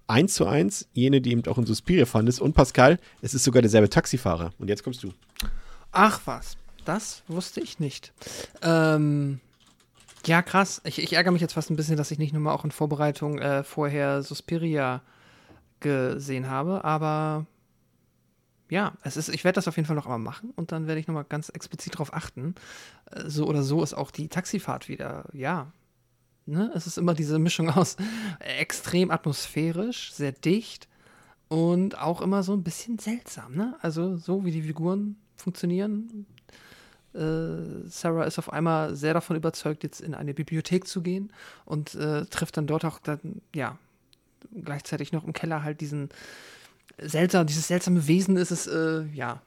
eins 0.07 0.33
zu 0.35 0.45
eins, 0.45 0.87
jene, 0.93 1.21
die 1.21 1.31
eben 1.31 1.45
auch 1.47 1.57
in 1.57 1.65
Suspiria 1.65 2.05
fand 2.05 2.29
ist. 2.29 2.39
Und 2.39 2.53
Pascal, 2.53 2.99
es 3.21 3.33
ist 3.33 3.43
sogar 3.43 3.61
derselbe 3.61 3.89
Taxifahrer. 3.89 4.51
Und 4.59 4.69
jetzt 4.69 4.83
kommst 4.83 5.03
du. 5.03 5.11
Ach 5.91 6.21
was, 6.25 6.57
das 6.85 7.23
wusste 7.27 7.61
ich 7.61 7.79
nicht. 7.79 8.13
Ähm, 8.61 9.39
ja, 10.27 10.41
krass. 10.41 10.81
Ich, 10.83 11.01
ich, 11.01 11.13
ärgere 11.13 11.31
mich 11.31 11.41
jetzt 11.41 11.53
fast 11.53 11.69
ein 11.69 11.75
bisschen, 11.75 11.97
dass 11.97 12.11
ich 12.11 12.19
nicht 12.19 12.33
nur 12.33 12.41
mal 12.41 12.53
auch 12.53 12.65
in 12.65 12.71
Vorbereitung 12.71 13.39
äh, 13.39 13.63
vorher 13.63 14.21
Suspiria 14.23 15.01
gesehen 15.79 16.49
habe, 16.49 16.83
aber 16.83 17.45
ja, 18.69 18.93
es 19.03 19.15
ist, 19.15 19.29
ich 19.29 19.43
werde 19.43 19.55
das 19.55 19.67
auf 19.67 19.77
jeden 19.77 19.87
Fall 19.87 19.95
noch 19.95 20.05
einmal 20.05 20.19
machen 20.19 20.51
und 20.55 20.71
dann 20.71 20.87
werde 20.87 20.99
ich 20.99 21.07
nochmal 21.07 21.23
ganz 21.23 21.49
explizit 21.49 21.93
darauf 21.93 22.13
achten. 22.13 22.55
Äh, 23.11 23.29
so 23.29 23.47
oder 23.47 23.63
so 23.63 23.81
ist 23.81 23.93
auch 23.93 24.11
die 24.11 24.27
Taxifahrt 24.27 24.89
wieder, 24.89 25.25
ja. 25.33 25.71
Ne? 26.45 26.71
Es 26.75 26.87
ist 26.87 26.97
immer 26.97 27.13
diese 27.13 27.39
Mischung 27.39 27.69
aus 27.69 27.97
extrem 28.39 29.11
atmosphärisch, 29.11 30.13
sehr 30.13 30.31
dicht 30.31 30.87
und 31.47 31.97
auch 31.97 32.21
immer 32.21 32.43
so 32.43 32.53
ein 32.53 32.63
bisschen 32.63 32.99
seltsam, 32.99 33.55
ne? 33.55 33.77
Also 33.81 34.17
so 34.17 34.43
wie 34.45 34.51
die 34.51 34.63
Figuren 34.63 35.17
funktionieren, 35.37 36.25
Sarah 37.89 38.25
ist 38.25 38.39
auf 38.39 38.51
einmal 38.51 38.95
sehr 38.95 39.13
davon 39.13 39.35
überzeugt, 39.35 39.83
jetzt 39.83 40.01
in 40.01 40.13
eine 40.13 40.33
Bibliothek 40.33 40.87
zu 40.87 41.01
gehen 41.01 41.31
und 41.65 41.95
äh, 41.95 42.25
trifft 42.25 42.57
dann 42.57 42.67
dort 42.67 42.85
auch 42.85 42.99
dann, 42.99 43.41
ja, 43.53 43.77
gleichzeitig 44.63 45.11
noch 45.11 45.25
im 45.25 45.33
Keller 45.33 45.63
halt 45.63 45.81
diesen 45.81 46.09
seltsam, 46.99 47.47
dieses 47.47 47.67
seltsame 47.67 48.07
Wesen 48.07 48.37
ist 48.37 48.51
es, 48.51 48.67
äh, 48.67 49.03
ja, 49.13 49.41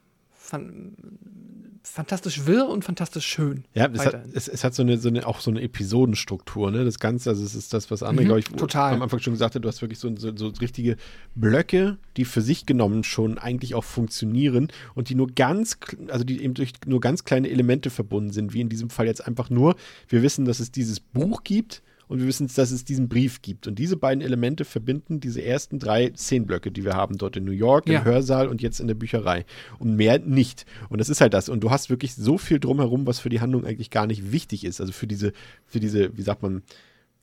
fantastisch 1.83 2.47
wirr 2.47 2.69
und 2.69 2.85
fantastisch 2.85 3.27
schön. 3.27 3.65
Ja, 3.75 3.89
es 3.93 4.05
hat, 4.05 4.21
es, 4.33 4.49
es 4.49 4.65
hat, 4.65 4.75
so, 4.75 4.83
eine, 4.83 4.99
so 4.99 5.09
eine, 5.09 5.27
auch 5.27 5.41
so 5.41 5.51
eine 5.51 5.63
Episodenstruktur, 5.63 6.71
ne? 6.71 6.85
Das 6.85 6.99
Ganze, 6.99 7.31
also 7.31 7.45
es 7.45 7.55
ist 7.55 7.73
das, 7.73 7.91
was 7.91 8.03
andere, 8.03 8.25
mhm, 8.25 8.29
glaube 8.29 8.41
ich, 8.41 8.47
total. 8.47 8.95
am 8.95 9.03
Anfang 9.03 9.21
schon 9.21 9.33
gesagt 9.33 9.55
hat, 9.55 9.65
du 9.65 9.69
hast 9.69 9.81
wirklich 9.81 9.99
so, 9.99 10.15
so, 10.17 10.37
so, 10.37 10.49
richtige 10.61 10.97
Blöcke, 11.35 11.97
die 12.17 12.25
für 12.25 12.43
sich 12.43 12.67
genommen 12.67 13.03
schon 13.03 13.39
eigentlich 13.39 13.75
auch 13.75 13.85
funktionieren 13.85 14.69
und 14.95 15.09
die 15.09 15.15
nur 15.15 15.29
ganz, 15.29 15.79
also 16.09 16.25
die 16.25 16.43
eben 16.43 16.55
durch 16.55 16.73
nur 16.87 17.01
ganz 17.01 17.25
kleine 17.25 17.49
Elemente 17.49 17.91
verbunden 17.91 18.31
sind, 18.31 18.53
wie 18.53 18.61
in 18.61 18.69
diesem 18.69 18.91
Fall 18.91 19.07
jetzt 19.07 19.27
einfach 19.27 19.51
nur, 19.51 19.75
wir 20.09 20.23
wissen, 20.23 20.45
dass 20.45 20.61
es 20.61 20.71
dieses 20.71 21.01
Buch 21.01 21.45
gibt, 21.45 21.83
und 22.11 22.19
wir 22.19 22.27
wissen, 22.27 22.51
dass 22.53 22.73
es 22.73 22.85
diesen 22.85 23.09
Brief 23.09 23.41
gibt. 23.41 23.69
Und 23.69 23.79
diese 23.79 23.97
beiden 23.97 24.21
Elemente 24.21 24.65
verbinden 24.65 25.21
diese 25.21 25.45
ersten 25.45 25.79
drei 25.79 26.13
Szenenblöcke, 26.13 26.73
die 26.73 26.85
wir 26.85 26.95
haben 26.95 27.17
dort 27.19 27.37
in 27.37 27.45
New 27.45 27.53
York, 27.53 27.87
im 27.87 27.93
ja. 27.93 28.05
Hörsaal 28.05 28.49
und 28.49 28.61
jetzt 28.61 28.81
in 28.81 28.89
der 28.89 28.97
Bücherei. 28.97 29.47
Und 29.79 29.95
mehr 29.95 30.19
nicht. 30.19 30.67
Und 30.89 30.99
das 30.99 31.09
ist 31.09 31.21
halt 31.21 31.35
das. 31.35 31.49
Und 31.49 31.61
du 31.61 31.71
hast 31.71 31.89
wirklich 31.89 32.17
so 32.17 32.37
viel 32.37 32.59
drumherum, 32.59 33.07
was 33.07 33.21
für 33.21 33.29
die 33.29 33.41
Handlung 33.41 33.65
eigentlich 33.65 33.91
gar 33.91 34.09
nicht 34.09 34.33
wichtig 34.33 34.65
ist. 34.65 34.81
Also 34.81 34.93
für 34.93 35.07
diese, 35.07 35.33
für 35.67 35.79
diese, 35.79 36.17
wie 36.17 36.23
sagt 36.23 36.43
man, 36.43 36.65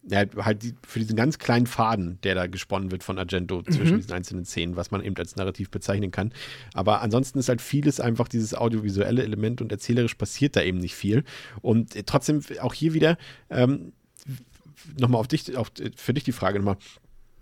ja, 0.10 0.24
halt 0.38 0.64
die, 0.64 0.74
für 0.88 1.00
diesen 1.00 1.18
ganz 1.18 1.38
kleinen 1.38 1.68
Faden, 1.68 2.18
der 2.24 2.36
da 2.36 2.48
gesponnen 2.48 2.90
wird 2.90 3.04
von 3.04 3.18
Argento 3.18 3.64
zwischen 3.64 3.96
mhm. 3.96 3.98
diesen 3.98 4.14
einzelnen 4.14 4.46
Szenen, 4.46 4.78
was 4.78 4.90
man 4.90 5.04
eben 5.04 5.18
als 5.18 5.36
Narrativ 5.36 5.70
bezeichnen 5.70 6.12
kann. 6.12 6.32
Aber 6.74 7.02
ansonsten 7.02 7.40
ist 7.40 7.50
halt 7.50 7.62
vieles 7.62 8.00
einfach 8.00 8.30
dieses 8.30 8.54
audiovisuelle 8.54 9.22
Element 9.22 9.60
und 9.60 9.70
erzählerisch 9.70 10.16
passiert 10.16 10.56
da 10.56 10.62
eben 10.62 10.78
nicht 10.78 10.96
viel. 10.96 11.26
Und 11.62 11.94
trotzdem 12.06 12.42
auch 12.62 12.74
hier 12.74 12.94
wieder, 12.94 13.18
ähm, 13.50 13.92
nochmal 15.00 15.20
auf 15.20 15.28
dich, 15.28 15.56
auf, 15.56 15.72
für 15.96 16.14
dich 16.14 16.24
die 16.24 16.32
Frage 16.32 16.60
nochmal. 16.60 16.78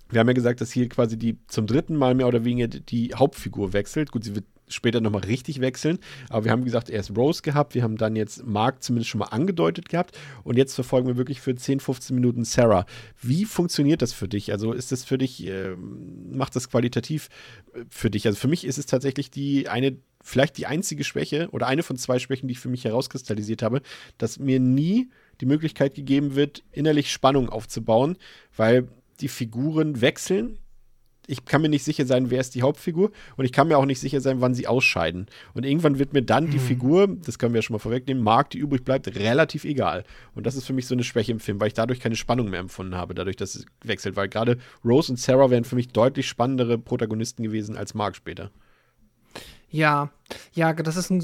Wir 0.10 0.20
haben 0.20 0.28
ja 0.28 0.34
gesagt, 0.34 0.62
dass 0.62 0.72
hier 0.72 0.88
quasi 0.88 1.18
die 1.18 1.38
zum 1.48 1.66
dritten 1.66 1.96
Mal 1.96 2.14
mehr 2.14 2.28
oder 2.28 2.46
weniger 2.46 2.68
die 2.68 3.14
Hauptfigur 3.16 3.74
wechselt. 3.74 4.12
Gut, 4.12 4.24
sie 4.24 4.36
wird 4.36 4.46
später 4.68 5.02
nochmal 5.02 5.24
richtig 5.24 5.62
wechseln. 5.62 6.00
Aber 6.30 6.46
wir 6.46 6.52
haben 6.52 6.66
gesagt, 6.66 6.90
erst 6.90 7.16
Rose 7.16 7.42
gehabt, 7.42 7.76
wir 7.76 7.84
haben 7.84 7.98
dann 7.98 8.16
jetzt 8.16 8.46
Mark 8.46 8.84
zumindest 8.84 9.10
schon 9.10 9.20
mal 9.20 9.26
angedeutet 9.26 9.90
gehabt 9.90 10.18
und 10.44 10.58
jetzt 10.58 10.74
verfolgen 10.74 11.08
wir 11.08 11.18
wirklich 11.18 11.42
für 11.42 11.56
10, 11.56 11.80
15 11.80 12.16
Minuten 12.16 12.44
Sarah. 12.44 12.86
Wie 13.22 13.46
funktioniert 13.46 14.02
das 14.02 14.14
für 14.14 14.28
dich? 14.28 14.52
Also 14.52 14.74
ist 14.74 14.92
das 14.92 15.04
für 15.04 15.18
dich, 15.18 15.46
äh, 15.48 15.76
macht 15.76 16.56
das 16.56 16.70
qualitativ 16.70 17.30
äh, 17.74 17.84
für 17.90 18.10
dich? 18.10 18.26
Also 18.28 18.40
für 18.40 18.48
mich 18.48 18.66
ist 18.66 18.78
es 18.78 18.86
tatsächlich 18.86 19.30
die 19.30 19.70
eine, 19.70 19.98
vielleicht 20.22 20.58
die 20.58 20.66
einzige 20.66 21.04
Schwäche 21.04 21.50
oder 21.52 21.68
eine 21.68 21.84
von 21.84 21.98
zwei 21.98 22.20
Schwächen, 22.20 22.48
die 22.48 22.54
ich 22.54 22.60
für 22.60 22.70
mich 22.70 22.86
herauskristallisiert 22.86 23.62
habe, 23.62 23.82
dass 24.18 24.40
mir 24.40 24.60
nie 24.60 25.10
die 25.42 25.46
Möglichkeit 25.46 25.96
gegeben 25.96 26.36
wird, 26.36 26.64
innerlich 26.72 27.12
Spannung 27.12 27.50
aufzubauen, 27.50 28.18
weil 28.56 28.88
die 29.20 29.28
Figuren 29.28 30.02
wechseln. 30.02 30.60
Ich 31.28 31.44
kann 31.44 31.64
mir 31.64 31.70
nicht 31.70 31.84
sicher 31.84 32.06
sein, 32.06 32.30
wer 32.30 32.40
ist 32.40 32.54
die 32.54 32.62
Hauptfigur 32.62 33.12
und 33.36 33.46
ich 33.46 33.52
kann 33.52 33.68
mir 33.68 33.80
auch 33.80 33.86
nicht 33.86 34.00
sicher 34.00 34.22
sein, 34.22 34.42
wann 34.42 34.54
sie 34.54 34.68
ausscheiden. 34.68 35.26
Und 35.56 35.66
irgendwann 35.66 35.98
wird 35.98 36.14
mir 36.14 36.22
dann 36.22 36.52
die 36.52 36.58
mhm. 36.58 36.62
Figur, 36.62 37.08
das 37.08 37.40
können 37.40 37.54
wir 37.54 37.60
ja 37.60 37.62
schon 37.64 37.74
mal 37.74 37.80
vorwegnehmen, 37.80 38.24
Mark, 38.24 38.52
die 38.52 38.60
übrig 38.60 38.84
bleibt, 38.84 39.08
relativ 39.16 39.64
egal. 39.64 40.04
Und 40.36 40.46
das 40.46 40.56
ist 40.56 40.66
für 40.66 40.74
mich 40.74 40.86
so 40.86 40.94
eine 40.94 41.04
Schwäche 41.04 41.32
im 41.32 41.40
Film, 41.40 41.60
weil 41.60 41.70
ich 41.70 41.74
dadurch 41.74 42.00
keine 42.00 42.16
Spannung 42.16 42.52
mehr 42.52 42.60
empfunden 42.60 42.94
habe, 42.94 43.16
dadurch, 43.16 43.38
dass 43.38 43.56
es 43.56 43.66
wechselt. 43.84 44.16
Weil 44.16 44.30
gerade 44.30 44.60
Rose 44.84 45.12
und 45.12 45.18
Sarah 45.18 45.50
wären 45.50 45.64
für 45.64 45.76
mich 45.76 45.88
deutlich 45.88 46.28
spannendere 46.28 46.78
Protagonisten 46.78 47.42
gewesen 47.42 47.76
als 47.76 47.96
Mark 47.96 48.16
später. 48.16 48.52
Ja, 49.76 50.10
ja, 50.54 50.72
das 50.72 50.96
ist 50.96 51.10
ein, 51.10 51.20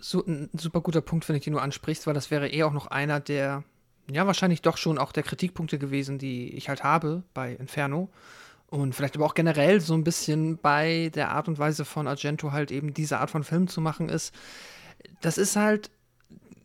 so, 0.00 0.24
ein 0.24 0.48
super 0.56 0.80
guter 0.80 1.02
Punkt, 1.02 1.28
wenn 1.28 1.36
ich 1.36 1.44
den 1.44 1.52
du 1.52 1.58
ansprichst, 1.58 2.06
weil 2.06 2.14
das 2.14 2.30
wäre 2.30 2.48
eher 2.48 2.66
auch 2.66 2.72
noch 2.72 2.86
einer 2.86 3.20
der, 3.20 3.62
ja, 4.10 4.26
wahrscheinlich 4.26 4.62
doch 4.62 4.78
schon 4.78 4.96
auch 4.96 5.12
der 5.12 5.22
Kritikpunkte 5.22 5.78
gewesen, 5.78 6.18
die 6.18 6.48
ich 6.54 6.70
halt 6.70 6.82
habe 6.82 7.24
bei 7.34 7.52
Inferno. 7.52 8.08
Und 8.68 8.94
vielleicht 8.94 9.16
aber 9.16 9.26
auch 9.26 9.34
generell 9.34 9.82
so 9.82 9.92
ein 9.92 10.04
bisschen 10.04 10.56
bei 10.56 11.10
der 11.14 11.30
Art 11.30 11.46
und 11.48 11.58
Weise 11.58 11.84
von 11.84 12.08
Argento 12.08 12.52
halt 12.52 12.70
eben 12.70 12.94
diese 12.94 13.18
Art 13.18 13.30
von 13.30 13.44
Film 13.44 13.68
zu 13.68 13.82
machen 13.82 14.08
ist. 14.08 14.34
Das 15.20 15.36
ist 15.36 15.56
halt, 15.56 15.90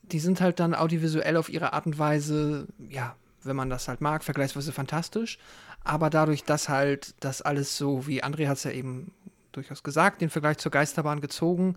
die 0.04 0.20
sind 0.20 0.40
halt 0.40 0.62
dann 0.62 0.74
audiovisuell 0.74 1.36
auf 1.36 1.50
ihre 1.50 1.74
Art 1.74 1.86
und 1.86 2.00
Weise, 2.00 2.68
ja, 2.88 3.14
wenn 3.44 3.58
man 3.58 3.70
das 3.70 3.90
halt 3.90 4.00
mag, 4.00 4.24
vergleichsweise 4.24 4.72
fantastisch. 4.72 5.38
Aber 5.84 6.10
dadurch, 6.10 6.46
dass 6.46 6.70
halt 6.70 7.14
das 7.20 7.42
alles 7.42 7.78
so, 7.78 8.08
wie 8.08 8.24
André 8.24 8.48
hat 8.48 8.56
es 8.56 8.64
ja 8.64 8.72
eben 8.72 9.12
durchaus 9.56 9.84
gesagt, 9.84 10.22
den 10.22 10.30
Vergleich 10.30 10.58
zur 10.58 10.72
Geisterbahn 10.72 11.22
gezogen. 11.22 11.76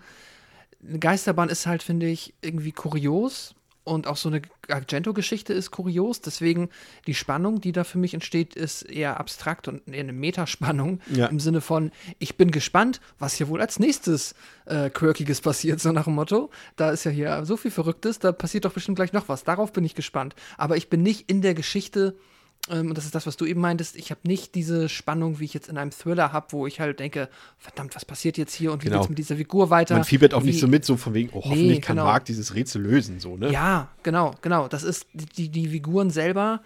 Eine 0.87 0.99
Geisterbahn 0.99 1.49
ist 1.49 1.67
halt, 1.67 1.83
finde 1.83 2.07
ich, 2.07 2.35
irgendwie 2.41 2.73
kurios 2.73 3.55
und 3.89 4.07
auch 4.07 4.17
so 4.17 4.29
eine 4.29 4.43
Argento-Geschichte 4.69 5.53
ist 5.53 5.71
kurios. 5.71 6.21
Deswegen 6.21 6.69
die 7.07 7.15
Spannung, 7.15 7.61
die 7.61 7.73
da 7.73 7.85
für 7.85 7.99
mich 7.99 8.15
entsteht, 8.15 8.55
ist 8.55 8.83
eher 8.83 9.19
abstrakt 9.19 9.67
und 9.67 9.89
eher 9.89 10.01
eine 10.01 10.13
Metaspannung 10.13 11.01
ja. 11.11 11.27
im 11.27 11.41
Sinne 11.41 11.61
von, 11.61 11.91
ich 12.19 12.37
bin 12.37 12.51
gespannt, 12.51 13.01
was 13.19 13.35
hier 13.35 13.49
wohl 13.49 13.61
als 13.61 13.79
nächstes 13.79 14.35
äh, 14.67 14.91
Quirkiges 14.91 15.41
passiert, 15.41 15.81
so 15.81 15.91
nach 15.93 16.05
dem 16.05 16.15
Motto. 16.15 16.51
Da 16.77 16.91
ist 16.91 17.05
ja 17.05 17.11
hier 17.11 17.45
so 17.45 17.57
viel 17.57 17.71
Verrücktes, 17.71 18.19
da 18.19 18.31
passiert 18.33 18.67
doch 18.67 18.73
bestimmt 18.73 18.97
gleich 18.97 19.13
noch 19.13 19.29
was. 19.29 19.45
Darauf 19.45 19.73
bin 19.73 19.85
ich 19.85 19.95
gespannt. 19.95 20.35
Aber 20.59 20.77
ich 20.77 20.91
bin 20.91 21.03
nicht 21.03 21.31
in 21.31 21.41
der 21.41 21.55
Geschichte 21.55 22.15
und 22.71 22.95
das 22.97 23.05
ist 23.05 23.15
das, 23.15 23.27
was 23.27 23.37
du 23.37 23.45
eben 23.47 23.61
meintest, 23.61 23.97
ich 23.97 24.11
habe 24.11 24.21
nicht 24.25 24.55
diese 24.55 24.89
Spannung, 24.89 25.39
wie 25.41 25.45
ich 25.45 25.55
jetzt 25.55 25.69
in 25.69 25.79
einem 25.79 25.91
Thriller 25.91 26.33
habe, 26.33 26.47
wo 26.51 26.67
ich 26.67 26.81
halt 26.81 27.01
denke, 27.01 27.29
verdammt, 27.59 27.95
was 27.95 28.05
passiert 28.05 28.37
jetzt 28.39 28.55
hier 28.55 28.73
und 28.73 28.83
wie 28.83 28.89
Genau. 28.89 28.99
geht's 29.01 29.09
mit 29.09 29.19
dieser 29.19 29.37
Figur 29.37 29.71
weiter? 29.71 29.95
Man 29.95 30.05
fiebert 30.05 30.35
auch 30.35 30.43
Wie- 30.43 30.47
nicht 30.49 30.61
so 30.61 30.69
mit, 30.69 30.85
so 30.85 30.97
von 30.97 31.15
wegen, 31.15 31.31
oh, 31.33 31.37
hoffentlich 31.45 31.63
Nee, 31.63 31.81
kann 31.81 31.97
genau. 31.97 32.07
Mark 32.07 32.25
dieses 32.27 32.55
Rätsel 32.55 32.83
lösen, 32.83 33.21
so, 33.21 33.37
ne? 33.37 33.51
Ja, 33.51 33.89
genau, 34.03 34.35
genau. 34.43 34.69
Das 34.69 34.83
ist, 34.83 35.07
die, 35.13 35.49
die 35.49 35.69
Figuren 35.69 36.11
selber 36.11 36.61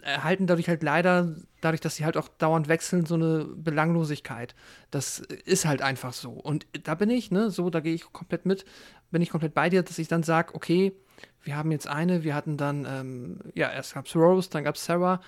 erhalten 0.00 0.46
dadurch 0.46 0.68
halt 0.68 0.82
leider, 0.82 1.34
dadurch, 1.60 1.82
dass 1.82 1.96
sie 1.96 2.06
halt 2.06 2.16
auch 2.16 2.28
dauernd 2.28 2.66
wechseln, 2.68 3.04
so 3.04 3.14
eine 3.14 3.44
Belanglosigkeit. 3.54 4.54
Das 4.90 5.18
ist 5.44 5.66
halt 5.66 5.82
einfach 5.82 6.14
so. 6.14 6.30
Und 6.30 6.66
da 6.84 6.94
bin 6.94 7.10
ich, 7.10 7.30
ne, 7.30 7.50
so, 7.50 7.68
da 7.68 7.80
gehe 7.80 7.94
ich 7.94 8.10
komplett 8.12 8.46
mit, 8.46 8.64
bin 9.10 9.20
ich 9.20 9.28
komplett 9.28 9.52
bei 9.52 9.68
dir, 9.68 9.82
dass 9.82 9.98
ich 9.98 10.08
dann 10.08 10.22
sage, 10.22 10.54
okay, 10.54 10.92
wir 11.44 11.56
haben 11.56 11.70
jetzt 11.72 11.88
eine, 11.88 12.24
wir 12.24 12.34
hatten 12.34 12.56
dann, 12.56 12.86
ähm, 12.88 13.38
ja, 13.54 13.70
erst 13.70 13.94
gab's 13.94 14.14
Rose, 14.16 14.48
dann 14.50 14.64
gab's 14.64 14.84
Sarah. 14.84 15.20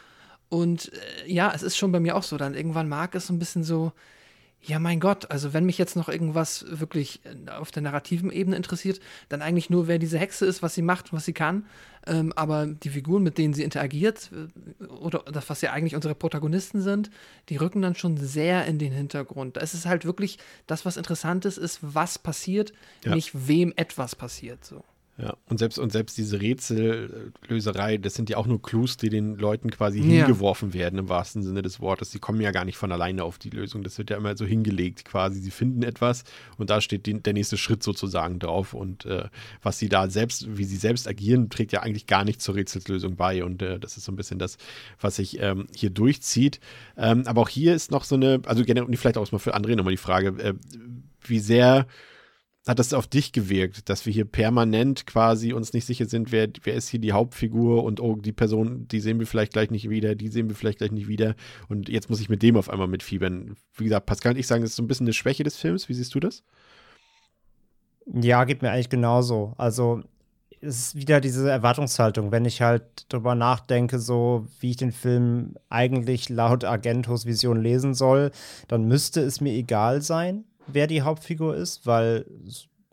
Und 0.54 0.92
äh, 1.24 1.32
ja, 1.32 1.52
es 1.52 1.64
ist 1.64 1.76
schon 1.76 1.90
bei 1.90 1.98
mir 1.98 2.14
auch 2.14 2.22
so. 2.22 2.36
Dann 2.36 2.54
irgendwann 2.54 2.88
mag 2.88 3.14
es 3.16 3.26
so 3.26 3.32
ein 3.32 3.40
bisschen 3.40 3.64
so, 3.64 3.92
ja, 4.62 4.78
mein 4.78 5.00
Gott, 5.00 5.30
also 5.30 5.52
wenn 5.52 5.66
mich 5.66 5.78
jetzt 5.78 5.96
noch 5.96 6.08
irgendwas 6.08 6.64
wirklich 6.68 7.20
äh, 7.24 7.50
auf 7.50 7.72
der 7.72 7.82
narrativen 7.82 8.30
Ebene 8.30 8.56
interessiert, 8.56 9.00
dann 9.28 9.42
eigentlich 9.42 9.68
nur, 9.68 9.88
wer 9.88 9.98
diese 9.98 10.16
Hexe 10.18 10.46
ist, 10.46 10.62
was 10.62 10.74
sie 10.74 10.82
macht, 10.82 11.12
was 11.12 11.24
sie 11.24 11.32
kann. 11.32 11.66
Ähm, 12.06 12.32
aber 12.36 12.66
die 12.66 12.90
Figuren, 12.90 13.24
mit 13.24 13.36
denen 13.36 13.52
sie 13.52 13.64
interagiert, 13.64 14.30
äh, 14.32 14.84
oder 14.84 15.24
das, 15.32 15.50
was 15.50 15.60
ja 15.60 15.72
eigentlich 15.72 15.96
unsere 15.96 16.14
Protagonisten 16.14 16.80
sind, 16.80 17.10
die 17.48 17.56
rücken 17.56 17.82
dann 17.82 17.96
schon 17.96 18.16
sehr 18.16 18.64
in 18.66 18.78
den 18.78 18.92
Hintergrund. 18.92 19.56
Es 19.56 19.74
ist 19.74 19.86
halt 19.86 20.04
wirklich, 20.04 20.38
das, 20.68 20.84
was 20.86 20.96
interessant 20.96 21.44
ist, 21.46 21.58
ist, 21.58 21.80
was 21.82 22.18
passiert, 22.18 22.72
Ja. 23.04 23.14
nicht 23.14 23.32
wem 23.48 23.72
etwas 23.76 24.14
passiert. 24.14 24.64
So. 24.64 24.84
Ja, 25.16 25.36
und 25.46 25.58
selbst, 25.58 25.78
und 25.78 25.92
selbst 25.92 26.18
diese 26.18 26.40
Rätsellöserei, 26.40 27.98
das 27.98 28.14
sind 28.14 28.30
ja 28.30 28.36
auch 28.36 28.46
nur 28.46 28.60
Clues, 28.60 28.96
die 28.96 29.10
den 29.10 29.36
Leuten 29.36 29.70
quasi 29.70 29.98
Ja. 30.00 30.26
hingeworfen 30.26 30.74
werden, 30.74 30.98
im 30.98 31.08
wahrsten 31.08 31.42
Sinne 31.42 31.62
des 31.62 31.78
Wortes. 31.80 32.10
Die 32.10 32.18
kommen 32.18 32.40
ja 32.40 32.50
gar 32.50 32.64
nicht 32.64 32.76
von 32.76 32.90
alleine 32.90 33.22
auf 33.22 33.38
die 33.38 33.50
Lösung. 33.50 33.84
Das 33.84 33.96
wird 33.96 34.10
ja 34.10 34.16
immer 34.16 34.36
so 34.36 34.44
hingelegt 34.44 35.04
quasi. 35.04 35.40
Sie 35.40 35.52
finden 35.52 35.84
etwas 35.84 36.24
und 36.58 36.70
da 36.70 36.80
steht 36.80 37.06
die, 37.06 37.22
der 37.22 37.32
nächste 37.32 37.56
Schritt 37.56 37.84
sozusagen 37.84 38.40
drauf. 38.40 38.74
Und 38.74 39.04
äh, 39.06 39.28
was 39.62 39.78
sie 39.78 39.88
da 39.88 40.10
selbst, 40.10 40.56
wie 40.58 40.64
sie 40.64 40.76
selbst 40.76 41.06
agieren, 41.06 41.48
trägt 41.48 41.72
ja 41.72 41.82
eigentlich 41.82 42.06
gar 42.08 42.24
nicht 42.24 42.42
zur 42.42 42.56
Rätselslösung 42.56 43.14
bei. 43.14 43.44
Und 43.44 43.62
äh, 43.62 43.78
das 43.78 43.96
ist 43.96 44.06
so 44.06 44.12
ein 44.12 44.16
bisschen 44.16 44.40
das, 44.40 44.56
was 45.00 45.16
sich 45.16 45.38
ähm, 45.40 45.68
hier 45.76 45.90
durchzieht. 45.90 46.58
Ähm, 46.96 47.22
aber 47.26 47.42
auch 47.42 47.48
hier 47.48 47.74
ist 47.74 47.92
noch 47.92 48.02
so 48.02 48.16
eine, 48.16 48.40
also 48.46 48.64
generell, 48.64 48.96
vielleicht 48.96 49.16
auch 49.18 49.30
mal 49.30 49.38
für 49.38 49.54
André 49.54 49.76
nochmal 49.76 49.92
die 49.92 49.96
Frage, 49.96 50.28
äh, 50.42 50.54
wie 51.26 51.38
sehr 51.38 51.86
hat 52.66 52.78
das 52.78 52.94
auf 52.94 53.06
dich 53.06 53.32
gewirkt, 53.32 53.88
dass 53.90 54.06
wir 54.06 54.12
hier 54.12 54.24
permanent 54.24 55.06
quasi 55.06 55.52
uns 55.52 55.72
nicht 55.72 55.84
sicher 55.84 56.06
sind, 56.06 56.32
wer, 56.32 56.48
wer 56.62 56.74
ist 56.74 56.88
hier 56.88 57.00
die 57.00 57.12
Hauptfigur 57.12 57.84
und 57.84 58.00
oh, 58.00 58.16
die 58.16 58.32
Person, 58.32 58.88
die 58.88 59.00
sehen 59.00 59.18
wir 59.18 59.26
vielleicht 59.26 59.52
gleich 59.52 59.70
nicht 59.70 59.90
wieder, 59.90 60.14
die 60.14 60.28
sehen 60.28 60.48
wir 60.48 60.56
vielleicht 60.56 60.78
gleich 60.78 60.92
nicht 60.92 61.08
wieder 61.08 61.34
und 61.68 61.88
jetzt 61.88 62.08
muss 62.08 62.20
ich 62.20 62.30
mit 62.30 62.42
dem 62.42 62.56
auf 62.56 62.70
einmal 62.70 62.88
mitfiebern. 62.88 63.56
Wie 63.76 63.84
gesagt, 63.84 64.06
Pascal 64.06 64.32
und 64.32 64.38
ich 64.38 64.46
sagen, 64.46 64.62
das 64.62 64.70
ist 64.70 64.76
so 64.76 64.82
ein 64.82 64.88
bisschen 64.88 65.06
eine 65.06 65.12
Schwäche 65.12 65.44
des 65.44 65.56
Films. 65.56 65.88
Wie 65.88 65.94
siehst 65.94 66.14
du 66.14 66.20
das? 66.20 66.42
Ja, 68.06 68.44
geht 68.44 68.62
mir 68.62 68.70
eigentlich 68.70 68.90
genauso. 68.90 69.54
Also 69.58 70.02
es 70.60 70.78
ist 70.78 70.94
wieder 70.94 71.20
diese 71.20 71.50
Erwartungshaltung, 71.50 72.32
wenn 72.32 72.46
ich 72.46 72.62
halt 72.62 73.12
drüber 73.12 73.34
nachdenke, 73.34 73.98
so 73.98 74.46
wie 74.60 74.70
ich 74.70 74.76
den 74.76 74.92
Film 74.92 75.56
eigentlich 75.68 76.30
laut 76.30 76.64
Argentos 76.64 77.26
Vision 77.26 77.60
lesen 77.60 77.92
soll, 77.92 78.30
dann 78.68 78.86
müsste 78.86 79.20
es 79.20 79.42
mir 79.42 79.52
egal 79.52 80.00
sein, 80.00 80.44
wer 80.66 80.86
die 80.86 81.02
Hauptfigur 81.02 81.54
ist, 81.56 81.86
weil 81.86 82.26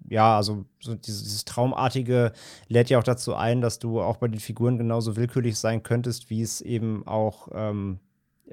ja, 0.09 0.35
also 0.35 0.65
so 0.79 0.95
dieses, 0.95 1.23
dieses 1.23 1.45
Traumartige 1.45 2.33
lädt 2.67 2.89
ja 2.89 2.99
auch 2.99 3.03
dazu 3.03 3.35
ein, 3.35 3.61
dass 3.61 3.79
du 3.79 4.01
auch 4.01 4.17
bei 4.17 4.27
den 4.27 4.39
Figuren 4.39 4.77
genauso 4.77 5.15
willkürlich 5.15 5.57
sein 5.57 5.83
könntest, 5.83 6.29
wie 6.29 6.41
es 6.41 6.59
eben 6.61 7.07
auch 7.07 7.47
ähm, 7.53 7.99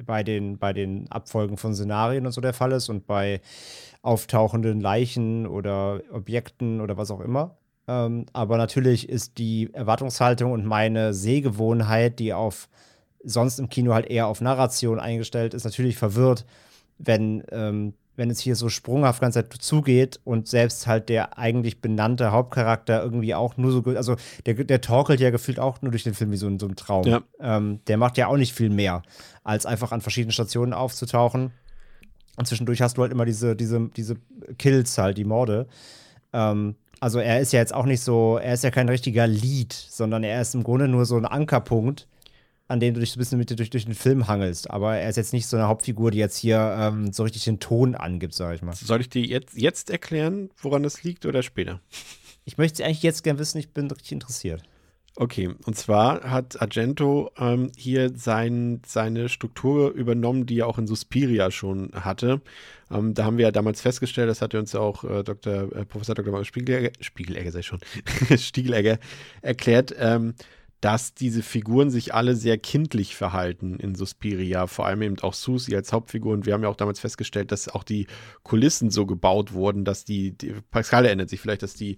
bei, 0.05 0.23
den, 0.23 0.59
bei 0.59 0.73
den 0.73 1.11
Abfolgen 1.11 1.57
von 1.57 1.75
Szenarien 1.75 2.27
und 2.27 2.33
so 2.33 2.41
der 2.41 2.53
Fall 2.53 2.73
ist 2.73 2.89
und 2.89 3.07
bei 3.07 3.41
auftauchenden 4.03 4.81
Leichen 4.81 5.47
oder 5.47 6.01
Objekten 6.13 6.81
oder 6.81 6.97
was 6.97 7.11
auch 7.11 7.21
immer. 7.21 7.57
Ähm, 7.89 8.27
aber 8.33 8.57
natürlich 8.57 9.09
ist 9.09 9.39
die 9.39 9.73
Erwartungshaltung 9.73 10.53
und 10.53 10.65
meine 10.65 11.15
Sehgewohnheit, 11.15 12.19
die 12.19 12.35
auf 12.35 12.69
sonst 13.25 13.59
im 13.59 13.69
Kino 13.69 13.95
halt 13.95 14.07
eher 14.07 14.29
auf 14.29 14.41
Narration 14.41 15.01
eingestellt 15.01 15.55
ist, 15.55 15.65
natürlich 15.65 15.97
verwirrt, 15.97 16.45
wenn, 16.99 17.43
ähm, 17.51 17.95
wenn 18.19 18.31
es 18.31 18.41
hier 18.41 18.57
so 18.57 18.69
sprunghaft 18.69 19.21
ganz 19.21 19.35
Zeit 19.35 19.55
zugeht 19.61 20.19
und 20.25 20.49
selbst 20.49 20.89
halt 20.89 21.09
der 21.09 21.39
eigentlich 21.39 21.81
benannte 21.81 22.33
Hauptcharakter 22.33 23.01
irgendwie 23.01 23.33
auch 23.33 23.57
nur 23.57 23.71
so, 23.71 23.83
also 23.95 24.17
der, 24.45 24.55
der 24.55 24.81
torkelt 24.81 25.21
ja 25.21 25.31
gefühlt 25.31 25.61
auch 25.61 25.81
nur 25.83 25.93
durch 25.93 26.03
den 26.03 26.15
Film 26.15 26.33
wie 26.33 26.37
so 26.37 26.49
ein, 26.49 26.59
so 26.59 26.67
ein 26.67 26.75
Traum. 26.75 27.05
Ja. 27.07 27.23
Ähm, 27.39 27.79
der 27.87 27.97
macht 27.97 28.19
ja 28.19 28.27
auch 28.27 28.37
nicht 28.37 28.53
viel 28.53 28.71
mehr, 28.71 29.03
als 29.45 29.67
einfach 29.67 29.93
an 29.93 30.01
verschiedenen 30.01 30.33
Stationen 30.33 30.73
aufzutauchen. 30.73 31.53
Und 32.37 32.49
zwischendurch 32.49 32.83
hast 32.83 32.99
du 32.99 33.03
halt 33.03 33.13
immer 33.13 33.25
diese, 33.25 33.55
diese, 33.55 33.89
diese 33.97 34.17
Kills 34.59 34.99
halt, 34.99 35.17
die 35.17 35.25
Morde. 35.25 35.69
Ähm, 36.33 36.75
also 36.99 37.21
er 37.21 37.39
ist 37.39 37.53
ja 37.53 37.61
jetzt 37.61 37.73
auch 37.73 37.87
nicht 37.87 38.01
so, 38.01 38.37
er 38.43 38.55
ist 38.55 38.65
ja 38.65 38.73
kein 38.73 38.89
richtiger 38.89 39.29
Lead, 39.29 39.73
sondern 39.73 40.25
er 40.25 40.43
ist 40.43 40.57
im 40.57 40.65
Grunde 40.65 40.89
nur 40.89 41.05
so 41.05 41.17
ein 41.17 41.25
Ankerpunkt, 41.25 42.09
an 42.69 42.81
dem 42.81 42.95
du 42.95 43.01
dich 43.01 43.11
so 43.11 43.17
ein 43.17 43.21
bisschen 43.21 43.39
mit 43.39 43.59
durch, 43.59 43.71
durch 43.71 43.87
den 43.87 43.95
Film 43.95 44.29
hangelst. 44.29 44.71
Aber 44.71 44.97
er 44.97 45.09
ist 45.09 45.17
jetzt 45.17 45.33
nicht 45.33 45.47
so 45.47 45.57
eine 45.57 45.69
Hauptfigur, 45.69 46.11
die 46.11 46.19
jetzt 46.19 46.37
hier 46.37 46.77
ähm, 46.79 47.13
so 47.13 47.23
richtig 47.23 47.45
den 47.45 47.61
Ton 47.61 47.95
angibt, 47.95 48.35
sag 48.35 48.55
ich 48.55 48.63
mal. 48.63 48.75
Soll 48.75 49.01
ich 49.01 49.09
dir 49.09 49.25
jetzt, 49.25 49.57
jetzt 49.57 49.91
erklären, 49.91 50.51
woran 50.59 50.83
das 50.83 51.03
liegt 51.03 51.25
oder 51.25 51.43
später? 51.43 51.81
Ich 52.45 52.59
möchte 52.59 52.85
eigentlich 52.85 53.03
jetzt 53.03 53.25
gern 53.25 53.39
wissen, 53.39 53.59
ich 53.59 53.73
bin 53.73 53.91
richtig 53.91 54.13
interessiert. 54.13 54.63
Okay, 55.21 55.51
und 55.67 55.77
zwar 55.77 56.31
hat 56.31 56.63
Argento 56.63 57.33
ähm, 57.39 57.73
hier 57.77 58.13
sein, 58.15 58.83
seine 58.87 59.29
Struktur 59.29 59.91
übernommen, 59.91 60.47
die 60.47 60.61
er 60.61 60.69
auch 60.69 60.79
in 60.79 60.87
Suspiria 60.87 61.51
schon 61.51 61.91
hatte. 61.93 62.41
Ähm, 62.89 63.15
da 63.15 63.25
haben 63.25 63.37
wir 63.37 63.47
ja 63.47 63.51
damals 63.51 63.81
festgestellt, 63.81 64.29
das 64.29 64.43
hatte 64.43 64.61
uns 64.61 64.75
ja 64.75 64.81
auch 64.81 65.03
äh, 65.03 65.25
Dr., 65.25 65.73
äh, 65.75 65.85
Professor 65.87 66.15
Dr. 66.15 66.31
Mario 66.31 66.45
Spiegelegger, 66.45 66.93
Spiegelegger 67.01 67.51
sei 67.51 67.63
schon, 67.63 67.81
Stiegelegger 68.39 68.99
erklärt, 69.43 69.93
ähm, 69.99 70.35
dass 70.81 71.13
diese 71.13 71.43
Figuren 71.43 71.91
sich 71.91 72.15
alle 72.15 72.37
sehr 72.37 72.57
kindlich 72.57 73.17
verhalten 73.17 73.81
in 73.81 73.97
Suspiria, 73.97 74.67
vor 74.69 74.87
allem 74.87 75.03
eben 75.03 75.19
auch 75.21 75.35
Susie 75.35 75.75
als 75.75 75.93
Hauptfigur. 75.93 76.33
Und 76.33 76.47
wir 76.47 76.55
haben 76.55 76.63
ja 76.63 76.69
auch 76.69 76.77
damals 76.77 77.01
festgestellt, 77.01 77.51
dass 77.51 77.69
auch 77.69 77.83
die 77.83 78.07
Kulissen 78.45 78.91
so 78.91 79.05
gebaut 79.05 79.53
wurden, 79.53 79.85
dass 79.85 80.05
die, 80.05 80.37
die 80.39 80.55
Pascal 80.71 81.05
erinnert 81.05 81.31
sich 81.31 81.41
vielleicht, 81.41 81.63
dass 81.63 81.75
die, 81.75 81.97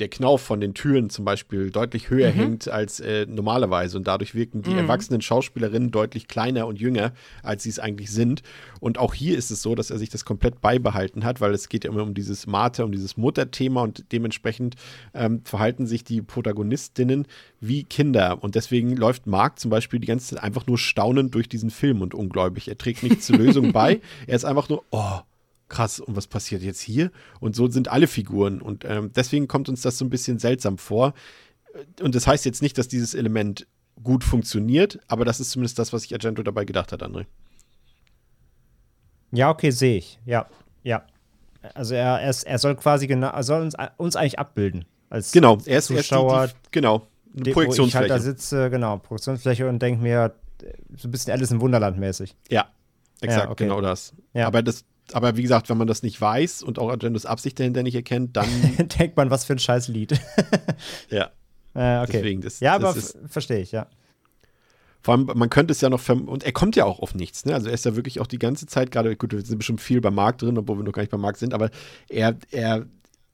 der 0.00 0.08
Knauf 0.08 0.40
von 0.40 0.60
den 0.60 0.74
Türen 0.74 1.10
zum 1.10 1.24
Beispiel 1.24 1.70
deutlich 1.70 2.10
höher 2.10 2.30
hängt 2.30 2.68
als 2.68 3.00
äh, 3.00 3.26
normalerweise. 3.26 3.96
Und 3.96 4.06
dadurch 4.06 4.34
wirken 4.34 4.62
die 4.62 4.72
erwachsenen 4.72 5.20
Schauspielerinnen 5.20 5.90
deutlich 5.90 6.28
kleiner 6.28 6.66
und 6.66 6.80
jünger, 6.80 7.12
als 7.42 7.62
sie 7.62 7.70
es 7.70 7.78
eigentlich 7.78 8.10
sind. 8.10 8.42
Und 8.80 8.98
auch 8.98 9.14
hier 9.14 9.36
ist 9.36 9.50
es 9.50 9.62
so, 9.62 9.74
dass 9.74 9.90
er 9.90 9.98
sich 9.98 10.08
das 10.08 10.24
komplett 10.24 10.60
beibehalten 10.60 11.24
hat, 11.24 11.40
weil 11.40 11.52
es 11.52 11.68
geht 11.68 11.84
ja 11.84 11.90
immer 11.90 12.02
um 12.02 12.14
dieses 12.14 12.46
Mate, 12.46 12.84
um 12.84 12.92
dieses 12.92 13.16
Mutterthema 13.16 13.82
und 13.82 14.12
dementsprechend 14.12 14.76
ähm, 15.14 15.42
verhalten 15.44 15.86
sich 15.86 16.04
die 16.04 16.22
Protagonistinnen 16.22 17.26
wie 17.60 17.84
Kinder. 17.84 18.42
Und 18.42 18.54
deswegen 18.54 18.96
läuft 18.96 19.26
Mark 19.26 19.58
zum 19.58 19.70
Beispiel 19.70 20.00
die 20.00 20.06
ganze 20.06 20.34
Zeit 20.34 20.44
einfach 20.44 20.66
nur 20.66 20.78
staunend 20.78 21.34
durch 21.34 21.48
diesen 21.48 21.70
Film 21.70 22.02
und 22.02 22.14
ungläubig. 22.14 22.68
Er 22.68 22.78
trägt 22.78 23.02
nicht 23.02 23.22
zur 23.22 23.36
Lösung 23.36 23.72
bei. 23.72 24.00
Er 24.26 24.36
ist 24.36 24.44
einfach 24.44 24.68
nur, 24.68 24.84
oh, 24.90 25.20
krass, 25.70 26.00
und 26.00 26.14
was 26.16 26.26
passiert 26.26 26.60
jetzt 26.62 26.80
hier? 26.80 27.10
Und 27.40 27.56
so 27.56 27.70
sind 27.70 27.88
alle 27.88 28.06
Figuren. 28.06 28.60
Und 28.60 28.84
ähm, 28.84 29.10
deswegen 29.14 29.48
kommt 29.48 29.68
uns 29.70 29.80
das 29.80 29.96
so 29.96 30.04
ein 30.04 30.10
bisschen 30.10 30.38
seltsam 30.38 30.76
vor. 30.76 31.14
Und 32.02 32.14
das 32.14 32.26
heißt 32.26 32.44
jetzt 32.44 32.60
nicht, 32.60 32.76
dass 32.76 32.88
dieses 32.88 33.14
Element 33.14 33.66
gut 34.02 34.24
funktioniert, 34.24 34.98
aber 35.08 35.24
das 35.24 35.40
ist 35.40 35.50
zumindest 35.52 35.78
das, 35.78 35.92
was 35.92 36.02
sich 36.02 36.12
Argento 36.12 36.42
dabei 36.42 36.64
gedacht 36.64 36.92
hat, 36.92 37.02
André. 37.02 37.24
Ja, 39.32 39.50
okay, 39.50 39.70
sehe 39.70 39.98
ich. 39.98 40.18
Ja, 40.26 40.46
ja. 40.82 41.04
Also 41.74 41.94
er, 41.94 42.20
er, 42.20 42.34
er 42.44 42.58
soll 42.58 42.74
quasi 42.76 43.06
genau, 43.06 43.28
er 43.28 43.42
soll 43.42 43.62
uns, 43.62 43.74
uns 43.98 44.16
eigentlich 44.16 44.38
abbilden. 44.38 44.86
Als 45.10 45.32
Genau, 45.32 45.54
er 45.54 45.58
ist, 45.58 45.66
er 45.68 45.78
ist 45.78 45.90
die, 45.90 45.96
Zuschauer, 45.96 46.48
die, 46.48 46.52
genau, 46.70 47.06
eine 47.34 47.42
de- 47.44 47.44
wo 47.44 47.44
ich 47.44 47.44
halt 47.44 47.54
Projektionsfläche. 47.54 48.08
da 48.08 48.18
sitze, 48.18 48.70
genau, 48.70 48.96
Projektionsfläche 48.98 49.68
und 49.68 49.80
denke 49.80 50.02
mir, 50.02 50.34
äh, 50.62 50.72
so 50.96 51.08
ein 51.08 51.10
bisschen 51.10 51.32
Alice 51.32 51.50
im 51.50 51.60
Wunderland 51.60 51.98
mäßig. 51.98 52.34
Ja, 52.48 52.70
exakt, 53.20 53.44
Ja, 53.44 53.50
okay. 53.50 53.64
genau 53.64 53.80
das. 53.80 54.14
Ja. 54.32 54.46
Aber 54.46 54.62
das, 54.62 54.84
aber 55.14 55.36
wie 55.36 55.42
gesagt, 55.42 55.68
wenn 55.68 55.78
man 55.78 55.86
das 55.86 56.02
nicht 56.02 56.20
weiß 56.20 56.62
und 56.62 56.78
auch 56.78 56.90
Argentos 56.90 57.26
Absicht 57.26 57.58
dahinter 57.58 57.82
nicht 57.82 57.94
erkennt, 57.94 58.36
dann 58.36 58.48
denkt 58.98 59.16
man, 59.16 59.30
was 59.30 59.44
für 59.44 59.54
ein 59.54 59.58
scheiß 59.58 59.88
Lied. 59.88 60.18
ja. 61.10 61.30
äh, 61.74 62.02
okay. 62.02 62.12
Deswegen, 62.12 62.40
das- 62.40 62.60
ja, 62.60 62.74
aber 62.74 62.94
verstehe 63.28 63.60
ich, 63.60 63.72
ja. 63.72 63.86
Vor 65.02 65.14
allem, 65.14 65.30
man 65.34 65.48
könnte 65.48 65.72
es 65.72 65.80
ja 65.80 65.88
noch 65.88 66.06
und 66.08 66.44
er 66.44 66.52
kommt 66.52 66.76
ja 66.76 66.84
auch 66.84 67.00
auf 67.00 67.14
nichts, 67.14 67.46
ne? 67.46 67.54
Also 67.54 67.68
er 67.68 67.74
ist 67.74 67.86
ja 67.86 67.96
wirklich 67.96 68.20
auch 68.20 68.26
die 68.26 68.38
ganze 68.38 68.66
Zeit 68.66 68.90
gerade, 68.90 69.16
gut, 69.16 69.32
wir 69.32 69.40
sind 69.40 69.56
bestimmt 69.56 69.80
viel 69.80 70.02
beim 70.02 70.14
Markt 70.14 70.42
drin, 70.42 70.58
obwohl 70.58 70.76
wir 70.76 70.84
noch 70.84 70.92
gar 70.92 71.02
nicht 71.02 71.10
beim 71.10 71.22
Markt 71.22 71.38
sind, 71.38 71.54
aber 71.54 71.70
er, 72.10 72.36
er, 72.50 72.84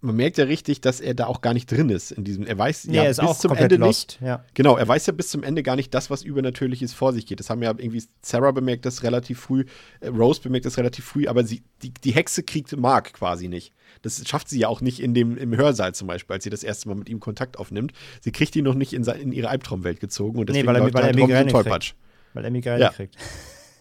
man 0.01 0.15
merkt 0.15 0.37
ja 0.39 0.45
richtig, 0.45 0.81
dass 0.83 1.01
er 1.01 1.15
da 1.15 1.27
auch 1.27 1.41
gar 1.41 1.55
nicht 1.55 1.71
drin 1.71 1.89
ist 1.89 2.11
in 2.13 2.23
diesem, 2.23 2.47
er 2.47 2.57
weiß 2.59 2.85
Nee, 2.87 2.97
ja 2.97 3.05
er 3.05 3.11
ist 3.11 3.21
bis 3.21 3.39
zum 3.39 3.55
Ende 3.55 3.77
lost, 3.77 4.19
nicht, 4.21 4.29
ja. 4.29 4.45
Genau, 4.55 4.77
er 4.77 4.87
weiß 4.87 5.07
ja 5.07 5.13
bis 5.13 5.31
zum 5.31 5.43
Ende 5.43 5.63
gar 5.63 5.75
nicht 5.75 5.93
das, 5.95 6.11
was 6.11 6.23
Übernatürliches 6.23 6.93
vor 6.93 7.13
sich 7.13 7.27
geht. 7.27 7.41
Das 7.41 7.49
haben 7.51 7.63
ja 7.63 7.71
irgendwie 7.77 8.05
Sarah 8.23 8.51
bemerkt 8.53 8.85
das 8.85 9.03
relativ 9.03 9.41
früh, 9.41 9.65
äh, 10.01 10.09
Rose 10.09 10.41
bemerkt 10.43 10.67
das 10.67 10.77
relativ 10.79 11.05
früh, 11.07 11.27
aber 11.27 11.45
sie, 11.45 11.63
die, 11.83 11.93
die 11.95 12.13
Hexe 12.13 12.43
kriegt 12.43 12.77
Mark 12.77 13.15
quasi 13.15 13.49
nicht. 13.49 13.73
Das 14.03 14.23
schafft 14.29 14.49
sie 14.51 14.59
ja 14.59 14.69
auch 14.69 14.81
nicht 14.83 15.01
in 15.01 15.15
dem, 15.15 15.37
im 15.39 15.57
Hörsaal 15.57 15.95
zum 15.95 16.09
Beispiel, 16.09 16.35
als 16.35 16.45
sie 16.45 16.51
das 16.51 16.63
erste 16.63 16.89
Mal 16.89 16.95
mit 16.97 17.09
ihm 17.09 17.19
Kontakt 17.19 17.59
aufnimmt. 17.59 17.93
Sie 18.21 18.33
kriegt 18.33 18.55
ihn 18.55 18.65
noch 18.65 18.75
nicht 18.75 18.93
in, 18.93 19.05
in 19.05 19.33
ihre 19.33 19.49
Albtraumwelt 19.49 19.99
gezogen 20.01 20.39
und 20.39 20.49
Nee, 20.51 20.63
deswegen 20.63 20.69
weil 20.69 20.77
er- 20.77 20.95
weil 20.95 21.05
er 21.05 21.15
Migräne 21.17 21.51
Tollpatsch. 21.51 21.95
weil 22.35 22.45
er 22.45 22.51
Migräne 22.51 22.81
Ja. 22.81 22.91
kriegt. 22.91 23.17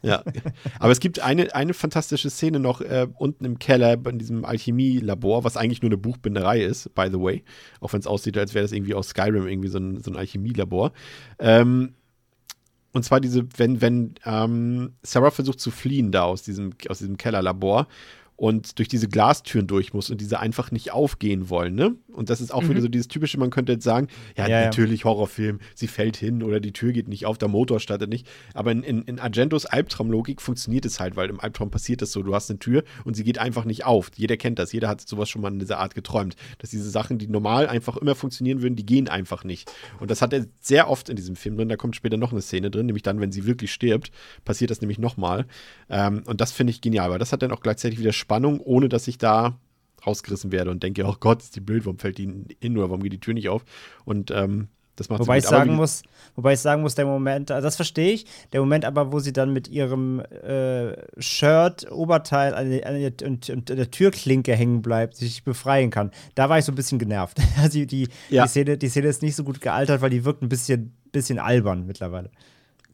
Ja, 0.01 0.23
aber 0.79 0.91
es 0.91 0.99
gibt 0.99 1.19
eine, 1.19 1.53
eine 1.55 1.73
fantastische 1.73 2.29
Szene 2.29 2.59
noch 2.59 2.81
äh, 2.81 3.07
unten 3.15 3.45
im 3.45 3.59
Keller 3.59 3.97
in 4.07 4.19
diesem 4.19 4.45
Alchemielabor, 4.45 5.43
was 5.43 5.57
eigentlich 5.57 5.81
nur 5.81 5.89
eine 5.89 5.97
Buchbinderei 5.97 6.61
ist, 6.63 6.93
by 6.93 7.07
the 7.11 7.19
way. 7.19 7.43
Auch 7.79 7.93
wenn 7.93 7.99
es 7.99 8.07
aussieht, 8.07 8.37
als 8.37 8.53
wäre 8.53 8.63
das 8.63 8.71
irgendwie 8.71 8.93
aus 8.93 9.09
Skyrim 9.09 9.47
irgendwie 9.47 9.69
so 9.69 9.79
ein, 9.79 10.01
so 10.01 10.11
ein 10.11 10.17
Alchemielabor. 10.17 10.91
Ähm, 11.39 11.93
und 12.95 13.03
zwar 13.03 13.19
diese, 13.19 13.45
wenn, 13.57 13.81
wenn 13.81 14.15
ähm, 14.25 14.93
Sarah 15.03 15.31
versucht 15.31 15.59
zu 15.59 15.69
fliehen 15.69 16.11
da 16.11 16.23
aus 16.23 16.43
diesem, 16.43 16.71
aus 16.87 16.99
diesem 16.99 17.17
Kellerlabor 17.17 17.87
und 18.37 18.79
durch 18.79 18.87
diese 18.87 19.07
Glastüren 19.07 19.67
durch 19.67 19.93
muss 19.93 20.09
und 20.09 20.19
diese 20.19 20.39
einfach 20.39 20.71
nicht 20.71 20.91
aufgehen 20.91 21.49
wollen, 21.49 21.75
ne? 21.75 21.95
Und 22.11 22.29
das 22.29 22.41
ist 22.41 22.53
auch 22.53 22.67
wieder 22.67 22.81
so 22.81 22.87
dieses 22.87 23.07
typische, 23.07 23.37
man 23.37 23.49
könnte 23.49 23.73
jetzt 23.73 23.83
sagen, 23.83 24.07
ja, 24.37 24.47
Ja, 24.47 24.59
ja. 24.59 24.65
natürlich 24.65 25.05
Horrorfilm, 25.05 25.59
sie 25.73 25.87
fällt 25.87 26.17
hin 26.17 26.43
oder 26.43 26.59
die 26.59 26.71
Tür 26.73 26.91
geht 26.91 27.07
nicht 27.07 27.25
auf, 27.25 27.37
der 27.37 27.47
Motor 27.47 27.79
startet 27.79 28.09
nicht. 28.09 28.27
Aber 28.53 28.71
in, 28.71 28.83
in, 28.83 29.01
in 29.03 29.19
Argentos 29.19 29.65
Albtraumlogik 29.65 30.41
funktioniert 30.41 30.85
es 30.85 30.99
halt, 30.99 31.15
weil 31.15 31.29
im 31.29 31.39
Albtraum 31.39 31.71
passiert 31.71 32.01
das 32.01 32.11
so, 32.11 32.23
du 32.23 32.33
hast 32.33 32.49
eine 32.49 32.59
Tür 32.59 32.83
und 33.03 33.15
sie 33.15 33.23
geht 33.23 33.37
einfach 33.37 33.65
nicht 33.65 33.85
auf. 33.85 34.11
Jeder 34.15 34.37
kennt 34.37 34.59
das, 34.59 34.71
jeder 34.71 34.87
hat 34.87 35.01
sowas 35.01 35.29
schon 35.29 35.41
mal 35.41 35.51
in 35.51 35.59
dieser 35.59 35.79
Art 35.79 35.95
geträumt, 35.95 36.35
dass 36.59 36.69
diese 36.69 36.89
Sachen, 36.89 37.17
die 37.17 37.27
normal 37.27 37.67
einfach 37.67 37.97
immer 37.97 38.15
funktionieren 38.15 38.61
würden, 38.61 38.75
die 38.75 38.85
gehen 38.85 39.07
einfach 39.07 39.43
nicht. 39.43 39.71
Und 39.99 40.11
das 40.11 40.21
hat 40.21 40.33
er 40.33 40.45
sehr 40.59 40.89
oft 40.89 41.09
in 41.09 41.15
diesem 41.15 41.35
Film 41.35 41.57
drin, 41.57 41.69
da 41.69 41.77
kommt 41.77 41.95
später 41.95 42.17
noch 42.17 42.31
eine 42.31 42.41
Szene 42.41 42.69
drin, 42.69 42.85
nämlich 42.85 43.03
dann, 43.03 43.19
wenn 43.19 43.31
sie 43.31 43.45
wirklich 43.45 43.71
stirbt, 43.71 44.11
passiert 44.43 44.71
das 44.71 44.81
nämlich 44.81 44.99
nochmal. 44.99 45.45
Ähm, 45.89 46.23
und 46.25 46.41
das 46.41 46.51
finde 46.51 46.71
ich 46.71 46.81
genial, 46.81 47.11
weil 47.11 47.19
das 47.19 47.31
hat 47.31 47.41
dann 47.41 47.51
auch 47.51 47.61
gleichzeitig 47.61 47.99
wieder 47.99 48.13
Spannung, 48.13 48.59
ohne 48.59 48.89
dass 48.89 49.07
ich 49.07 49.17
da 49.17 49.59
rausgerissen 50.05 50.51
werde 50.51 50.71
und 50.71 50.83
denke, 50.83 51.05
oh 51.05 51.15
Gott, 51.19 51.41
ist 51.41 51.55
die 51.55 51.61
blöd, 51.61 51.85
warum 51.85 51.99
fällt 51.99 52.17
die 52.17 52.31
hin 52.59 52.77
oder 52.77 52.89
warum 52.89 53.03
geht 53.03 53.13
die 53.13 53.19
Tür 53.19 53.33
nicht 53.33 53.49
auf? 53.49 53.63
Und 54.05 54.31
ähm, 54.31 54.67
das 54.95 55.09
macht 55.09 55.19
Wobei 55.19 55.39
ich 55.39 55.43
sagen 55.43 55.75
muss, 55.75 56.03
wobei 56.35 56.53
ich 56.53 56.59
sagen 56.59 56.81
muss, 56.81 56.95
der 56.95 57.05
Moment, 57.05 57.51
also 57.51 57.65
das 57.65 57.75
verstehe 57.75 58.13
ich, 58.13 58.25
der 58.53 58.61
Moment 58.61 58.85
aber, 58.85 59.11
wo 59.11 59.19
sie 59.19 59.33
dann 59.33 59.51
mit 59.51 59.67
ihrem 59.67 60.21
äh, 60.21 60.95
Shirt, 61.21 61.91
Oberteil 61.91 62.53
an, 62.53 62.71
an 62.83 63.13
und 63.25 63.49
an 63.49 63.65
der 63.65 63.91
Türklinke 63.91 64.55
hängen 64.55 64.81
bleibt, 64.81 65.17
sich 65.17 65.43
befreien 65.43 65.89
kann, 65.89 66.11
da 66.35 66.49
war 66.49 66.59
ich 66.59 66.65
so 66.65 66.71
ein 66.71 66.75
bisschen 66.75 66.99
genervt. 66.99 67.37
Also 67.61 67.83
die, 67.85 68.09
Ja. 68.29 68.43
die, 68.43 68.49
Szene, 68.49 68.77
die 68.77 68.89
Szene 68.89 69.07
ist 69.07 69.21
nicht 69.21 69.35
so 69.35 69.43
gut 69.43 69.59
gealtert, 69.59 70.01
weil 70.01 70.09
die 70.09 70.23
wirkt 70.23 70.41
ein 70.43 70.49
bisschen, 70.49 70.93
bisschen 71.11 71.39
albern 71.39 71.85
mittlerweile. 71.85 72.29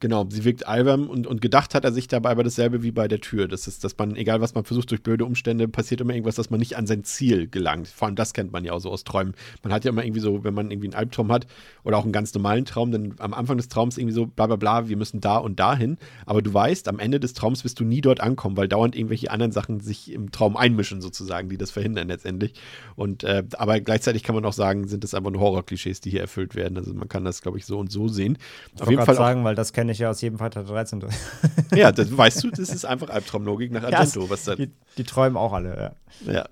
Genau, 0.02 0.26
sie 0.28 0.44
wirkt 0.44 0.68
albern 0.68 1.06
und, 1.06 1.28
und 1.28 1.42
gedacht 1.42 1.76
hat 1.76 1.86
er 1.86 1.92
sich 1.92 2.08
dabei 2.08 2.32
aber 2.32 2.44
dasselbe 2.44 2.82
wie 2.82 2.90
bei 2.90 3.08
der 3.08 3.22
Tür. 3.22 3.48
Das 3.48 3.68
ist, 3.68 3.84
dass 3.84 3.96
man, 4.00 4.16
egal 4.16 4.42
was 4.42 4.56
man 4.56 4.66
versucht, 4.66 4.90
durch 4.90 5.04
blöde 5.04 5.26
Umstände 5.26 5.68
passiert 5.68 6.02
immer 6.02 6.14
irgendwas, 6.14 6.34
dass 6.34 6.50
man 6.50 6.60
nicht 6.60 6.76
an 6.76 6.88
sein 6.88 7.04
Ziel 7.04 7.48
gelangt. 7.48 7.88
Vor 7.88 8.08
allem 8.08 8.16
das 8.16 8.34
kennt 8.34 8.52
man 8.52 8.66
ja 8.66 8.74
auch 8.74 8.80
so 8.80 8.90
aus 8.90 9.04
Träumen. 9.04 9.36
Man 9.62 9.72
hat 9.72 9.86
ja 9.86 9.92
immer 9.92 10.04
irgendwie 10.04 10.20
so, 10.20 10.44
wenn 10.44 10.56
man 10.56 10.72
irgendwie 10.72 10.88
einen 10.88 10.96
Albtraum 10.96 11.32
hat 11.32 11.46
oder 11.84 12.00
auch 12.00 12.04
einen 12.04 12.14
ganz 12.14 12.34
normalen 12.34 12.66
Traum, 12.66 12.92
dann 12.92 13.14
am 13.20 13.36
Anfang 13.36 13.58
des 13.58 13.68
Traums 13.68 14.00
irgendwie 14.00 14.16
so 14.16 14.26
bla 14.26 14.48
bla 14.48 14.56
bla, 14.56 14.90
wir 14.90 14.98
müssen 14.98 15.22
da 15.22 15.38
und 15.38 15.60
dahin. 15.60 16.00
Aber 16.26 16.42
du 16.42 16.52
weißt, 16.52 16.88
am 16.88 16.98
Ende 16.98 17.20
des 17.20 17.34
Traums 17.34 17.64
wirst 17.64 17.80
du 17.80 17.84
nie 17.84 18.02
dort 18.02 18.22
ankommen, 18.22 18.58
weil 18.58 18.68
dauernd 18.68 18.96
irgendwelche 18.96 19.30
anderen 19.30 19.52
Sachen 19.52 19.82
sich 19.82 20.12
im 20.12 20.32
Traum 20.32 20.58
einmischen 20.58 21.02
sozusagen, 21.02 21.48
die 21.48 21.58
das 21.58 21.70
verhindern 21.70 22.08
letztendlich. 22.08 22.56
Und 22.96 23.24
äh, 23.24 23.44
aber 23.54 23.80
gleichzeitig 23.80 24.24
kann 24.24 24.34
man 24.34 24.46
auch 24.46 24.54
sagen, 24.54 24.88
sind 24.88 25.04
es 25.04 25.14
einfach 25.14 25.30
nur 25.30 25.42
Horrorklischees, 25.42 26.02
die 26.02 26.10
hier 26.10 26.22
erfüllt 26.22 26.56
werden. 26.56 26.76
Also 26.76 26.92
man 26.96 27.08
kann 27.08 27.24
das, 27.24 27.44
glaube 27.44 27.60
ich, 27.60 27.68
so 27.68 27.78
und 27.78 27.92
so 27.92 28.08
sehen. 28.08 28.40
Ich 28.76 28.82
Auf 28.82 28.90
jeden 28.90 29.06
Fall 29.06 29.14
auch 29.14 29.20
sagen, 29.20 29.44
weil 29.44 29.54
das 29.54 29.74
kenne 29.74 29.91
ich 29.92 30.00
ja 30.00 30.10
aus 30.10 30.22
jedem 30.22 30.38
Freitag 30.38 30.66
der 30.66 30.74
13. 30.74 31.04
ja, 31.76 31.92
das 31.92 32.16
weißt 32.16 32.44
du, 32.44 32.50
das 32.52 32.70
ist 32.70 32.86
einfach 32.86 33.10
Albtraumlogik 33.10 33.72
nach 33.72 33.84
Argento, 33.84 34.30
was 34.30 34.46
da. 34.46 34.56
die, 34.56 34.72
die 34.98 35.04
träumen 35.04 35.38
auch 35.38 35.54
alle, 35.54 35.96
ja. 36.26 36.34
Ja. 36.34 36.50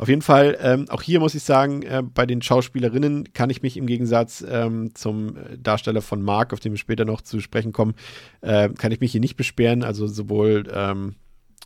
Auf 0.00 0.08
jeden 0.08 0.22
Fall, 0.22 0.56
ähm, 0.62 0.86
auch 0.88 1.02
hier 1.02 1.20
muss 1.20 1.34
ich 1.34 1.42
sagen, 1.42 1.82
äh, 1.82 2.02
bei 2.02 2.24
den 2.24 2.40
Schauspielerinnen 2.40 3.34
kann 3.34 3.50
ich 3.50 3.60
mich 3.60 3.76
im 3.76 3.86
Gegensatz 3.86 4.42
ähm, 4.48 4.94
zum 4.94 5.36
äh, 5.36 5.58
Darsteller 5.58 6.00
von 6.00 6.22
Mark, 6.22 6.54
auf 6.54 6.60
den 6.60 6.72
wir 6.72 6.78
später 6.78 7.04
noch 7.04 7.20
zu 7.20 7.40
sprechen 7.40 7.72
kommen, 7.72 7.94
äh, 8.40 8.70
kann 8.70 8.92
ich 8.92 9.00
mich 9.00 9.12
hier 9.12 9.20
nicht 9.20 9.36
beschweren. 9.36 9.82
Also 9.82 10.06
sowohl 10.06 10.66
ähm, 10.72 11.16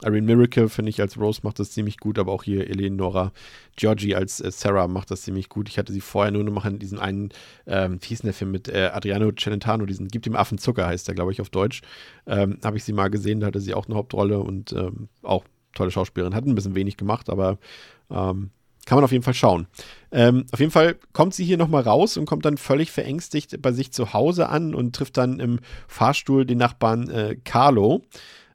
Irene 0.05 0.37
Miracle, 0.37 0.69
finde 0.69 0.91
ich, 0.91 1.01
als 1.01 1.19
Rose 1.19 1.41
macht 1.43 1.59
das 1.59 1.71
ziemlich 1.73 1.99
gut, 1.99 2.19
aber 2.19 2.33
auch 2.33 2.43
hier 2.43 2.69
Eleonora 2.69 3.33
Giorgi 3.77 4.15
als 4.15 4.41
äh, 4.41 4.51
Sarah 4.51 4.89
macht 4.89 5.11
das 5.11 5.23
ziemlich 5.23 5.49
gut. 5.49 5.69
Ich 5.69 5.79
hatte 5.79 5.93
sie 5.93 6.01
vorher 6.01 6.31
nur 6.31 6.45
noch 6.45 6.65
in 6.65 6.79
diesen 6.79 6.99
einen, 6.99 7.31
ähm, 7.67 7.99
wie 8.01 8.09
hieß 8.09 8.21
denn 8.21 8.29
der 8.29 8.35
Film 8.35 8.51
mit 8.51 8.69
äh, 8.69 8.91
Adriano 8.93 9.33
Celentano, 9.33 9.87
diesen 9.87 10.09
Gib 10.09 10.23
dem 10.23 10.37
Affen 10.37 10.59
Zucker 10.59 10.87
heißt 10.87 11.09
der, 11.09 11.15
glaube 11.15 11.33
ich, 11.33 11.41
auf 11.41 11.51
Deutsch. 11.51 11.83
Ähm, 12.27 12.59
Habe 12.63 12.77
ich 12.77 12.85
sie 12.85 12.93
mal 12.93 13.09
gesehen, 13.09 13.41
da 13.41 13.47
hatte 13.47 13.61
sie 13.61 13.75
auch 13.75 13.87
eine 13.87 13.97
Hauptrolle 13.97 14.39
und 14.39 14.73
ähm, 14.73 15.09
auch 15.23 15.45
tolle 15.75 15.91
Schauspielerin. 15.91 16.35
Hat 16.35 16.47
ein 16.47 16.55
bisschen 16.55 16.75
wenig 16.75 16.97
gemacht, 16.97 17.31
aber 17.31 17.59
ähm, 18.11 18.51
kann 18.87 18.97
man 18.97 19.05
auf 19.05 19.13
jeden 19.13 19.25
Fall 19.25 19.35
schauen. 19.35 19.67
Ähm, 20.13 20.47
auf 20.53 20.61
jeden 20.61 20.73
Fall 20.73 20.97
kommt 21.13 21.35
sie 21.35 21.45
hier 21.45 21.57
nochmal 21.57 21.83
raus 21.83 22.17
und 22.17 22.27
kommt 22.27 22.45
dann 22.45 22.59
völlig 22.59 22.93
verängstigt 22.93 23.61
bei 23.63 23.73
sich 23.73 23.93
zu 23.93 24.13
Hause 24.13 24.49
an 24.49 24.75
und 24.75 24.95
trifft 24.95 25.17
dann 25.17 25.41
im 25.41 25.61
Fahrstuhl 25.89 26.45
den 26.45 26.59
Nachbarn 26.59 27.09
äh, 27.09 27.37
Carlo. 27.45 28.03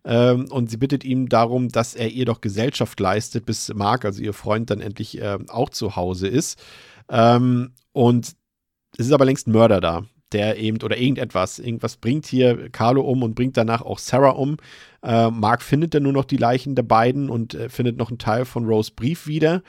Ähm, 0.09 0.47
und 0.49 0.71
sie 0.71 0.77
bittet 0.77 1.03
ihm 1.03 1.29
darum, 1.29 1.69
dass 1.69 1.93
er 1.93 2.09
ihr 2.09 2.25
doch 2.25 2.41
Gesellschaft 2.41 2.99
leistet, 2.99 3.45
bis 3.45 3.71
Mark, 3.75 4.05
also 4.05 4.23
ihr 4.23 4.33
Freund, 4.33 4.71
dann 4.71 4.81
endlich 4.81 5.21
äh, 5.21 5.37
auch 5.49 5.69
zu 5.69 5.95
Hause 5.95 6.27
ist. 6.27 6.59
Ähm, 7.09 7.73
und 7.91 8.33
es 8.97 9.05
ist 9.05 9.13
aber 9.13 9.25
längst 9.25 9.47
ein 9.47 9.51
Mörder 9.51 9.79
da, 9.79 10.05
der 10.31 10.57
eben, 10.57 10.81
oder 10.81 10.97
irgendetwas, 10.97 11.59
irgendwas 11.59 11.97
bringt 11.97 12.25
hier 12.25 12.71
Carlo 12.71 13.01
um 13.01 13.21
und 13.21 13.35
bringt 13.35 13.55
danach 13.55 13.83
auch 13.83 13.99
Sarah 13.99 14.31
um. 14.31 14.57
Äh, 15.03 15.29
Mark 15.29 15.61
findet 15.61 15.93
dann 15.93 16.03
nur 16.03 16.13
noch 16.13 16.25
die 16.25 16.37
Leichen 16.37 16.73
der 16.73 16.83
beiden 16.83 17.29
und 17.29 17.53
äh, 17.53 17.69
findet 17.69 17.97
noch 17.97 18.09
einen 18.09 18.17
Teil 18.17 18.45
von 18.45 18.65
Rose 18.65 18.91
Brief 18.95 19.27
wieder. 19.27 19.61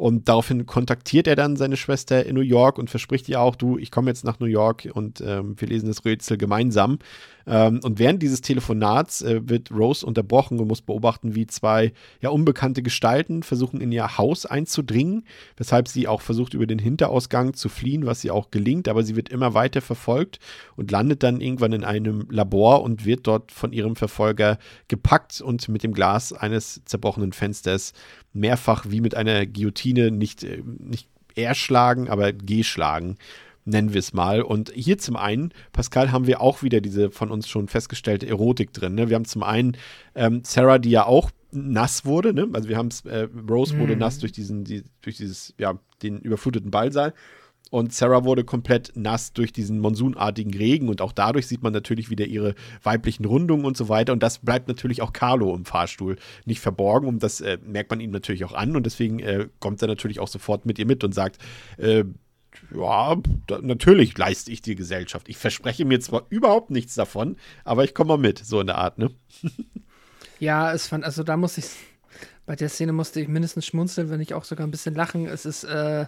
Und 0.00 0.30
daraufhin 0.30 0.64
kontaktiert 0.64 1.26
er 1.26 1.36
dann 1.36 1.56
seine 1.56 1.76
Schwester 1.76 2.24
in 2.24 2.34
New 2.34 2.40
York 2.40 2.78
und 2.78 2.88
verspricht 2.88 3.28
ihr 3.28 3.38
auch, 3.38 3.54
du, 3.54 3.76
ich 3.76 3.90
komme 3.90 4.08
jetzt 4.08 4.24
nach 4.24 4.40
New 4.40 4.46
York 4.46 4.88
und 4.90 5.20
ähm, 5.20 5.60
wir 5.60 5.68
lesen 5.68 5.88
das 5.88 6.06
Rätsel 6.06 6.38
gemeinsam. 6.38 7.00
Ähm, 7.46 7.80
und 7.82 7.98
während 7.98 8.22
dieses 8.22 8.40
Telefonats 8.40 9.22
äh, 9.22 9.40
wird 9.48 9.70
Rose 9.70 10.04
unterbrochen 10.04 10.58
und 10.58 10.68
muss 10.68 10.82
beobachten, 10.82 11.34
wie 11.34 11.46
zwei 11.46 11.92
ja 12.20 12.30
unbekannte 12.30 12.82
Gestalten 12.82 13.42
versuchen, 13.42 13.80
in 13.80 13.92
ihr 13.92 14.18
Haus 14.18 14.46
einzudringen, 14.46 15.24
weshalb 15.56 15.88
sie 15.88 16.08
auch 16.08 16.20
versucht, 16.20 16.54
über 16.54 16.66
den 16.66 16.78
Hinterausgang 16.78 17.54
zu 17.54 17.68
fliehen, 17.68 18.06
was 18.06 18.24
ihr 18.24 18.34
auch 18.34 18.50
gelingt, 18.50 18.88
aber 18.88 19.02
sie 19.02 19.16
wird 19.16 19.28
immer 19.28 19.54
weiter 19.54 19.80
verfolgt 19.80 20.38
und 20.76 20.90
landet 20.90 21.22
dann 21.22 21.40
irgendwann 21.40 21.72
in 21.72 21.84
einem 21.84 22.26
Labor 22.30 22.82
und 22.82 23.04
wird 23.04 23.26
dort 23.26 23.52
von 23.52 23.72
ihrem 23.72 23.96
Verfolger 23.96 24.58
gepackt 24.88 25.40
und 25.40 25.68
mit 25.68 25.82
dem 25.82 25.92
Glas 25.92 26.32
eines 26.32 26.82
zerbrochenen 26.84 27.32
Fensters 27.32 27.92
mehrfach 28.32 28.86
wie 28.88 29.00
mit 29.00 29.14
einer 29.14 29.46
Guillotine 29.46 30.10
nicht, 30.10 30.44
äh, 30.44 30.62
nicht 30.78 31.08
erschlagen, 31.34 32.08
aber 32.08 32.32
geschlagen 32.32 33.16
nennen 33.64 33.92
wir 33.92 33.98
es 33.98 34.12
mal. 34.12 34.42
Und 34.42 34.72
hier 34.74 34.98
zum 34.98 35.16
einen, 35.16 35.52
Pascal, 35.72 36.12
haben 36.12 36.26
wir 36.26 36.40
auch 36.40 36.62
wieder 36.62 36.80
diese 36.80 37.10
von 37.10 37.30
uns 37.30 37.48
schon 37.48 37.68
festgestellte 37.68 38.26
Erotik 38.26 38.72
drin. 38.72 38.94
Ne? 38.94 39.08
Wir 39.08 39.16
haben 39.16 39.24
zum 39.24 39.42
einen 39.42 39.76
ähm, 40.14 40.42
Sarah, 40.44 40.78
die 40.78 40.90
ja 40.90 41.06
auch 41.06 41.30
nass 41.52 42.04
wurde, 42.04 42.32
ne? 42.32 42.48
Also 42.52 42.68
wir 42.68 42.76
haben 42.76 42.88
es, 42.88 43.04
äh, 43.04 43.28
Rose 43.48 43.76
wurde 43.78 43.96
nass 43.96 44.18
durch 44.18 44.32
diesen, 44.32 44.64
die, 44.64 44.84
durch 45.02 45.16
dieses, 45.16 45.54
ja, 45.58 45.78
den 46.02 46.18
überfluteten 46.20 46.70
Ballsaal. 46.70 47.12
Und 47.70 47.92
Sarah 47.92 48.24
wurde 48.24 48.42
komplett 48.42 48.92
nass 48.96 49.32
durch 49.32 49.52
diesen 49.52 49.78
monsunartigen 49.78 50.52
Regen 50.52 50.88
und 50.88 51.00
auch 51.00 51.12
dadurch 51.12 51.46
sieht 51.46 51.62
man 51.62 51.72
natürlich 51.72 52.10
wieder 52.10 52.26
ihre 52.26 52.56
weiblichen 52.82 53.24
Rundungen 53.24 53.64
und 53.64 53.76
so 53.76 53.88
weiter. 53.88 54.12
Und 54.12 54.22
das 54.24 54.38
bleibt 54.38 54.66
natürlich 54.66 55.02
auch 55.02 55.12
Carlo 55.12 55.54
im 55.54 55.64
Fahrstuhl 55.64 56.16
nicht 56.46 56.60
verborgen 56.60 57.06
und 57.06 57.22
das 57.22 57.40
äh, 57.40 57.58
merkt 57.64 57.90
man 57.90 58.00
ihm 58.00 58.10
natürlich 58.10 58.44
auch 58.44 58.54
an 58.54 58.74
und 58.74 58.86
deswegen 58.86 59.20
äh, 59.20 59.46
kommt 59.60 59.80
er 59.82 59.88
natürlich 59.88 60.18
auch 60.18 60.26
sofort 60.26 60.66
mit 60.66 60.80
ihr 60.80 60.86
mit 60.86 61.04
und 61.04 61.14
sagt, 61.14 61.38
äh, 61.76 62.04
ja, 62.74 63.16
da, 63.46 63.58
natürlich 63.60 64.16
leiste 64.16 64.50
ich 64.50 64.62
dir 64.62 64.74
Gesellschaft. 64.74 65.28
Ich 65.28 65.36
verspreche 65.36 65.84
mir 65.84 66.00
zwar 66.00 66.26
überhaupt 66.28 66.70
nichts 66.70 66.94
davon, 66.94 67.36
aber 67.64 67.84
ich 67.84 67.94
komme 67.94 68.08
mal 68.08 68.18
mit, 68.18 68.38
so 68.38 68.60
in 68.60 68.66
der 68.66 68.78
Art, 68.78 68.98
ne? 68.98 69.10
Ja, 70.38 70.72
es 70.72 70.88
fand, 70.88 71.04
also 71.04 71.22
da 71.22 71.36
musste 71.36 71.60
ich, 71.60 71.66
bei 72.46 72.56
der 72.56 72.70
Szene 72.70 72.92
musste 72.92 73.20
ich 73.20 73.28
mindestens 73.28 73.66
schmunzeln, 73.66 74.08
wenn 74.08 74.20
nicht 74.20 74.32
auch 74.32 74.44
sogar 74.44 74.66
ein 74.66 74.70
bisschen 74.70 74.94
lachen. 74.94 75.26
Es 75.26 75.44
ist, 75.44 75.64
äh, 75.64 76.06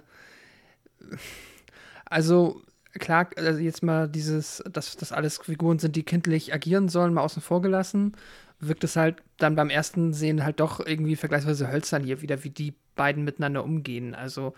also 2.06 2.62
klar, 2.98 3.28
also 3.36 3.58
jetzt 3.58 3.82
mal 3.82 4.08
dieses, 4.08 4.62
dass 4.70 4.96
das 4.96 5.12
alles 5.12 5.38
Figuren 5.38 5.78
sind, 5.78 5.96
die 5.96 6.02
kindlich 6.02 6.54
agieren 6.54 6.88
sollen, 6.88 7.12
mal 7.12 7.22
außen 7.22 7.42
vor 7.42 7.60
gelassen, 7.60 8.16
wirkt 8.58 8.84
es 8.84 8.96
halt 8.96 9.22
dann 9.36 9.54
beim 9.54 9.70
ersten 9.70 10.14
Sehen 10.14 10.44
halt 10.44 10.60
doch 10.60 10.80
irgendwie 10.80 11.16
vergleichsweise 11.16 11.70
hölzern 11.70 12.04
hier 12.04 12.22
wieder, 12.22 12.42
wie 12.44 12.50
die 12.50 12.74
beiden 12.94 13.24
miteinander 13.24 13.64
umgehen. 13.64 14.14
Also, 14.14 14.54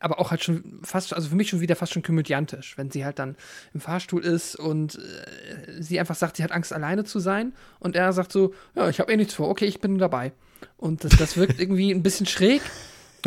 aber 0.00 0.20
auch 0.20 0.30
halt 0.30 0.42
schon 0.44 0.80
fast, 0.82 1.12
also 1.14 1.28
für 1.30 1.34
mich 1.36 1.48
schon 1.48 1.60
wieder 1.60 1.76
fast 1.76 1.92
schon 1.92 2.02
komödiantisch, 2.02 2.78
wenn 2.78 2.90
sie 2.90 3.04
halt 3.04 3.18
dann 3.18 3.36
im 3.74 3.80
Fahrstuhl 3.80 4.24
ist 4.24 4.54
und 4.56 4.96
äh, 4.96 5.82
sie 5.82 5.98
einfach 5.98 6.14
sagt, 6.14 6.36
sie 6.36 6.44
hat 6.44 6.52
Angst, 6.52 6.72
alleine 6.72 7.04
zu 7.04 7.18
sein 7.18 7.52
und 7.80 7.96
er 7.96 8.12
sagt 8.12 8.32
so, 8.32 8.54
ja, 8.74 8.88
ich 8.88 9.00
habe 9.00 9.12
eh 9.12 9.16
nichts 9.16 9.34
vor, 9.34 9.48
okay, 9.48 9.66
ich 9.66 9.80
bin 9.80 9.98
dabei. 9.98 10.32
Und 10.76 11.04
das, 11.04 11.16
das 11.16 11.36
wirkt 11.36 11.60
irgendwie 11.60 11.90
ein 11.92 12.02
bisschen 12.02 12.26
schräg. 12.26 12.62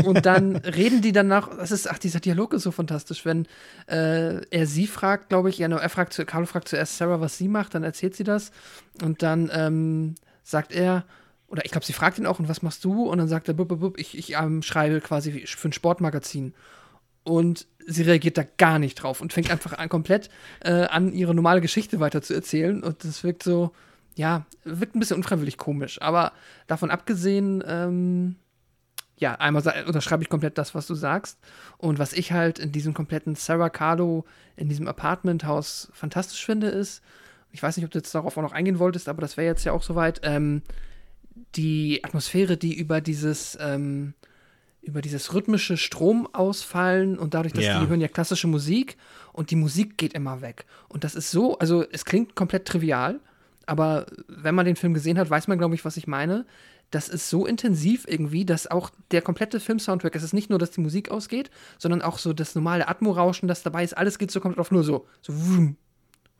Und 0.06 0.26
dann 0.26 0.56
reden 0.56 1.02
die 1.02 1.12
danach, 1.12 1.50
das 1.58 1.72
ist, 1.72 1.90
ach, 1.90 1.98
dieser 1.98 2.22
Dialog 2.22 2.54
ist 2.54 2.64
so 2.64 2.72
fantastisch, 2.72 3.26
wenn 3.26 3.45
äh, 3.88 4.38
er 4.45 4.66
sie 4.66 4.88
fragt, 4.88 5.28
glaube 5.28 5.50
ich, 5.50 5.58
ja, 5.58 5.68
no, 5.68 5.76
er 5.76 5.90
fragt, 5.90 6.14
zu- 6.14 6.26
Carlo 6.26 6.45
fragt 6.45 6.70
zuerst 6.70 6.98
Sarah, 6.98 7.20
was 7.20 7.38
sie 7.38 7.50
macht, 7.50 7.76
dann 7.76 7.84
erzählt 7.84 8.16
sie 8.16 8.24
das 8.24 8.52
und 9.04 9.22
dann 9.22 9.52
ähm, 9.54 10.16
sagt 10.44 10.72
er, 10.72 11.04
oder 11.52 11.65
ich 11.65 11.72
glaube, 11.72 11.86
sie 11.86 11.94
fragt 11.94 12.18
ihn 12.18 12.26
auch, 12.26 12.40
und 12.40 12.48
was 12.49 12.61
machst 12.61 12.84
du? 12.86 13.03
Und 13.03 13.18
dann 13.18 13.28
sagt 13.28 13.48
er, 13.48 13.53
bub, 13.53 13.68
bub, 13.68 13.82
bub, 13.82 13.99
ich, 13.99 14.18
ich 14.18 14.34
ähm, 14.36 14.61
schreibe 14.64 15.02
quasi 15.02 15.45
für 15.45 15.68
ein 15.68 15.73
Sportmagazin. 15.73 16.53
und 17.23 17.68
sie 17.88 18.03
reagiert 18.03 18.38
da 18.38 18.44
gar 18.57 18.80
nicht 18.80 18.95
drauf 18.95 19.22
und 19.22 19.34
fängt 19.34 19.52
einfach 19.52 19.73
an, 19.73 19.90
komplett 19.90 20.30
äh, 20.61 20.86
an, 20.86 21.14
ihre 21.14 21.36
normale 21.36 21.61
Geschichte 21.61 21.99
weiter 21.99 22.22
zu 22.22 22.34
erzählen. 22.34 22.82
Und 22.84 23.03
das 23.03 23.23
wirkt 23.23 23.44
so, 23.44 23.72
ja, 24.15 24.45
wirkt 24.64 24.95
ein 24.95 24.99
bisschen 24.99 25.18
unfreiwillig 25.18 25.57
komisch. 25.57 26.02
Aber 26.02 26.32
davon 26.68 26.91
abgesehen, 26.91 27.64
ähm, 27.68 28.36
ja, 29.18 29.36
einmal 29.36 29.64
unterschreibe 29.86 30.23
ich 30.23 30.30
komplett 30.30 30.57
das, 30.57 30.73
was 30.73 30.88
du 30.88 30.95
sagst. 30.95 31.38
Und 31.78 31.99
was 31.99 32.14
ich 32.14 32.32
halt 32.32 32.60
in 32.60 32.72
diesem 32.72 32.94
kompletten 32.94 33.36
Sarah 33.36 33.69
Carlo, 33.69 34.26
in 34.56 34.69
diesem 34.69 34.88
Apartmenthaus 34.88 35.90
fantastisch 35.94 36.45
finde, 36.45 36.68
ist, 36.68 37.03
ich 37.52 37.61
weiß 37.61 37.78
nicht, 37.78 37.86
ob 37.86 37.91
du 37.91 37.99
jetzt 37.99 38.15
darauf 38.15 38.38
auch 38.38 38.41
noch 38.41 38.53
eingehen 38.53 38.80
wolltest, 38.80 39.10
aber 39.10 39.22
das 39.22 39.38
wäre 39.38 39.48
jetzt 39.48 39.65
ja 39.65 39.73
auch 39.73 39.84
soweit, 39.84 40.22
ähm, 40.23 40.61
die 41.56 42.03
Atmosphäre, 42.03 42.58
die 42.58 42.74
über 42.74 43.02
dieses, 43.02 43.58
ähm, 43.62 44.14
über 44.82 45.02
dieses 45.02 45.34
rhythmische 45.34 45.78
Stromausfallen 45.78 47.18
und 47.20 47.34
dadurch, 47.34 47.53
dass 47.53 47.66
Ja. 47.66 47.80
die 47.80 47.88
hören 47.88 48.02
ja 48.02 48.08
klassische 48.08 48.48
Musik 48.48 48.98
und 49.34 49.52
die 49.52 49.56
Musik 49.56 49.98
geht 49.98 50.14
immer 50.14 50.41
weg. 50.41 50.66
Und 50.90 51.03
das 51.03 51.16
ist 51.16 51.32
so, 51.32 51.58
also 51.60 51.86
es 51.91 52.06
klingt 52.06 52.36
komplett 52.36 52.66
trivial, 52.68 53.20
aber 53.66 54.08
wenn 54.28 54.56
man 54.56 54.66
den 54.66 54.76
Film 54.76 54.94
gesehen 54.94 55.18
hat, 55.20 55.30
weiß 55.30 55.48
man, 55.48 55.58
glaube 55.58 55.76
ich, 55.76 55.86
was 55.86 55.98
ich 55.98 56.08
meine. 56.08 56.45
Das 56.90 57.08
ist 57.08 57.30
so 57.30 57.45
intensiv 57.45 58.06
irgendwie, 58.08 58.44
dass 58.44 58.68
auch 58.68 58.90
der 59.12 59.22
komplette 59.22 59.62
Film-Soundtrack, 59.62 60.14
es 60.16 60.24
ist 60.24 60.34
nicht 60.34 60.49
nur, 60.49 60.60
dass 60.60 60.72
die 60.72 60.82
Musik 60.82 61.10
ausgeht, 61.10 61.49
sondern 61.78 62.02
auch 62.02 62.18
so 62.18 62.34
das 62.34 62.53
normale 62.53 62.88
Atmo-Rauschen, 62.90 63.48
das 63.48 63.64
dabei 63.64 63.84
ist, 63.84 63.95
alles 63.98 64.18
geht 64.18 64.30
so 64.32 64.41
komplett 64.41 64.60
auf 64.60 64.72
nur 64.72 64.84
so, 64.84 65.08
so 65.22 65.34
wum, 65.34 65.78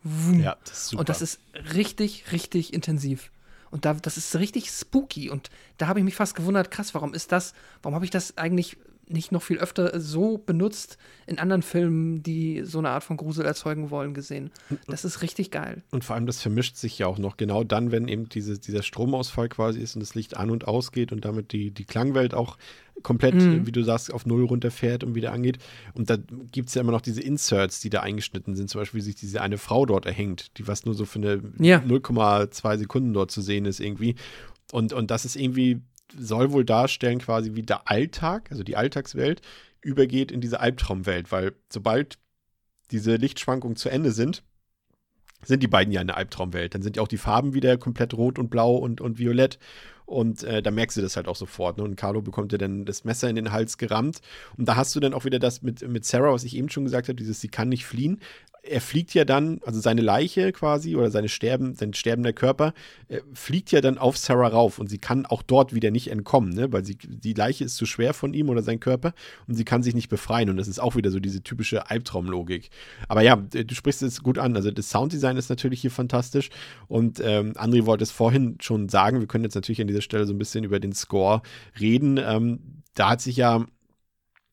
wum. 0.02 0.40
Ja, 0.40 0.56
das 0.64 0.78
ist 0.78 0.88
super. 0.88 1.00
Und 1.00 1.08
das 1.08 1.22
ist 1.22 1.40
richtig, 1.74 2.32
richtig 2.32 2.74
intensiv. 2.74 3.30
Und 3.72 3.86
da, 3.86 3.94
das 3.94 4.18
ist 4.18 4.36
richtig 4.36 4.70
spooky. 4.70 5.30
Und 5.30 5.50
da 5.78 5.88
habe 5.88 5.98
ich 5.98 6.04
mich 6.04 6.14
fast 6.14 6.34
gewundert, 6.36 6.70
krass, 6.70 6.94
warum 6.94 7.14
ist 7.14 7.32
das, 7.32 7.54
warum 7.82 7.94
habe 7.94 8.04
ich 8.04 8.10
das 8.10 8.36
eigentlich 8.36 8.76
nicht 9.12 9.32
noch 9.32 9.42
viel 9.42 9.58
öfter 9.58 10.00
so 10.00 10.38
benutzt 10.38 10.98
in 11.26 11.38
anderen 11.38 11.62
Filmen, 11.62 12.22
die 12.22 12.62
so 12.64 12.78
eine 12.78 12.90
Art 12.90 13.04
von 13.04 13.16
Grusel 13.16 13.44
erzeugen 13.44 13.90
wollen, 13.90 14.14
gesehen. 14.14 14.50
Das 14.86 15.04
ist 15.04 15.22
richtig 15.22 15.50
geil. 15.50 15.82
Und 15.90 16.04
vor 16.04 16.16
allem, 16.16 16.26
das 16.26 16.40
vermischt 16.42 16.76
sich 16.76 16.98
ja 16.98 17.06
auch 17.06 17.18
noch 17.18 17.36
genau 17.36 17.64
dann, 17.64 17.92
wenn 17.92 18.08
eben 18.08 18.28
diese, 18.28 18.58
dieser 18.58 18.82
Stromausfall 18.82 19.48
quasi 19.48 19.80
ist 19.80 19.94
und 19.96 20.00
das 20.00 20.14
Licht 20.14 20.36
an- 20.36 20.50
und 20.50 20.66
ausgeht 20.66 21.12
und 21.12 21.24
damit 21.24 21.52
die, 21.52 21.70
die 21.70 21.84
Klangwelt 21.84 22.34
auch 22.34 22.58
komplett, 23.02 23.34
Mhm. 23.34 23.66
wie 23.66 23.72
du 23.72 23.82
sagst, 23.82 24.12
auf 24.12 24.26
Null 24.26 24.44
runterfährt 24.44 25.02
und 25.02 25.14
wieder 25.14 25.32
angeht. 25.32 25.58
Und 25.94 26.10
da 26.10 26.16
gibt 26.52 26.68
es 26.68 26.74
ja 26.74 26.82
immer 26.82 26.92
noch 26.92 27.00
diese 27.00 27.22
Inserts, 27.22 27.80
die 27.80 27.90
da 27.90 28.00
eingeschnitten 28.00 28.54
sind. 28.54 28.68
Zum 28.68 28.80
Beispiel, 28.80 28.98
wie 29.00 29.04
sich 29.04 29.14
diese 29.16 29.40
eine 29.40 29.58
Frau 29.58 29.86
dort 29.86 30.06
erhängt, 30.06 30.58
die 30.58 30.68
was 30.68 30.84
nur 30.84 30.94
so 30.94 31.04
für 31.04 31.18
eine 31.18 31.42
Ja. 31.58 31.78
0,2 31.78 32.78
Sekunden 32.78 33.12
dort 33.12 33.30
zu 33.30 33.40
sehen 33.40 33.64
ist 33.64 33.80
irgendwie. 33.80 34.14
Und, 34.72 34.92
und 34.92 35.10
das 35.10 35.24
ist 35.24 35.36
irgendwie, 35.36 35.80
soll 36.18 36.52
wohl 36.52 36.64
darstellen 36.64 37.18
quasi, 37.18 37.54
wie 37.54 37.62
der 37.62 37.90
Alltag, 37.90 38.50
also 38.50 38.62
die 38.62 38.76
Alltagswelt, 38.76 39.40
übergeht 39.80 40.30
in 40.30 40.40
diese 40.40 40.60
Albtraumwelt, 40.60 41.32
weil 41.32 41.54
sobald 41.68 42.18
diese 42.90 43.16
Lichtschwankungen 43.16 43.76
zu 43.76 43.88
Ende 43.88 44.12
sind, 44.12 44.42
sind 45.44 45.62
die 45.62 45.68
beiden 45.68 45.92
ja 45.92 46.00
in 46.00 46.06
der 46.06 46.16
Albtraumwelt. 46.16 46.74
Dann 46.74 46.82
sind 46.82 46.96
ja 46.96 47.02
auch 47.02 47.08
die 47.08 47.16
Farben 47.16 47.54
wieder 47.54 47.76
komplett 47.76 48.14
rot 48.14 48.38
und 48.38 48.48
blau 48.48 48.76
und, 48.76 49.00
und 49.00 49.18
violett. 49.18 49.58
Und 50.06 50.42
äh, 50.44 50.62
da 50.62 50.70
merkst 50.70 50.96
du 50.96 51.00
das 51.00 51.16
halt 51.16 51.26
auch 51.26 51.36
sofort. 51.36 51.78
Ne? 51.78 51.84
Und 51.84 51.96
Carlo 51.96 52.22
bekommt 52.22 52.52
ja 52.52 52.58
dann 52.58 52.84
das 52.84 53.04
Messer 53.04 53.28
in 53.28 53.36
den 53.36 53.50
Hals 53.50 53.78
gerammt. 53.78 54.20
Und 54.56 54.68
da 54.68 54.76
hast 54.76 54.94
du 54.94 55.00
dann 55.00 55.14
auch 55.14 55.24
wieder 55.24 55.38
das 55.38 55.62
mit, 55.62 55.86
mit 55.88 56.04
Sarah, 56.04 56.32
was 56.32 56.44
ich 56.44 56.56
eben 56.56 56.68
schon 56.68 56.84
gesagt 56.84 57.08
habe, 57.08 57.16
dieses, 57.16 57.40
sie 57.40 57.48
kann 57.48 57.68
nicht 57.68 57.86
fliehen. 57.86 58.20
Er 58.62 58.80
fliegt 58.80 59.12
ja 59.14 59.24
dann, 59.24 59.60
also 59.64 59.80
seine 59.80 60.02
Leiche 60.02 60.52
quasi 60.52 60.94
oder 60.94 61.10
seine 61.10 61.28
Sterben, 61.28 61.74
sein 61.74 61.94
sterbender 61.94 62.32
Körper, 62.32 62.74
äh, 63.08 63.20
fliegt 63.34 63.72
ja 63.72 63.80
dann 63.80 63.98
auf 63.98 64.16
Sarah 64.16 64.48
rauf 64.48 64.78
und 64.78 64.88
sie 64.88 64.98
kann 64.98 65.26
auch 65.26 65.42
dort 65.42 65.74
wieder 65.74 65.90
nicht 65.90 66.10
entkommen, 66.10 66.52
ne? 66.54 66.72
weil 66.72 66.84
sie, 66.84 66.96
die 66.96 67.34
Leiche 67.34 67.64
ist 67.64 67.76
zu 67.76 67.86
schwer 67.86 68.14
von 68.14 68.34
ihm 68.34 68.48
oder 68.48 68.62
sein 68.62 68.78
Körper 68.78 69.14
und 69.48 69.56
sie 69.56 69.64
kann 69.64 69.82
sich 69.82 69.94
nicht 69.94 70.08
befreien. 70.08 70.48
Und 70.48 70.56
das 70.56 70.68
ist 70.68 70.80
auch 70.80 70.94
wieder 70.94 71.10
so 71.10 71.18
diese 71.18 71.42
typische 71.42 71.90
Albtraumlogik. 71.90 72.70
Aber 73.08 73.22
ja, 73.22 73.36
du 73.36 73.74
sprichst 73.74 74.02
es 74.02 74.22
gut 74.22 74.38
an. 74.38 74.54
Also 74.56 74.70
das 74.70 74.90
Sounddesign 74.90 75.36
ist 75.36 75.50
natürlich 75.50 75.80
hier 75.80 75.90
fantastisch. 75.90 76.50
Und 76.86 77.20
ähm, 77.24 77.52
André 77.54 77.86
wollte 77.86 78.04
es 78.04 78.10
vorhin 78.10 78.58
schon 78.60 78.88
sagen. 78.88 79.20
Wir 79.20 79.26
können 79.26 79.44
jetzt 79.44 79.54
natürlich 79.54 79.80
an 79.80 79.88
dieser 79.88 80.02
Stelle 80.02 80.26
so 80.26 80.32
ein 80.32 80.38
bisschen 80.38 80.64
über 80.64 80.78
den 80.78 80.92
Score 80.92 81.42
reden. 81.80 82.18
Ähm, 82.18 82.82
da 82.94 83.10
hat 83.10 83.20
sich 83.20 83.36
ja 83.36 83.66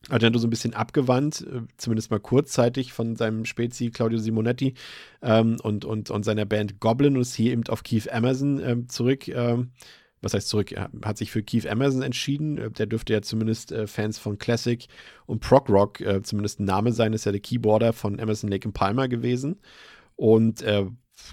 Argento 0.07 0.39
so 0.39 0.47
ein 0.47 0.49
bisschen 0.49 0.73
abgewandt, 0.73 1.41
äh, 1.41 1.61
zumindest 1.77 2.09
mal 2.11 2.19
kurzzeitig 2.19 2.93
von 2.93 3.15
seinem 3.15 3.45
Spezi 3.45 3.91
Claudio 3.91 4.17
Simonetti 4.17 4.73
ähm, 5.21 5.57
und, 5.61 5.83
und, 5.83 6.09
und 6.09 6.23
seiner 6.23 6.45
Band 6.45 6.79
Goblin 6.79 7.15
und 7.15 7.21
ist 7.21 7.35
hier 7.35 7.51
eben 7.51 7.67
auf 7.67 7.83
Keith 7.83 8.07
Emerson 8.07 8.59
ähm, 8.63 8.89
zurück. 8.89 9.27
Ähm, 9.27 9.71
was 10.21 10.33
heißt 10.33 10.49
zurück? 10.49 10.71
Er 10.73 10.89
hat 11.03 11.17
sich 11.17 11.31
für 11.31 11.43
Keith 11.43 11.65
Emerson 11.65 12.01
entschieden. 12.01 12.57
Äh, 12.57 12.71
Der 12.71 12.85
dürfte 12.85 13.13
ja 13.13 13.21
zumindest 13.21 13.71
äh, 13.71 13.87
Fans 13.87 14.17
von 14.19 14.37
Classic 14.37 14.87
und 15.25 15.41
Prog 15.41 15.69
Rock 15.69 16.01
äh, 16.01 16.21
zumindest 16.21 16.59
ein 16.59 16.65
Name 16.65 16.91
sein. 16.91 17.13
Ist 17.13 17.25
ja 17.25 17.31
der 17.31 17.41
Keyboarder 17.41 17.93
von 17.93 18.19
Emerson 18.19 18.49
Lake 18.49 18.65
and 18.65 18.73
Palmer 18.73 19.07
gewesen. 19.07 19.59
Und 20.15 20.61
äh, 20.61 20.85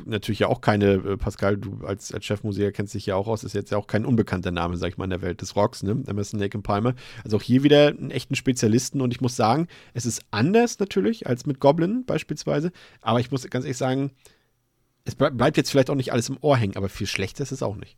natürlich 0.05 0.41
ja 0.41 0.49
auch 0.49 0.61
keine, 0.61 0.95
äh, 0.95 1.17
Pascal, 1.17 1.57
du 1.57 1.85
als, 1.87 2.13
als 2.13 2.25
Chefmusiker 2.25 2.73
kennst 2.73 2.95
dich 2.95 3.07
ja 3.07 3.17
auch 3.17 3.27
aus, 3.27 3.45
ist 3.45 3.55
jetzt 3.55 3.71
ja 3.71 3.79
auch 3.79 3.87
kein 3.87 4.05
unbekannter 4.05 4.51
Name, 4.51 4.77
sag 4.77 4.91
ich 4.91 4.97
mal, 4.97 5.05
in 5.05 5.11
der 5.11 5.23
Welt 5.23 5.41
des 5.41 5.57
Rocks, 5.57 5.83
ne? 5.83 6.03
Emerson 6.07 6.41
Lake 6.41 6.59
Palmer. 6.59 6.95
Also 7.25 7.37
auch 7.37 7.43
hier 7.43 7.63
wieder 7.63 7.89
einen 7.89 8.11
echten 8.11 8.35
Spezialisten 8.35 9.01
und 9.01 9.13
ich 9.13 9.21
muss 9.21 9.37
sagen, 9.37 9.69
es 9.95 10.07
ist 10.07 10.23
anders 10.31 10.79
natürlich 10.79 11.27
als 11.27 11.47
mit 11.47 11.61
Goblin 11.61 12.05
beispielsweise, 12.07 12.73
aber 13.01 13.21
ich 13.21 13.31
muss 13.31 13.49
ganz 13.49 13.65
ehrlich 13.65 13.77
sagen, 13.77 14.11
es 15.05 15.15
ble 15.15 15.31
bleibt 15.31 15.57
jetzt 15.57 15.71
vielleicht 15.71 15.91
auch 15.91 15.95
nicht 15.95 16.13
alles 16.13 16.29
im 16.29 16.39
Ohr 16.41 16.57
hängen, 16.57 16.77
aber 16.77 16.89
viel 16.89 17.07
schlechter 17.07 17.43
ist 17.43 17.53
es 17.53 17.63
auch 17.63 17.77
nicht. 17.77 17.97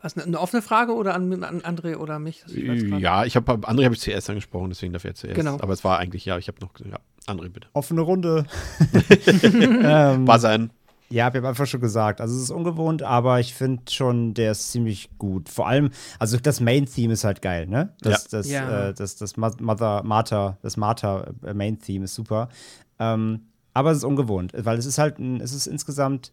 Was, 0.00 0.16
eine, 0.16 0.26
eine 0.26 0.38
offene 0.40 0.62
Frage 0.62 0.94
oder 0.94 1.14
an, 1.14 1.42
an 1.42 1.60
André 1.62 1.96
oder 1.96 2.18
mich? 2.18 2.42
Das- 2.42 2.52
ich. 2.52 2.82
Ja, 3.00 3.24
ich 3.24 3.34
habe 3.36 3.52
André 3.52 3.84
habe 3.84 3.94
ich 3.94 4.00
zuerst 4.00 4.30
angesprochen, 4.30 4.70
deswegen 4.70 4.92
darf 4.92 5.04
er 5.04 5.14
zuerst. 5.14 5.36
Genau. 5.36 5.54
Aber 5.60 5.72
es 5.72 5.82
war 5.82 5.98
eigentlich, 5.98 6.24
ja, 6.24 6.38
ich 6.38 6.48
habe 6.48 6.58
noch, 6.60 6.70
ja, 6.80 6.98
André 7.26 7.48
bitte. 7.48 7.68
Offene 7.72 8.02
Runde. 8.02 8.46
ähm, 9.52 10.24
Buzzern. 10.24 10.70
Ja, 11.10 11.32
wir 11.32 11.40
haben 11.40 11.46
einfach 11.48 11.66
schon 11.66 11.80
gesagt. 11.80 12.20
Also 12.20 12.36
es 12.36 12.42
ist 12.42 12.50
ungewohnt, 12.50 13.02
aber 13.02 13.40
ich 13.40 13.54
finde 13.54 13.90
schon, 13.90 14.34
der 14.34 14.52
ist 14.52 14.70
ziemlich 14.72 15.08
gut. 15.16 15.48
Vor 15.48 15.66
allem, 15.66 15.90
also 16.18 16.36
das 16.36 16.60
Main-Theme 16.60 17.14
ist 17.14 17.24
halt 17.24 17.40
geil, 17.40 17.66
ne? 17.66 17.94
Das, 18.02 18.24
Ja. 18.24 18.28
das, 18.38 18.50
Ja. 18.50 18.88
Äh, 18.88 18.94
das, 18.94 19.16
das 19.16 19.36
Mother, 19.38 20.02
Martha, 20.04 20.58
das 20.60 20.76
Martha 20.76 21.32
äh, 21.44 21.72
ist 22.02 22.14
super. 22.14 22.50
Ähm, 22.98 23.46
aber 23.72 23.92
es 23.92 23.98
ist 23.98 24.04
ungewohnt, 24.04 24.52
weil 24.54 24.76
es 24.78 24.84
ist 24.86 24.98
halt, 24.98 25.18
ein, 25.18 25.40
es 25.40 25.52
ist 25.54 25.66
insgesamt, 25.66 26.32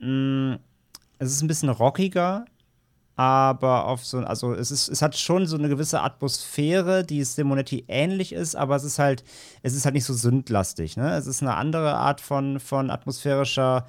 mh, 0.00 0.58
es 1.18 1.32
ist 1.32 1.42
ein 1.42 1.48
bisschen 1.48 1.68
rockiger, 1.68 2.44
aber 3.16 3.86
auf 3.86 4.04
so, 4.04 4.18
also 4.18 4.52
es 4.54 4.70
ist, 4.70 4.88
es 4.88 5.00
hat 5.00 5.16
schon 5.16 5.46
so 5.46 5.56
eine 5.56 5.68
gewisse 5.68 6.02
Atmosphäre, 6.02 7.04
die 7.04 7.22
Simonetti 7.22 7.84
ähnlich 7.86 8.32
ist, 8.32 8.56
aber 8.56 8.74
es 8.76 8.84
ist 8.84 8.98
halt, 8.98 9.22
es 9.62 9.74
ist 9.74 9.84
halt 9.84 9.94
nicht 9.94 10.04
so 10.04 10.14
sündlastig, 10.14 10.96
ne? 10.96 11.14
Es 11.14 11.26
ist 11.26 11.42
eine 11.42 11.54
andere 11.54 11.94
Art 11.94 12.20
von, 12.20 12.58
von 12.58 12.90
atmosphärischer 12.90 13.86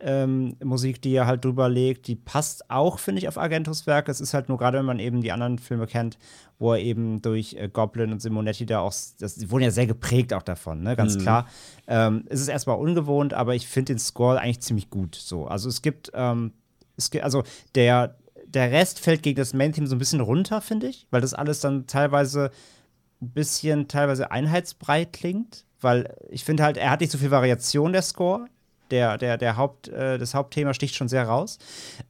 ähm, 0.00 0.56
Musik, 0.62 1.02
die 1.02 1.12
er 1.12 1.26
halt 1.26 1.44
drüber 1.44 1.68
legt, 1.68 2.06
die 2.06 2.14
passt 2.14 2.70
auch, 2.70 3.00
finde 3.00 3.20
ich, 3.20 3.26
auf 3.26 3.36
Argentos 3.36 3.86
Werk. 3.88 4.08
Es 4.08 4.20
ist 4.20 4.32
halt 4.32 4.48
nur 4.48 4.58
gerade, 4.58 4.78
wenn 4.78 4.86
man 4.86 5.00
eben 5.00 5.22
die 5.22 5.32
anderen 5.32 5.58
Filme 5.58 5.88
kennt, 5.88 6.18
wo 6.60 6.72
er 6.72 6.78
eben 6.78 7.20
durch 7.20 7.54
äh, 7.54 7.68
Goblin 7.68 8.12
und 8.12 8.22
Simonetti 8.22 8.64
da 8.64 8.78
auch, 8.80 8.94
das, 9.18 9.34
die 9.34 9.50
wurden 9.50 9.64
ja 9.64 9.70
sehr 9.72 9.88
geprägt 9.88 10.32
auch 10.32 10.42
davon, 10.42 10.82
ne? 10.82 10.94
Ganz 10.94 11.18
klar. 11.18 11.48
Ähm, 11.88 12.24
es 12.28 12.40
ist 12.40 12.48
erstmal 12.48 12.78
ungewohnt, 12.78 13.34
aber 13.34 13.56
ich 13.56 13.66
finde 13.66 13.94
den 13.94 13.98
Score 13.98 14.40
eigentlich 14.40 14.60
ziemlich 14.60 14.88
gut. 14.88 15.16
So, 15.16 15.48
also 15.48 15.68
es 15.68 15.82
gibt, 15.82 16.12
ähm, 16.14 16.52
es 16.98 17.10
also 17.22 17.44
der, 17.74 18.16
der 18.46 18.70
Rest 18.70 19.00
fällt 19.00 19.22
gegen 19.22 19.36
das 19.36 19.54
Main-Theme 19.54 19.86
so 19.86 19.94
ein 19.94 19.98
bisschen 19.98 20.20
runter, 20.20 20.60
finde 20.60 20.88
ich, 20.88 21.06
weil 21.10 21.20
das 21.20 21.34
alles 21.34 21.60
dann 21.60 21.86
teilweise 21.86 22.50
ein 23.20 23.30
bisschen 23.30 23.88
teilweise 23.88 24.30
einheitsbreit 24.30 25.12
klingt, 25.12 25.64
weil 25.80 26.14
ich 26.28 26.44
finde 26.44 26.64
halt, 26.64 26.76
er 26.76 26.90
hat 26.90 27.00
nicht 27.00 27.12
so 27.12 27.18
viel 27.18 27.30
Variation, 27.30 27.92
der 27.92 28.02
Score. 28.02 28.46
Der, 28.90 29.18
der, 29.18 29.36
der 29.36 29.58
Haupt, 29.58 29.88
äh, 29.88 30.16
das 30.16 30.34
Hauptthema 30.34 30.72
sticht 30.72 30.94
schon 30.94 31.08
sehr 31.08 31.24
raus. 31.24 31.58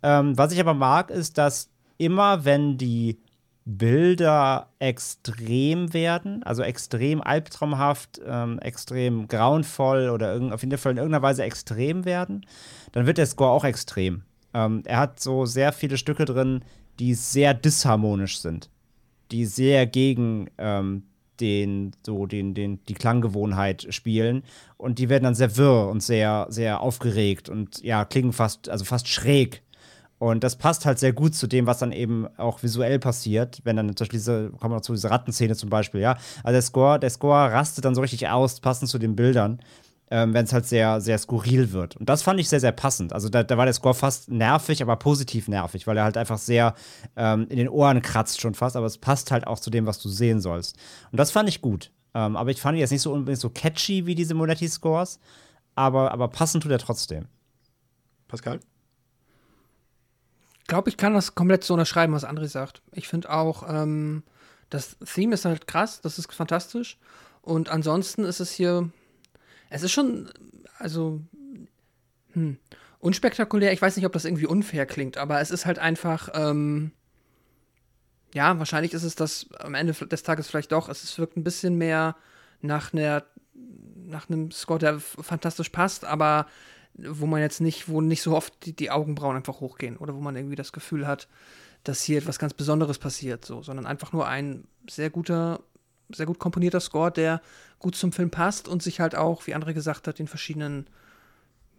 Ähm, 0.02 0.38
was 0.38 0.52
ich 0.52 0.60
aber 0.60 0.74
mag, 0.74 1.10
ist, 1.10 1.36
dass 1.36 1.70
immer, 1.96 2.44
wenn 2.44 2.78
die 2.78 3.18
Bilder 3.64 4.70
extrem 4.78 5.92
werden, 5.92 6.42
also 6.44 6.62
extrem 6.62 7.20
albtraumhaft, 7.20 8.20
ähm, 8.24 8.58
extrem 8.60 9.28
grauenvoll 9.28 10.08
oder 10.08 10.40
auf 10.54 10.62
jeden 10.62 10.78
Fall 10.78 10.92
in 10.92 10.98
irgendeiner 10.98 11.22
Weise 11.22 11.42
extrem 11.42 12.06
werden, 12.06 12.46
dann 12.92 13.06
wird 13.06 13.18
der 13.18 13.26
Score 13.26 13.50
auch 13.50 13.64
extrem. 13.64 14.22
Ähm, 14.54 14.82
er 14.84 14.98
hat 14.98 15.20
so 15.20 15.46
sehr 15.46 15.72
viele 15.72 15.98
Stücke 15.98 16.24
drin, 16.24 16.62
die 16.98 17.14
sehr 17.14 17.54
disharmonisch 17.54 18.40
sind, 18.40 18.70
die 19.30 19.44
sehr 19.46 19.86
gegen 19.86 20.50
ähm, 20.58 21.04
den, 21.40 21.92
so 22.04 22.26
den, 22.26 22.54
den, 22.54 22.80
die 22.86 22.94
Klanggewohnheit 22.94 23.86
spielen. 23.90 24.42
Und 24.76 24.98
die 24.98 25.08
werden 25.08 25.24
dann 25.24 25.34
sehr 25.34 25.56
wirr 25.56 25.88
und 25.88 26.02
sehr, 26.02 26.46
sehr 26.48 26.80
aufgeregt 26.80 27.48
und 27.48 27.82
ja, 27.82 28.04
klingen 28.04 28.32
fast, 28.32 28.68
also 28.68 28.84
fast 28.84 29.08
schräg. 29.08 29.62
Und 30.18 30.42
das 30.42 30.56
passt 30.56 30.84
halt 30.84 30.98
sehr 30.98 31.12
gut 31.12 31.36
zu 31.36 31.46
dem, 31.46 31.66
was 31.66 31.78
dann 31.78 31.92
eben 31.92 32.26
auch 32.38 32.62
visuell 32.62 32.98
passiert, 32.98 33.60
wenn 33.62 33.76
dann 33.76 33.86
zum 33.88 34.04
Beispiel 34.04 34.18
diese, 34.18 34.50
kommen 34.58 34.72
wir 34.72 34.76
noch 34.76 34.82
zu 34.82 34.92
dieser 34.92 35.12
Rattenszene 35.12 35.54
zum 35.54 35.70
Beispiel, 35.70 36.00
ja. 36.00 36.16
Also 36.42 36.54
der 36.54 36.62
Score, 36.62 36.98
der 36.98 37.10
Score 37.10 37.52
rastet 37.52 37.84
dann 37.84 37.94
so 37.94 38.00
richtig 38.00 38.28
aus, 38.28 38.58
passend 38.58 38.90
zu 38.90 38.98
den 38.98 39.14
Bildern. 39.14 39.60
Ähm, 40.10 40.32
wenn 40.34 40.44
es 40.44 40.52
halt 40.52 40.66
sehr, 40.66 41.00
sehr 41.00 41.18
skurril 41.18 41.72
wird. 41.72 41.96
Und 41.96 42.08
das 42.08 42.22
fand 42.22 42.40
ich 42.40 42.48
sehr, 42.48 42.60
sehr 42.60 42.72
passend. 42.72 43.12
Also 43.12 43.28
da, 43.28 43.42
da 43.42 43.58
war 43.58 43.66
der 43.66 43.74
Score 43.74 43.94
fast 43.94 44.30
nervig, 44.30 44.82
aber 44.82 44.96
positiv 44.96 45.48
nervig, 45.48 45.86
weil 45.86 45.96
er 45.96 46.04
halt 46.04 46.16
einfach 46.16 46.38
sehr 46.38 46.74
ähm, 47.16 47.46
in 47.48 47.58
den 47.58 47.68
Ohren 47.68 48.02
kratzt 48.02 48.40
schon 48.40 48.54
fast, 48.54 48.76
aber 48.76 48.86
es 48.86 48.98
passt 48.98 49.30
halt 49.30 49.46
auch 49.46 49.60
zu 49.60 49.70
dem, 49.70 49.86
was 49.86 50.00
du 50.00 50.08
sehen 50.08 50.40
sollst. 50.40 50.76
Und 51.12 51.18
das 51.18 51.30
fand 51.30 51.48
ich 51.48 51.60
gut. 51.60 51.92
Ähm, 52.14 52.36
aber 52.36 52.50
ich 52.50 52.60
fand 52.60 52.76
ihn 52.76 52.80
jetzt 52.80 52.90
nicht 52.90 53.02
so 53.02 53.12
unbedingt 53.12 53.40
so 53.40 53.50
catchy 53.50 54.06
wie 54.06 54.14
diese 54.14 54.34
Monetti-Scores, 54.34 55.20
aber, 55.74 56.10
aber 56.10 56.28
passend 56.28 56.62
tut 56.62 56.72
er 56.72 56.78
trotzdem. 56.78 57.26
Pascal? 58.28 58.60
Ich 60.60 60.66
glaube, 60.66 60.90
ich 60.90 60.96
kann 60.96 61.14
das 61.14 61.34
komplett 61.34 61.64
so 61.64 61.74
unterschreiben, 61.74 62.12
was 62.12 62.26
André 62.26 62.46
sagt. 62.46 62.82
Ich 62.92 63.08
finde 63.08 63.30
auch, 63.30 63.64
ähm, 63.68 64.22
das 64.70 64.96
Theme 64.98 65.34
ist 65.34 65.44
halt 65.44 65.66
krass, 65.66 66.00
das 66.00 66.18
ist 66.18 66.32
fantastisch. 66.32 66.98
Und 67.40 67.70
ansonsten 67.70 68.24
ist 68.24 68.40
es 68.40 68.50
hier, 68.50 68.90
es 69.70 69.82
ist 69.82 69.92
schon, 69.92 70.30
also, 70.78 71.20
hm, 72.32 72.58
unspektakulär. 73.00 73.72
Ich 73.72 73.82
weiß 73.82 73.96
nicht, 73.96 74.06
ob 74.06 74.12
das 74.12 74.24
irgendwie 74.24 74.46
unfair 74.46 74.86
klingt, 74.86 75.16
aber 75.18 75.40
es 75.40 75.50
ist 75.50 75.66
halt 75.66 75.78
einfach, 75.78 76.28
ähm, 76.34 76.92
ja, 78.34 78.58
wahrscheinlich 78.58 78.92
ist 78.92 79.04
es 79.04 79.14
das 79.14 79.46
am 79.58 79.74
Ende 79.74 79.92
des 79.92 80.22
Tages 80.22 80.48
vielleicht 80.48 80.72
doch. 80.72 80.88
Es 80.88 81.18
wirkt 81.18 81.36
ein 81.36 81.44
bisschen 81.44 81.76
mehr 81.76 82.16
nach 82.60 82.92
einer, 82.92 83.24
nach 84.06 84.28
einem 84.28 84.50
Score, 84.50 84.78
der 84.78 85.00
fantastisch 85.00 85.70
passt, 85.70 86.04
aber 86.04 86.46
wo 86.94 87.26
man 87.26 87.40
jetzt 87.40 87.60
nicht, 87.60 87.88
wo 87.88 88.00
nicht 88.00 88.22
so 88.22 88.34
oft 88.34 88.66
die, 88.66 88.74
die 88.74 88.90
Augenbrauen 88.90 89.36
einfach 89.36 89.60
hochgehen 89.60 89.96
oder 89.96 90.14
wo 90.14 90.20
man 90.20 90.36
irgendwie 90.36 90.56
das 90.56 90.72
Gefühl 90.72 91.06
hat, 91.06 91.28
dass 91.84 92.02
hier 92.02 92.18
etwas 92.18 92.38
ganz 92.38 92.54
Besonderes 92.54 92.98
passiert, 92.98 93.44
so, 93.44 93.62
sondern 93.62 93.86
einfach 93.86 94.12
nur 94.12 94.26
ein 94.26 94.66
sehr 94.90 95.10
guter, 95.10 95.60
sehr 96.10 96.26
gut 96.26 96.38
komponierter 96.38 96.80
Score, 96.80 97.10
der 97.10 97.40
gut 97.78 97.94
zum 97.94 98.12
Film 98.12 98.30
passt 98.30 98.68
und 98.68 98.82
sich 98.82 99.00
halt 99.00 99.14
auch, 99.14 99.46
wie 99.46 99.54
André 99.54 99.72
gesagt 99.72 100.08
hat, 100.08 100.18
den 100.18 100.28
verschiedenen 100.28 100.86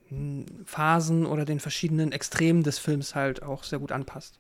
hm, 0.10 0.45
Phasen 0.65 1.26
oder 1.26 1.45
den 1.45 1.60
verschiedenen 1.60 2.11
Extremen 2.11 2.64
des 2.64 2.80
Films 2.80 3.15
halt 3.15 3.43
auch 3.43 3.64
sehr 3.64 3.80
gut 3.80 3.91
anpasst. 3.91 4.39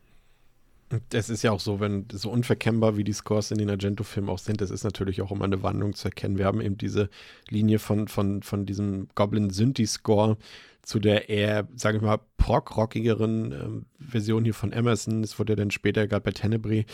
Es 1.11 1.29
ist 1.29 1.43
ja 1.43 1.51
auch 1.51 1.59
so, 1.59 1.79
wenn 1.79 2.07
so 2.11 2.31
unverkennbar 2.31 2.97
wie 2.97 3.03
die 3.03 3.13
Scores 3.13 3.51
in 3.51 3.59
den 3.59 3.69
Argento-Filmen 3.69 4.29
auch 4.29 4.39
sind, 4.39 4.59
das 4.59 4.71
ist 4.71 4.83
natürlich 4.83 5.21
auch 5.21 5.31
immer 5.31 5.45
eine 5.45 5.61
Wandlung 5.61 5.93
zu 5.93 6.07
erkennen. 6.07 6.39
Wir 6.39 6.45
haben 6.45 6.61
eben 6.61 6.77
diese 6.77 7.09
Linie 7.47 7.77
von, 7.77 8.07
von, 8.07 8.41
von 8.41 8.65
diesem 8.65 9.07
Goblin-Synthi-Score 9.13 10.37
zu 10.81 10.99
der 10.99 11.29
eher, 11.29 11.67
sage 11.75 11.97
ich 11.97 12.03
mal, 12.03 12.19
prog-rockigeren 12.37 13.51
ähm, 13.51 13.85
Version 13.99 14.43
hier 14.43 14.55
von 14.55 14.71
Emerson. 14.71 15.21
Das 15.21 15.37
wurde 15.37 15.53
ja 15.53 15.57
dann 15.57 15.69
später, 15.69 16.07
gerade 16.07 16.23
bei 16.23 16.31
Tenebrae, 16.31 16.85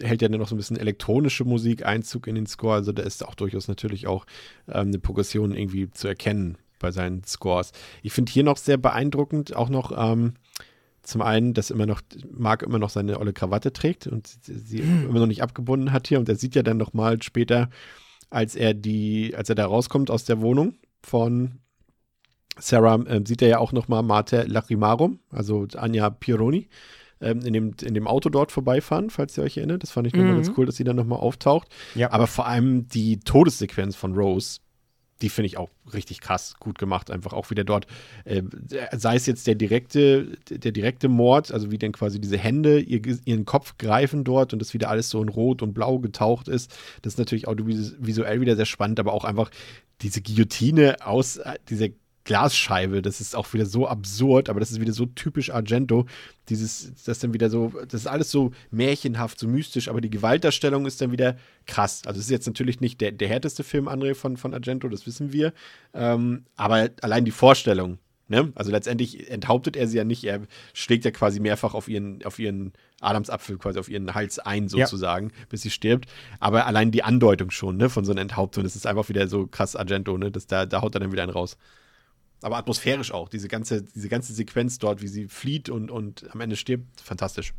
hält 0.00 0.20
ja 0.20 0.28
dann 0.28 0.38
noch 0.38 0.48
so 0.48 0.54
ein 0.54 0.58
bisschen 0.58 0.76
elektronische 0.76 1.44
Musik 1.44 1.86
Einzug 1.86 2.26
in 2.26 2.34
den 2.34 2.46
Score. 2.46 2.74
Also 2.74 2.92
da 2.92 3.02
ist 3.02 3.24
auch 3.24 3.34
durchaus 3.34 3.66
natürlich 3.68 4.06
auch 4.06 4.26
ähm, 4.68 4.88
eine 4.88 4.98
Progression 4.98 5.54
irgendwie 5.54 5.90
zu 5.90 6.08
erkennen 6.08 6.58
bei 6.78 6.90
seinen 6.90 7.24
Scores. 7.24 7.72
Ich 8.02 8.12
finde 8.12 8.30
hier 8.30 8.44
noch 8.44 8.58
sehr 8.58 8.76
beeindruckend 8.76 9.56
auch 9.56 9.70
noch 9.70 9.92
ähm, 9.96 10.34
zum 11.08 11.22
einen, 11.22 11.54
dass 11.54 11.70
immer 11.70 11.86
noch 11.86 12.02
Mark 12.30 12.62
immer 12.62 12.78
noch 12.78 12.90
seine 12.90 13.18
olle 13.18 13.32
Krawatte 13.32 13.72
trägt 13.72 14.06
und 14.06 14.28
sie 14.42 14.82
hm. 14.82 15.08
immer 15.08 15.20
noch 15.20 15.26
nicht 15.26 15.42
abgebunden 15.42 15.92
hat 15.92 16.06
hier. 16.06 16.18
Und 16.18 16.28
er 16.28 16.36
sieht 16.36 16.54
ja 16.54 16.62
dann 16.62 16.76
noch 16.76 16.92
mal 16.92 17.22
später, 17.22 17.70
als 18.30 18.54
er 18.54 18.74
die, 18.74 19.34
als 19.34 19.48
er 19.48 19.54
da 19.54 19.66
rauskommt 19.66 20.10
aus 20.10 20.24
der 20.24 20.40
Wohnung 20.40 20.74
von 21.02 21.60
Sarah, 22.58 23.02
äh, 23.06 23.22
sieht 23.26 23.40
er 23.40 23.48
ja 23.48 23.58
auch 23.58 23.72
noch 23.72 23.88
mal 23.88 24.02
Marte 24.02 24.42
Lacrimarum, 24.42 25.20
also 25.30 25.66
Anja 25.76 26.10
Pironi, 26.10 26.68
ähm, 27.20 27.40
in, 27.40 27.52
dem, 27.54 27.74
in 27.82 27.94
dem 27.94 28.06
Auto 28.06 28.28
dort 28.28 28.52
vorbeifahren, 28.52 29.08
falls 29.08 29.38
ihr 29.38 29.44
euch 29.44 29.56
erinnert. 29.56 29.82
Das 29.82 29.92
fand 29.92 30.06
ich 30.06 30.12
nochmal 30.12 30.32
mhm. 30.32 30.42
ganz 30.42 30.52
cool, 30.58 30.66
dass 30.66 30.76
sie 30.76 30.84
dann 30.84 30.96
nochmal 30.96 31.20
auftaucht. 31.20 31.68
Ja. 31.94 32.12
Aber 32.12 32.26
vor 32.26 32.46
allem 32.46 32.86
die 32.88 33.20
Todessequenz 33.20 33.96
von 33.96 34.14
Rose, 34.14 34.60
die 35.22 35.28
finde 35.28 35.46
ich 35.46 35.56
auch 35.56 35.70
richtig 35.92 36.20
krass 36.20 36.54
gut 36.58 36.78
gemacht. 36.78 37.10
Einfach 37.10 37.32
auch 37.32 37.50
wieder 37.50 37.64
dort, 37.64 37.86
äh, 38.24 38.42
sei 38.96 39.16
es 39.16 39.26
jetzt 39.26 39.46
der 39.46 39.54
direkte, 39.54 40.36
der 40.48 40.72
direkte 40.72 41.08
Mord, 41.08 41.52
also 41.52 41.70
wie 41.70 41.78
dann 41.78 41.92
quasi 41.92 42.20
diese 42.20 42.38
Hände 42.38 42.80
ihr, 42.80 43.00
ihren 43.24 43.44
Kopf 43.44 43.78
greifen 43.78 44.24
dort 44.24 44.52
und 44.52 44.60
das 44.60 44.74
wieder 44.74 44.90
alles 44.90 45.10
so 45.10 45.22
in 45.22 45.28
Rot 45.28 45.62
und 45.62 45.74
Blau 45.74 45.98
getaucht 45.98 46.48
ist. 46.48 46.74
Das 47.02 47.14
ist 47.14 47.18
natürlich 47.18 47.48
auch 47.48 47.56
visuell 47.56 48.40
wieder 48.40 48.56
sehr 48.56 48.66
spannend, 48.66 49.00
aber 49.00 49.12
auch 49.12 49.24
einfach 49.24 49.50
diese 50.02 50.22
Guillotine 50.22 50.96
aus 51.04 51.38
äh, 51.38 51.54
dieser 51.68 51.88
Glasscheibe, 52.28 53.00
das 53.00 53.22
ist 53.22 53.34
auch 53.34 53.54
wieder 53.54 53.64
so 53.64 53.88
absurd, 53.88 54.50
aber 54.50 54.60
das 54.60 54.70
ist 54.70 54.82
wieder 54.82 54.92
so 54.92 55.06
typisch 55.06 55.48
Argento. 55.50 56.04
Dieses, 56.50 56.92
das 57.04 57.20
dann 57.20 57.32
wieder 57.32 57.48
so, 57.48 57.72
das 57.88 58.02
ist 58.02 58.06
alles 58.06 58.30
so 58.30 58.52
märchenhaft, 58.70 59.38
so 59.38 59.48
mystisch, 59.48 59.88
aber 59.88 60.02
die 60.02 60.10
Gewaltdarstellung 60.10 60.84
ist 60.84 61.00
dann 61.00 61.10
wieder 61.10 61.38
krass. 61.66 62.02
Also 62.04 62.18
es 62.18 62.26
ist 62.26 62.30
jetzt 62.30 62.46
natürlich 62.46 62.82
nicht 62.82 63.00
der, 63.00 63.12
der 63.12 63.28
härteste 63.28 63.64
Film, 63.64 63.88
André, 63.88 64.14
von, 64.14 64.36
von 64.36 64.52
Argento, 64.52 64.90
das 64.90 65.06
wissen 65.06 65.32
wir. 65.32 65.54
Ähm, 65.94 66.44
aber 66.54 66.90
allein 67.00 67.24
die 67.24 67.30
Vorstellung, 67.30 67.96
ne? 68.26 68.52
Also 68.54 68.72
letztendlich 68.72 69.30
enthauptet 69.30 69.74
er 69.74 69.88
sie 69.88 69.96
ja 69.96 70.04
nicht, 70.04 70.22
er 70.24 70.42
schlägt 70.74 71.06
ja 71.06 71.10
quasi 71.10 71.40
mehrfach 71.40 71.72
auf 71.72 71.88
ihren, 71.88 72.22
auf 72.26 72.38
ihren 72.38 72.74
Adamsapfel, 73.00 73.56
quasi 73.56 73.78
auf 73.78 73.88
ihren 73.88 74.14
Hals 74.14 74.38
ein, 74.38 74.68
sozusagen, 74.68 75.30
ja. 75.30 75.46
bis 75.48 75.62
sie 75.62 75.70
stirbt. 75.70 76.04
Aber 76.40 76.66
allein 76.66 76.90
die 76.90 77.04
Andeutung 77.04 77.50
schon, 77.50 77.78
ne, 77.78 77.88
von 77.88 78.04
so 78.04 78.12
einer 78.12 78.20
Enthauptung, 78.20 78.64
das 78.64 78.76
ist 78.76 78.86
einfach 78.86 79.08
wieder 79.08 79.28
so 79.28 79.46
krass 79.46 79.76
Argento, 79.76 80.18
ne? 80.18 80.30
Das, 80.30 80.46
da, 80.46 80.66
da 80.66 80.82
haut 80.82 80.94
er 80.94 81.00
dann 81.00 81.10
wieder 81.10 81.22
einen 81.22 81.32
raus 81.32 81.56
aber 82.42 82.56
atmosphärisch 82.56 83.12
auch. 83.12 83.28
Diese 83.28 83.48
ganze, 83.48 83.82
diese 83.82 84.08
ganze 84.08 84.32
Sequenz 84.32 84.78
dort, 84.78 85.02
wie 85.02 85.08
sie 85.08 85.28
flieht 85.28 85.68
und, 85.68 85.90
und 85.90 86.26
am 86.32 86.40
Ende 86.40 86.56
stirbt, 86.56 87.00
fantastisch. 87.00 87.54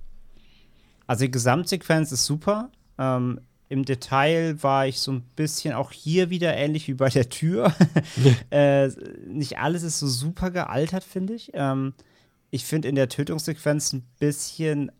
Also 1.07 1.25
die 1.25 1.31
Gesamtsequenz 1.31 2.11
ist 2.11 2.25
super. 2.25 2.71
Ähm, 2.97 3.41
Im 3.67 3.83
Detail 3.83 4.61
war 4.61 4.87
ich 4.87 4.99
so 4.99 5.11
ein 5.11 5.23
bisschen 5.35 5.73
auch 5.73 5.91
hier 5.91 6.29
wieder 6.29 6.55
ähnlich 6.55 6.87
wie 6.87 6.93
bei 6.93 7.09
der 7.09 7.29
Tür. 7.29 7.73
äh, 8.51 8.89
nicht 9.27 9.57
alles 9.57 9.83
ist 9.83 9.99
so 9.99 10.07
super 10.07 10.51
gealtert, 10.51 11.03
finde 11.03 11.33
ich. 11.33 11.51
Ähm, 11.53 11.93
ich 12.51 12.65
finde 12.65 12.87
in 12.87 12.95
der 12.95 13.09
Tötungssequenz 13.09 13.93
ein 13.93 14.05
bisschen, 14.19 14.91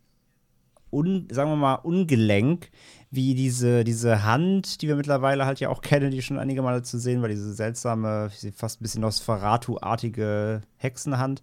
un, 0.92 1.28
sagen 1.32 1.52
wir 1.52 1.56
mal, 1.56 1.76
ungelenk 1.76 2.70
wie 3.12 3.34
diese, 3.34 3.84
diese 3.84 4.24
Hand, 4.24 4.82
die 4.82 4.88
wir 4.88 4.96
mittlerweile 4.96 5.46
halt 5.46 5.60
ja 5.60 5.70
auch 5.70 5.82
kennen, 5.82 6.12
die 6.12 6.22
schon 6.22 6.38
einige 6.38 6.62
Male 6.62 6.84
zu 6.84 7.00
sehen 7.00 7.22
war, 7.22 7.30
diese 7.30 7.54
seltsame, 7.54 8.30
fast 8.56 8.80
ein 8.80 8.84
bisschen 8.84 9.02
Nosferatu-artige 9.02 10.62
Hexenhand. 10.78 11.42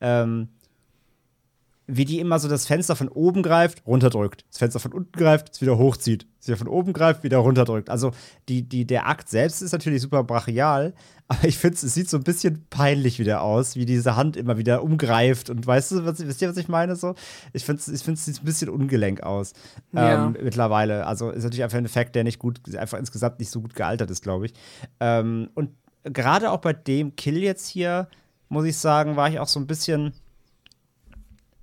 Ähm, 0.00 0.48
wie 1.86 2.04
die 2.04 2.18
immer 2.18 2.38
so 2.38 2.48
das 2.48 2.66
Fenster 2.66 2.96
von 2.96 3.08
oben 3.08 3.42
greift, 3.42 3.86
runterdrückt. 3.86 4.44
Das 4.48 4.58
Fenster 4.58 4.80
von 4.80 4.92
unten 4.92 5.12
greift, 5.12 5.54
es 5.54 5.60
wieder 5.60 5.78
hochzieht. 5.78 6.26
Es 6.40 6.48
wieder 6.48 6.56
von 6.56 6.68
oben 6.68 6.92
greift, 6.92 7.22
wieder 7.22 7.38
runterdrückt. 7.38 7.90
Also 7.90 8.10
die, 8.48 8.62
die, 8.62 8.84
der 8.86 9.06
Akt 9.06 9.28
selbst 9.28 9.62
ist 9.62 9.72
natürlich 9.72 10.02
super 10.02 10.24
brachial, 10.24 10.94
aber 11.28 11.44
ich 11.44 11.58
finde, 11.58 11.76
es 11.76 11.94
sieht 11.94 12.10
so 12.10 12.16
ein 12.16 12.24
bisschen 12.24 12.66
peinlich 12.70 13.18
wieder 13.18 13.42
aus, 13.42 13.76
wie 13.76 13.84
diese 13.84 14.16
Hand 14.16 14.36
immer 14.36 14.58
wieder 14.58 14.82
umgreift. 14.82 15.48
Und 15.48 15.64
weißt 15.64 15.92
du, 15.92 16.04
was, 16.04 16.26
wisst 16.26 16.42
ihr, 16.42 16.48
was 16.48 16.56
ich 16.56 16.68
meine? 16.68 16.96
So? 16.96 17.14
Ich 17.52 17.64
finde, 17.64 17.82
ich 17.92 18.02
find, 18.02 18.18
es 18.18 18.24
sieht 18.24 18.42
ein 18.42 18.44
bisschen 18.44 18.68
ungelenk 18.68 19.22
aus 19.22 19.52
ja. 19.92 20.26
ähm, 20.26 20.36
mittlerweile. 20.42 21.06
Also 21.06 21.30
ist 21.30 21.44
natürlich 21.44 21.64
einfach 21.64 21.78
ein 21.78 21.84
Effekt, 21.84 22.16
der 22.16 22.24
nicht 22.24 22.40
gut, 22.40 22.60
einfach 22.76 22.98
insgesamt 22.98 23.38
nicht 23.38 23.50
so 23.50 23.60
gut 23.60 23.74
gealtert 23.74 24.10
ist, 24.10 24.22
glaube 24.22 24.46
ich. 24.46 24.54
Ähm, 24.98 25.50
und 25.54 25.70
gerade 26.04 26.50
auch 26.50 26.60
bei 26.60 26.72
dem 26.72 27.14
Kill 27.14 27.38
jetzt 27.38 27.68
hier, 27.68 28.08
muss 28.48 28.64
ich 28.64 28.76
sagen, 28.76 29.16
war 29.16 29.28
ich 29.28 29.38
auch 29.38 29.48
so 29.48 29.60
ein 29.60 29.66
bisschen 29.66 30.12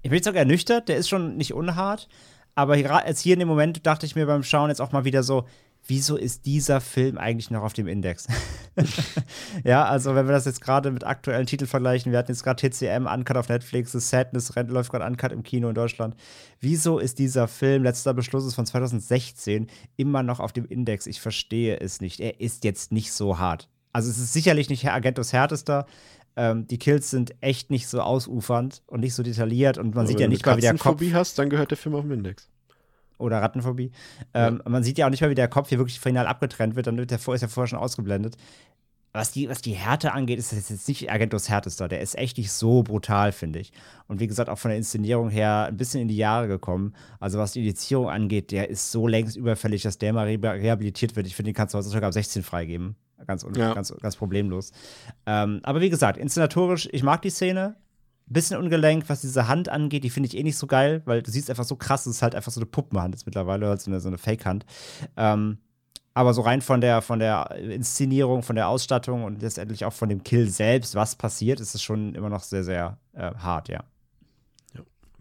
ich 0.03 0.09
bin 0.09 0.17
jetzt 0.17 0.25
sogar 0.25 0.41
ernüchtert, 0.41 0.89
der 0.89 0.97
ist 0.97 1.09
schon 1.09 1.37
nicht 1.37 1.53
unhart, 1.53 2.09
aber 2.55 2.77
jetzt 2.77 3.21
hier 3.21 3.33
in 3.33 3.39
dem 3.39 3.47
Moment 3.47 3.85
dachte 3.85 4.05
ich 4.05 4.15
mir 4.15 4.25
beim 4.25 4.43
Schauen 4.43 4.69
jetzt 4.69 4.81
auch 4.81 4.91
mal 4.91 5.05
wieder 5.05 5.23
so, 5.23 5.45
wieso 5.87 6.17
ist 6.17 6.45
dieser 6.45 6.81
Film 6.81 7.17
eigentlich 7.17 7.51
noch 7.51 7.63
auf 7.63 7.73
dem 7.73 7.87
Index? 7.87 8.27
ja, 9.63 9.85
also 9.85 10.13
wenn 10.13 10.27
wir 10.27 10.33
das 10.33 10.45
jetzt 10.45 10.59
gerade 10.59 10.91
mit 10.91 11.05
aktuellen 11.05 11.45
Titeln 11.45 11.67
vergleichen, 11.67 12.11
wir 12.11 12.19
hatten 12.19 12.31
jetzt 12.31 12.43
gerade 12.43 12.69
TCM, 12.69 13.07
Uncut 13.07 13.37
auf 13.37 13.47
Netflix, 13.47 13.93
The 13.93 13.99
Sadness 13.99 14.53
läuft 14.67 14.91
gerade 14.91 15.05
Uncut 15.05 15.31
im 15.31 15.43
Kino 15.43 15.69
in 15.69 15.75
Deutschland. 15.75 16.15
Wieso 16.59 16.99
ist 16.99 17.17
dieser 17.17 17.47
Film, 17.47 17.83
letzter 17.83 18.13
Beschluss 18.13 18.45
ist 18.45 18.55
von 18.55 18.65
2016, 18.65 19.67
immer 19.95 20.21
noch 20.21 20.41
auf 20.41 20.51
dem 20.51 20.65
Index? 20.65 21.07
Ich 21.07 21.21
verstehe 21.21 21.79
es 21.79 22.01
nicht. 22.01 22.19
Er 22.19 22.41
ist 22.41 22.65
jetzt 22.65 22.91
nicht 22.91 23.13
so 23.13 23.39
hart. 23.39 23.69
Also 23.93 24.09
es 24.09 24.17
ist 24.17 24.33
sicherlich 24.33 24.69
nicht 24.69 24.89
Agentos 24.89 25.33
härtester, 25.33 25.85
ähm, 26.35 26.67
die 26.67 26.77
Kills 26.77 27.09
sind 27.09 27.35
echt 27.41 27.69
nicht 27.69 27.87
so 27.87 28.01
ausufernd 28.01 28.81
und 28.87 29.01
nicht 29.01 29.13
so 29.13 29.23
detailliert 29.23 29.77
und 29.77 29.95
man 29.95 29.99
Aber 29.99 30.07
sieht 30.07 30.19
ja 30.19 30.27
nicht 30.27 30.45
mal, 30.45 30.57
wie 30.57 30.61
der 30.61 30.77
Kopf. 30.77 30.99
Wenn 30.99 31.09
du 31.09 31.15
hast, 31.15 31.37
dann 31.37 31.49
gehört 31.49 31.71
der 31.71 31.77
Film 31.77 31.95
auf 31.95 32.01
dem 32.01 32.11
Index. 32.11 32.49
Oder 33.19 33.41
Rattenphobie. 33.41 33.91
Ähm, 34.33 34.61
ja. 34.63 34.69
Man 34.69 34.83
sieht 34.83 34.97
ja 34.97 35.05
auch 35.05 35.09
nicht 35.09 35.21
mal, 35.21 35.29
wie 35.29 35.35
der 35.35 35.47
Kopf 35.47 35.69
hier 35.69 35.77
wirklich 35.77 35.99
final 35.99 36.27
abgetrennt 36.27 36.75
wird, 36.75 36.87
dann 36.87 36.97
wird 36.97 37.11
der, 37.11 37.19
ist 37.19 37.41
ja 37.41 37.47
vorher 37.47 37.67
schon 37.67 37.79
ausgeblendet. 37.79 38.35
Was 39.15 39.31
die, 39.31 39.47
was 39.47 39.61
die 39.61 39.73
Härte 39.73 40.11
angeht, 40.13 40.39
ist 40.39 40.51
das 40.51 40.69
jetzt 40.69 40.87
nicht 40.87 41.11
Agentus 41.11 41.47
härtester. 41.47 41.87
Der 41.87 42.01
ist 42.01 42.17
echt 42.17 42.39
nicht 42.39 42.51
so 42.51 42.81
brutal, 42.81 43.31
finde 43.31 43.59
ich. 43.59 43.71
Und 44.07 44.19
wie 44.19 44.25
gesagt, 44.25 44.49
auch 44.49 44.57
von 44.57 44.69
der 44.69 44.77
Inszenierung 44.79 45.29
her 45.29 45.67
ein 45.67 45.77
bisschen 45.77 46.01
in 46.01 46.07
die 46.07 46.17
Jahre 46.17 46.47
gekommen. 46.47 46.95
Also 47.19 47.37
was 47.37 47.51
die 47.51 47.59
Indizierung 47.59 48.09
angeht, 48.09 48.49
der 48.51 48.71
ist 48.71 48.91
so 48.91 49.07
längst 49.07 49.37
überfällig, 49.37 49.83
dass 49.83 49.99
der 49.99 50.13
mal 50.13 50.25
rehabilitiert 50.27 51.15
wird. 51.15 51.27
Ich 51.27 51.35
finde, 51.35 51.51
den 51.51 51.55
kannst 51.55 51.75
du 51.75 51.77
heutzutage 51.77 52.07
ab 52.07 52.13
16 52.13 52.41
freigeben. 52.41 52.95
Ganz, 53.27 53.45
ja. 53.55 53.73
ganz, 53.75 53.93
ganz 54.01 54.15
problemlos. 54.15 54.71
Ähm, 55.27 55.59
aber 55.61 55.79
wie 55.81 55.91
gesagt, 55.91 56.17
inszenatorisch, 56.17 56.89
ich 56.91 57.03
mag 57.03 57.21
die 57.21 57.29
Szene. 57.29 57.75
Bisschen 58.25 58.57
ungelenkt, 58.57 59.09
was 59.09 59.21
diese 59.21 59.47
Hand 59.47 59.69
angeht, 59.69 60.03
die 60.05 60.09
finde 60.09 60.27
ich 60.27 60.37
eh 60.37 60.43
nicht 60.43 60.57
so 60.57 60.65
geil, 60.65 61.01
weil 61.05 61.21
du 61.21 61.29
siehst 61.29 61.49
einfach 61.49 61.65
so 61.65 61.75
krass, 61.75 62.05
es 62.05 62.15
ist 62.15 62.21
halt 62.21 62.35
einfach 62.35 62.53
so 62.53 62.61
eine 62.61 62.65
Puppenhand 62.65 63.13
jetzt 63.13 63.25
mittlerweile, 63.25 63.67
halt 63.67 63.81
so 63.81 63.91
eine, 63.91 63.99
so 63.99 64.07
eine 64.07 64.17
Fake-Hand. 64.17 64.65
Ähm, 65.17 65.57
Aber 66.13 66.33
so 66.33 66.41
rein 66.41 66.61
von 66.61 66.79
der, 66.79 67.01
von 67.01 67.19
der 67.19 67.51
Inszenierung, 67.55 68.43
von 68.43 68.55
der 68.55 68.67
Ausstattung 68.67 69.23
und 69.23 69.41
letztendlich 69.41 69.85
auch 69.85 69.93
von 69.93 70.09
dem 70.09 70.23
Kill 70.23 70.47
selbst, 70.49 70.93
was 70.95 71.15
passiert, 71.15 71.59
ist 71.59 71.73
es 71.73 71.81
schon 71.81 72.13
immer 72.13 72.29
noch 72.29 72.43
sehr, 72.43 72.63
sehr 72.63 72.97
äh, 73.13 73.31
hart, 73.35 73.69
ja. 73.69 73.83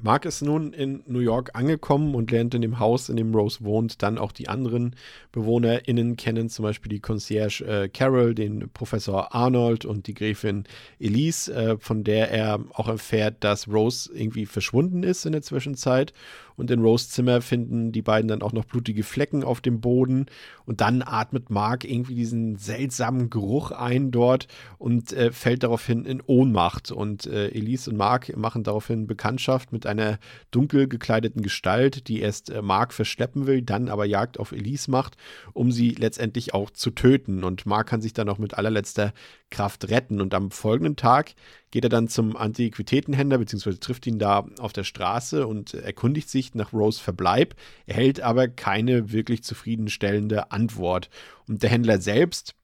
Mark 0.04 0.24
ist 0.24 0.42
nun 0.42 0.72
in 0.72 1.04
New 1.06 1.20
York 1.20 1.50
angekommen 1.54 2.16
und 2.16 2.32
lernt 2.32 2.54
in 2.54 2.60
dem 2.62 2.80
Haus, 2.80 3.08
in 3.08 3.16
dem 3.16 3.32
Rose 3.32 3.64
wohnt, 3.64 4.02
dann 4.02 4.18
auch 4.18 4.32
die 4.32 4.48
anderen 4.48 4.96
BewohnerInnen 5.30 6.16
kennen, 6.16 6.48
zum 6.48 6.64
Beispiel 6.64 6.90
die 6.90 6.98
Concierge 6.98 7.64
äh, 7.64 7.88
Carol, 7.88 8.34
den 8.34 8.68
Professor 8.74 9.32
Arnold 9.32 9.84
und 9.84 10.08
die 10.08 10.14
Gräfin 10.14 10.64
Elise, 10.98 11.54
äh, 11.54 11.78
von 11.78 12.02
der 12.02 12.32
er 12.32 12.58
auch 12.72 12.88
erfährt, 12.88 13.44
dass 13.44 13.68
Rose 13.68 14.10
irgendwie 14.12 14.44
verschwunden 14.44 15.04
ist 15.04 15.24
in 15.24 15.32
der 15.32 15.42
Zwischenzeit 15.42 16.12
und 16.56 16.70
in 16.70 16.80
Rose 16.80 17.08
Zimmer 17.08 17.40
finden 17.40 17.92
die 17.92 18.02
beiden 18.02 18.28
dann 18.28 18.42
auch 18.42 18.52
noch 18.52 18.64
blutige 18.64 19.02
Flecken 19.02 19.44
auf 19.44 19.60
dem 19.60 19.80
Boden. 19.80 20.26
Und 20.64 20.80
dann 20.80 21.02
atmet 21.02 21.50
Mark 21.50 21.84
irgendwie 21.84 22.14
diesen 22.14 22.56
seltsamen 22.56 23.30
Geruch 23.30 23.70
ein 23.70 24.10
dort 24.10 24.48
und 24.78 25.12
äh, 25.12 25.32
fällt 25.32 25.62
daraufhin 25.62 26.04
in 26.04 26.22
Ohnmacht. 26.24 26.90
Und 26.90 27.26
äh, 27.26 27.48
Elise 27.48 27.90
und 27.90 27.96
Mark 27.96 28.36
machen 28.36 28.64
daraufhin 28.64 29.06
Bekanntschaft 29.06 29.72
mit 29.72 29.86
einer 29.86 30.18
dunkel 30.50 30.88
gekleideten 30.88 31.42
Gestalt, 31.42 32.08
die 32.08 32.20
erst 32.20 32.50
äh, 32.50 32.62
Mark 32.62 32.92
verschleppen 32.92 33.46
will, 33.46 33.62
dann 33.62 33.88
aber 33.88 34.04
Jagd 34.04 34.38
auf 34.38 34.52
Elise 34.52 34.90
macht, 34.90 35.16
um 35.52 35.72
sie 35.72 35.90
letztendlich 35.90 36.54
auch 36.54 36.70
zu 36.70 36.90
töten. 36.90 37.44
Und 37.44 37.66
Mark 37.66 37.88
kann 37.88 38.02
sich 38.02 38.12
dann 38.12 38.28
auch 38.28 38.38
mit 38.38 38.54
allerletzter 38.54 39.12
Kraft 39.50 39.88
retten. 39.90 40.20
Und 40.20 40.34
am 40.34 40.50
folgenden 40.50 40.96
Tag 40.96 41.34
geht 41.72 41.84
er 41.84 41.90
dann 41.90 42.06
zum 42.06 42.36
Antiquitätenhändler, 42.36 43.38
beziehungsweise 43.38 43.80
trifft 43.80 44.06
ihn 44.06 44.20
da 44.20 44.46
auf 44.58 44.72
der 44.72 44.84
Straße 44.84 45.46
und 45.46 45.74
erkundigt 45.74 46.28
sich 46.28 46.54
nach 46.54 46.72
Rose 46.72 47.02
Verbleib, 47.02 47.56
erhält 47.86 48.20
aber 48.20 48.46
keine 48.46 49.10
wirklich 49.10 49.42
zufriedenstellende 49.42 50.52
Antwort. 50.52 51.10
Und 51.48 51.62
der 51.62 51.70
Händler 51.70 51.98
selbst, 51.98 52.54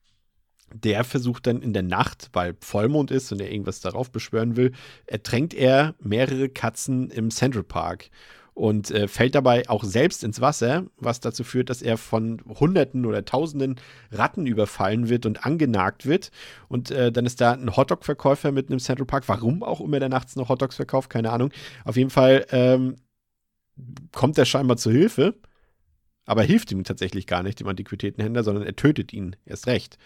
der 0.75 1.05
versucht 1.05 1.47
dann 1.47 1.63
in 1.63 1.73
der 1.73 1.83
Nacht, 1.83 2.29
weil 2.35 2.55
Vollmond 2.61 3.11
ist 3.11 3.33
und 3.33 3.41
er 3.41 3.51
irgendwas 3.51 3.81
darauf 3.81 4.13
beschwören 4.13 4.57
will, 4.57 4.73
ertränkt 5.07 5.55
er 5.55 5.95
mehrere 6.01 6.51
Katzen 6.51 7.11
im 7.11 7.31
Central 7.31 7.65
Park 7.65 8.11
und 8.59 8.91
äh, 8.91 9.07
fällt 9.07 9.37
dabei 9.37 9.69
auch 9.69 9.85
selbst 9.85 10.25
ins 10.25 10.41
Wasser, 10.41 10.87
was 10.97 11.21
dazu 11.21 11.45
führt, 11.45 11.71
dass 11.71 11.81
er 11.81 11.97
von 11.97 12.43
Hunderten 12.49 13.07
oder 13.07 13.25
Tausenden 13.25 13.77
Ratten 14.11 14.47
überfallen 14.47 15.09
wird 15.09 15.27
und 15.27 15.47
angenagt 15.47 16.07
wird. 16.07 16.33
Und 16.67 16.91
äh, 16.91 17.13
dann 17.13 17.25
ist 17.25 17.41
da 17.41 17.53
ein 17.53 17.77
Hotdog-Verkäufer 17.77 18.51
mitten 18.51 18.73
im 18.73 18.81
Central 18.81 19.07
Park. 19.07 19.29
Warum 19.29 19.63
auch 19.63 19.81
immer 19.81 20.01
der 20.01 20.09
nachts 20.09 20.35
noch 20.35 20.49
Hotdogs 20.49 20.75
verkauft, 20.75 21.09
keine 21.09 21.31
Ahnung. 21.31 21.53
Auf 21.85 21.97
jeden 21.97 22.11
Fall 22.11 22.47
ähm, 22.51 22.97
kommt 24.11 24.37
er 24.37 24.45
scheinbar 24.45 24.77
zu 24.77 24.91
Hilfe, 24.91 25.35
aber 26.25 26.43
hilft 26.43 26.73
ihm 26.73 26.83
tatsächlich 26.83 27.29
gar 27.29 27.45
nicht, 27.45 27.61
dem 27.61 27.69
Antiquitätenhändler, 27.69 28.43
sondern 28.43 28.65
er 28.65 28.75
tötet 28.75 29.13
ihn 29.13 29.37
erst 29.47 29.69
recht. 29.69 29.99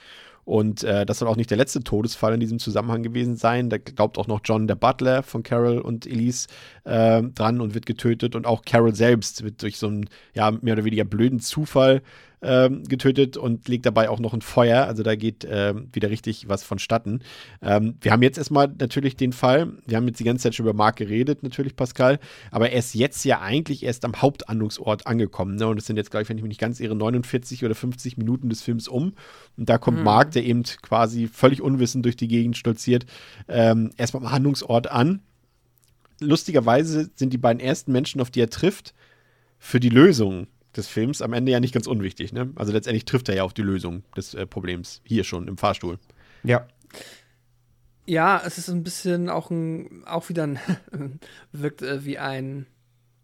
Und 0.44 0.82
äh, 0.82 1.06
das 1.06 1.18
soll 1.18 1.28
auch 1.28 1.36
nicht 1.36 1.50
der 1.50 1.56
letzte 1.56 1.84
Todesfall 1.84 2.34
in 2.34 2.40
diesem 2.40 2.58
Zusammenhang 2.58 3.02
gewesen 3.02 3.36
sein. 3.36 3.70
Da 3.70 3.78
glaubt 3.78 4.18
auch 4.18 4.26
noch 4.26 4.40
John, 4.44 4.66
der 4.66 4.74
Butler 4.74 5.22
von 5.22 5.42
Carol 5.42 5.78
und 5.78 6.06
Elise, 6.06 6.48
äh, 6.84 7.22
dran 7.22 7.60
und 7.60 7.74
wird 7.74 7.86
getötet. 7.86 8.34
Und 8.34 8.46
auch 8.46 8.62
Carol 8.64 8.94
selbst 8.94 9.44
wird 9.44 9.62
durch 9.62 9.78
so 9.78 9.86
einen, 9.86 10.08
ja, 10.34 10.50
mehr 10.50 10.74
oder 10.74 10.84
weniger 10.84 11.04
blöden 11.04 11.40
Zufall 11.40 12.02
ähm, 12.42 12.82
getötet 12.84 13.36
und 13.36 13.68
legt 13.68 13.86
dabei 13.86 14.08
auch 14.10 14.18
noch 14.18 14.34
ein 14.34 14.42
Feuer. 14.42 14.86
Also 14.86 15.02
da 15.02 15.14
geht 15.14 15.46
ähm, 15.48 15.88
wieder 15.92 16.10
richtig 16.10 16.48
was 16.48 16.64
vonstatten. 16.64 17.20
Ähm, 17.62 17.96
wir 18.00 18.12
haben 18.12 18.22
jetzt 18.22 18.38
erstmal 18.38 18.68
natürlich 18.78 19.16
den 19.16 19.32
Fall, 19.32 19.72
wir 19.86 19.96
haben 19.96 20.08
jetzt 20.08 20.18
die 20.18 20.24
ganze 20.24 20.44
Zeit 20.44 20.54
schon 20.54 20.66
über 20.66 20.74
Mark 20.74 20.96
geredet, 20.96 21.42
natürlich 21.42 21.76
Pascal, 21.76 22.18
aber 22.50 22.70
er 22.70 22.78
ist 22.78 22.94
jetzt 22.94 23.24
ja 23.24 23.40
eigentlich 23.40 23.84
erst 23.84 24.04
am 24.04 24.20
Hauptandlungsort 24.20 25.06
angekommen. 25.06 25.56
Ne? 25.56 25.66
Und 25.68 25.78
es 25.78 25.86
sind 25.86 25.96
jetzt, 25.96 26.10
glaube 26.10 26.24
ich, 26.24 26.28
wenn 26.28 26.36
ich 26.36 26.42
mich 26.42 26.50
nicht 26.50 26.60
ganz 26.60 26.80
irre, 26.80 26.96
49 26.96 27.64
oder 27.64 27.74
50 27.74 28.16
Minuten 28.16 28.48
des 28.48 28.62
Films 28.62 28.88
um. 28.88 29.14
Und 29.56 29.68
da 29.68 29.78
kommt 29.78 29.98
mhm. 29.98 30.04
Mark, 30.04 30.31
der 30.32 30.44
eben 30.44 30.62
quasi 30.62 31.28
völlig 31.28 31.62
unwissend 31.62 32.04
durch 32.04 32.16
die 32.16 32.28
Gegend 32.28 32.56
stolziert, 32.56 33.06
ähm, 33.48 33.90
erstmal 33.96 34.24
am 34.24 34.32
Handlungsort 34.32 34.90
an. 34.90 35.20
Lustigerweise 36.20 37.10
sind 37.14 37.32
die 37.32 37.38
beiden 37.38 37.60
ersten 37.60 37.92
Menschen, 37.92 38.20
auf 38.20 38.30
die 38.30 38.40
er 38.40 38.50
trifft, 38.50 38.94
für 39.58 39.80
die 39.80 39.88
Lösung 39.88 40.46
des 40.76 40.88
Films 40.88 41.22
am 41.22 41.32
Ende 41.32 41.52
ja 41.52 41.60
nicht 41.60 41.74
ganz 41.74 41.86
unwichtig. 41.86 42.32
Ne? 42.32 42.50
Also 42.56 42.72
letztendlich 42.72 43.04
trifft 43.04 43.28
er 43.28 43.36
ja 43.36 43.44
auf 43.44 43.54
die 43.54 43.62
Lösung 43.62 44.02
des 44.16 44.34
äh, 44.34 44.46
Problems 44.46 45.02
hier 45.04 45.24
schon 45.24 45.48
im 45.48 45.56
Fahrstuhl. 45.56 45.98
Ja. 46.42 46.66
Ja, 48.04 48.42
es 48.44 48.58
ist 48.58 48.68
ein 48.68 48.82
bisschen 48.82 49.28
auch 49.28 49.50
ein, 49.50 50.02
auch 50.06 50.28
wieder 50.28 50.44
ein, 50.44 50.58
wirkt 51.52 51.82
äh, 51.82 52.04
wie 52.04 52.18
ein, 52.18 52.66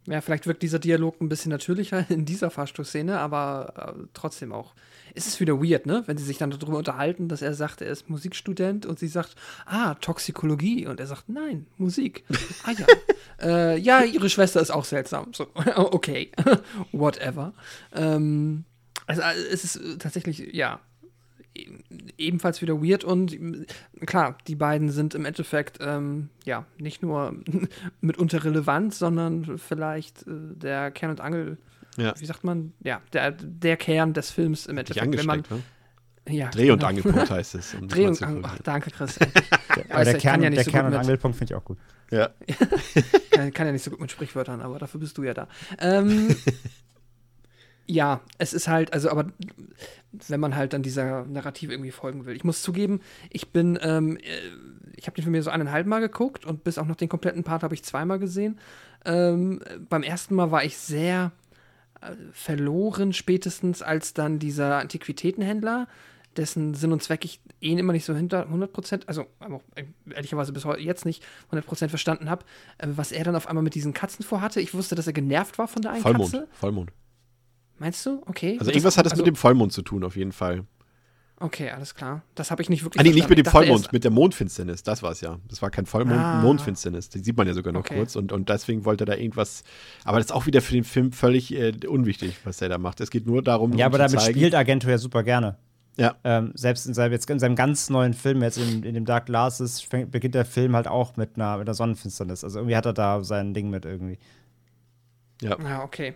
ja, 0.06 0.20
vielleicht 0.20 0.46
wirkt 0.46 0.62
dieser 0.62 0.78
Dialog 0.78 1.20
ein 1.20 1.28
bisschen 1.28 1.50
natürlicher 1.50 2.08
in 2.08 2.24
dieser 2.24 2.50
Fahrstuhlszene, 2.50 3.18
aber 3.18 3.96
äh, 3.96 4.06
trotzdem 4.14 4.52
auch 4.52 4.74
ist 5.18 5.26
es 5.26 5.40
wieder 5.40 5.60
weird, 5.60 5.84
ne? 5.84 6.02
Wenn 6.06 6.16
sie 6.16 6.24
sich 6.24 6.38
dann 6.38 6.50
darüber 6.50 6.78
unterhalten, 6.78 7.28
dass 7.28 7.42
er 7.42 7.52
sagt, 7.52 7.82
er 7.82 7.90
ist 7.90 8.08
Musikstudent 8.08 8.86
und 8.86 8.98
sie 8.98 9.08
sagt, 9.08 9.34
ah, 9.66 9.94
Toxikologie. 9.94 10.86
Und 10.86 11.00
er 11.00 11.06
sagt, 11.06 11.28
nein, 11.28 11.66
Musik. 11.76 12.24
ah 12.64 12.72
ja. 12.72 12.86
äh, 13.46 13.78
ja, 13.78 14.02
ihre 14.02 14.30
Schwester 14.30 14.60
ist 14.60 14.70
auch 14.70 14.84
seltsam. 14.84 15.34
So, 15.34 15.48
okay. 15.76 16.30
Whatever. 16.92 17.52
Ähm, 17.92 18.64
also 19.06 19.22
es 19.50 19.64
ist 19.64 20.00
tatsächlich, 20.00 20.54
ja, 20.54 20.80
ebenfalls 22.16 22.62
wieder 22.62 22.82
weird 22.82 23.04
und 23.04 23.36
klar, 24.06 24.38
die 24.46 24.54
beiden 24.54 24.90
sind 24.90 25.14
im 25.14 25.24
Endeffekt 25.24 25.78
ähm, 25.80 26.28
ja 26.44 26.66
nicht 26.78 27.02
nur 27.02 27.34
mitunter 28.00 28.44
relevant, 28.44 28.94
sondern 28.94 29.58
vielleicht 29.58 30.22
äh, 30.22 30.54
der 30.54 30.90
Kern 30.92 31.10
und 31.10 31.20
Angel 31.20 31.58
ja. 31.98 32.14
wie 32.18 32.26
sagt 32.26 32.44
man, 32.44 32.72
ja, 32.82 33.00
der, 33.12 33.32
der 33.32 33.76
Kern 33.76 34.14
des 34.14 34.30
Films 34.30 34.66
im 34.66 34.78
Endeffekt. 34.78 35.16
Wenn 35.16 35.26
man, 35.26 35.40
ne? 35.40 35.62
ja, 36.28 36.48
Dreh- 36.48 36.70
und 36.70 36.78
genau. 36.78 36.88
Angelpunkt 36.88 37.30
heißt 37.30 37.54
es. 37.54 37.74
Um 37.74 37.88
Dreh- 37.88 38.06
und 38.06 38.22
Angelpunkt. 38.22 38.58
Ach, 38.60 38.62
danke, 38.62 38.90
Chris. 38.90 39.18
aber 39.90 40.04
der 40.04 40.18
Kern, 40.18 40.42
ja 40.42 40.50
der 40.50 40.64
so 40.64 40.70
Kern 40.70 40.86
und 40.86 40.94
Angelpunkt 40.94 41.36
finde 41.36 41.52
ich 41.52 41.58
auch 41.58 41.64
gut. 41.64 41.78
Ja. 42.10 42.30
kann, 43.30 43.52
kann, 43.52 43.66
ja 43.66 43.72
nicht 43.72 43.84
so 43.84 43.90
gut 43.90 44.00
mit 44.00 44.10
Sprichwörtern, 44.10 44.60
aber 44.60 44.78
dafür 44.78 45.00
bist 45.00 45.18
du 45.18 45.24
ja 45.24 45.34
da. 45.34 45.48
Ähm, 45.78 46.34
ja, 47.86 48.20
es 48.38 48.52
ist 48.52 48.68
halt, 48.68 48.92
also, 48.92 49.10
aber 49.10 49.26
wenn 50.28 50.40
man 50.40 50.56
halt 50.56 50.72
dann 50.72 50.82
dieser 50.82 51.24
Narrative 51.26 51.72
irgendwie 51.72 51.90
folgen 51.90 52.24
will. 52.26 52.36
Ich 52.36 52.44
muss 52.44 52.62
zugeben, 52.62 53.00
ich 53.30 53.50
bin, 53.50 53.78
ähm, 53.82 54.16
äh, 54.18 54.20
ich 54.96 55.06
habe 55.06 55.16
den 55.16 55.22
Film 55.22 55.32
mir 55.32 55.42
so 55.42 55.50
eineinhalb 55.50 55.86
Mal 55.86 56.00
geguckt 56.00 56.44
und 56.44 56.64
bis 56.64 56.78
auch 56.78 56.86
noch 56.86 56.96
den 56.96 57.08
kompletten 57.08 57.44
Part 57.44 57.62
habe 57.62 57.74
ich 57.74 57.82
zweimal 57.84 58.18
gesehen. 58.18 58.58
Ähm, 59.04 59.60
beim 59.88 60.02
ersten 60.02 60.34
Mal 60.34 60.50
war 60.50 60.64
ich 60.64 60.76
sehr 60.76 61.32
verloren, 62.32 63.12
spätestens 63.12 63.82
als 63.82 64.14
dann 64.14 64.38
dieser 64.38 64.78
Antiquitätenhändler, 64.78 65.88
dessen 66.36 66.74
Sinn 66.74 66.92
und 66.92 67.02
Zweck 67.02 67.24
ich 67.24 67.40
eh 67.60 67.72
immer 67.72 67.92
nicht 67.92 68.04
so 68.04 68.14
hinter 68.14 68.46
100%, 68.46 69.02
also 69.06 69.26
auch 69.40 69.62
ehrlicherweise 70.08 70.52
bis 70.52 70.64
heute 70.64 70.80
jetzt 70.82 71.04
nicht 71.04 71.24
100% 71.50 71.88
verstanden 71.88 72.30
habe, 72.30 72.44
äh, 72.78 72.86
was 72.90 73.12
er 73.12 73.24
dann 73.24 73.36
auf 73.36 73.48
einmal 73.48 73.64
mit 73.64 73.74
diesen 73.74 73.92
Katzen 73.92 74.24
vorhatte. 74.24 74.60
Ich 74.60 74.74
wusste, 74.74 74.94
dass 74.94 75.06
er 75.06 75.12
genervt 75.12 75.58
war 75.58 75.68
von 75.68 75.82
der 75.82 75.92
einen 75.92 76.02
Vollmond, 76.02 76.32
Katze. 76.32 76.48
Vollmond. 76.52 76.92
Meinst 77.78 78.04
du? 78.06 78.22
Okay. 78.26 78.56
Also 78.58 78.70
irgendwas 78.70 78.96
hat 78.96 79.06
es 79.06 79.12
also, 79.12 79.22
mit 79.22 79.26
dem 79.26 79.36
Vollmond 79.36 79.72
zu 79.72 79.82
tun, 79.82 80.04
auf 80.04 80.16
jeden 80.16 80.32
Fall. 80.32 80.64
Okay, 81.40 81.70
alles 81.70 81.94
klar. 81.94 82.22
Das 82.34 82.50
habe 82.50 82.62
ich 82.62 82.68
nicht 82.68 82.82
wirklich 82.82 83.00
ah, 83.00 83.04
nee, 83.04 83.14
nicht 83.14 83.28
mit 83.28 83.38
dem 83.38 83.44
Vollmond, 83.44 83.92
mit 83.92 84.02
der 84.02 84.10
Mondfinsternis. 84.10 84.82
Das 84.82 85.04
war 85.04 85.12
es 85.12 85.20
ja. 85.20 85.38
Das 85.48 85.62
war 85.62 85.70
kein 85.70 85.86
Vollmond, 85.86 86.18
ah. 86.18 86.40
Mondfinsternis. 86.40 87.10
Die 87.10 87.20
sieht 87.20 87.36
man 87.36 87.46
ja 87.46 87.54
sogar 87.54 87.72
noch 87.72 87.80
okay. 87.80 87.96
kurz. 87.96 88.16
Und, 88.16 88.32
und 88.32 88.48
deswegen 88.48 88.84
wollte 88.84 89.04
er 89.04 89.06
da 89.06 89.14
irgendwas. 89.14 89.62
Aber 90.04 90.18
das 90.18 90.26
ist 90.26 90.32
auch 90.32 90.46
wieder 90.46 90.60
für 90.60 90.72
den 90.72 90.82
Film 90.82 91.12
völlig 91.12 91.54
äh, 91.54 91.72
unwichtig, 91.86 92.38
was 92.42 92.60
er 92.60 92.68
da 92.68 92.78
macht. 92.78 93.00
Es 93.00 93.10
geht 93.10 93.26
nur 93.26 93.42
darum. 93.42 93.72
Ja, 93.74 93.86
um 93.86 93.90
aber 93.92 93.98
damit 93.98 94.20
zeigen, 94.20 94.36
spielt 94.36 94.54
Argento 94.54 94.88
ja 94.88 94.98
super 94.98 95.22
gerne. 95.22 95.56
Ja. 95.96 96.16
Ähm, 96.24 96.52
selbst 96.54 96.86
in 96.86 96.94
seinem, 96.94 97.12
jetzt 97.12 97.30
in 97.30 97.38
seinem 97.38 97.56
ganz 97.56 97.88
neuen 97.88 98.14
Film, 98.14 98.42
jetzt 98.42 98.58
in, 98.58 98.82
in 98.82 98.94
dem 98.94 99.04
Dark 99.04 99.26
Glasses, 99.26 99.80
fängt, 99.80 100.10
beginnt 100.10 100.34
der 100.34 100.44
Film 100.44 100.74
halt 100.74 100.88
auch 100.88 101.16
mit 101.16 101.36
einer, 101.36 101.58
mit 101.58 101.68
einer 101.68 101.74
Sonnenfinsternis. 101.74 102.42
Also 102.42 102.58
irgendwie 102.58 102.76
hat 102.76 102.86
er 102.86 102.92
da 102.92 103.22
sein 103.22 103.54
Ding 103.54 103.70
mit 103.70 103.84
irgendwie. 103.84 104.18
Ja. 105.40 105.56
Ja, 105.60 105.82
okay. 105.84 106.14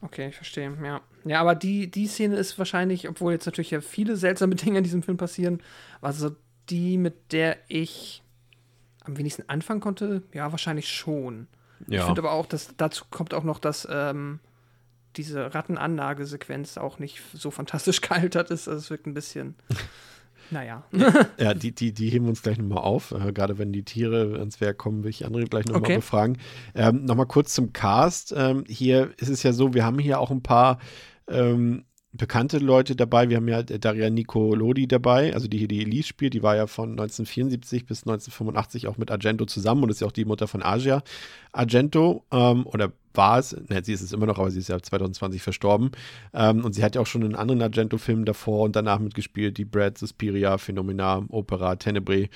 Okay, 0.00 0.28
ich 0.28 0.36
verstehe, 0.36 0.72
ja. 0.82 1.00
Ja, 1.24 1.40
aber 1.40 1.54
die, 1.54 1.90
die 1.90 2.06
Szene 2.06 2.36
ist 2.36 2.58
wahrscheinlich, 2.58 3.08
obwohl 3.08 3.32
jetzt 3.32 3.46
natürlich 3.46 3.70
ja 3.70 3.80
viele 3.80 4.16
seltsame 4.16 4.54
Dinge 4.56 4.78
in 4.78 4.84
diesem 4.84 5.02
Film 5.02 5.16
passieren, 5.16 5.62
war 6.00 6.12
so 6.12 6.34
die, 6.70 6.98
mit 6.98 7.32
der 7.32 7.56
ich 7.68 8.22
am 9.04 9.16
wenigsten 9.16 9.44
anfangen 9.48 9.80
konnte, 9.80 10.22
ja, 10.32 10.50
wahrscheinlich 10.52 10.88
schon. 10.88 11.48
Ja. 11.86 12.00
Ich 12.00 12.04
finde 12.06 12.20
aber 12.20 12.32
auch, 12.32 12.46
dass 12.46 12.74
dazu 12.76 13.04
kommt 13.10 13.32
auch 13.32 13.44
noch, 13.44 13.58
dass 13.58 13.88
ähm, 13.90 14.40
diese 15.16 15.54
Rattenanlagesequenz 15.54 16.76
auch 16.76 16.98
nicht 16.98 17.22
so 17.32 17.50
fantastisch 17.50 18.00
gealtert 18.02 18.50
ist. 18.50 18.68
Also 18.68 18.78
es 18.78 18.90
wirkt 18.90 19.06
ein 19.06 19.14
bisschen 19.14 19.54
Naja. 20.50 20.84
ja, 21.38 21.54
die, 21.54 21.72
die, 21.72 21.92
die 21.92 22.08
heben 22.08 22.28
uns 22.28 22.42
gleich 22.42 22.58
nochmal 22.58 22.84
auf. 22.84 23.12
Äh, 23.12 23.32
gerade 23.32 23.58
wenn 23.58 23.72
die 23.72 23.84
Tiere 23.84 24.38
ins 24.38 24.60
Werk 24.60 24.78
kommen, 24.78 25.04
will 25.04 25.10
ich 25.10 25.24
andere 25.24 25.44
gleich 25.44 25.66
nochmal 25.66 25.82
okay. 25.82 25.96
befragen. 25.96 26.38
Ähm, 26.74 27.04
nochmal 27.04 27.26
kurz 27.26 27.54
zum 27.54 27.72
Cast. 27.72 28.34
Ähm, 28.36 28.64
hier 28.66 29.10
ist 29.18 29.28
es 29.28 29.42
ja 29.42 29.52
so, 29.52 29.74
wir 29.74 29.84
haben 29.84 29.98
hier 29.98 30.20
auch 30.20 30.30
ein 30.30 30.42
paar 30.42 30.78
ähm, 31.28 31.84
bekannte 32.12 32.58
Leute 32.58 32.96
dabei. 32.96 33.28
Wir 33.28 33.36
haben 33.36 33.48
ja 33.48 33.62
Daria 33.62 34.10
Nicolodi 34.10 34.88
dabei, 34.88 35.34
also 35.34 35.46
die 35.48 35.58
hier 35.58 35.68
die 35.68 35.82
Elise 35.82 36.08
spielt. 36.08 36.34
Die 36.34 36.42
war 36.42 36.56
ja 36.56 36.66
von 36.66 36.90
1974 36.90 37.86
bis 37.86 38.02
1985 38.02 38.88
auch 38.88 38.96
mit 38.96 39.10
Argento 39.10 39.44
zusammen 39.44 39.82
und 39.82 39.90
ist 39.90 40.00
ja 40.00 40.06
auch 40.06 40.12
die 40.12 40.24
Mutter 40.24 40.48
von 40.48 40.62
Asia 40.62 41.02
Argento. 41.52 42.24
Ähm, 42.32 42.66
oder 42.66 42.92
war 43.18 43.38
es, 43.38 43.54
ne, 43.68 43.82
sie 43.84 43.92
ist 43.92 44.00
es 44.00 44.14
immer 44.14 44.24
noch, 44.24 44.38
aber 44.38 44.50
sie 44.50 44.60
ist 44.60 44.70
ja 44.70 44.80
2020 44.80 45.42
verstorben. 45.42 45.90
Ähm, 46.32 46.64
und 46.64 46.72
sie 46.72 46.82
hat 46.82 46.94
ja 46.94 47.02
auch 47.02 47.06
schon 47.06 47.20
in 47.20 47.34
anderen 47.34 47.60
Argento-Filmen 47.60 48.24
davor 48.24 48.64
und 48.64 48.74
danach 48.74 49.00
mitgespielt, 49.00 49.58
die 49.58 49.66
Brad, 49.66 49.98
Suspiria, 49.98 50.56
Phenomena, 50.56 51.22
Opera, 51.28 51.76
Tenebrae 51.76 52.30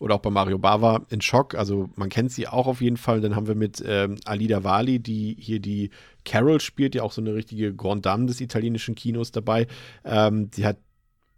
oder 0.00 0.16
auch 0.16 0.20
bei 0.20 0.30
Mario 0.30 0.58
Bava 0.58 1.06
in 1.08 1.22
Schock. 1.22 1.54
Also 1.54 1.88
man 1.94 2.08
kennt 2.08 2.32
sie 2.32 2.48
auch 2.48 2.66
auf 2.66 2.82
jeden 2.82 2.96
Fall. 2.96 3.22
Dann 3.22 3.36
haben 3.36 3.46
wir 3.46 3.54
mit 3.54 3.82
ähm, 3.86 4.16
Alida 4.26 4.64
Wali, 4.64 4.98
die 4.98 5.36
hier 5.38 5.60
die 5.60 5.90
Carol 6.24 6.60
spielt, 6.60 6.94
ja 6.94 7.02
auch 7.02 7.12
so 7.12 7.20
eine 7.20 7.34
richtige 7.34 7.74
Grand 7.74 8.04
Dame 8.04 8.26
des 8.26 8.40
italienischen 8.40 8.94
Kinos 8.94 9.30
dabei. 9.30 9.66
Ähm, 10.04 10.50
die 10.50 10.66
hat 10.66 10.78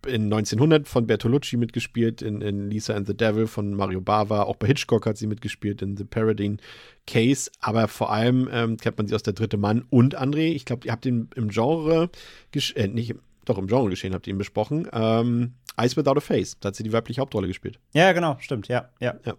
in 0.07 0.25
1900 0.25 0.87
von 0.87 1.07
Bertolucci 1.07 1.57
mitgespielt, 1.57 2.23
in, 2.23 2.41
in, 2.41 2.71
Lisa 2.71 2.95
and 2.95 3.07
the 3.07 3.17
Devil 3.17 3.47
von 3.47 3.75
Mario 3.75 4.01
Bava, 4.01 4.43
auch 4.43 4.57
bei 4.57 4.67
Hitchcock 4.67 5.07
hat 5.07 5.17
sie 5.17 5.27
mitgespielt, 5.27 5.83
in 5.83 5.97
The 5.97 6.05
Paradine 6.05 6.59
Case, 7.07 7.51
aber 7.61 7.89
vor 7.89 8.13
allem 8.13 8.49
ähm, 8.53 8.77
kennt 8.77 8.99
man 8.99 9.07
sie 9.07 9.15
aus 9.15 9.23
Der 9.23 9.33
dritte 9.33 9.57
Mann 9.57 9.85
und 9.91 10.19
André, 10.19 10.53
ich 10.53 10.65
glaube, 10.65 10.87
ihr 10.87 10.93
habt 10.93 11.07
ihn 11.07 11.31
im 11.35 11.49
Genre, 11.49 12.11
äh, 12.53 12.89
nicht, 12.89 13.15
doch 13.45 13.59
im 13.59 13.67
Genre 13.67 13.91
geschehen, 13.91 14.15
habt 14.15 14.27
ihr 14.27 14.35
ihn 14.35 14.39
besprochen, 14.39 14.89
ähm, 14.93 15.55
Eyes 15.77 15.97
Without 15.97 16.17
a 16.17 16.21
Face, 16.21 16.57
da 16.61 16.69
hat 16.69 16.77
sie 16.77 16.83
die 16.83 16.93
weibliche 16.93 17.21
Hauptrolle 17.21 17.49
gespielt. 17.49 17.79
Ja, 17.93 18.13
genau, 18.13 18.37
stimmt, 18.41 18.69
ja, 18.69 18.91
ja. 19.01 19.19
ja. 19.25 19.35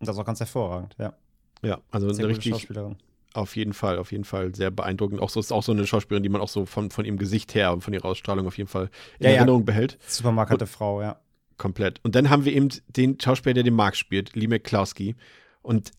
Das 0.00 0.18
auch 0.18 0.24
ganz 0.24 0.40
hervorragend, 0.40 0.94
ja. 0.98 1.14
Ja, 1.62 1.80
also 1.90 2.12
Sehr 2.12 2.24
eine 2.24 2.34
richtig. 2.34 2.68
Auf 3.34 3.56
jeden 3.56 3.72
Fall, 3.72 3.98
auf 3.98 4.12
jeden 4.12 4.24
Fall 4.24 4.54
sehr 4.54 4.70
beeindruckend. 4.70 5.20
Auch 5.20 5.30
so 5.30 5.40
ist 5.40 5.52
auch 5.52 5.62
so 5.62 5.72
eine 5.72 5.86
Schauspielerin, 5.86 6.22
die 6.22 6.28
man 6.28 6.40
auch 6.40 6.48
so 6.48 6.66
von, 6.66 6.90
von 6.90 7.04
ihrem 7.04 7.18
Gesicht 7.18 7.54
her 7.54 7.72
und 7.72 7.82
von 7.82 7.92
ihrer 7.94 8.06
Ausstrahlung 8.06 8.46
auf 8.46 8.58
jeden 8.58 8.68
Fall 8.68 8.90
in 9.18 9.26
Ja, 9.26 9.30
ja. 9.30 9.36
Erinnerung 9.38 9.64
behält. 9.64 9.98
Super 10.06 10.32
markante 10.32 10.66
Frau, 10.66 11.00
ja. 11.00 11.20
Komplett. 11.56 12.00
Und 12.02 12.14
dann 12.14 12.30
haben 12.30 12.44
wir 12.44 12.52
eben 12.52 12.68
den 12.88 13.20
Schauspieler, 13.20 13.54
der 13.54 13.62
den 13.62 13.74
Mark 13.74 13.96
spielt, 13.96 14.34
Lee 14.34 14.48
McCloskey. 14.48 15.14
Und 15.62 15.92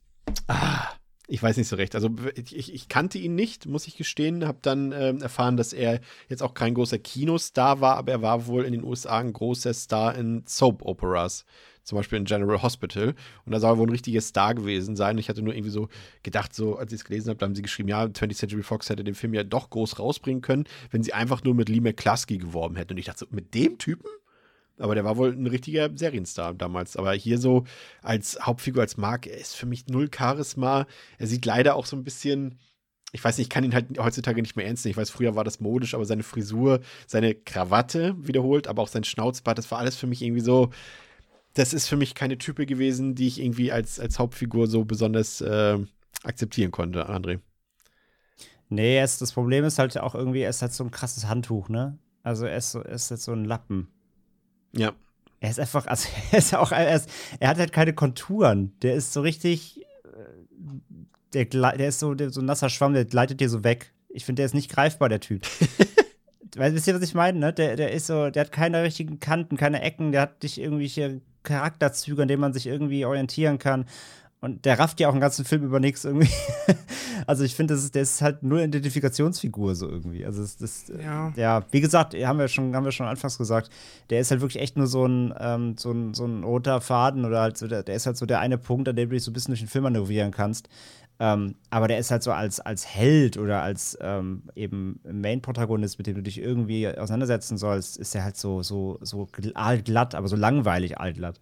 ah, 0.47 0.89
ich 1.27 1.41
weiß 1.41 1.57
nicht 1.57 1.67
so 1.67 1.77
recht. 1.77 1.95
Also 1.95 2.09
ich, 2.35 2.73
ich 2.73 2.87
kannte 2.89 3.17
ihn 3.17 3.35
nicht, 3.35 3.65
muss 3.65 3.87
ich 3.87 3.95
gestehen. 3.95 4.45
Habe 4.45 4.59
dann 4.61 4.91
ähm, 4.91 5.21
erfahren, 5.21 5.55
dass 5.57 5.73
er 5.73 6.01
jetzt 6.27 6.43
auch 6.43 6.53
kein 6.53 6.73
großer 6.73 6.99
Kinostar 6.99 7.81
war, 7.81 7.97
aber 7.97 8.11
er 8.11 8.21
war 8.21 8.45
wohl 8.47 8.65
in 8.65 8.73
den 8.73 8.83
USA 8.83 9.19
ein 9.19 9.33
großer 9.33 9.73
Star 9.73 10.15
in 10.15 10.43
Soap-Operas. 10.45 11.45
Zum 11.83 11.97
Beispiel 11.97 12.17
in 12.17 12.25
General 12.25 12.61
Hospital. 12.61 13.13
Und 13.45 13.51
da 13.51 13.59
soll 13.59 13.71
er 13.71 13.77
wohl 13.77 13.87
ein 13.87 13.91
richtiger 13.91 14.21
Star 14.21 14.55
gewesen 14.55 14.95
sein. 14.95 15.17
Ich 15.17 15.29
hatte 15.29 15.41
nur 15.41 15.53
irgendwie 15.53 15.69
so 15.69 15.89
gedacht, 16.23 16.55
so 16.55 16.77
als 16.77 16.93
ich 16.93 17.01
es 17.01 17.05
gelesen 17.05 17.29
habe, 17.29 17.37
da 17.39 17.45
haben 17.45 17.55
sie 17.55 17.61
geschrieben, 17.61 17.89
ja, 17.89 18.03
20th 18.03 18.35
Century 18.35 18.63
Fox 18.63 18.89
hätte 18.89 19.03
den 19.03 19.15
Film 19.15 19.33
ja 19.33 19.43
doch 19.43 19.69
groß 19.69 19.99
rausbringen 19.99 20.41
können, 20.41 20.63
wenn 20.91 21.03
sie 21.03 21.13
einfach 21.13 21.43
nur 21.43 21.55
mit 21.55 21.69
Lee 21.69 21.81
McCluskey 21.81 22.37
geworben 22.37 22.75
hätten. 22.77 22.93
Und 22.93 22.97
ich 22.99 23.05
dachte 23.05 23.19
so, 23.19 23.27
mit 23.31 23.53
dem 23.53 23.77
Typen? 23.77 24.09
Aber 24.79 24.95
der 24.95 25.05
war 25.05 25.17
wohl 25.17 25.31
ein 25.31 25.47
richtiger 25.47 25.89
Serienstar 25.95 26.53
damals. 26.53 26.97
Aber 26.97 27.13
hier 27.13 27.37
so 27.37 27.65
als 28.01 28.39
Hauptfigur, 28.41 28.81
als 28.81 28.97
Mark, 28.97 29.27
er 29.27 29.37
ist 29.37 29.55
für 29.55 29.65
mich 29.65 29.87
null 29.87 30.09
Charisma. 30.13 30.87
Er 31.17 31.27
sieht 31.27 31.45
leider 31.45 31.75
auch 31.75 31.85
so 31.85 31.95
ein 31.95 32.03
bisschen, 32.03 32.57
ich 33.11 33.23
weiß 33.23 33.37
nicht, 33.37 33.45
ich 33.45 33.49
kann 33.49 33.63
ihn 33.63 33.75
halt 33.75 33.99
heutzutage 33.99 34.41
nicht 34.41 34.55
mehr 34.55 34.65
ernst 34.65 34.83
nehmen. 34.85 34.91
Ich 34.91 34.97
weiß, 34.97 35.11
früher 35.11 35.35
war 35.35 35.43
das 35.43 35.59
modisch, 35.59 35.93
aber 35.93 36.05
seine 36.05 36.23
Frisur, 36.23 36.79
seine 37.05 37.35
Krawatte 37.35 38.15
wiederholt, 38.17 38.67
aber 38.67 38.81
auch 38.81 38.87
sein 38.87 39.03
Schnauzbart, 39.03 39.57
das 39.57 39.69
war 39.69 39.77
alles 39.77 39.95
für 39.95 40.07
mich 40.07 40.21
irgendwie 40.21 40.41
so. 40.41 40.71
Das 41.53 41.73
ist 41.73 41.87
für 41.87 41.97
mich 41.97 42.15
keine 42.15 42.37
Type 42.37 42.65
gewesen, 42.65 43.15
die 43.15 43.27
ich 43.27 43.39
irgendwie 43.39 43.71
als, 43.71 43.99
als 43.99 44.17
Hauptfigur 44.17 44.67
so 44.67 44.85
besonders 44.85 45.41
äh, 45.41 45.77
akzeptieren 46.23 46.71
konnte, 46.71 47.09
André. 47.09 47.39
Nee, 48.69 48.99
es, 48.99 49.19
das 49.19 49.33
Problem 49.33 49.63
ist 49.65 49.77
halt 49.77 49.97
auch 49.99 50.15
irgendwie, 50.15 50.41
er 50.41 50.49
ist 50.49 50.61
halt 50.61 50.73
so 50.73 50.83
ein 50.83 50.91
krasses 50.91 51.27
Handtuch, 51.27 51.69
ne? 51.69 51.99
Also 52.23 52.45
er 52.45 52.57
ist, 52.57 52.71
so, 52.71 52.79
er 52.79 52.95
ist 52.95 53.11
jetzt 53.11 53.23
so 53.23 53.33
ein 53.33 53.45
Lappen. 53.45 53.87
Ja. 54.71 54.93
Er 55.41 55.49
ist 55.49 55.59
einfach, 55.59 55.85
also 55.85 56.07
er 56.31 56.39
ist 56.39 56.55
auch, 56.55 56.71
er, 56.71 56.95
ist, 56.95 57.09
er 57.39 57.49
hat 57.49 57.57
halt 57.57 57.71
keine 57.71 57.93
Konturen. 57.93 58.73
Der 58.81 58.95
ist 58.95 59.13
so 59.13 59.21
richtig, 59.21 59.85
äh, 60.05 61.45
der, 61.45 61.45
der 61.45 61.87
ist 61.87 61.99
so, 61.99 62.13
der, 62.15 62.31
so 62.31 62.41
ein 62.41 62.45
nasser 62.45 62.69
Schwamm, 62.69 62.93
der 62.93 63.05
gleitet 63.05 63.39
dir 63.41 63.49
so 63.49 63.63
weg. 63.63 63.93
Ich 64.09 64.25
finde, 64.25 64.39
der 64.39 64.47
ist 64.47 64.55
nicht 64.55 64.71
greifbar, 64.71 65.09
der 65.09 65.19
Typ. 65.19 65.43
Weißt 66.55 66.75
wisst 66.75 66.87
ihr, 66.87 66.95
was 66.95 67.01
ich 67.01 67.15
meine, 67.15 67.39
ne? 67.39 67.51
Der, 67.51 67.75
der 67.75 67.91
ist 67.91 68.07
so, 68.07 68.29
der 68.29 68.41
hat 68.45 68.51
keine 68.51 68.83
richtigen 68.83 69.19
Kanten, 69.19 69.57
keine 69.57 69.81
Ecken, 69.81 70.11
der 70.11 70.21
hat 70.21 70.43
nicht 70.43 70.59
irgendwelche 70.59 71.21
Charakterzüge, 71.43 72.21
an 72.21 72.27
denen 72.27 72.41
man 72.41 72.53
sich 72.53 72.67
irgendwie 72.67 73.05
orientieren 73.05 73.59
kann. 73.59 73.85
Und 74.43 74.65
der 74.65 74.77
rafft 74.77 74.99
ja 74.99 75.07
auch 75.07 75.13
einen 75.13 75.21
ganzen 75.21 75.45
Film 75.45 75.63
über 75.63 75.79
nichts 75.79 76.03
irgendwie. 76.03 76.27
also 77.27 77.45
ich 77.45 77.55
finde, 77.55 77.75
das 77.75 77.85
ist, 77.85 77.95
der 77.95 78.01
ist 78.01 78.21
halt 78.21 78.43
nur 78.43 78.59
Identifikationsfigur 78.59 79.73
so 79.73 79.87
irgendwie. 79.87 80.25
Also 80.25 80.41
das, 80.41 80.57
das 80.57 80.91
Ja. 81.01 81.31
ja, 81.37 81.63
wie 81.71 81.79
gesagt, 81.79 82.13
haben 82.13 82.39
wir 82.39 82.49
schon, 82.49 82.75
haben 82.75 82.83
wir 82.83 82.91
schon 82.91 83.07
anfangs 83.07 83.37
gesagt, 83.37 83.69
der 84.09 84.19
ist 84.19 84.31
halt 84.31 84.41
wirklich 84.41 84.61
echt 84.61 84.75
nur 84.75 84.87
so 84.87 85.05
ein, 85.05 85.33
ähm, 85.39 85.75
so 85.77 85.91
ein, 85.91 86.13
so 86.13 86.25
ein 86.25 86.43
roter 86.43 86.81
Faden 86.81 87.23
oder 87.23 87.39
halt 87.39 87.57
so 87.57 87.69
der, 87.69 87.83
der 87.83 87.95
ist 87.95 88.05
halt 88.05 88.17
so 88.17 88.25
der 88.25 88.41
eine 88.41 88.57
Punkt, 88.57 88.89
an 88.89 88.97
dem 88.97 89.07
du 89.07 89.15
dich 89.15 89.23
so 89.23 89.31
ein 89.31 89.33
bisschen 89.33 89.53
durch 89.53 89.61
den 89.61 89.69
Film 89.69 89.85
manövrieren 89.85 90.31
kannst. 90.31 90.67
Ähm, 91.25 91.55
aber 91.69 91.87
der 91.87 91.99
ist 91.99 92.11
halt 92.11 92.21
so 92.21 92.33
als, 92.33 92.59
als 92.59 92.85
Held 92.85 93.37
oder 93.37 93.61
als 93.61 93.97
ähm, 94.01 94.43
eben 94.55 94.99
Main-Protagonist, 95.09 95.97
mit 95.97 96.07
dem 96.07 96.15
du 96.15 96.21
dich 96.21 96.37
irgendwie 96.37 96.85
auseinandersetzen 96.85 97.57
sollst, 97.57 97.95
ist 97.95 98.13
er 98.13 98.25
halt 98.25 98.35
so, 98.35 98.61
so, 98.61 98.97
so 98.99 99.29
gl- 99.33 99.55
aalglatt, 99.55 100.15
aber 100.15 100.27
so 100.27 100.35
langweilig 100.35 100.99
aalglatt. 100.99 101.39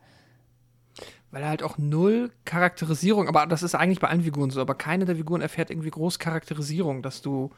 Weil 1.32 1.42
er 1.42 1.50
halt 1.50 1.64
auch 1.64 1.80
null 1.80 2.30
Charakterisierung, 2.46 3.28
aber 3.28 3.48
das 3.48 3.64
ist 3.64 3.74
eigentlich 3.74 4.00
bei 4.00 4.10
allen 4.10 4.22
Figuren 4.22 4.52
so, 4.52 4.62
aber 4.62 4.76
keine 4.76 5.06
der 5.06 5.16
Figuren 5.16 5.42
erfährt 5.42 5.72
irgendwie 5.72 5.90
groß 5.90 6.20
Charakterisierung, 6.20 7.02
dass 7.02 7.24
du, 7.24 7.50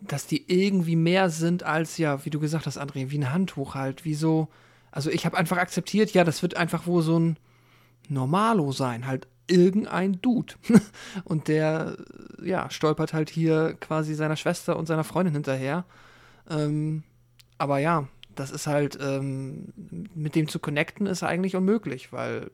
dass 0.00 0.26
die 0.26 0.50
irgendwie 0.52 0.96
mehr 0.96 1.30
sind 1.30 1.62
als, 1.62 1.98
ja, 1.98 2.24
wie 2.24 2.30
du 2.30 2.40
gesagt 2.40 2.66
hast, 2.66 2.80
André, 2.80 3.10
wie 3.10 3.18
ein 3.18 3.32
Handtuch 3.32 3.76
halt, 3.76 4.04
wie 4.04 4.14
so, 4.14 4.48
also 4.90 5.08
ich 5.08 5.24
habe 5.24 5.36
einfach 5.38 5.58
akzeptiert, 5.58 6.14
ja, 6.14 6.24
das 6.24 6.42
wird 6.42 6.56
einfach 6.56 6.88
wohl 6.88 7.02
so 7.02 7.16
ein 7.16 7.36
Normalo 8.08 8.72
sein, 8.72 9.06
halt 9.06 9.28
irgendein 9.46 10.20
Dude. 10.20 10.54
und 11.24 11.48
der, 11.48 11.96
ja, 12.42 12.70
stolpert 12.70 13.12
halt 13.12 13.30
hier 13.30 13.74
quasi 13.80 14.14
seiner 14.14 14.36
Schwester 14.36 14.76
und 14.76 14.86
seiner 14.86 15.04
Freundin 15.04 15.34
hinterher. 15.34 15.84
Ähm, 16.48 17.02
aber 17.58 17.78
ja, 17.78 18.08
das 18.34 18.50
ist 18.50 18.66
halt, 18.66 18.98
ähm, 19.00 19.72
mit 20.14 20.34
dem 20.34 20.48
zu 20.48 20.58
connecten 20.58 21.06
ist 21.06 21.22
eigentlich 21.22 21.56
unmöglich, 21.56 22.12
weil, 22.12 22.50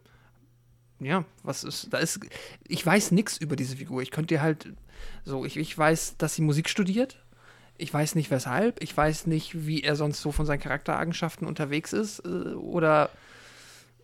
ja, 1.01 1.25
was 1.43 1.65
ist, 1.65 1.93
da 1.93 1.99
ist, 1.99 2.21
ich 2.67 2.85
weiß 2.85 3.13
nichts 3.13 3.37
über 3.39 3.57
diese 3.57 3.77
Figur. 3.77 4.03
Ich 4.03 4.11
könnte 4.11 4.35
dir 4.35 4.43
halt, 4.43 4.73
so, 5.25 5.45
ich, 5.45 5.57
ich 5.57 5.77
weiß, 5.77 6.17
dass 6.19 6.35
sie 6.35 6.43
Musik 6.43 6.69
studiert. 6.69 7.25
Ich 7.77 7.95
weiß 7.95 8.17
nicht 8.17 8.31
weshalb. 8.31 8.83
Ich 8.83 8.97
weiß 8.97 9.27
nicht, 9.29 9.67
wie 9.67 9.83
er 9.83 9.95
sonst 9.95 10.21
so 10.21 10.33
von 10.33 10.47
seinen 10.47 10.61
Charaktereigenschaften 10.61 11.47
unterwegs 11.47 11.93
ist. 11.93 12.21
Äh, 12.25 12.55
oder, 12.55 13.11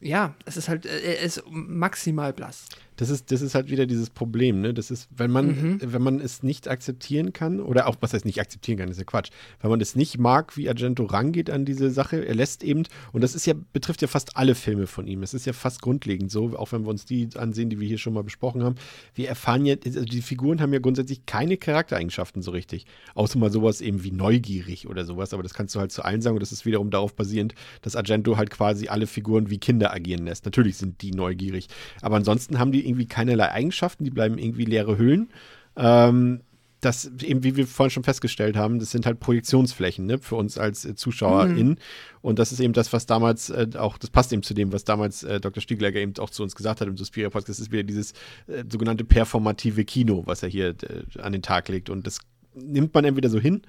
ja, 0.00 0.34
es 0.44 0.56
ist 0.56 0.68
halt, 0.68 0.86
äh, 0.86 1.00
er 1.00 1.20
ist 1.20 1.42
maximal 1.48 2.32
blass. 2.32 2.66
Das 2.96 3.10
ist, 3.10 3.32
das 3.32 3.42
ist 3.42 3.54
halt 3.54 3.70
wieder 3.70 3.86
dieses 3.86 4.10
Problem, 4.10 4.60
ne? 4.60 4.72
Das 4.72 4.90
ist, 4.90 5.08
wenn 5.16 5.30
man, 5.30 5.46
Mhm. 5.46 5.78
wenn 5.82 6.02
man 6.02 6.20
es 6.20 6.42
nicht 6.42 6.68
akzeptieren 6.68 7.32
kann, 7.32 7.60
oder 7.60 7.86
auch, 7.88 7.96
was 8.00 8.12
heißt 8.12 8.24
nicht 8.24 8.40
akzeptieren 8.40 8.78
kann, 8.78 8.88
ist 8.88 8.98
ja 8.98 9.04
Quatsch. 9.04 9.30
Wenn 9.60 9.70
man 9.70 9.80
es 9.80 9.96
nicht 9.96 10.18
mag, 10.18 10.56
wie 10.56 10.68
Argento 10.68 11.04
rangeht 11.04 11.50
an 11.50 11.64
diese 11.64 11.90
Sache, 11.90 12.24
er 12.24 12.34
lässt 12.34 12.62
eben, 12.62 12.84
und 13.12 13.22
das 13.22 13.34
ist 13.34 13.46
ja, 13.46 13.54
betrifft 13.72 14.00
ja 14.02 14.08
fast 14.08 14.36
alle 14.36 14.54
Filme 14.54 14.86
von 14.86 15.06
ihm. 15.06 15.22
Es 15.22 15.34
ist 15.34 15.44
ja 15.44 15.52
fast 15.52 15.82
grundlegend 15.82 16.30
so, 16.30 16.56
auch 16.56 16.72
wenn 16.72 16.82
wir 16.82 16.90
uns 16.90 17.04
die 17.04 17.28
ansehen, 17.36 17.68
die 17.70 17.80
wir 17.80 17.88
hier 17.88 17.98
schon 17.98 18.12
mal 18.14 18.22
besprochen 18.22 18.62
haben. 18.62 18.76
Wir 19.14 19.28
erfahren 19.28 19.66
ja, 19.66 19.74
also 19.84 20.04
die 20.04 20.22
Figuren 20.22 20.60
haben 20.60 20.72
ja 20.72 20.78
grundsätzlich 20.78 21.26
keine 21.26 21.56
Charaktereigenschaften 21.56 22.42
so 22.42 22.52
richtig. 22.52 22.86
Außer 23.14 23.38
mal 23.38 23.50
sowas 23.50 23.80
eben 23.80 24.04
wie 24.04 24.12
neugierig 24.12 24.86
oder 24.88 25.04
sowas, 25.04 25.32
aber 25.34 25.42
das 25.42 25.54
kannst 25.54 25.74
du 25.74 25.80
halt 25.80 25.90
zu 25.92 26.04
allen 26.04 26.20
sagen 26.20 26.36
und 26.36 26.42
das 26.42 26.52
ist 26.52 26.64
wiederum 26.64 26.90
darauf 26.90 27.14
basierend, 27.14 27.54
dass 27.82 27.96
Argento 27.96 28.36
halt 28.36 28.50
quasi 28.50 28.88
alle 28.88 29.06
Figuren 29.06 29.50
wie 29.50 29.58
Kinder 29.58 29.92
agieren 29.92 30.24
lässt. 30.26 30.44
Natürlich 30.44 30.76
sind 30.76 31.02
die 31.02 31.10
neugierig, 31.10 31.68
aber 32.00 32.16
ansonsten 32.16 32.58
haben 32.58 32.70
die 32.72 32.84
irgendwie 32.85 33.06
keinerlei 33.06 33.51
Eigenschaften, 33.51 34.05
die 34.05 34.11
bleiben 34.11 34.39
irgendwie 34.39 34.65
leere 34.65 34.98
Hüllen. 34.98 35.31
Ähm, 35.77 36.40
das 36.81 37.11
eben, 37.23 37.43
wie 37.43 37.56
wir 37.56 37.66
vorhin 37.66 37.90
schon 37.90 38.05
festgestellt 38.05 38.56
haben, 38.56 38.78
das 38.78 38.90
sind 38.90 39.06
halt 39.06 39.19
Projektionsflächen 39.19 40.05
ne, 40.06 40.19
für 40.19 40.36
uns 40.36 40.59
als 40.59 40.85
äh, 40.85 40.94
ZuschauerInnen. 40.94 41.78
Und 42.20 42.39
das 42.39 42.52
ist 42.52 42.61
eben 42.61 42.74
das, 42.74 42.93
was 42.93 43.06
damals 43.06 43.48
äh, 43.51 43.69
auch, 43.78 43.97
das 43.97 44.11
passt 44.11 44.32
eben 44.32 44.43
zu 44.43 44.55
dem, 44.55 44.73
was 44.73 44.85
damals 44.85 45.23
äh, 45.23 45.40
Dr. 45.40 45.62
Stiegler 45.62 45.94
eben 45.94 46.12
auch 46.19 46.31
zu 46.31 46.43
uns 46.43 46.55
gesagt 46.55 46.81
hat 46.81 46.89
im 46.89 46.97
Suspiria 46.97 47.31
Podcast. 47.31 47.59
Das 47.59 47.66
ist 47.66 47.73
wieder 47.73 47.85
dieses 47.85 48.12
äh, 48.47 48.65
sogenannte 48.70 49.05
performative 49.05 49.85
Kino, 49.85 50.23
was 50.27 50.43
er 50.43 50.51
hier 50.51 50.69
äh, 50.69 51.20
an 51.20 51.32
den 51.32 51.43
Tag 51.43 51.69
legt. 51.69 51.89
Und 51.89 52.06
das 52.06 52.19
nimmt 52.55 52.93
man 52.93 53.05
entweder 53.05 53.31
so 53.31 53.40
hin 53.40 53.62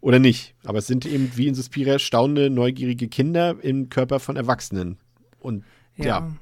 oder 0.00 0.18
nicht. 0.18 0.54
Aber 0.64 0.78
es 0.78 0.86
sind 0.86 1.04
eben 1.04 1.32
wie 1.36 1.48
in 1.48 1.54
Suspiria 1.54 1.98
staunende, 1.98 2.48
neugierige 2.48 3.08
Kinder 3.08 3.56
im 3.60 3.90
Körper 3.90 4.18
von 4.18 4.36
Erwachsenen. 4.36 4.96
Und 5.40 5.62
ja, 5.96 6.32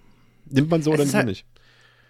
nimmt 0.49 0.71
man 0.71 0.83
so 0.83 0.93
Es 0.95 1.01
oder 1.01 1.13
halt- 1.13 1.27
nicht. 1.27 1.45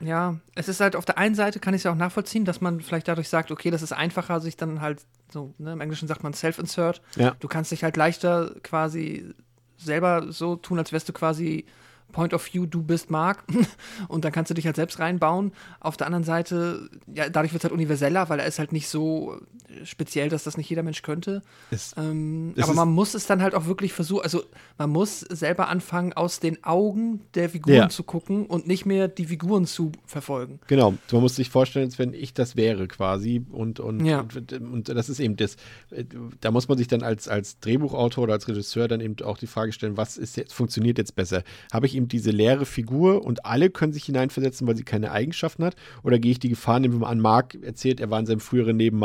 Ja, 0.04 0.36
es 0.54 0.68
ist 0.68 0.80
halt 0.80 0.96
auf 0.96 1.04
der 1.04 1.18
einen 1.18 1.34
Seite 1.34 1.60
kann 1.60 1.74
ich 1.74 1.80
es 1.80 1.84
ja 1.84 1.92
auch 1.92 1.96
nachvollziehen, 1.96 2.44
dass 2.44 2.60
man 2.60 2.80
vielleicht 2.80 3.08
dadurch 3.08 3.28
sagt, 3.28 3.50
okay, 3.50 3.70
das 3.70 3.82
ist 3.82 3.92
einfacher, 3.92 4.40
sich 4.40 4.56
dann 4.56 4.80
halt 4.80 5.02
so, 5.32 5.54
ne, 5.58 5.72
im 5.72 5.80
Englischen 5.80 6.08
sagt 6.08 6.22
man 6.22 6.34
Self-Insert. 6.34 7.00
Ja. 7.16 7.34
Du 7.40 7.48
kannst 7.48 7.72
dich 7.72 7.84
halt 7.84 7.96
leichter 7.96 8.54
quasi 8.62 9.34
selber 9.76 10.30
so 10.32 10.56
tun, 10.56 10.78
als 10.78 10.92
wärst 10.92 11.08
du 11.08 11.12
quasi 11.12 11.64
Point 12.12 12.32
of 12.32 12.52
View, 12.52 12.66
du 12.66 12.82
bist 12.82 13.10
Mark 13.10 13.44
und 14.08 14.24
dann 14.24 14.32
kannst 14.32 14.50
du 14.50 14.54
dich 14.54 14.66
halt 14.66 14.76
selbst 14.76 14.98
reinbauen. 14.98 15.52
Auf 15.80 15.96
der 15.96 16.06
anderen 16.06 16.24
Seite, 16.24 16.88
ja, 17.06 17.28
dadurch 17.28 17.52
wird 17.52 17.62
es 17.62 17.64
halt 17.64 17.74
universeller, 17.74 18.28
weil 18.28 18.40
er 18.40 18.46
ist 18.46 18.58
halt 18.58 18.72
nicht 18.72 18.88
so 18.88 19.40
speziell, 19.84 20.28
dass 20.28 20.44
das 20.44 20.56
nicht 20.56 20.68
jeder 20.70 20.82
Mensch 20.82 21.02
könnte. 21.02 21.42
Es, 21.70 21.94
Ähm, 21.96 22.52
Es 22.56 22.64
aber 22.64 22.74
man 22.74 22.88
muss 22.92 23.14
es 23.14 23.26
dann 23.26 23.42
halt 23.42 23.54
auch 23.54 23.66
wirklich 23.66 23.92
versuchen, 23.92 24.22
also 24.22 24.42
man 24.78 24.90
muss 24.90 25.20
selber 25.20 25.68
anfangen, 25.68 26.12
aus 26.12 26.40
den 26.40 26.62
Augen 26.64 27.20
der 27.34 27.48
Figuren 27.50 27.74
Ja. 27.76 27.88
zu 27.88 28.02
gucken 28.04 28.46
und 28.46 28.66
nicht 28.66 28.86
mehr 28.86 29.08
die 29.08 29.26
Figuren 29.26 29.66
zu 29.66 29.92
verfolgen. 30.06 30.60
Genau, 30.66 30.94
man 31.12 31.20
muss 31.20 31.36
sich 31.36 31.50
vorstellen, 31.50 31.86
als 31.86 31.98
wenn 31.98 32.14
ich 32.14 32.34
das 32.34 32.56
wäre 32.56 32.86
quasi. 32.88 33.42
Und, 33.50 33.80
und, 33.80 34.04
Ja. 34.04 34.20
und, 34.20 34.52
und 34.52 34.88
das 34.88 35.08
ist 35.08 35.20
eben 35.20 35.36
das. 35.36 35.56
äh, 35.90 36.04
Da 36.40 36.50
muss 36.50 36.68
man 36.68 36.78
sich 36.78 36.88
dann 36.88 37.02
als, 37.02 37.28
als 37.28 37.58
Drehbuchautor 37.60 38.24
oder 38.24 38.34
als 38.34 38.48
Regisseur 38.48 38.88
dann 38.88 39.00
eben 39.00 39.16
auch 39.24 39.38
die 39.38 39.46
Frage 39.46 39.72
stellen, 39.72 39.96
was 39.96 40.16
ist 40.16 40.36
jetzt, 40.36 40.52
funktioniert 40.54 40.98
jetzt 40.98 41.14
besser? 41.16 41.42
Habe 41.72 41.86
ich 41.86 41.94
eben 41.96 42.08
diese 42.08 42.30
leere 42.30 42.66
Figur 42.66 43.24
und 43.24 43.44
alle 43.46 43.70
können 43.70 43.92
sich 43.92 44.04
hineinversetzen, 44.04 44.66
weil 44.66 44.76
sie 44.76 44.84
keine 44.84 45.10
Eigenschaften 45.12 45.64
hat? 45.64 45.76
Oder 46.02 46.18
gehe 46.18 46.32
ich 46.32 46.38
die 46.38 46.48
Gefahr, 46.48 46.80
nehmen 46.80 46.94
wir 46.94 47.00
mal 47.00 47.08
an, 47.10 47.20
Mark 47.20 47.54
erzählt, 47.62 48.00
er 48.00 48.10
war 48.10 48.18
in 48.20 48.26
seinem 48.26 48.40
früheren 48.40 48.78
Leben 48.78 48.98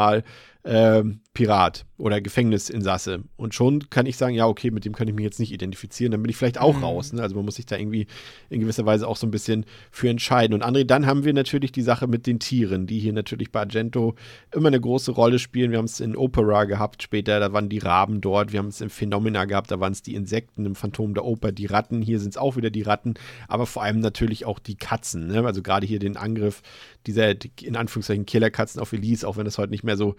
ähm, 0.71 1.21
Pirat 1.33 1.85
oder 1.97 2.21
Gefängnisinsasse. 2.21 3.23
Und 3.37 3.55
schon 3.55 3.89
kann 3.89 4.05
ich 4.05 4.17
sagen, 4.17 4.35
ja, 4.35 4.45
okay, 4.45 4.69
mit 4.69 4.85
dem 4.85 4.93
kann 4.93 5.07
ich 5.07 5.15
mich 5.15 5.23
jetzt 5.23 5.39
nicht 5.39 5.51
identifizieren. 5.51 6.11
Dann 6.11 6.21
bin 6.21 6.29
ich 6.29 6.37
vielleicht 6.37 6.59
auch 6.59 6.77
Mhm. 6.77 6.83
raus. 6.83 7.11
Ne? 7.11 7.23
Also 7.23 7.35
man 7.35 7.45
muss 7.45 7.55
sich 7.55 7.65
da 7.65 7.75
irgendwie 7.75 8.05
in 8.49 8.59
gewisser 8.59 8.85
Weise 8.85 9.07
auch 9.07 9.17
so 9.17 9.25
ein 9.25 9.31
bisschen 9.31 9.65
für 9.89 10.09
entscheiden. 10.09 10.53
Und 10.53 10.63
André, 10.63 10.83
dann 10.83 11.07
haben 11.07 11.23
wir 11.23 11.33
natürlich 11.33 11.71
die 11.71 11.81
Sache 11.81 12.07
mit 12.07 12.27
den 12.27 12.39
Tieren, 12.39 12.85
die 12.85 12.99
hier 12.99 13.13
natürlich 13.13 13.51
bei 13.51 13.61
Argento 13.61 14.13
immer 14.53 14.67
eine 14.67 14.79
große 14.79 15.11
Rolle 15.11 15.39
spielen. 15.39 15.71
Wir 15.71 15.79
haben 15.79 15.85
es 15.85 15.99
in 15.99 16.15
Opera 16.15 16.65
gehabt 16.65 17.01
später, 17.01 17.39
da 17.39 17.51
waren 17.51 17.69
die 17.69 17.79
Raben 17.79 18.21
dort. 18.21 18.51
Wir 18.51 18.59
haben 18.59 18.67
es 18.67 18.81
in 18.81 18.91
Phenomena 18.91 19.45
gehabt, 19.45 19.71
da 19.71 19.79
waren 19.79 19.93
es 19.93 20.03
die 20.03 20.13
Insekten, 20.13 20.67
im 20.67 20.75
Phantom 20.75 21.15
der 21.15 21.25
Oper 21.25 21.51
die 21.51 21.65
Ratten. 21.65 22.03
Hier 22.03 22.19
sind 22.19 22.29
es 22.31 22.37
auch 22.37 22.57
wieder 22.57 22.69
die 22.69 22.83
Ratten, 22.83 23.15
aber 23.47 23.65
vor 23.65 23.81
allem 23.81 24.01
natürlich 24.01 24.45
auch 24.45 24.59
die 24.59 24.75
Katzen. 24.75 25.27
Ne? 25.27 25.43
Also 25.43 25.63
gerade 25.63 25.87
hier 25.87 25.99
den 25.99 26.15
Angriff 26.15 26.61
dieser, 27.07 27.33
in 27.61 27.75
Anführungszeichen, 27.75 28.27
Killerkatzen 28.27 28.79
auf 28.79 28.93
Elise, 28.93 29.27
auch 29.27 29.37
wenn 29.37 29.45
das 29.45 29.57
heute 29.57 29.71
nicht 29.71 29.83
mehr 29.83 29.97
so 29.97 30.15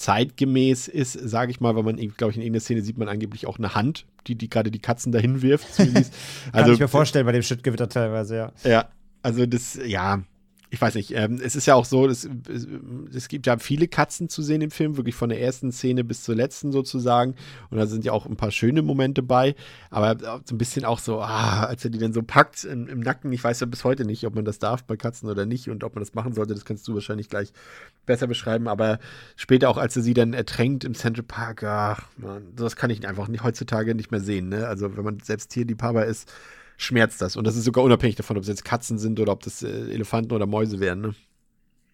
zeitgemäß 0.00 0.88
ist, 0.88 1.12
sage 1.12 1.50
ich 1.50 1.60
mal, 1.60 1.76
weil 1.76 1.82
man, 1.82 1.96
glaube 1.96 2.30
ich, 2.30 2.36
in 2.36 2.42
irgendeiner 2.42 2.60
Szene 2.60 2.80
sieht 2.80 2.96
man 2.96 3.08
angeblich 3.08 3.46
auch 3.46 3.58
eine 3.58 3.74
Hand, 3.74 4.06
die, 4.26 4.34
die 4.34 4.48
gerade 4.48 4.70
die 4.70 4.78
Katzen 4.78 5.12
dahin 5.12 5.42
wirft. 5.42 5.66
Kann 6.52 6.72
ich 6.72 6.80
mir 6.80 6.88
vorstellen 6.88 7.26
bei 7.26 7.32
dem 7.32 7.42
Schüttgewitter 7.42 7.86
teilweise, 7.86 8.36
ja. 8.36 8.52
Ja, 8.64 8.88
also 9.22 9.44
das, 9.44 9.78
ja, 9.84 10.22
ich 10.72 10.80
weiß 10.80 10.94
nicht. 10.94 11.12
Ähm, 11.16 11.40
es 11.42 11.56
ist 11.56 11.66
ja 11.66 11.74
auch 11.74 11.84
so, 11.84 12.06
es, 12.06 12.28
es, 13.12 13.26
gibt 13.26 13.46
ja 13.48 13.58
viele 13.58 13.88
Katzen 13.88 14.28
zu 14.28 14.40
sehen 14.40 14.62
im 14.62 14.70
Film, 14.70 14.96
wirklich 14.96 15.16
von 15.16 15.28
der 15.28 15.40
ersten 15.40 15.72
Szene 15.72 16.04
bis 16.04 16.22
zur 16.22 16.36
letzten 16.36 16.70
sozusagen. 16.70 17.34
Und 17.70 17.78
da 17.78 17.86
sind 17.86 18.04
ja 18.04 18.12
auch 18.12 18.24
ein 18.24 18.36
paar 18.36 18.52
schöne 18.52 18.82
Momente 18.82 19.24
bei. 19.24 19.56
Aber 19.90 20.16
so 20.44 20.54
ein 20.54 20.58
bisschen 20.58 20.84
auch 20.84 21.00
so, 21.00 21.20
ah, 21.20 21.64
als 21.64 21.84
er 21.84 21.90
die 21.90 21.98
dann 21.98 22.12
so 22.12 22.22
packt 22.22 22.62
im, 22.62 22.86
im 22.86 23.00
Nacken. 23.00 23.32
Ich 23.32 23.42
weiß 23.42 23.58
ja 23.58 23.66
bis 23.66 23.82
heute 23.82 24.04
nicht, 24.04 24.24
ob 24.26 24.36
man 24.36 24.44
das 24.44 24.60
darf 24.60 24.84
bei 24.84 24.96
Katzen 24.96 25.28
oder 25.28 25.44
nicht 25.44 25.68
und 25.68 25.82
ob 25.82 25.96
man 25.96 26.02
das 26.02 26.14
machen 26.14 26.34
sollte. 26.34 26.54
Das 26.54 26.64
kannst 26.64 26.86
du 26.86 26.94
wahrscheinlich 26.94 27.28
gleich 27.28 27.52
besser 28.06 28.28
beschreiben. 28.28 28.68
Aber 28.68 29.00
später 29.34 29.70
auch, 29.70 29.76
als 29.76 29.96
er 29.96 30.02
sie 30.02 30.14
dann 30.14 30.34
ertränkt 30.34 30.84
im 30.84 30.94
Central 30.94 31.24
Park, 31.24 31.64
ach, 31.64 32.02
man, 32.16 32.54
das 32.54 32.76
kann 32.76 32.90
ich 32.90 33.06
einfach 33.08 33.26
nicht, 33.26 33.42
heutzutage 33.42 33.96
nicht 33.96 34.12
mehr 34.12 34.20
sehen. 34.20 34.48
Ne? 34.48 34.68
Also, 34.68 34.96
wenn 34.96 35.04
man 35.04 35.18
selbst 35.18 35.50
Tierliebhaber 35.50 36.06
ist, 36.06 36.32
schmerzt 36.80 37.20
das. 37.20 37.36
Und 37.36 37.46
das 37.46 37.56
ist 37.56 37.64
sogar 37.64 37.84
unabhängig 37.84 38.16
davon, 38.16 38.36
ob 38.36 38.42
es 38.42 38.48
jetzt 38.48 38.64
Katzen 38.64 38.98
sind 38.98 39.20
oder 39.20 39.32
ob 39.32 39.42
das 39.42 39.62
äh, 39.62 39.68
Elefanten 39.92 40.32
oder 40.32 40.46
Mäuse 40.46 40.80
wären. 40.80 41.00
Ne? 41.00 41.14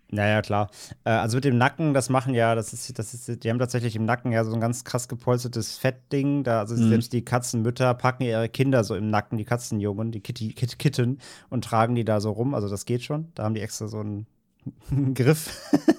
Naja, 0.08 0.40
klar. 0.40 0.70
Äh, 1.04 1.10
also 1.10 1.36
mit 1.36 1.44
dem 1.44 1.58
Nacken, 1.58 1.92
das 1.92 2.08
machen 2.10 2.32
ja, 2.34 2.54
das 2.54 2.72
ist, 2.72 2.96
das 2.96 3.12
ist, 3.12 3.42
die 3.42 3.50
haben 3.50 3.58
tatsächlich 3.58 3.96
im 3.96 4.04
Nacken 4.04 4.30
ja 4.30 4.44
so 4.44 4.52
ein 4.54 4.60
ganz 4.60 4.84
krass 4.84 5.08
gepolstertes 5.08 5.76
Fettding. 5.78 6.44
Da, 6.44 6.60
also 6.60 6.76
Mhm. 6.76 6.90
selbst 6.90 7.12
die 7.12 7.24
Katzenmütter 7.24 7.92
packen 7.94 8.22
ihre 8.22 8.48
Kinder 8.48 8.84
so 8.84 8.94
im 8.94 9.10
Nacken, 9.10 9.36
die 9.38 9.44
Katzenjungen, 9.44 10.12
die 10.12 10.20
Kitty, 10.20 10.52
Kit, 10.52 10.78
Kitten 10.78 11.18
und 11.50 11.64
tragen 11.64 11.96
die 11.96 12.04
da 12.04 12.20
so 12.20 12.30
rum. 12.30 12.54
Also 12.54 12.68
das 12.68 12.84
geht 12.86 13.02
schon. 13.02 13.32
Da 13.34 13.42
haben 13.42 13.54
die 13.54 13.60
extra 13.62 13.88
so 13.88 13.98
einen 13.98 14.26
Griff. 15.14 15.50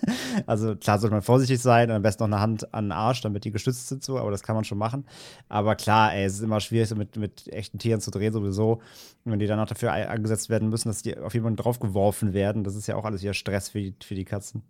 also 0.46 0.76
klar 0.76 1.00
sollte 1.00 1.14
man 1.14 1.22
vorsichtig 1.22 1.60
sein 1.60 1.90
und 1.90 1.96
am 1.96 2.02
besten 2.02 2.24
noch 2.24 2.28
eine 2.28 2.42
Hand 2.42 2.74
an 2.74 2.86
den 2.86 2.92
Arsch, 2.92 3.22
damit 3.22 3.44
die 3.44 3.52
gestützt 3.52 3.88
sind 3.88 4.04
so, 4.04 4.18
aber 4.18 4.32
das 4.32 4.44
kann 4.44 4.56
man 4.56 4.64
schon 4.64 4.78
machen. 4.78 5.06
Aber 5.50 5.76
klar, 5.76 6.14
ey, 6.14 6.26
es 6.26 6.36
ist 6.36 6.42
immer 6.42 6.60
schwierig, 6.60 6.90
so 6.90 6.96
mit, 6.96 7.16
mit 7.18 7.48
echten 7.52 7.80
Tieren 7.80 8.02
zu 8.02 8.12
drehen 8.12 8.34
sowieso. 8.34 8.82
Und 9.26 9.32
wenn 9.32 9.40
die 9.40 9.48
dann 9.48 9.60
auch 9.60 9.68
dafür 9.68 9.92
eingesetzt 9.92 10.50
werden 10.50 10.70
müssen, 10.70 10.90
dass 10.90 11.02
die 11.02 11.18
auf 11.18 11.34
jemanden 11.34 11.58
draufgeworfen 11.58 12.34
werden, 12.34 12.64
das 12.64 12.76
ist 12.76 12.88
ja 12.88 12.96
auch 12.96 13.06
alles 13.06 13.22
wieder 13.22 13.34
Stress 13.34 13.70
für 13.70 13.80
die, 13.80 13.96
für 14.04 14.16
die 14.16 14.26
Katzen. 14.26 14.64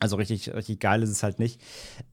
Also 0.00 0.16
richtig, 0.16 0.52
richtig 0.52 0.80
geil 0.80 1.02
ist 1.02 1.10
es 1.10 1.22
halt 1.22 1.38
nicht. 1.38 1.60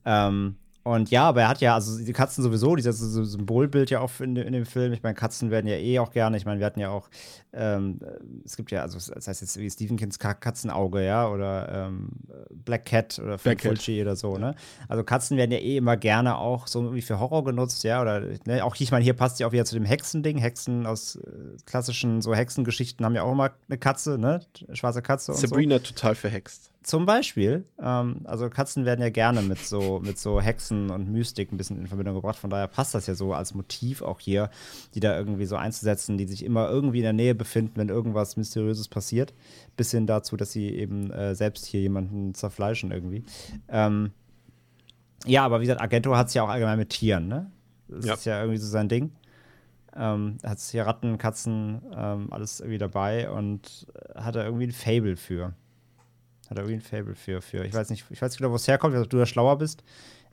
Ähm, 0.04 0.56
und 0.84 1.10
ja, 1.10 1.28
aber 1.28 1.42
er 1.42 1.48
hat 1.48 1.60
ja, 1.60 1.74
also 1.74 2.02
die 2.04 2.12
Katzen 2.12 2.42
sowieso, 2.42 2.74
dieses 2.74 2.98
Symbolbild 2.98 3.90
ja 3.90 4.00
auch 4.00 4.10
in, 4.18 4.34
in 4.34 4.52
dem 4.52 4.66
Film. 4.66 4.92
Ich 4.92 5.02
meine, 5.02 5.14
Katzen 5.14 5.50
werden 5.50 5.68
ja 5.68 5.76
eh 5.76 6.00
auch 6.00 6.10
gerne. 6.10 6.36
Ich 6.36 6.44
meine, 6.44 6.58
wir 6.58 6.66
hatten 6.66 6.80
ja 6.80 6.90
auch, 6.90 7.08
ähm, 7.52 8.00
es 8.44 8.56
gibt 8.56 8.72
ja, 8.72 8.82
also 8.82 8.98
das 9.14 9.28
heißt 9.28 9.42
jetzt 9.42 9.58
wie 9.58 9.70
Stephen 9.70 9.96
Kings 9.96 10.18
Ka- 10.18 10.34
Katzenauge, 10.34 11.04
ja, 11.04 11.28
oder 11.28 11.86
ähm, 11.88 12.08
Black 12.50 12.86
Cat 12.86 13.20
oder 13.22 13.38
Black. 13.38 13.60
Fulci 13.60 14.02
oder 14.02 14.16
so, 14.16 14.38
ne? 14.38 14.56
Also 14.88 15.04
Katzen 15.04 15.36
werden 15.36 15.52
ja 15.52 15.58
eh 15.58 15.76
immer 15.76 15.96
gerne 15.96 16.36
auch 16.38 16.66
so 16.66 16.80
irgendwie 16.80 17.02
für 17.02 17.20
Horror 17.20 17.44
genutzt, 17.44 17.84
ja, 17.84 18.02
oder 18.02 18.20
ne, 18.46 18.64
auch 18.64 18.74
hier, 18.74 18.84
ich 18.84 18.90
meine, 18.90 19.04
hier 19.04 19.14
passt 19.14 19.38
ja 19.38 19.46
auch 19.46 19.52
wieder 19.52 19.64
zu 19.64 19.76
dem 19.76 19.84
Hexending. 19.84 20.38
Hexen 20.38 20.86
aus 20.86 21.14
äh, 21.14 21.20
klassischen 21.64 22.22
so 22.22 22.34
Hexengeschichten 22.34 23.06
haben 23.06 23.14
ja 23.14 23.22
auch 23.22 23.32
immer 23.32 23.52
eine 23.68 23.78
Katze, 23.78 24.18
ne? 24.18 24.40
Schwarze 24.72 25.02
Katze 25.02 25.30
und 25.30 25.38
so. 25.38 25.46
Sabrina 25.46 25.78
total 25.78 26.16
verhext. 26.16 26.71
Zum 26.82 27.06
Beispiel, 27.06 27.64
ähm, 27.80 28.22
also 28.24 28.50
Katzen 28.50 28.84
werden 28.84 29.00
ja 29.00 29.10
gerne 29.10 29.40
mit 29.42 29.58
so, 29.58 30.00
mit 30.04 30.18
so 30.18 30.40
Hexen 30.40 30.90
und 30.90 31.08
Mystik 31.12 31.52
ein 31.52 31.56
bisschen 31.56 31.78
in 31.78 31.86
Verbindung 31.86 32.16
gebracht. 32.16 32.36
Von 32.38 32.50
daher 32.50 32.66
passt 32.66 32.94
das 32.94 33.06
ja 33.06 33.14
so 33.14 33.32
als 33.34 33.54
Motiv 33.54 34.02
auch 34.02 34.18
hier, 34.18 34.50
die 34.94 35.00
da 35.00 35.16
irgendwie 35.16 35.46
so 35.46 35.54
einzusetzen, 35.56 36.18
die 36.18 36.26
sich 36.26 36.44
immer 36.44 36.68
irgendwie 36.68 36.98
in 36.98 37.04
der 37.04 37.12
Nähe 37.12 37.34
befinden, 37.36 37.74
wenn 37.76 37.88
irgendwas 37.88 38.36
Mysteriöses 38.36 38.88
passiert. 38.88 39.32
Bis 39.76 39.92
hin 39.92 40.06
dazu, 40.08 40.36
dass 40.36 40.50
sie 40.50 40.70
eben 40.70 41.10
äh, 41.12 41.34
selbst 41.36 41.66
hier 41.66 41.80
jemanden 41.80 42.34
zerfleischen 42.34 42.90
irgendwie. 42.90 43.22
Ähm, 43.68 44.10
ja, 45.24 45.44
aber 45.44 45.60
wie 45.60 45.64
gesagt, 45.66 45.80
Argento 45.80 46.16
hat 46.16 46.28
es 46.28 46.34
ja 46.34 46.42
auch 46.42 46.48
allgemein 46.48 46.78
mit 46.78 46.90
Tieren, 46.90 47.28
ne? 47.28 47.50
Das 47.86 48.04
Ja. 48.06 48.14
ist 48.14 48.24
ja 48.24 48.40
irgendwie 48.40 48.58
so 48.58 48.66
sein 48.66 48.88
Ding. 48.88 49.12
Ähm, 49.94 50.38
er 50.42 50.50
hat 50.50 50.58
hier 50.58 50.86
Ratten, 50.86 51.18
Katzen, 51.18 51.82
ähm, 51.96 52.32
alles 52.32 52.60
irgendwie 52.60 52.78
dabei 52.78 53.30
und 53.30 53.86
äh, 53.94 54.18
hat 54.20 54.34
da 54.34 54.44
irgendwie 54.44 54.66
ein 54.66 54.72
Fable 54.72 55.16
für. 55.16 55.52
Hat 56.52 56.58
er 56.58 56.64
irgendwie 56.64 56.84
ein 56.84 57.02
Fable 57.02 57.14
für, 57.14 57.40
für. 57.40 57.64
Ich 57.64 57.72
weiß 57.72 57.88
nicht, 57.88 58.04
ich 58.10 58.20
weiß 58.20 58.30
nicht 58.30 58.38
genau, 58.38 58.50
wo 58.50 58.56
es 58.56 58.68
herkommt, 58.68 58.94
weil 58.94 59.06
du 59.06 59.16
da 59.16 59.24
schlauer 59.24 59.56
bist. 59.56 59.82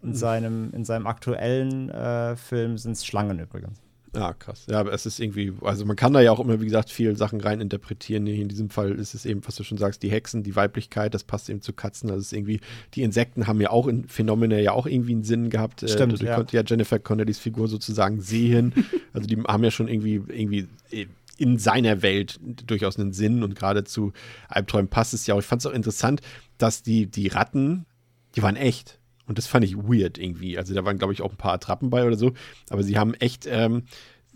In 0.02 0.14
seinem, 0.14 0.74
in 0.74 0.84
seinem 0.84 1.08
aktuellen 1.08 1.90
äh, 1.90 2.36
Film 2.36 2.78
sind 2.78 2.94
es 2.94 3.06
Schlangen 3.06 3.40
übrigens. 3.40 3.80
Ah, 4.14 4.34
krass. 4.34 4.66
Ja, 4.70 4.82
aber 4.82 4.91
es 4.91 5.06
ist 5.06 5.20
irgendwie, 5.20 5.54
also 5.62 5.86
man 5.86 5.96
kann 5.96 6.12
da 6.12 6.20
ja 6.20 6.34
auch 6.34 6.41
immer, 6.41 6.60
wie 6.60 6.66
gesagt, 6.66 6.90
viele 6.90 7.16
Sachen 7.16 7.40
rein 7.40 7.62
interpretieren. 7.62 8.26
Hier 8.26 8.41
in 8.41 8.50
diesem 8.50 8.70
Fall 8.70 8.91
ist 8.91 9.14
es 9.14 9.26
eben, 9.26 9.46
was 9.48 9.56
du 9.56 9.64
schon 9.64 9.78
sagst, 9.78 10.04
die 10.04 10.12
Hexen, 10.12 10.44
die 10.44 10.58
Weiblichkeit, 10.58 11.14
das 11.14 11.24
passt 11.24 11.50
eben 11.50 11.62
zu 11.62 11.72
Katzen. 11.72 12.10
Also 12.10 12.20
es 12.20 12.28
ist 12.28 12.34
irgendwie, 12.34 12.60
die 12.96 13.04
Insekten 13.04 13.48
haben 13.48 13.62
ja 13.62 13.70
auch 13.70 13.88
in 13.88 14.08
Phänomena 14.10 14.58
ja 14.58 14.74
auch 14.74 14.88
irgendwie 14.88 15.14
einen 15.14 15.24
Sinn 15.24 15.50
gehabt. 15.50 15.88
Stimmt, 15.88 16.14
äh, 16.14 16.18
du 16.18 16.26
ja. 16.26 16.36
konnte 16.36 16.58
ja 16.58 16.64
Jennifer 16.66 17.00
Connellys 17.00 17.40
Figur 17.40 17.70
sozusagen 17.70 18.20
sehen. 18.20 18.74
also 19.14 19.26
die 19.26 19.41
haben 19.41 19.64
ja 19.64 19.72
schon 19.72 19.88
irgendwie, 19.88 20.22
irgendwie 20.28 20.68
äh, 20.91 21.06
in 21.40 21.57
seiner 21.57 22.02
Welt 22.02 22.40
durchaus 22.41 22.99
einen 22.99 23.14
Sinn 23.14 23.44
und 23.44 23.56
gerade 23.56 23.84
zu 23.84 24.11
Albträumen 24.48 24.90
passt 24.90 25.14
es 25.14 25.26
ja 25.26 25.36
auch. 25.36 25.40
Ich 25.40 25.45
fand 25.45 25.61
es 25.61 25.66
auch 25.66 25.74
interessant, 25.74 26.22
dass 26.57 26.84
die, 26.84 27.07
die 27.07 27.28
Ratten, 27.28 27.86
die 28.36 28.44
waren 28.44 28.56
echt. 28.56 28.99
Und 29.26 29.38
das 29.38 29.48
fand 29.48 29.64
ich 29.64 29.78
weird 29.78 30.18
irgendwie. 30.18 30.57
Also 30.57 30.74
da 30.74 30.84
waren, 30.86 30.98
glaube 30.98 31.14
ich, 31.14 31.22
auch 31.22 31.32
ein 31.32 31.38
paar 31.38 31.53
Attrappen 31.53 31.90
bei 31.90 32.06
oder 32.06 32.18
so. 32.18 32.34
Aber 32.70 32.84
sie 32.84 32.98
haben 32.98 33.14
echt, 33.14 33.48
ähm, 33.48 33.84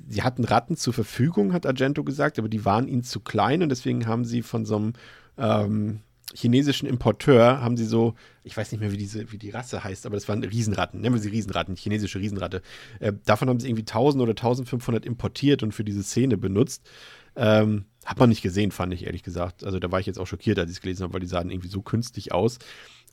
sie 0.07 0.21
hatten 0.21 0.43
Ratten 0.43 0.77
zur 0.77 0.93
Verfügung, 0.93 1.51
hat 1.51 1.65
Argento 1.65 2.03
gesagt, 2.03 2.39
aber 2.39 2.47
die 2.47 2.63
waren 2.63 2.87
ihnen 2.87 3.03
zu 3.03 3.19
klein 3.19 3.63
und 3.63 3.69
deswegen 3.69 4.07
haben 4.07 4.23
sie 4.23 4.41
von 4.41 4.65
so 4.65 4.75
einem 4.75 4.93
ähm, 5.37 6.01
chinesischen 6.33 6.87
Importeur, 6.87 7.61
haben 7.61 7.77
sie 7.77 7.85
so, 7.85 8.15
ich 8.43 8.55
weiß 8.55 8.71
nicht 8.71 8.81
mehr, 8.81 8.91
wie, 8.91 8.97
diese, 8.97 9.31
wie 9.31 9.37
die 9.37 9.51
Rasse 9.51 9.83
heißt, 9.83 10.05
aber 10.05 10.15
das 10.15 10.27
waren 10.27 10.43
Riesenratten, 10.43 11.01
nennen 11.01 11.15
wir 11.15 11.21
sie 11.21 11.29
Riesenratten, 11.29 11.75
chinesische 11.75 12.19
Riesenratte. 12.19 12.61
Äh, 12.99 13.13
davon 13.25 13.49
haben 13.49 13.59
sie 13.59 13.67
irgendwie 13.69 13.83
1000 13.83 14.21
oder 14.21 14.31
1500 14.31 15.05
importiert 15.05 15.63
und 15.63 15.73
für 15.73 15.83
diese 15.83 16.03
Szene 16.03 16.37
benutzt. 16.37 16.89
Ähm, 17.35 17.85
hat 18.05 18.19
man 18.19 18.29
nicht 18.29 18.41
gesehen, 18.41 18.71
fand 18.71 18.93
ich 18.93 19.05
ehrlich 19.05 19.23
gesagt. 19.23 19.63
Also 19.63 19.79
da 19.79 19.91
war 19.91 19.99
ich 19.99 20.05
jetzt 20.05 20.19
auch 20.19 20.27
schockiert, 20.27 20.59
als 20.59 20.69
ich 20.69 20.77
es 20.77 20.81
gelesen 20.81 21.03
habe, 21.03 21.13
weil 21.13 21.21
die 21.21 21.27
sahen 21.27 21.49
irgendwie 21.49 21.69
so 21.69 21.81
künstlich 21.81 22.31
aus. 22.31 22.59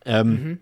Ähm, 0.05 0.59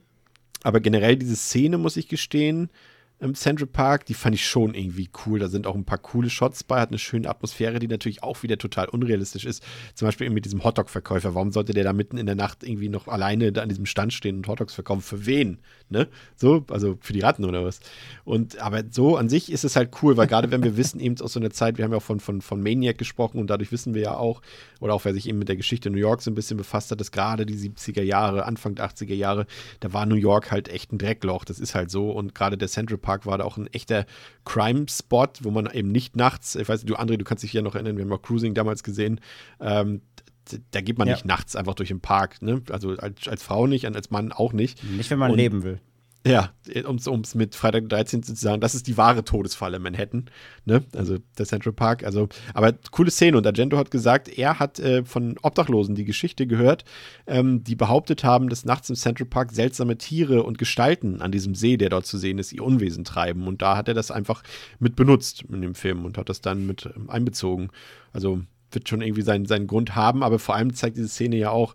Aber 0.62 0.80
generell 0.80 1.16
diese 1.16 1.36
Szene, 1.36 1.78
muss 1.78 1.96
ich 1.96 2.08
gestehen, 2.08 2.70
im 3.20 3.34
Central 3.34 3.66
Park, 3.66 4.06
die 4.06 4.14
fand 4.14 4.34
ich 4.34 4.46
schon 4.46 4.74
irgendwie 4.74 5.10
cool. 5.26 5.38
Da 5.40 5.48
sind 5.48 5.66
auch 5.66 5.74
ein 5.74 5.84
paar 5.84 5.98
coole 5.98 6.30
Shots 6.30 6.62
bei, 6.62 6.80
hat 6.80 6.90
eine 6.90 6.98
schöne 6.98 7.28
Atmosphäre, 7.28 7.80
die 7.80 7.88
natürlich 7.88 8.22
auch 8.22 8.42
wieder 8.42 8.58
total 8.58 8.88
unrealistisch 8.88 9.44
ist. 9.44 9.62
Zum 9.94 10.06
Beispiel 10.06 10.26
eben 10.26 10.34
mit 10.34 10.44
diesem 10.44 10.62
Hotdog-Verkäufer. 10.62 11.34
Warum 11.34 11.50
sollte 11.50 11.72
der 11.72 11.84
da 11.84 11.92
mitten 11.92 12.16
in 12.16 12.26
der 12.26 12.36
Nacht 12.36 12.62
irgendwie 12.62 12.88
noch 12.88 13.08
alleine 13.08 13.50
da 13.52 13.62
an 13.62 13.68
diesem 13.68 13.86
Stand 13.86 14.12
stehen 14.12 14.36
und 14.36 14.46
Hotdogs 14.46 14.74
verkaufen? 14.74 15.02
Für 15.02 15.26
wen? 15.26 15.58
Ne? 15.88 16.06
So, 16.36 16.64
also 16.68 16.96
für 17.00 17.12
die 17.12 17.20
Ratten 17.20 17.44
oder 17.44 17.64
was? 17.64 17.80
Und 18.24 18.60
aber 18.60 18.84
so 18.90 19.16
an 19.16 19.28
sich 19.28 19.50
ist 19.50 19.64
es 19.64 19.74
halt 19.74 19.90
cool, 20.02 20.16
weil 20.16 20.28
gerade 20.28 20.50
wenn 20.52 20.62
wir 20.62 20.76
wissen, 20.76 21.00
eben 21.00 21.20
aus 21.20 21.32
so 21.32 21.40
einer 21.40 21.50
Zeit, 21.50 21.76
wir 21.76 21.84
haben 21.84 21.92
ja 21.92 21.98
auch 21.98 22.02
von, 22.02 22.20
von, 22.20 22.40
von 22.40 22.62
Maniac 22.62 22.98
gesprochen 22.98 23.38
und 23.40 23.48
dadurch 23.50 23.72
wissen 23.72 23.94
wir 23.94 24.02
ja 24.02 24.16
auch, 24.16 24.42
oder 24.80 24.94
auch 24.94 25.04
wer 25.04 25.12
sich 25.14 25.28
eben 25.28 25.40
mit 25.40 25.48
der 25.48 25.56
Geschichte 25.56 25.90
New 25.90 25.98
York 25.98 26.22
so 26.22 26.30
ein 26.30 26.34
bisschen 26.34 26.56
befasst 26.56 26.92
hat, 26.92 27.00
dass 27.00 27.10
gerade 27.10 27.46
die 27.46 27.56
70er 27.56 28.02
Jahre, 28.02 28.44
Anfang 28.44 28.76
der 28.76 28.88
80er 28.88 29.14
Jahre, 29.14 29.46
da 29.80 29.92
war 29.92 30.06
New 30.06 30.14
York 30.14 30.52
halt 30.52 30.68
echt 30.68 30.92
ein 30.92 30.98
Dreckloch. 30.98 31.44
Das 31.44 31.58
ist 31.58 31.74
halt 31.74 31.90
so. 31.90 32.12
Und 32.12 32.34
gerade 32.34 32.56
der 32.56 32.68
Central 32.68 32.98
Park 32.98 33.07
Park 33.08 33.24
war 33.24 33.38
da 33.38 33.44
auch 33.44 33.56
ein 33.56 33.66
echter 33.68 34.04
Crime-Spot, 34.44 35.28
wo 35.40 35.50
man 35.50 35.66
eben 35.72 35.90
nicht 35.90 36.14
nachts, 36.16 36.54
ich 36.56 36.68
weiß 36.68 36.82
nicht, 36.82 36.90
du 36.90 36.96
André, 36.96 37.16
du 37.16 37.24
kannst 37.24 37.42
dich 37.42 37.52
ja 37.54 37.62
noch 37.62 37.74
erinnern, 37.74 37.96
wir 37.96 38.04
haben 38.04 38.12
auch 38.12 38.20
Cruising 38.20 38.52
damals 38.52 38.82
gesehen, 38.82 39.20
ähm, 39.60 40.02
da 40.72 40.80
geht 40.82 40.98
man 40.98 41.08
Ja. 41.08 41.14
nicht 41.14 41.24
nachts 41.24 41.56
einfach 41.56 41.74
durch 41.74 41.88
den 41.88 42.00
Park, 42.00 42.40
ne? 42.42 42.62
Also 42.70 42.90
als, 42.96 43.26
als 43.28 43.42
Frau 43.42 43.66
nicht 43.66 43.86
und 43.86 43.96
als 43.96 44.10
Mann 44.10 44.32
auch 44.32 44.52
nicht. 44.52 44.82
Nicht, 44.84 45.10
wenn 45.10 45.18
man 45.18 45.30
Und- 45.32 45.36
leben 45.38 45.62
will. 45.62 45.80
Ja, 46.26 46.52
um 46.84 46.96
es 46.96 47.34
mit 47.34 47.54
Freitag 47.54 47.88
der 47.88 47.98
13. 48.00 48.22
zu 48.22 48.34
sagen, 48.34 48.60
das 48.60 48.74
ist 48.74 48.86
die 48.86 48.96
wahre 48.96 49.24
Todesfalle 49.24 49.76
in 49.76 49.82
Manhattan, 49.82 50.26
ne? 50.64 50.84
Also 50.94 51.18
der 51.38 51.46
Central 51.46 51.72
Park. 51.72 52.02
Also, 52.02 52.28
aber 52.54 52.74
coole 52.90 53.10
Szene. 53.10 53.38
Und 53.38 53.46
Argento 53.46 53.78
hat 53.78 53.90
gesagt, 53.90 54.28
er 54.28 54.58
hat 54.58 54.78
äh, 54.80 55.04
von 55.04 55.36
Obdachlosen 55.42 55.94
die 55.94 56.04
Geschichte 56.04 56.46
gehört, 56.46 56.84
ähm, 57.26 57.62
die 57.62 57.76
behauptet 57.76 58.24
haben, 58.24 58.48
dass 58.48 58.64
nachts 58.64 58.90
im 58.90 58.96
Central 58.96 59.26
Park 59.26 59.52
seltsame 59.52 59.96
Tiere 59.96 60.42
und 60.42 60.58
Gestalten 60.58 61.22
an 61.22 61.32
diesem 61.32 61.54
See, 61.54 61.76
der 61.76 61.88
dort 61.88 62.04
zu 62.04 62.18
sehen 62.18 62.38
ist, 62.38 62.52
ihr 62.52 62.64
Unwesen 62.64 63.04
treiben. 63.04 63.46
Und 63.46 63.62
da 63.62 63.76
hat 63.76 63.88
er 63.88 63.94
das 63.94 64.10
einfach 64.10 64.42
mit 64.80 64.96
benutzt 64.96 65.44
in 65.50 65.62
dem 65.62 65.76
Film 65.76 66.04
und 66.04 66.18
hat 66.18 66.28
das 66.28 66.40
dann 66.40 66.66
mit 66.66 66.90
ähm, 66.96 67.08
einbezogen. 67.08 67.70
Also 68.12 68.40
wird 68.72 68.88
schon 68.88 69.00
irgendwie 69.00 69.22
seinen, 69.22 69.46
seinen 69.46 69.68
Grund 69.68 69.94
haben, 69.94 70.22
aber 70.22 70.38
vor 70.38 70.56
allem 70.56 70.74
zeigt 70.74 70.96
diese 70.96 71.08
Szene 71.08 71.36
ja 71.36 71.50
auch, 71.50 71.74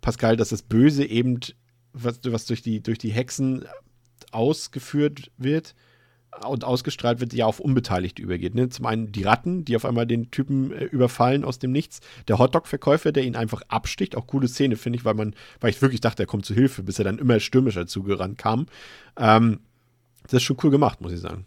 Pascal, 0.00 0.36
dass 0.36 0.50
das 0.50 0.62
Böse 0.62 1.04
eben, 1.04 1.40
was, 1.92 2.20
was 2.24 2.46
durch, 2.46 2.62
die, 2.62 2.82
durch 2.82 2.98
die 2.98 3.10
Hexen 3.10 3.64
ausgeführt 4.32 5.30
wird 5.36 5.74
und 6.46 6.64
ausgestrahlt 6.64 7.20
wird, 7.20 7.32
ja 7.32 7.46
auf 7.46 7.60
Unbeteiligte 7.60 8.22
übergeht. 8.22 8.54
Ne? 8.54 8.68
Zum 8.68 8.86
einen 8.86 9.12
die 9.12 9.22
Ratten, 9.22 9.64
die 9.64 9.76
auf 9.76 9.84
einmal 9.84 10.06
den 10.06 10.30
Typen 10.30 10.72
äh, 10.72 10.84
überfallen 10.84 11.44
aus 11.44 11.58
dem 11.58 11.72
Nichts. 11.72 12.00
Der 12.28 12.38
Hotdog-Verkäufer, 12.38 13.12
der 13.12 13.24
ihn 13.24 13.36
einfach 13.36 13.62
absticht. 13.68 14.16
Auch 14.16 14.26
coole 14.26 14.48
Szene, 14.48 14.76
finde 14.76 14.98
ich, 14.98 15.04
weil 15.04 15.14
man, 15.14 15.34
weil 15.60 15.70
ich 15.70 15.82
wirklich 15.82 16.00
dachte, 16.00 16.22
er 16.22 16.26
kommt 16.26 16.44
zu 16.44 16.54
Hilfe, 16.54 16.82
bis 16.82 16.98
er 16.98 17.04
dann 17.04 17.18
immer 17.18 17.40
stürmischer 17.40 17.86
zugerannt 17.86 18.38
kam. 18.38 18.66
Ähm, 19.16 19.60
das 20.24 20.34
ist 20.34 20.42
schon 20.42 20.58
cool 20.62 20.70
gemacht, 20.70 21.00
muss 21.00 21.12
ich 21.12 21.20
sagen. 21.20 21.46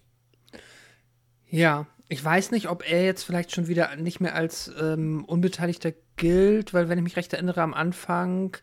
Ja, 1.49 1.85
ich 2.09 2.23
weiß 2.23 2.51
nicht, 2.51 2.67
ob 2.67 2.89
er 2.89 3.05
jetzt 3.05 3.23
vielleicht 3.23 3.53
schon 3.53 3.67
wieder 3.67 3.95
nicht 3.95 4.19
mehr 4.19 4.35
als 4.35 4.71
ähm, 4.81 5.23
Unbeteiligter 5.25 5.93
gilt, 6.17 6.73
weil 6.73 6.89
wenn 6.89 6.97
ich 6.97 7.03
mich 7.03 7.15
recht 7.15 7.33
erinnere, 7.33 7.61
am 7.61 7.73
Anfang, 7.73 8.57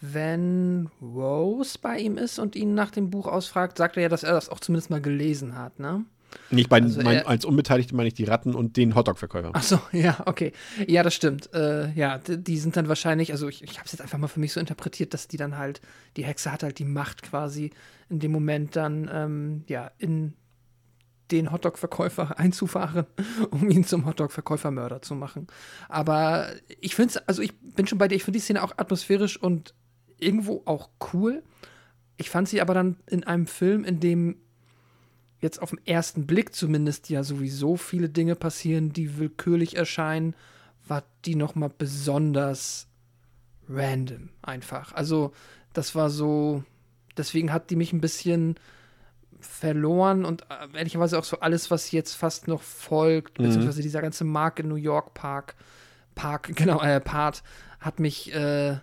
wenn 0.00 0.88
Rose 1.00 1.78
bei 1.80 1.98
ihm 1.98 2.18
ist 2.18 2.38
und 2.38 2.56
ihn 2.56 2.74
nach 2.74 2.90
dem 2.90 3.10
Buch 3.10 3.26
ausfragt, 3.26 3.78
sagt 3.78 3.96
er 3.96 4.04
ja, 4.04 4.08
dass 4.08 4.22
er 4.22 4.32
das 4.32 4.48
auch 4.48 4.60
zumindest 4.60 4.90
mal 4.90 5.00
gelesen 5.00 5.56
hat, 5.56 5.78
ne? 5.78 6.04
Nicht 6.50 6.68
bei, 6.68 6.82
Also 6.82 7.02
mein, 7.02 7.26
als 7.26 7.44
Unbeteiligte 7.44 7.94
meine 7.94 8.08
ich 8.08 8.14
die 8.14 8.24
Ratten 8.24 8.54
und 8.54 8.76
den 8.76 8.94
Hotdog-Verkäufer. 8.94 9.50
Ach 9.52 9.62
so, 9.62 9.80
ja, 9.92 10.22
okay. 10.26 10.52
Ja, 10.86 11.02
das 11.02 11.14
stimmt. 11.14 11.52
Äh, 11.54 11.92
ja, 11.92 12.18
die 12.18 12.58
sind 12.58 12.76
dann 12.76 12.88
wahrscheinlich, 12.88 13.32
also 13.32 13.48
ich, 13.48 13.62
ich 13.62 13.78
habe 13.78 13.86
es 13.86 13.92
jetzt 13.92 14.00
einfach 14.00 14.18
mal 14.18 14.28
für 14.28 14.40
mich 14.40 14.52
so 14.52 14.60
interpretiert, 14.60 15.14
dass 15.14 15.28
die 15.28 15.36
dann 15.36 15.56
halt, 15.56 15.80
die 16.16 16.24
Hexe 16.24 16.52
hat 16.52 16.62
halt 16.62 16.78
die 16.78 16.84
Macht 16.84 17.22
quasi 17.22 17.70
in 18.08 18.18
dem 18.18 18.32
Moment 18.32 18.76
dann, 18.76 19.10
ähm, 19.12 19.64
ja, 19.68 19.90
in 19.98 20.34
den 21.30 21.50
Hotdog-Verkäufer 21.50 22.38
einzufahren, 22.38 23.06
um 23.50 23.68
ihn 23.70 23.84
zum 23.84 24.06
Hotdog-Verkäufermörder 24.06 25.02
zu 25.02 25.14
machen. 25.14 25.46
Aber 25.88 26.48
ich 26.80 26.94
finde 26.94 27.10
es, 27.10 27.28
also 27.28 27.42
ich 27.42 27.58
bin 27.58 27.86
schon 27.86 27.98
bei 27.98 28.08
dir, 28.08 28.16
ich 28.16 28.24
finde 28.24 28.38
die 28.38 28.44
Szene 28.44 28.62
auch 28.62 28.72
atmosphärisch 28.76 29.40
und 29.40 29.74
irgendwo 30.18 30.62
auch 30.64 30.88
cool. 31.12 31.42
Ich 32.16 32.30
fand 32.30 32.48
sie 32.48 32.60
aber 32.60 32.74
dann 32.74 32.96
in 33.06 33.24
einem 33.24 33.46
Film, 33.46 33.84
in 33.84 34.00
dem 34.00 34.36
jetzt 35.40 35.60
auf 35.60 35.70
den 35.70 35.86
ersten 35.86 36.26
Blick 36.26 36.54
zumindest 36.54 37.10
ja 37.10 37.22
sowieso 37.22 37.76
viele 37.76 38.08
Dinge 38.08 38.34
passieren, 38.36 38.92
die 38.92 39.18
willkürlich 39.18 39.76
erscheinen, 39.76 40.34
war 40.88 41.02
die 41.24 41.34
noch 41.34 41.54
mal 41.54 41.70
besonders 41.76 42.86
random 43.68 44.30
einfach. 44.42 44.92
Also 44.94 45.32
das 45.74 45.94
war 45.94 46.08
so, 46.08 46.64
deswegen 47.16 47.52
hat 47.52 47.68
die 47.70 47.76
mich 47.76 47.92
ein 47.92 48.00
bisschen 48.00 48.56
verloren 49.40 50.24
und 50.24 50.42
äh, 50.42 50.78
ehrlicherweise 50.78 51.18
auch 51.18 51.24
so 51.24 51.40
alles, 51.40 51.70
was 51.70 51.90
jetzt 51.90 52.14
fast 52.14 52.48
noch 52.48 52.62
folgt, 52.62 53.38
Mhm. 53.38 53.44
beziehungsweise 53.44 53.82
dieser 53.82 54.00
ganze 54.00 54.24
Mark 54.24 54.58
in 54.60 54.68
New 54.68 54.76
York 54.76 55.12
Park, 55.14 55.54
Park, 56.14 56.50
genau, 56.56 56.80
äh, 56.80 57.00
Part, 57.00 57.42
hat 57.80 58.00
mich, 58.00 58.32
äh, 58.34 58.78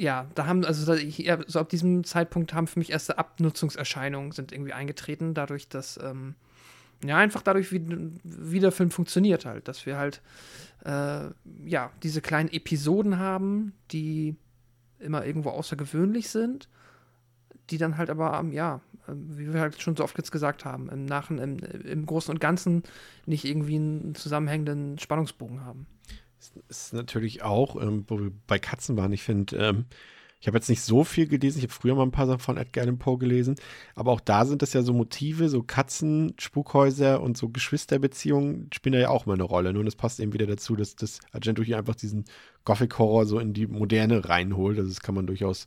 ja, 0.00 0.26
da 0.34 0.46
haben, 0.46 0.64
also 0.64 0.94
hier, 0.94 1.44
so 1.46 1.60
ab 1.60 1.68
diesem 1.68 2.04
Zeitpunkt 2.04 2.54
haben 2.54 2.66
für 2.66 2.78
mich 2.78 2.90
erste 2.90 3.18
Abnutzungserscheinungen 3.18 4.32
sind 4.32 4.50
irgendwie 4.50 4.72
eingetreten, 4.72 5.34
dadurch, 5.34 5.68
dass, 5.68 6.00
ähm, 6.02 6.36
ja, 7.04 7.18
einfach 7.18 7.42
dadurch, 7.42 7.70
wie, 7.70 7.82
wie 8.24 8.60
der 8.60 8.72
Film 8.72 8.90
funktioniert 8.90 9.44
halt, 9.44 9.68
dass 9.68 9.84
wir 9.84 9.98
halt, 9.98 10.22
äh, 10.86 11.28
ja, 11.66 11.90
diese 12.02 12.22
kleinen 12.22 12.48
Episoden 12.48 13.18
haben, 13.18 13.74
die 13.90 14.36
immer 15.00 15.26
irgendwo 15.26 15.50
außergewöhnlich 15.50 16.30
sind, 16.30 16.70
die 17.68 17.76
dann 17.76 17.98
halt 17.98 18.08
aber, 18.08 18.42
ja, 18.52 18.80
ähm, 19.06 19.38
wie 19.38 19.52
wir 19.52 19.60
halt 19.60 19.82
schon 19.82 19.96
so 19.96 20.04
oft 20.04 20.16
jetzt 20.16 20.32
gesagt 20.32 20.64
haben, 20.64 20.88
im, 20.88 21.04
Nach 21.04 21.30
im, 21.30 21.58
im 21.58 22.06
Großen 22.06 22.32
und 22.32 22.40
Ganzen 22.40 22.84
nicht 23.26 23.44
irgendwie 23.44 23.76
einen 23.76 24.14
zusammenhängenden 24.14 24.98
Spannungsbogen 24.98 25.62
haben. 25.62 25.86
Ist 26.68 26.92
natürlich 26.92 27.42
auch, 27.42 27.80
ähm, 27.80 28.04
wo 28.08 28.18
wir 28.18 28.32
bei 28.46 28.58
Katzen 28.58 28.96
waren, 28.96 29.12
ich 29.12 29.22
finde, 29.22 29.56
ähm, 29.56 29.84
ich 30.40 30.46
habe 30.46 30.56
jetzt 30.56 30.70
nicht 30.70 30.80
so 30.80 31.04
viel 31.04 31.28
gelesen, 31.28 31.58
ich 31.58 31.64
habe 31.64 31.72
früher 31.72 31.94
mal 31.94 32.02
ein 32.02 32.12
paar 32.12 32.26
Sachen 32.26 32.40
von 32.40 32.56
Edgar 32.56 32.84
Allan 32.84 32.98
Poe 32.98 33.18
gelesen, 33.18 33.56
aber 33.94 34.10
auch 34.10 34.20
da 34.20 34.46
sind 34.46 34.62
das 34.62 34.72
ja 34.72 34.80
so 34.80 34.94
Motive, 34.94 35.50
so 35.50 35.62
Katzen, 35.62 36.34
Spukhäuser 36.38 37.20
und 37.20 37.36
so 37.36 37.50
Geschwisterbeziehungen 37.50 38.70
spielen 38.72 38.94
da 38.94 38.98
ja 39.00 39.08
auch 39.10 39.26
mal 39.26 39.34
eine 39.34 39.42
Rolle. 39.42 39.74
Nur 39.74 39.84
das 39.84 39.96
passt 39.96 40.18
eben 40.18 40.32
wieder 40.32 40.46
dazu, 40.46 40.76
dass 40.76 40.96
das 40.96 41.20
Argento 41.32 41.62
hier 41.62 41.76
einfach 41.76 41.94
diesen 41.94 42.24
Gothic-Horror 42.64 43.26
so 43.26 43.38
in 43.38 43.52
die 43.52 43.66
Moderne 43.66 44.26
reinholt. 44.26 44.78
Also 44.78 44.88
das 44.88 45.00
kann 45.00 45.14
man 45.14 45.26
durchaus 45.26 45.66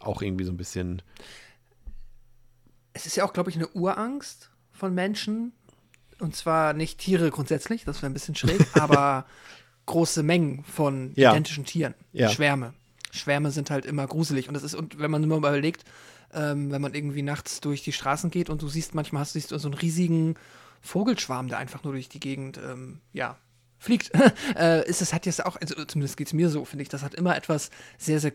auch 0.00 0.20
irgendwie 0.20 0.44
so 0.44 0.52
ein 0.52 0.58
bisschen 0.58 1.00
Es 2.92 3.06
ist 3.06 3.16
ja 3.16 3.24
auch, 3.24 3.32
glaube 3.32 3.48
ich, 3.48 3.56
eine 3.56 3.68
Urangst 3.68 4.50
von 4.72 4.92
Menschen. 4.92 5.52
Und 6.18 6.36
zwar 6.36 6.74
nicht 6.74 6.98
Tiere 6.98 7.30
grundsätzlich, 7.30 7.84
das 7.84 8.02
wäre 8.02 8.10
ein 8.10 8.14
bisschen 8.14 8.34
schräg, 8.34 8.60
aber 8.74 9.24
große 9.86 10.22
Mengen 10.22 10.64
von 10.64 11.12
Ja. 11.14 11.30
identischen 11.32 11.64
Tieren. 11.64 11.94
Ja. 12.12 12.28
Schwärme. 12.28 12.74
Schwärme 13.10 13.50
sind 13.50 13.70
halt 13.70 13.84
immer 13.84 14.06
gruselig. 14.06 14.48
Und 14.48 14.54
das 14.54 14.62
ist, 14.62 14.74
und 14.74 14.98
wenn 14.98 15.10
man 15.10 15.22
immer 15.22 15.38
mal 15.40 15.48
überlegt, 15.48 15.84
ähm, 16.32 16.70
wenn 16.70 16.80
man 16.80 16.94
irgendwie 16.94 17.22
nachts 17.22 17.60
durch 17.60 17.82
die 17.82 17.92
Straßen 17.92 18.30
geht 18.30 18.48
und 18.48 18.62
du 18.62 18.68
siehst, 18.68 18.94
manchmal 18.94 19.20
hast 19.22 19.34
du 19.34 19.38
siehst 19.40 19.50
so 19.50 19.68
einen 19.68 19.74
riesigen 19.74 20.36
Vogelschwarm, 20.80 21.48
der 21.48 21.58
einfach 21.58 21.84
nur 21.84 21.92
durch 21.92 22.08
die 22.08 22.20
Gegend, 22.20 22.58
ähm, 22.58 23.00
ja, 23.12 23.36
fliegt. 23.78 24.10
äh, 24.56 24.88
ist 24.88 25.02
es 25.02 25.12
hat 25.12 25.26
jetzt 25.26 25.44
auch, 25.44 25.56
also 25.60 25.84
zumindest 25.84 26.16
geht 26.16 26.28
es 26.28 26.32
mir 26.32 26.48
so, 26.48 26.64
finde 26.64 26.84
ich, 26.84 26.88
das 26.88 27.02
hat 27.02 27.14
immer 27.14 27.36
etwas 27.36 27.70
sehr, 27.98 28.18
sehr 28.20 28.32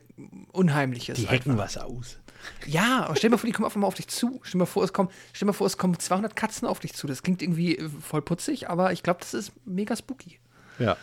Unheimliches. 0.51 1.25
einfach. 1.27 1.57
was 1.57 1.77
aus. 1.77 2.17
Ja, 2.65 3.05
aber 3.05 3.15
stell 3.15 3.29
dir 3.29 3.35
mal 3.35 3.39
vor, 3.39 3.47
die 3.47 3.53
kommen 3.53 3.65
auf 3.65 3.75
einmal 3.75 3.87
auf 3.87 3.95
dich 3.95 4.07
zu. 4.07 4.39
Stell 4.43 4.53
dir 4.53 4.57
mal 4.59 4.65
vor, 4.65 4.83
es 4.83 4.93
kommen, 4.93 5.09
stell 5.33 5.45
dir 5.45 5.51
mal 5.51 5.53
vor, 5.53 5.67
es 5.67 5.77
kommen 5.77 5.99
200 5.99 6.35
Katzen 6.35 6.67
auf 6.67 6.79
dich 6.79 6.93
zu. 6.93 7.07
Das 7.07 7.23
klingt 7.23 7.41
irgendwie 7.41 7.77
äh, 7.77 7.89
voll 7.89 8.21
putzig, 8.21 8.69
aber 8.69 8.93
ich 8.93 9.03
glaube, 9.03 9.19
das 9.21 9.33
ist 9.33 9.51
mega 9.65 9.95
spooky. 9.95 10.37
Ja, 10.79 10.95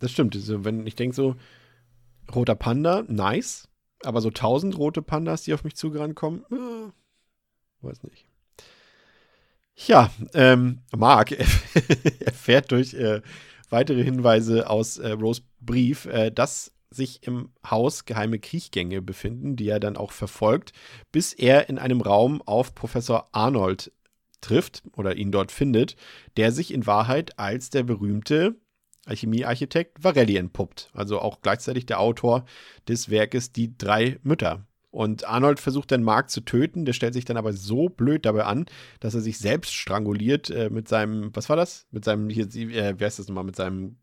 das 0.00 0.10
stimmt. 0.10 0.34
Also, 0.34 0.64
wenn 0.64 0.86
ich 0.86 0.96
denke 0.96 1.14
so, 1.14 1.36
roter 2.34 2.54
Panda, 2.54 3.04
nice. 3.08 3.68
Aber 4.02 4.20
so 4.20 4.30
tausend 4.30 4.78
rote 4.78 5.02
Pandas, 5.02 5.42
die 5.42 5.54
auf 5.54 5.62
mich 5.62 5.76
zugerannt 5.76 6.16
kommen, 6.16 6.44
äh, 6.50 7.84
weiß 7.86 8.02
nicht. 8.02 8.26
Ja, 9.86 10.10
ähm, 10.34 10.80
Mark 10.94 11.32
erfährt 12.20 12.72
durch 12.72 12.94
äh, 12.94 13.22
weitere 13.70 14.02
Hinweise 14.02 14.68
aus 14.68 14.98
äh, 14.98 15.10
Rose 15.12 15.42
Brief, 15.60 16.06
äh, 16.06 16.30
dass 16.30 16.72
sich 16.90 17.22
im 17.26 17.50
Haus 17.68 18.04
geheime 18.04 18.38
Kriechgänge 18.38 19.00
befinden, 19.00 19.56
die 19.56 19.68
er 19.68 19.80
dann 19.80 19.96
auch 19.96 20.12
verfolgt, 20.12 20.72
bis 21.12 21.32
er 21.32 21.68
in 21.68 21.78
einem 21.78 22.00
Raum 22.00 22.42
auf 22.42 22.74
Professor 22.74 23.28
Arnold 23.32 23.92
trifft 24.40 24.82
oder 24.96 25.16
ihn 25.16 25.30
dort 25.30 25.52
findet, 25.52 25.96
der 26.36 26.52
sich 26.52 26.72
in 26.72 26.86
Wahrheit 26.86 27.38
als 27.38 27.70
der 27.70 27.84
berühmte 27.84 28.56
Alchemiearchitekt 29.06 30.02
Varelli 30.02 30.36
entpuppt. 30.36 30.90
Also 30.92 31.20
auch 31.20 31.40
gleichzeitig 31.42 31.86
der 31.86 32.00
Autor 32.00 32.44
des 32.88 33.10
Werkes 33.10 33.52
Die 33.52 33.76
drei 33.76 34.18
Mütter. 34.22 34.66
Und 34.90 35.24
Arnold 35.24 35.60
versucht 35.60 35.92
dann 35.92 36.02
Mark 36.02 36.30
zu 36.30 36.40
töten, 36.40 36.84
der 36.84 36.94
stellt 36.94 37.14
sich 37.14 37.24
dann 37.24 37.36
aber 37.36 37.52
so 37.52 37.88
blöd 37.88 38.26
dabei 38.26 38.44
an, 38.44 38.66
dass 38.98 39.14
er 39.14 39.20
sich 39.20 39.38
selbst 39.38 39.72
stranguliert 39.72 40.50
äh, 40.50 40.68
mit 40.68 40.88
seinem, 40.88 41.30
was 41.32 41.48
war 41.48 41.56
das? 41.56 41.86
Mit 41.92 42.04
seinem, 42.04 42.28
hier, 42.28 42.46
äh, 42.54 42.94
wer 42.98 43.06
ist 43.06 43.20
das 43.20 43.28
nochmal, 43.28 43.44
mit 43.44 43.54
seinem, 43.54 43.96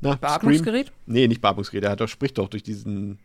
na, 0.00 0.14
Scream? 0.14 0.20
Beatmungsgerät? 0.20 0.92
Nee, 1.06 1.28
nicht 1.28 1.40
Beatmungsgerät, 1.40 1.84
er 1.84 1.90
hat 1.90 2.00
doch, 2.00 2.08
spricht 2.08 2.38
doch 2.38 2.48
durch 2.48 2.64
diesen, 2.64 3.20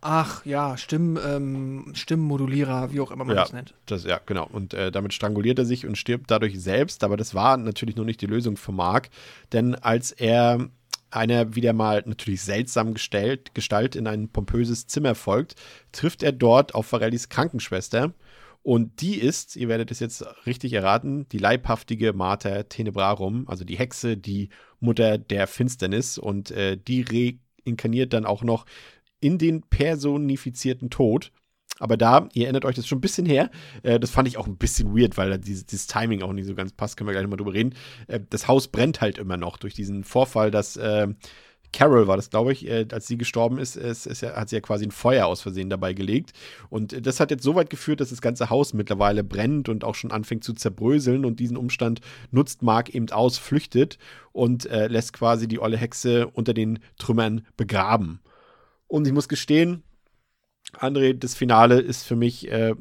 Ach 0.00 0.44
ja, 0.44 0.76
Stimm, 0.76 1.18
ähm, 1.24 1.92
Stimmmodulierer, 1.94 2.92
wie 2.92 3.00
auch 3.00 3.10
immer 3.10 3.24
man 3.24 3.36
Ja. 3.36 3.42
das 3.42 3.52
nennt. 3.52 3.74
Das, 3.86 4.04
ja, 4.04 4.20
genau. 4.24 4.46
Und 4.46 4.74
äh, 4.74 4.92
damit 4.92 5.14
stranguliert 5.14 5.58
er 5.58 5.64
sich 5.64 5.86
und 5.86 5.96
stirbt 5.96 6.30
dadurch 6.30 6.60
selbst. 6.60 7.02
Aber 7.02 7.16
das 7.16 7.34
war 7.34 7.56
natürlich 7.56 7.96
noch 7.96 8.04
nicht 8.04 8.20
die 8.20 8.26
Lösung 8.26 8.56
für 8.56 8.72
Mark. 8.72 9.08
Denn 9.52 9.74
als 9.74 10.12
er 10.12 10.68
einer 11.10 11.54
wieder 11.54 11.72
mal 11.72 12.02
natürlich 12.04 12.42
seltsam 12.42 12.94
gestellt, 12.94 13.54
Gestalt 13.54 13.96
in 13.96 14.06
ein 14.06 14.28
pompöses 14.28 14.86
Zimmer 14.86 15.14
folgt, 15.14 15.54
trifft 15.92 16.22
er 16.22 16.32
dort 16.32 16.74
auf 16.74 16.92
Varellis 16.92 17.28
Krankenschwester. 17.28 18.12
Und 18.62 19.00
die 19.00 19.14
ist, 19.14 19.54
ihr 19.54 19.68
werdet 19.68 19.92
es 19.92 20.00
jetzt 20.00 20.24
richtig 20.44 20.72
erraten, 20.72 21.28
die 21.28 21.38
leibhaftige 21.38 22.12
Mater 22.12 22.68
Tenebrarum, 22.68 23.48
also 23.48 23.64
die 23.64 23.78
Hexe, 23.78 24.16
die 24.16 24.48
Mutter 24.80 25.18
der 25.18 25.46
Finsternis. 25.46 26.18
Und 26.18 26.50
äh, 26.50 26.76
die 26.76 27.38
reinkarniert 27.64 28.12
dann 28.12 28.26
auch 28.26 28.42
noch 28.42 28.66
in 29.20 29.38
den 29.38 29.62
personifizierten 29.62 30.90
Tod. 30.90 31.32
Aber 31.78 31.96
da, 31.96 32.28
ihr 32.32 32.44
erinnert 32.44 32.64
euch, 32.64 32.76
das 32.76 32.86
schon 32.86 32.98
ein 32.98 33.02
bisschen 33.02 33.26
her. 33.26 33.50
Äh, 33.82 34.00
das 34.00 34.10
fand 34.10 34.28
ich 34.28 34.38
auch 34.38 34.46
ein 34.46 34.56
bisschen 34.56 34.96
weird, 34.96 35.16
weil 35.18 35.30
da 35.30 35.36
dieses, 35.36 35.66
dieses, 35.66 35.86
Timing 35.86 36.22
auch 36.22 36.32
nicht 36.32 36.46
so 36.46 36.54
ganz 36.54 36.72
passt. 36.72 36.96
Können 36.96 37.08
wir 37.08 37.12
gleich 37.12 37.22
nochmal 37.22 37.36
drüber 37.36 37.52
reden. 37.52 37.74
Äh, 38.06 38.20
das 38.30 38.48
Haus 38.48 38.68
brennt 38.68 39.00
halt 39.00 39.18
immer 39.18 39.36
noch 39.36 39.58
durch 39.58 39.74
diesen 39.74 40.04
Vorfall, 40.04 40.50
dass 40.50 40.76
äh, 40.76 41.08
Carol 41.72 42.06
war 42.06 42.16
das, 42.16 42.30
glaube 42.30 42.52
ich, 42.52 42.66
äh, 42.66 42.86
als 42.90 43.06
sie 43.06 43.18
gestorben 43.18 43.58
ist, 43.58 43.76
ist, 43.76 44.06
ist, 44.06 44.22
hat 44.22 44.48
sie 44.48 44.56
ja 44.56 44.60
quasi 44.60 44.86
ein 44.86 44.90
Feuer 44.90 45.26
aus 45.26 45.42
Versehen 45.42 45.68
dabei 45.68 45.92
gelegt. 45.92 46.32
Und 46.70 47.06
das 47.06 47.20
hat 47.20 47.30
jetzt 47.30 47.42
so 47.42 47.54
weit 47.54 47.68
geführt, 47.68 48.00
dass 48.00 48.10
das 48.10 48.22
ganze 48.22 48.48
Haus 48.48 48.72
mittlerweile 48.72 49.22
brennt 49.22 49.68
und 49.68 49.84
auch 49.84 49.94
schon 49.94 50.12
anfängt 50.12 50.44
zu 50.44 50.54
zerbröseln. 50.54 51.26
Und 51.26 51.40
diesen 51.40 51.58
Umstand 51.58 52.00
nutzt 52.30 52.62
Mark 52.62 52.94
eben 52.94 53.10
aus, 53.10 53.36
flüchtet 53.36 53.98
und 54.32 54.64
äh, 54.66 54.86
lässt 54.88 55.12
quasi 55.12 55.48
die 55.48 55.60
olle 55.60 55.76
Hexe 55.76 56.28
unter 56.28 56.54
den 56.54 56.78
Trümmern 56.96 57.46
begraben. 57.56 58.20
Und 58.88 59.06
ich 59.06 59.12
muss 59.12 59.28
gestehen, 59.28 59.82
André, 60.72 61.14
das 61.14 61.34
Finale 61.34 61.80
ist 61.80 62.04
für 62.04 62.16
mich 62.16 62.50
äh, 62.50 62.74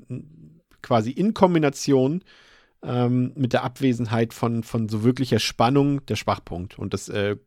quasi 0.81 1.11
in 1.11 1.33
Kombination 1.33 2.23
ähm, 2.83 3.31
mit 3.35 3.53
der 3.53 3.63
Abwesenheit 3.63 4.33
von, 4.33 4.63
von 4.63 4.89
so 4.89 5.03
wirklicher 5.03 5.39
Spannung 5.39 6.05
der 6.05 6.15
Schwachpunkt. 6.15 6.77
Und 6.77 6.93
das 6.93 7.09
äh, 7.09 7.37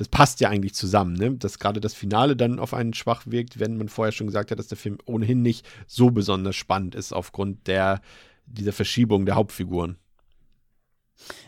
das 0.00 0.08
passt 0.08 0.40
ja 0.40 0.48
eigentlich 0.48 0.72
zusammen, 0.72 1.12
ne? 1.12 1.32
dass 1.32 1.58
gerade 1.58 1.78
das 1.78 1.92
Finale 1.92 2.34
dann 2.34 2.58
auf 2.58 2.72
einen 2.72 2.94
schwach 2.94 3.24
wirkt, 3.26 3.60
wenn 3.60 3.76
man 3.76 3.90
vorher 3.90 4.12
schon 4.12 4.28
gesagt 4.28 4.50
hat, 4.50 4.58
dass 4.58 4.68
der 4.68 4.78
Film 4.78 4.96
ohnehin 5.04 5.42
nicht 5.42 5.68
so 5.86 6.10
besonders 6.10 6.56
spannend 6.56 6.94
ist 6.94 7.12
aufgrund 7.12 7.66
der, 7.66 8.00
dieser 8.46 8.72
Verschiebung 8.72 9.26
der 9.26 9.34
Hauptfiguren. 9.34 9.98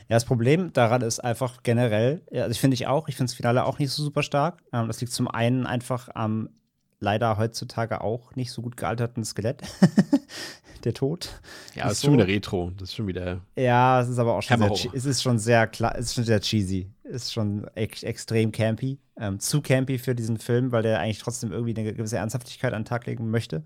Ja, 0.09 0.17
das 0.17 0.25
Problem 0.25 0.73
daran 0.73 1.03
ist 1.03 1.21
einfach 1.21 1.63
generell, 1.63 2.23
also 2.33 2.51
ich 2.51 2.61
finde 2.61 2.75
ich 2.75 2.87
auch, 2.87 3.09
ich 3.09 3.17
finde 3.17 3.31
das 3.31 3.37
Finale 3.37 3.65
auch 3.65 3.79
nicht 3.79 3.91
so 3.91 4.03
super 4.03 4.23
stark. 4.23 4.63
Ähm, 4.73 4.87
das 4.87 5.01
liegt 5.01 5.13
zum 5.13 5.29
einen 5.29 5.67
einfach 5.67 6.09
am 6.15 6.51
leider 7.01 7.37
heutzutage 7.37 8.01
auch 8.01 8.35
nicht 8.37 8.53
so 8.53 8.63
gut 8.63 8.77
gealterten 8.77 9.25
Skelett. 9.25 9.63
der 10.85 10.95
Tod. 10.95 11.41
Ja, 11.75 11.85
das 11.85 11.93
ist 11.93 12.01
so. 12.01 12.07
schon 12.07 12.15
wieder 12.15 12.27
Retro. 12.27 12.73
Das 12.77 12.91
ist 12.91 12.97
schon 12.97 13.07
wieder. 13.07 13.41
Ja, 13.57 14.01
es 14.01 14.09
ist 14.09 14.19
aber 14.19 14.35
auch 14.35 14.43
schon 14.43 14.59
sehr, 14.59 14.95
es 14.95 15.05
ist 15.05 15.23
schon 15.23 15.39
sehr 15.39 15.67
klar, 15.67 15.95
es 15.97 16.07
ist 16.07 16.15
schon 16.15 16.25
sehr 16.25 16.41
cheesy. 16.41 16.91
Es 17.05 17.25
ist 17.25 17.33
schon 17.33 17.67
ex 17.75 18.03
extrem 18.03 18.53
campy. 18.53 18.99
Ähm, 19.17 19.39
zu 19.39 19.61
campy 19.61 19.99
für 19.99 20.15
diesen 20.15 20.39
Film, 20.39 20.73
weil 20.73 20.83
der 20.83 21.01
eigentlich 21.01 21.19
trotzdem 21.19 21.53
irgendwie 21.53 21.79
eine 21.79 21.93
gewisse 21.93 22.17
Ernsthaftigkeit 22.17 22.73
an 22.73 22.83
den 22.83 22.89
Tag 22.89 23.07
legen 23.07 23.31
möchte. 23.31 23.65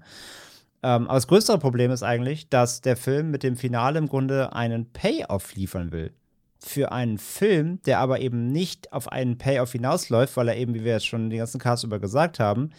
Ähm, 0.82 1.04
aber 1.08 1.14
das 1.14 1.26
größere 1.26 1.58
Problem 1.58 1.90
ist 1.90 2.02
eigentlich, 2.02 2.48
dass 2.48 2.80
der 2.80 2.96
Film 2.96 3.30
mit 3.30 3.42
dem 3.42 3.56
Finale 3.56 3.98
im 3.98 4.08
Grunde 4.08 4.52
einen 4.52 4.92
Payoff 4.92 5.54
liefern 5.54 5.92
will. 5.92 6.12
Für 6.60 6.92
einen 6.92 7.18
Film, 7.18 7.80
der 7.82 8.00
aber 8.00 8.20
eben 8.20 8.48
nicht 8.48 8.92
auf 8.92 9.10
einen 9.10 9.38
Payoff 9.38 9.72
hinausläuft, 9.72 10.36
weil 10.36 10.48
er 10.48 10.56
eben, 10.56 10.74
wie 10.74 10.84
wir 10.84 10.92
jetzt 10.92 11.06
schon 11.06 11.30
den 11.30 11.38
ganzen 11.38 11.60
Cast 11.60 11.84
über 11.84 11.98
gesagt 11.98 12.40
haben, 12.40 12.70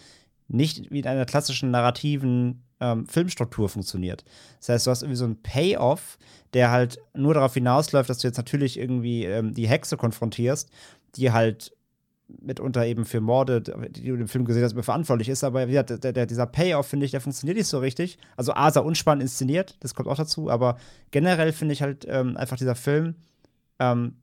nicht 0.48 0.92
wie 0.92 1.00
in 1.00 1.08
einer 1.08 1.26
klassischen 1.26 1.72
narrativen 1.72 2.64
ähm, 2.80 3.06
Filmstruktur 3.08 3.70
funktioniert. 3.70 4.24
Das 4.60 4.70
heißt, 4.70 4.88
du 4.88 4.92
hast 4.92 5.02
irgendwie 5.02 5.18
so 5.18 5.26
einen 5.26 5.42
Payoff, 5.42 6.18
der 6.54 6.72
halt 6.72 7.00
nur 7.14 7.34
darauf 7.34 7.54
hinausläuft, 7.54 8.10
dass 8.10 8.20
du 8.20 8.28
jetzt 8.28 8.38
natürlich 8.38 8.80
irgendwie 8.80 9.26
ähm, 9.26 9.54
die 9.54 9.68
Hexe 9.68 9.98
konfrontierst, 9.98 10.70
die 11.16 11.32
halt 11.32 11.74
mitunter 12.28 12.86
eben 12.86 13.06
für 13.06 13.22
Morde, 13.22 13.62
die 13.62 14.04
du 14.04 14.16
im 14.16 14.28
Film 14.28 14.46
gesehen 14.46 14.64
hast, 14.64 14.74
verantwortlich 14.84 15.30
ist. 15.30 15.44
Aber 15.44 15.66
ja, 15.68 15.84
der, 15.84 16.14
der, 16.14 16.26
dieser 16.26 16.46
Payoff, 16.46 16.88
finde 16.88 17.06
ich, 17.06 17.12
der 17.12 17.22
funktioniert 17.22 17.58
nicht 17.58 17.68
so 17.68 17.80
richtig. 17.80 18.18
Also 18.36 18.54
Asa 18.54 18.82
unspannend 18.82 19.24
inszeniert, 19.24 19.78
das 19.80 19.96
kommt 19.96 20.10
auch 20.10 20.18
dazu, 20.18 20.50
aber 20.50 20.78
generell 21.12 21.54
finde 21.54 21.74
ich 21.74 21.82
halt 21.82 22.06
ähm, 22.10 22.36
einfach 22.38 22.58
dieser 22.58 22.76
Film 22.76 23.16
ähm, 23.80 24.16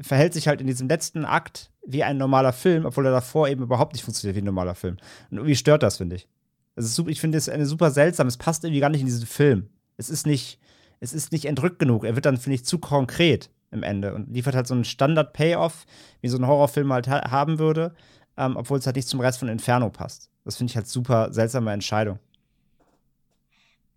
verhält 0.00 0.32
sich 0.32 0.48
halt 0.48 0.60
in 0.60 0.66
diesem 0.66 0.88
letzten 0.88 1.24
Akt 1.24 1.70
wie 1.86 2.02
ein 2.04 2.16
normaler 2.16 2.52
Film, 2.52 2.86
obwohl 2.86 3.06
er 3.06 3.12
davor 3.12 3.48
eben 3.48 3.62
überhaupt 3.62 3.92
nicht 3.92 4.04
funktioniert 4.04 4.36
wie 4.36 4.42
ein 4.42 4.46
normaler 4.46 4.74
Film. 4.74 4.96
Und 5.30 5.38
irgendwie 5.38 5.56
stört 5.56 5.82
das, 5.82 5.98
finde 5.98 6.16
ich. 6.16 6.28
Also 6.76 7.06
ich 7.08 7.20
finde 7.20 7.38
es 7.38 7.50
super 7.68 7.90
seltsam. 7.90 8.26
Es 8.26 8.38
passt 8.38 8.64
irgendwie 8.64 8.80
gar 8.80 8.88
nicht 8.88 9.00
in 9.00 9.06
diesen 9.06 9.26
Film. 9.26 9.68
Es 9.96 10.08
ist 10.08 10.26
nicht, 10.26 10.58
es 11.00 11.12
ist 11.12 11.32
nicht 11.32 11.44
entrückt 11.44 11.78
genug. 11.78 12.04
Er 12.04 12.14
wird 12.14 12.24
dann, 12.24 12.38
finde 12.38 12.54
ich, 12.54 12.64
zu 12.64 12.78
konkret 12.78 13.50
im 13.72 13.82
Ende 13.82 14.14
und 14.14 14.32
liefert 14.32 14.54
halt 14.54 14.66
so 14.66 14.74
einen 14.74 14.84
Standard-Payoff, 14.84 15.86
wie 16.20 16.28
so 16.28 16.38
ein 16.38 16.46
Horrorfilm 16.46 16.92
halt 16.92 17.08
ha 17.08 17.30
haben 17.30 17.58
würde, 17.58 17.94
ähm, 18.36 18.56
obwohl 18.56 18.78
es 18.78 18.86
halt 18.86 18.96
nicht 18.96 19.08
zum 19.08 19.20
Rest 19.20 19.38
von 19.38 19.48
Inferno 19.48 19.90
passt. 19.90 20.30
Das 20.44 20.56
finde 20.56 20.70
ich 20.70 20.76
halt 20.76 20.86
super 20.86 21.32
seltsame 21.32 21.72
Entscheidung. 21.72 22.18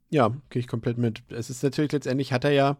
Ja, 0.09 0.29
gehe 0.49 0.59
ich 0.59 0.67
komplett 0.67 0.97
mit. 0.97 1.23
Es 1.29 1.49
ist 1.49 1.63
natürlich 1.63 1.91
letztendlich, 1.91 2.31
hat 2.31 2.43
er 2.43 2.51
ja 2.51 2.77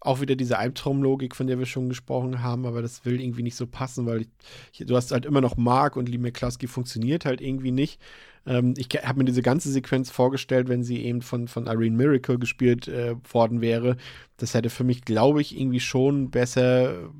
auch 0.00 0.20
wieder 0.20 0.36
diese 0.36 0.58
Albtraumlogik, 0.58 1.34
von 1.34 1.46
der 1.46 1.58
wir 1.58 1.66
schon 1.66 1.88
gesprochen 1.88 2.42
haben, 2.42 2.66
aber 2.66 2.82
das 2.82 3.04
will 3.04 3.20
irgendwie 3.20 3.42
nicht 3.42 3.56
so 3.56 3.66
passen, 3.66 4.06
weil 4.06 4.26
ich, 4.72 4.86
du 4.86 4.96
hast 4.96 5.10
halt 5.10 5.26
immer 5.26 5.40
noch 5.40 5.56
Mark 5.56 5.96
und 5.96 6.08
Lee 6.08 6.18
McCluskey 6.18 6.66
funktioniert 6.66 7.24
halt 7.24 7.40
irgendwie 7.40 7.72
nicht. 7.72 8.00
Ähm, 8.46 8.74
ich 8.76 8.88
habe 9.02 9.18
mir 9.18 9.24
diese 9.24 9.42
ganze 9.42 9.70
Sequenz 9.70 10.10
vorgestellt, 10.10 10.68
wenn 10.68 10.84
sie 10.84 11.02
eben 11.02 11.22
von, 11.22 11.48
von 11.48 11.66
Irene 11.66 11.96
Miracle 11.96 12.38
gespielt 12.38 12.88
äh, 12.88 13.16
worden 13.32 13.60
wäre. 13.60 13.96
Das 14.36 14.54
hätte 14.54 14.70
für 14.70 14.84
mich, 14.84 15.02
glaube 15.02 15.40
ich, 15.40 15.58
irgendwie 15.58 15.80
schon 15.80 16.30
besser 16.30 17.10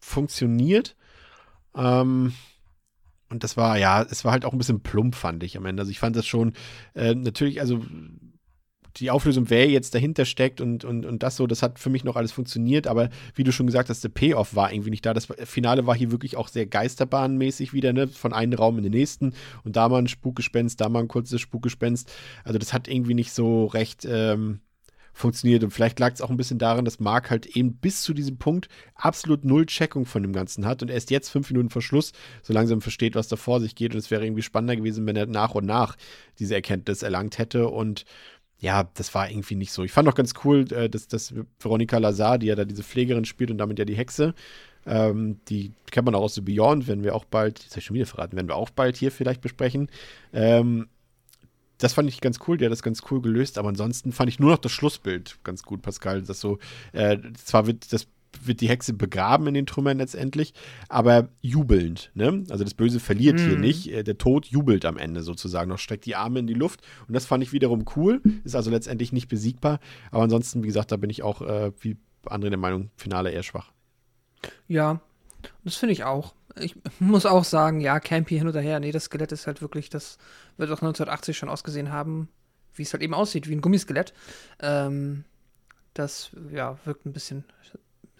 funktioniert. 0.00 0.96
Ähm, 1.76 2.32
und 3.28 3.44
das 3.44 3.56
war, 3.56 3.78
ja, 3.78 4.02
es 4.02 4.24
war 4.24 4.32
halt 4.32 4.44
auch 4.44 4.52
ein 4.52 4.58
bisschen 4.58 4.82
plump, 4.82 5.14
fand 5.14 5.42
ich 5.42 5.56
am 5.56 5.66
Ende. 5.66 5.82
Also 5.82 5.90
ich 5.90 5.98
fand 5.98 6.16
das 6.16 6.26
schon, 6.26 6.52
äh, 6.94 7.14
natürlich, 7.14 7.60
also 7.60 7.82
die 8.96 9.10
Auflösung, 9.10 9.50
wer 9.50 9.68
jetzt 9.68 9.94
dahinter 9.94 10.24
steckt 10.24 10.60
und, 10.60 10.84
und, 10.84 11.06
und 11.06 11.22
das 11.22 11.36
so, 11.36 11.46
das 11.46 11.62
hat 11.62 11.78
für 11.78 11.90
mich 11.90 12.04
noch 12.04 12.16
alles 12.16 12.32
funktioniert, 12.32 12.86
aber 12.86 13.10
wie 13.34 13.44
du 13.44 13.52
schon 13.52 13.66
gesagt 13.66 13.88
hast, 13.88 14.04
der 14.04 14.10
Payoff 14.10 14.54
war 14.54 14.72
irgendwie 14.72 14.90
nicht 14.90 15.06
da. 15.06 15.14
Das 15.14 15.28
Finale 15.44 15.86
war 15.86 15.94
hier 15.94 16.10
wirklich 16.10 16.36
auch 16.36 16.48
sehr 16.48 16.66
geisterbahnmäßig 16.66 17.72
wieder, 17.72 17.92
ne? 17.92 18.08
Von 18.08 18.32
einem 18.32 18.52
Raum 18.52 18.76
in 18.78 18.84
den 18.84 18.92
nächsten 18.92 19.34
und 19.64 19.76
da 19.76 19.88
mal 19.88 19.98
ein 19.98 20.08
Spukgespenst, 20.08 20.80
da 20.80 20.88
mal 20.88 21.00
ein 21.00 21.08
kurzes 21.08 21.40
Spukgespenst. 21.40 22.12
Also 22.44 22.58
das 22.58 22.72
hat 22.72 22.88
irgendwie 22.88 23.14
nicht 23.14 23.32
so 23.32 23.66
recht 23.66 24.06
ähm, 24.08 24.60
funktioniert. 25.12 25.62
Und 25.62 25.70
vielleicht 25.70 26.00
lag 26.00 26.12
es 26.12 26.20
auch 26.20 26.30
ein 26.30 26.36
bisschen 26.36 26.58
daran, 26.58 26.84
dass 26.84 27.00
Mark 27.00 27.30
halt 27.30 27.46
eben 27.46 27.74
bis 27.74 28.02
zu 28.02 28.14
diesem 28.14 28.38
Punkt 28.38 28.68
absolut 28.94 29.44
null 29.44 29.66
Checkung 29.66 30.06
von 30.06 30.22
dem 30.22 30.32
Ganzen 30.32 30.66
hat 30.66 30.82
und 30.82 30.90
erst 30.90 31.10
jetzt 31.10 31.28
fünf 31.28 31.50
Minuten 31.50 31.70
vor 31.70 31.82
Schluss 31.82 32.12
so 32.42 32.52
langsam 32.52 32.80
versteht, 32.80 33.14
was 33.14 33.28
da 33.28 33.36
vor 33.36 33.60
sich 33.60 33.74
geht. 33.74 33.92
Und 33.92 33.98
es 33.98 34.10
wäre 34.10 34.24
irgendwie 34.24 34.42
spannender 34.42 34.76
gewesen, 34.76 35.06
wenn 35.06 35.16
er 35.16 35.26
nach 35.26 35.54
und 35.54 35.66
nach 35.66 35.96
diese 36.38 36.54
Erkenntnis 36.54 37.02
erlangt 37.02 37.38
hätte. 37.38 37.68
Und 37.68 38.04
ja, 38.62 38.88
das 38.94 39.12
war 39.12 39.28
irgendwie 39.28 39.56
nicht 39.56 39.72
so. 39.72 39.82
Ich 39.82 39.90
fand 39.90 40.08
auch 40.08 40.14
ganz 40.14 40.34
cool, 40.44 40.72
äh, 40.72 40.88
dass, 40.88 41.08
dass 41.08 41.34
Veronika 41.58 41.98
Lazar, 41.98 42.38
die 42.38 42.46
ja 42.46 42.54
da 42.54 42.64
diese 42.64 42.84
Pflegerin 42.84 43.24
spielt 43.24 43.50
und 43.50 43.58
damit 43.58 43.78
ja 43.80 43.84
die 43.84 43.96
Hexe, 43.96 44.34
ähm, 44.86 45.40
die 45.48 45.72
kennt 45.90 46.06
man 46.06 46.14
auch 46.14 46.22
aus 46.22 46.36
The 46.36 46.42
Beyond, 46.42 46.86
werden 46.86 47.02
wir 47.02 47.16
auch 47.16 47.24
bald, 47.24 47.58
jetzt 47.58 47.72
habe 47.72 47.80
ich 47.80 47.84
schon 47.86 47.94
wieder 47.94 48.06
verraten, 48.06 48.36
werden 48.36 48.46
wir 48.46 48.54
auch 48.54 48.70
bald 48.70 48.96
hier 48.96 49.10
vielleicht 49.10 49.40
besprechen. 49.40 49.88
Ähm, 50.32 50.86
das 51.78 51.92
fand 51.92 52.08
ich 52.08 52.20
ganz 52.20 52.38
cool, 52.46 52.56
die 52.56 52.64
hat 52.64 52.70
das 52.70 52.84
ganz 52.84 53.02
cool 53.10 53.20
gelöst, 53.20 53.58
aber 53.58 53.68
ansonsten 53.68 54.12
fand 54.12 54.28
ich 54.28 54.38
nur 54.38 54.52
noch 54.52 54.58
das 54.58 54.70
Schlussbild 54.70 55.38
ganz 55.42 55.64
gut, 55.64 55.82
Pascal. 55.82 56.22
Das 56.22 56.38
so, 56.38 56.58
äh, 56.92 57.18
zwar 57.44 57.66
wird 57.66 57.92
das 57.92 58.06
wird 58.46 58.60
die 58.60 58.68
Hexe 58.68 58.92
begraben 58.92 59.46
in 59.46 59.54
den 59.54 59.66
Trümmern 59.66 59.98
letztendlich, 59.98 60.54
aber 60.88 61.28
jubelnd. 61.40 62.10
Ne? 62.14 62.44
Also 62.50 62.64
das 62.64 62.74
Böse 62.74 63.00
verliert 63.00 63.36
mm. 63.36 63.44
hier 63.44 63.56
mhm. 63.56 63.60
nicht. 63.60 63.92
Äh, 63.92 64.04
der 64.04 64.18
Tod 64.18 64.46
jubelt 64.46 64.84
am 64.84 64.96
Ende 64.96 65.22
sozusagen 65.22 65.70
noch, 65.70 65.78
streckt 65.78 66.06
die 66.06 66.16
Arme 66.16 66.40
in 66.40 66.46
die 66.46 66.54
Luft. 66.54 66.80
Und 67.08 67.14
das 67.14 67.26
fand 67.26 67.42
ich 67.42 67.52
wiederum 67.52 67.84
cool. 67.96 68.20
Ist 68.44 68.56
also 68.56 68.70
letztendlich 68.70 69.12
nicht 69.12 69.28
besiegbar. 69.28 69.80
Aber 70.10 70.22
ansonsten, 70.22 70.62
wie 70.62 70.68
gesagt, 70.68 70.92
da 70.92 70.96
bin 70.96 71.10
ich 71.10 71.22
auch 71.22 71.42
äh, 71.42 71.72
wie 71.80 71.96
andere 72.26 72.50
der 72.50 72.58
Meinung, 72.58 72.90
Finale 72.96 73.30
eher 73.30 73.42
schwach. 73.42 73.72
Ja, 74.68 75.00
das 75.64 75.76
finde 75.76 75.92
ich 75.92 76.04
auch. 76.04 76.34
Ich 76.56 76.76
muss 77.00 77.26
auch 77.26 77.44
sagen, 77.44 77.80
ja, 77.80 77.98
Campy 78.00 78.38
hin 78.38 78.48
oder 78.48 78.60
her. 78.60 78.78
Nee, 78.80 78.92
das 78.92 79.04
Skelett 79.04 79.32
ist 79.32 79.46
halt 79.46 79.62
wirklich, 79.62 79.88
das 79.88 80.18
wird 80.56 80.70
auch 80.70 80.82
1980 80.82 81.36
schon 81.36 81.48
ausgesehen 81.48 81.90
haben, 81.90 82.28
wie 82.74 82.82
es 82.82 82.92
halt 82.92 83.02
eben 83.02 83.14
aussieht, 83.14 83.48
wie 83.48 83.54
ein 83.54 83.60
Gummiskelett. 83.60 84.12
Ähm, 84.60 85.24
das, 85.94 86.30
ja, 86.50 86.78
wirkt 86.84 87.06
ein 87.06 87.12
bisschen 87.12 87.44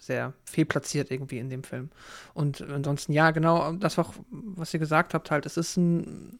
sehr 0.05 0.33
fehlplatziert 0.45 1.11
irgendwie 1.11 1.39
in 1.39 1.49
dem 1.49 1.63
Film. 1.63 1.89
Und 2.33 2.61
ansonsten, 2.61 3.13
ja, 3.13 3.31
genau, 3.31 3.73
das 3.73 3.99
auch, 3.99 4.13
was 4.29 4.73
ihr 4.73 4.79
gesagt 4.79 5.13
habt, 5.13 5.31
halt, 5.31 5.45
es 5.45 5.57
ist 5.57 5.77
ein, 5.77 6.39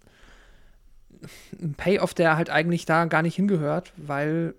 ein 1.60 1.74
Payoff, 1.76 2.14
der 2.14 2.36
halt 2.36 2.50
eigentlich 2.50 2.86
da 2.86 3.06
gar 3.06 3.22
nicht 3.22 3.36
hingehört, 3.36 3.94
weil 3.98 4.56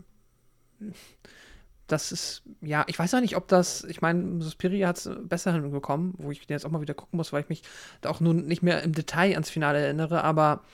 das 1.86 2.12
ist, 2.12 2.42
ja, 2.62 2.84
ich 2.88 2.98
weiß 2.98 3.14
auch 3.14 3.20
nicht, 3.20 3.36
ob 3.36 3.46
das, 3.48 3.84
ich 3.84 4.00
meine, 4.00 4.42
Suspiria 4.42 4.88
hat 4.88 4.96
es 4.96 5.10
besser 5.22 5.52
hinbekommen, 5.52 6.14
wo 6.16 6.30
ich 6.30 6.42
jetzt 6.48 6.64
auch 6.64 6.70
mal 6.70 6.80
wieder 6.80 6.94
gucken 6.94 7.18
muss, 7.18 7.32
weil 7.32 7.42
ich 7.42 7.48
mich 7.48 7.62
da 8.00 8.08
auch 8.08 8.20
nun 8.20 8.46
nicht 8.46 8.62
mehr 8.62 8.82
im 8.82 8.92
Detail 8.92 9.32
ans 9.32 9.50
Finale 9.50 9.80
erinnere, 9.80 10.24
aber 10.24 10.64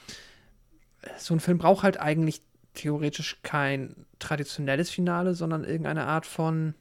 so 1.18 1.34
ein 1.34 1.40
Film 1.40 1.58
braucht 1.58 1.82
halt 1.82 1.98
eigentlich 1.98 2.42
theoretisch 2.74 3.40
kein 3.42 4.06
traditionelles 4.18 4.90
Finale, 4.90 5.34
sondern 5.34 5.64
irgendeine 5.64 6.06
Art 6.06 6.26
von, 6.26 6.74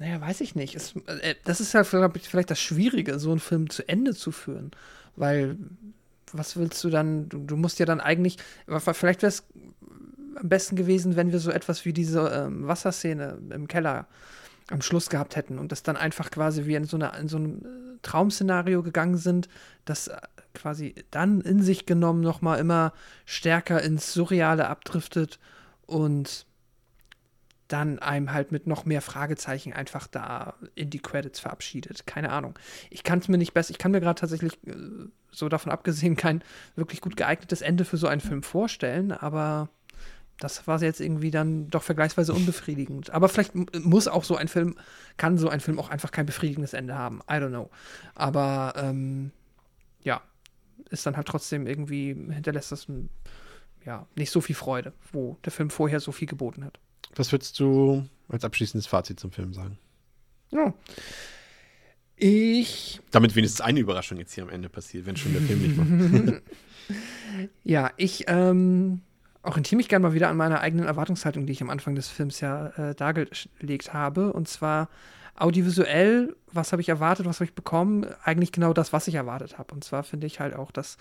naja, 0.00 0.20
weiß 0.20 0.40
ich 0.40 0.54
nicht. 0.54 0.74
Es, 0.74 0.94
äh, 1.06 1.34
das 1.44 1.60
ist 1.60 1.72
ja 1.74 1.84
vielleicht 1.84 2.50
das 2.50 2.60
Schwierige, 2.60 3.18
so 3.18 3.30
einen 3.30 3.40
Film 3.40 3.70
zu 3.70 3.88
Ende 3.88 4.14
zu 4.14 4.32
führen. 4.32 4.70
Weil, 5.16 5.56
was 6.32 6.56
willst 6.56 6.82
du 6.84 6.90
dann? 6.90 7.28
Du, 7.28 7.38
du 7.38 7.56
musst 7.56 7.78
ja 7.78 7.86
dann 7.86 8.00
eigentlich, 8.00 8.36
vielleicht 8.66 9.22
wäre 9.22 9.28
es 9.28 9.44
am 10.36 10.48
besten 10.48 10.76
gewesen, 10.76 11.16
wenn 11.16 11.32
wir 11.32 11.40
so 11.40 11.50
etwas 11.50 11.84
wie 11.84 11.92
diese 11.92 12.28
ähm, 12.28 12.66
Wasserszene 12.66 13.38
im 13.50 13.66
Keller 13.66 14.06
am 14.70 14.82
Schluss 14.82 15.08
gehabt 15.08 15.34
hätten 15.36 15.58
und 15.58 15.72
das 15.72 15.82
dann 15.82 15.96
einfach 15.96 16.30
quasi 16.30 16.66
wie 16.66 16.74
in 16.74 16.84
so, 16.84 16.96
eine, 16.96 17.12
in 17.18 17.28
so 17.28 17.38
einem 17.38 17.58
äh, 17.58 17.98
Traumszenario 18.02 18.82
gegangen 18.82 19.16
sind, 19.16 19.48
dass 19.84 20.10
quasi 20.54 20.94
dann 21.10 21.40
in 21.40 21.62
sich 21.62 21.86
genommen 21.86 22.20
nochmal 22.20 22.58
immer 22.58 22.92
stärker 23.24 23.82
ins 23.82 24.12
Surreale 24.12 24.68
abdriftet 24.68 25.38
und 25.86 26.46
dann 27.68 27.98
einem 27.98 28.32
halt 28.32 28.50
mit 28.50 28.66
noch 28.66 28.84
mehr 28.84 29.02
Fragezeichen 29.02 29.72
einfach 29.72 30.06
da 30.06 30.54
in 30.74 30.90
die 30.90 31.00
Credits 31.00 31.38
verabschiedet. 31.38 32.06
Keine 32.06 32.30
Ahnung. 32.30 32.58
Ich 32.90 33.04
kann 33.04 33.18
es 33.18 33.28
mir 33.28 33.38
nicht 33.38 33.54
besser, 33.54 33.70
ich 33.70 33.78
kann 33.78 33.92
mir 33.92 34.00
gerade 34.00 34.18
tatsächlich 34.18 34.54
äh, 34.66 34.74
so 35.30 35.48
davon 35.48 35.70
abgesehen 35.70 36.16
kein 36.16 36.42
wirklich 36.76 37.00
gut 37.00 37.16
geeignetes 37.16 37.60
Ende 37.60 37.84
für 37.84 37.98
so 37.98 38.06
einen 38.06 38.22
Film 38.22 38.42
vorstellen, 38.42 39.12
aber 39.12 39.68
das 40.38 40.66
war 40.66 40.80
jetzt 40.80 41.00
irgendwie 41.00 41.30
dann 41.30 41.68
doch 41.68 41.82
vergleichsweise 41.82 42.32
unbefriedigend. 42.32 43.10
Aber 43.10 43.28
vielleicht 43.28 43.54
muss 43.54 44.08
auch 44.08 44.24
so 44.24 44.36
ein 44.36 44.48
Film, 44.48 44.76
kann 45.16 45.36
so 45.36 45.48
ein 45.48 45.60
Film 45.60 45.78
auch 45.78 45.90
einfach 45.90 46.12
kein 46.12 46.26
befriedigendes 46.26 46.74
Ende 46.74 46.96
haben. 46.96 47.20
I 47.28 47.34
don't 47.34 47.48
know. 47.48 47.70
Aber 48.14 48.74
ähm, 48.76 49.32
ja, 50.02 50.22
ist 50.90 51.04
dann 51.06 51.16
halt 51.16 51.26
trotzdem 51.26 51.66
irgendwie, 51.66 52.14
hinterlässt 52.14 52.70
das 52.70 52.88
ein, 52.88 53.10
ja, 53.84 54.06
nicht 54.14 54.30
so 54.30 54.40
viel 54.40 54.54
Freude, 54.54 54.92
wo 55.12 55.36
der 55.44 55.52
Film 55.52 55.70
vorher 55.70 55.98
so 55.98 56.12
viel 56.12 56.28
geboten 56.28 56.64
hat. 56.64 56.78
Was 57.16 57.32
würdest 57.32 57.58
du 57.58 58.06
als 58.28 58.44
abschließendes 58.44 58.86
Fazit 58.86 59.18
zum 59.18 59.32
Film 59.32 59.54
sagen? 59.54 59.78
Ja. 60.50 60.72
Ich. 62.16 63.00
Damit 63.10 63.36
wenigstens 63.36 63.60
eine 63.60 63.80
Überraschung 63.80 64.18
jetzt 64.18 64.32
hier 64.32 64.44
am 64.44 64.50
Ende 64.50 64.68
passiert, 64.68 65.06
wenn 65.06 65.16
schon 65.16 65.32
der 65.32 65.42
Film 65.42 65.62
nicht 65.62 65.76
macht. 65.76 66.42
ja, 67.64 67.92
ich 67.96 68.24
ähm, 68.26 69.02
orientiere 69.42 69.76
mich 69.76 69.88
gerne 69.88 70.08
mal 70.08 70.14
wieder 70.14 70.28
an 70.28 70.36
meiner 70.36 70.60
eigenen 70.60 70.86
Erwartungshaltung, 70.86 71.46
die 71.46 71.52
ich 71.52 71.62
am 71.62 71.70
Anfang 71.70 71.94
des 71.94 72.08
Films 72.08 72.40
ja 72.40 72.68
äh, 72.68 72.94
dargelegt 72.94 73.94
habe. 73.94 74.32
Und 74.32 74.48
zwar 74.48 74.88
audiovisuell, 75.36 76.34
was 76.52 76.72
habe 76.72 76.82
ich 76.82 76.88
erwartet, 76.88 77.26
was 77.26 77.36
habe 77.36 77.44
ich 77.44 77.54
bekommen? 77.54 78.06
Eigentlich 78.24 78.50
genau 78.50 78.72
das, 78.72 78.92
was 78.92 79.06
ich 79.06 79.14
erwartet 79.14 79.58
habe. 79.58 79.74
Und 79.74 79.84
zwar 79.84 80.02
finde 80.02 80.26
ich 80.26 80.40
halt 80.40 80.54
auch, 80.54 80.72
dass 80.72 80.96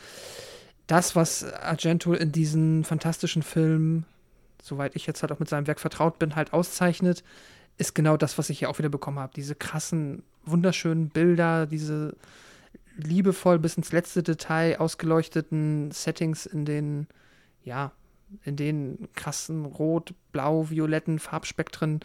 das, 0.85 1.15
was 1.15 1.43
Argento 1.43 2.13
in 2.13 2.31
diesen 2.31 2.83
fantastischen 2.83 3.41
Film, 3.41 4.05
soweit 4.67 4.95
ich 4.95 5.07
jetzt 5.07 5.21
halt 5.21 5.31
auch 5.31 5.39
mit 5.39 5.49
seinem 5.49 5.67
Werk 5.67 5.79
vertraut 5.79 6.19
bin, 6.19 6.35
halt 6.35 6.53
auszeichnet, 6.53 7.23
ist 7.77 7.95
genau 7.95 8.17
das, 8.17 8.37
was 8.37 8.49
ich 8.49 8.59
hier 8.59 8.69
auch 8.69 8.77
wieder 8.77 8.89
bekommen 8.89 9.19
habe. 9.19 9.33
Diese 9.35 9.55
krassen, 9.55 10.23
wunderschönen 10.45 11.09
Bilder, 11.09 11.65
diese 11.65 12.15
liebevoll 12.97 13.59
bis 13.59 13.75
ins 13.77 13.91
letzte 13.91 14.23
Detail 14.23 14.79
ausgeleuchteten 14.79 15.91
Settings 15.91 16.45
in 16.45 16.65
den, 16.65 17.07
ja, 17.63 17.91
in 18.43 18.55
den 18.55 19.07
krassen 19.13 19.65
rot, 19.65 20.13
blau, 20.31 20.69
violetten 20.69 21.19
Farbspektren, 21.19 22.01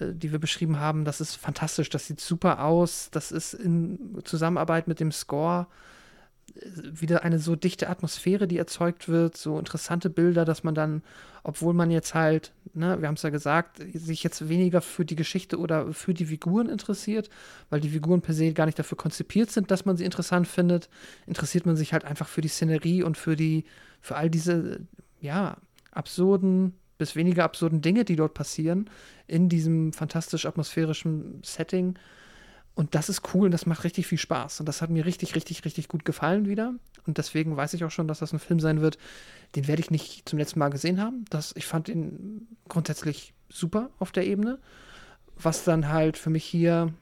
äh, 0.00 0.12
die 0.12 0.32
wir 0.32 0.38
beschrieben 0.38 0.80
haben. 0.80 1.04
Das 1.04 1.20
ist 1.20 1.36
fantastisch, 1.36 1.90
das 1.90 2.06
sieht 2.06 2.20
super 2.20 2.64
aus. 2.64 3.08
Das 3.12 3.30
ist 3.30 3.54
in 3.54 4.18
Zusammenarbeit 4.24 4.88
mit 4.88 5.00
dem 5.00 5.12
Score 5.12 5.66
wieder 6.54 7.22
eine 7.22 7.38
so 7.38 7.56
dichte 7.56 7.88
Atmosphäre, 7.88 8.46
die 8.46 8.58
erzeugt 8.58 9.08
wird, 9.08 9.36
so 9.36 9.58
interessante 9.58 10.08
Bilder, 10.08 10.44
dass 10.44 10.64
man 10.64 10.74
dann, 10.74 11.02
obwohl 11.42 11.74
man 11.74 11.90
jetzt 11.90 12.14
halt, 12.14 12.52
ne, 12.72 13.00
wir 13.00 13.08
haben 13.08 13.16
es 13.16 13.22
ja 13.22 13.30
gesagt, 13.30 13.82
sich 13.92 14.22
jetzt 14.22 14.48
weniger 14.48 14.80
für 14.80 15.04
die 15.04 15.16
Geschichte 15.16 15.58
oder 15.58 15.92
für 15.92 16.14
die 16.14 16.26
Figuren 16.26 16.68
interessiert, 16.68 17.28
weil 17.68 17.80
die 17.80 17.90
Figuren 17.90 18.22
per 18.22 18.34
se 18.34 18.52
gar 18.52 18.66
nicht 18.66 18.78
dafür 18.78 18.96
konzipiert 18.96 19.50
sind, 19.50 19.70
dass 19.70 19.84
man 19.84 19.96
sie 19.96 20.04
interessant 20.04 20.48
findet, 20.48 20.88
interessiert 21.26 21.66
man 21.66 21.76
sich 21.76 21.92
halt 21.92 22.04
einfach 22.04 22.28
für 22.28 22.40
die 22.40 22.48
Szenerie 22.48 23.02
und 23.02 23.18
für 23.18 23.36
die, 23.36 23.64
für 24.00 24.16
all 24.16 24.30
diese, 24.30 24.80
ja, 25.20 25.58
absurden 25.90 26.74
bis 26.98 27.14
weniger 27.16 27.44
absurden 27.44 27.82
Dinge, 27.82 28.04
die 28.04 28.16
dort 28.16 28.34
passieren, 28.34 28.88
in 29.26 29.48
diesem 29.48 29.92
fantastisch 29.92 30.46
atmosphärischen 30.46 31.42
Setting 31.44 31.98
und 32.76 32.94
das 32.94 33.08
ist 33.08 33.22
cool 33.34 33.46
und 33.46 33.52
das 33.52 33.64
macht 33.64 33.84
richtig 33.84 34.06
viel 34.06 34.18
Spaß. 34.18 34.60
Und 34.60 34.66
das 34.66 34.82
hat 34.82 34.90
mir 34.90 35.06
richtig, 35.06 35.34
richtig, 35.34 35.64
richtig 35.64 35.88
gut 35.88 36.04
gefallen 36.04 36.46
wieder. 36.46 36.74
Und 37.06 37.16
deswegen 37.16 37.56
weiß 37.56 37.72
ich 37.72 37.84
auch 37.84 37.90
schon, 37.90 38.06
dass 38.06 38.18
das 38.18 38.34
ein 38.34 38.38
Film 38.38 38.60
sein 38.60 38.82
wird, 38.82 38.98
den 39.56 39.66
werde 39.66 39.80
ich 39.80 39.90
nicht 39.90 40.28
zum 40.28 40.38
letzten 40.38 40.58
Mal 40.58 40.68
gesehen 40.68 41.00
haben. 41.00 41.24
Das, 41.30 41.54
ich 41.56 41.64
fand 41.64 41.88
ihn 41.88 42.46
grundsätzlich 42.68 43.32
super 43.48 43.88
auf 43.98 44.12
der 44.12 44.26
Ebene. 44.26 44.58
Was 45.38 45.64
dann 45.64 45.88
halt 45.88 46.18
für 46.18 46.28
mich 46.28 46.44
hier 46.44 46.92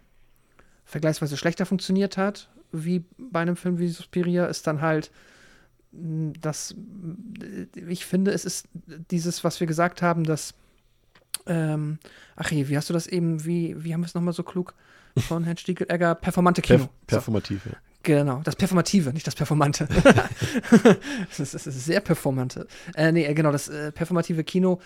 vergleichsweise 0.85 1.37
schlechter 1.37 1.67
funktioniert 1.67 2.17
hat, 2.17 2.49
wie 2.71 3.05
bei 3.19 3.41
einem 3.41 3.57
Film 3.57 3.81
wie 3.81 3.89
Suspiria, 3.89 4.47
ist 4.47 4.69
dann 4.69 4.81
halt, 4.81 5.11
hm, 5.93 6.35
dass 6.41 6.77
ich 7.75 8.07
finde, 8.07 8.31
es 8.31 8.45
ist 8.45 8.69
dieses, 9.11 9.43
was 9.43 9.59
wir 9.59 9.67
gesagt 9.67 10.03
haben, 10.03 10.23
dass, 10.23 10.55
ähm, 11.47 11.99
ach 12.37 12.51
je, 12.51 12.69
wie 12.69 12.77
hast 12.77 12.89
du 12.89 12.93
das 12.93 13.07
eben, 13.07 13.45
wie, 13.45 13.83
wie 13.83 13.93
haben 13.93 14.01
wir 14.01 14.07
es 14.07 14.15
nochmal 14.15 14.35
so 14.35 14.43
klug 14.43 14.75
von 15.17 15.45
Herrn 15.45 15.57
Stiegelegger, 15.57 16.15
performante 16.15 16.63
Kino. 16.63 16.79
Perf 16.79 16.91
performativ, 17.07 17.67
ja. 17.67 17.73
Genau, 18.03 18.43
das 18.45 18.55
Performative, 18.57 19.15
nicht 19.15 19.27
das 19.27 19.35
Performante. 19.35 19.89
das, 21.39 21.55
ist, 21.55 21.65
sehr 21.65 22.01
performante. 22.01 22.67
Äh, 22.95 23.13
nee, 23.13 23.33
genau, 23.33 23.51
das 23.51 23.69
äh, 23.69 23.93
performative 23.93 24.45
Kino, 24.45 24.81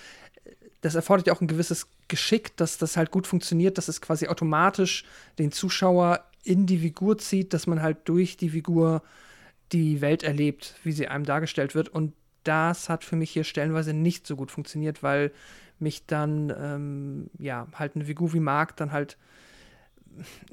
das 0.82 0.94
erfordert 0.94 1.26
ja 1.26 1.32
auch 1.32 1.40
ein 1.40 1.48
gewisses 1.48 1.88
Geschick, 2.06 2.56
dass 2.56 2.78
das 2.78 2.96
halt 2.96 3.10
gut 3.10 3.26
funktioniert, 3.26 3.76
dass 3.76 3.88
es 3.88 4.00
quasi 4.00 4.28
automatisch 4.28 5.04
den 5.38 5.50
Zuschauer 5.50 6.24
in 6.44 6.66
die 6.66 6.78
Figur 6.78 7.18
zieht, 7.18 7.52
dass 7.52 7.66
man 7.66 7.82
halt 7.82 7.98
durch 8.04 8.36
die 8.36 8.50
Figur 8.50 9.02
die 9.72 10.00
Welt 10.00 10.22
erlebt, 10.22 10.76
wie 10.84 10.92
sie 10.92 11.08
einem 11.08 11.24
dargestellt 11.24 11.74
wird. 11.74 11.88
Und 11.88 12.14
das 12.44 12.88
hat 12.88 13.04
für 13.04 13.16
mich 13.16 13.30
hier 13.30 13.42
stellenweise 13.42 13.92
nicht 13.92 14.26
so 14.28 14.36
gut 14.36 14.52
funktioniert, 14.52 15.02
weil 15.02 15.32
mich 15.80 16.06
dann, 16.06 16.52
ähm, 16.56 17.30
ja, 17.38 17.66
halt 17.74 17.94
eine 17.94 18.04
Figur 18.04 18.32
wie 18.32 18.40
Mark 18.40 18.76
dann 18.76 18.92
halt 18.92 19.16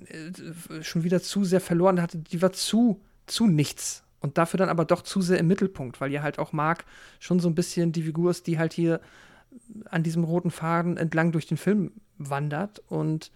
äh, 0.07 0.83
schon 0.83 1.03
wieder 1.03 1.21
zu 1.21 1.43
sehr 1.43 1.61
verloren 1.61 2.01
hatte. 2.01 2.17
Die 2.17 2.41
war 2.41 2.53
zu, 2.53 3.01
zu 3.25 3.47
nichts. 3.47 4.03
Und 4.19 4.37
dafür 4.37 4.57
dann 4.57 4.69
aber 4.69 4.85
doch 4.85 5.03
zu 5.03 5.21
sehr 5.21 5.37
im 5.37 5.47
Mittelpunkt, 5.47 6.01
weil 6.01 6.11
ihr 6.11 6.23
halt 6.23 6.39
auch 6.39 6.51
Mark 6.51 6.85
schon 7.19 7.39
so 7.39 7.47
ein 7.47 7.55
bisschen 7.55 7.91
die 7.91 8.03
Figur 8.03 8.31
ist, 8.31 8.47
die 8.47 8.57
halt 8.57 8.73
hier 8.73 8.99
an 9.85 10.03
diesem 10.03 10.23
roten 10.23 10.51
Faden 10.51 10.97
entlang 10.97 11.31
durch 11.31 11.45
den 11.45 11.57
Film 11.57 11.91
wandert. 12.17 12.81
Und 12.87 13.31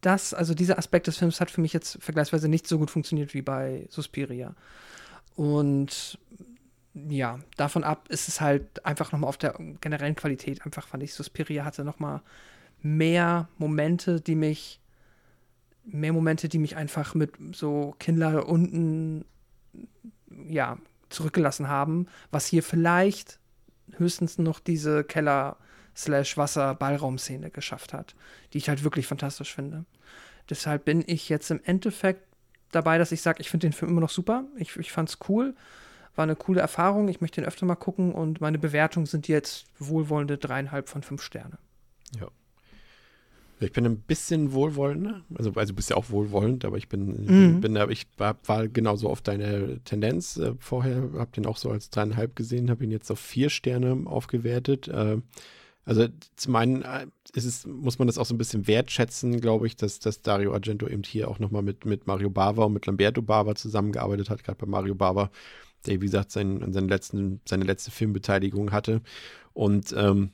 das, 0.00 0.34
also 0.34 0.54
dieser 0.54 0.78
Aspekt 0.78 1.06
des 1.06 1.18
Films 1.18 1.40
hat 1.40 1.50
für 1.50 1.60
mich 1.60 1.72
jetzt 1.72 1.98
vergleichsweise 2.02 2.48
nicht 2.48 2.66
so 2.66 2.78
gut 2.78 2.90
funktioniert 2.90 3.32
wie 3.32 3.42
bei 3.42 3.86
Suspiria. 3.90 4.54
Und 5.36 6.18
ja, 6.94 7.40
davon 7.56 7.84
ab 7.84 8.08
ist 8.08 8.28
es 8.28 8.40
halt 8.40 8.84
einfach 8.86 9.12
nochmal 9.12 9.28
auf 9.28 9.36
der 9.36 9.54
generellen 9.80 10.14
Qualität. 10.14 10.64
Einfach 10.64 10.86
fand 10.86 11.02
ich, 11.02 11.12
Suspiria 11.12 11.64
hatte 11.64 11.84
nochmal 11.84 12.22
mehr 12.82 13.48
Momente, 13.58 14.20
die 14.20 14.36
mich 14.36 14.80
mehr 15.84 16.12
Momente, 16.12 16.48
die 16.48 16.58
mich 16.58 16.76
einfach 16.76 17.14
mit 17.14 17.32
so 17.52 17.94
Kindler 17.98 18.48
unten 18.48 19.24
ja, 20.48 20.78
zurückgelassen 21.10 21.68
haben, 21.68 22.06
was 22.30 22.46
hier 22.46 22.62
vielleicht 22.62 23.38
höchstens 23.96 24.38
noch 24.38 24.60
diese 24.60 25.04
Keller 25.04 25.56
slash 25.96 26.36
Wasser 26.36 26.74
Ballraumszene 26.74 27.50
geschafft 27.50 27.92
hat, 27.92 28.14
die 28.52 28.58
ich 28.58 28.68
halt 28.68 28.82
wirklich 28.82 29.06
fantastisch 29.06 29.54
finde. 29.54 29.84
Deshalb 30.48 30.84
bin 30.84 31.04
ich 31.06 31.28
jetzt 31.28 31.50
im 31.50 31.60
Endeffekt 31.64 32.22
dabei, 32.72 32.98
dass 32.98 33.12
ich 33.12 33.22
sage, 33.22 33.40
ich 33.40 33.50
finde 33.50 33.66
den 33.66 33.72
Film 33.72 33.92
immer 33.92 34.00
noch 34.00 34.10
super. 34.10 34.44
Ich, 34.56 34.76
ich 34.76 34.96
es 34.96 35.18
cool. 35.28 35.54
War 36.16 36.22
eine 36.22 36.36
coole 36.36 36.60
Erfahrung. 36.60 37.08
Ich 37.08 37.20
möchte 37.20 37.40
ihn 37.40 37.46
öfter 37.46 37.66
mal 37.66 37.74
gucken 37.74 38.12
und 38.12 38.40
meine 38.40 38.58
Bewertungen 38.58 39.06
sind 39.06 39.28
jetzt 39.28 39.66
wohlwollende 39.78 40.38
dreieinhalb 40.38 40.88
von 40.88 41.02
fünf 41.02 41.22
Sterne. 41.22 41.58
Ja. 42.18 42.28
Ich 43.60 43.72
bin 43.72 43.86
ein 43.86 43.98
bisschen 43.98 44.52
wohlwollender. 44.52 45.22
Also, 45.34 45.52
also 45.52 45.72
du 45.72 45.76
bist 45.76 45.90
ja 45.90 45.96
auch 45.96 46.10
wohlwollend, 46.10 46.64
aber 46.64 46.76
ich 46.76 46.88
bin, 46.88 47.54
mhm. 47.54 47.60
bin, 47.60 47.76
ich 47.90 48.06
war, 48.18 48.36
war 48.46 48.68
genauso 48.68 49.08
auf 49.08 49.22
deine 49.22 49.80
Tendenz 49.84 50.36
äh, 50.36 50.52
vorher, 50.58 51.10
habe 51.16 51.30
den 51.34 51.46
auch 51.46 51.56
so 51.56 51.70
als 51.70 51.90
dreieinhalb 51.90 52.36
gesehen, 52.36 52.70
habe 52.70 52.84
ihn 52.84 52.90
jetzt 52.90 53.10
auf 53.10 53.20
vier 53.20 53.50
Sterne 53.50 54.06
aufgewertet. 54.06 54.88
Äh, 54.88 55.18
also 55.84 56.06
zum 56.36 56.56
einen 56.56 56.82
äh, 56.82 57.06
ist 57.34 57.44
es, 57.44 57.66
muss 57.66 57.98
man 57.98 58.06
das 58.06 58.18
auch 58.18 58.26
so 58.26 58.34
ein 58.34 58.38
bisschen 58.38 58.66
wertschätzen, 58.66 59.40
glaube 59.40 59.66
ich, 59.66 59.76
dass, 59.76 59.98
dass 60.00 60.22
Dario 60.22 60.52
Argento 60.52 60.88
eben 60.88 61.02
hier 61.02 61.28
auch 61.28 61.38
nochmal 61.38 61.62
mit, 61.62 61.84
mit 61.84 62.06
Mario 62.06 62.30
Bava 62.30 62.64
und 62.64 62.72
mit 62.72 62.86
Lamberto 62.86 63.22
Bava 63.22 63.54
zusammengearbeitet 63.54 64.30
hat, 64.30 64.44
gerade 64.44 64.58
bei 64.58 64.66
Mario 64.66 64.94
Bava, 64.94 65.30
der, 65.86 66.00
wie 66.00 66.06
gesagt, 66.06 66.30
sein, 66.30 66.72
seine, 66.72 66.86
letzten, 66.86 67.40
seine 67.44 67.64
letzte 67.64 67.90
Filmbeteiligung 67.90 68.72
hatte. 68.72 69.02
Und 69.52 69.94
ähm, 69.96 70.30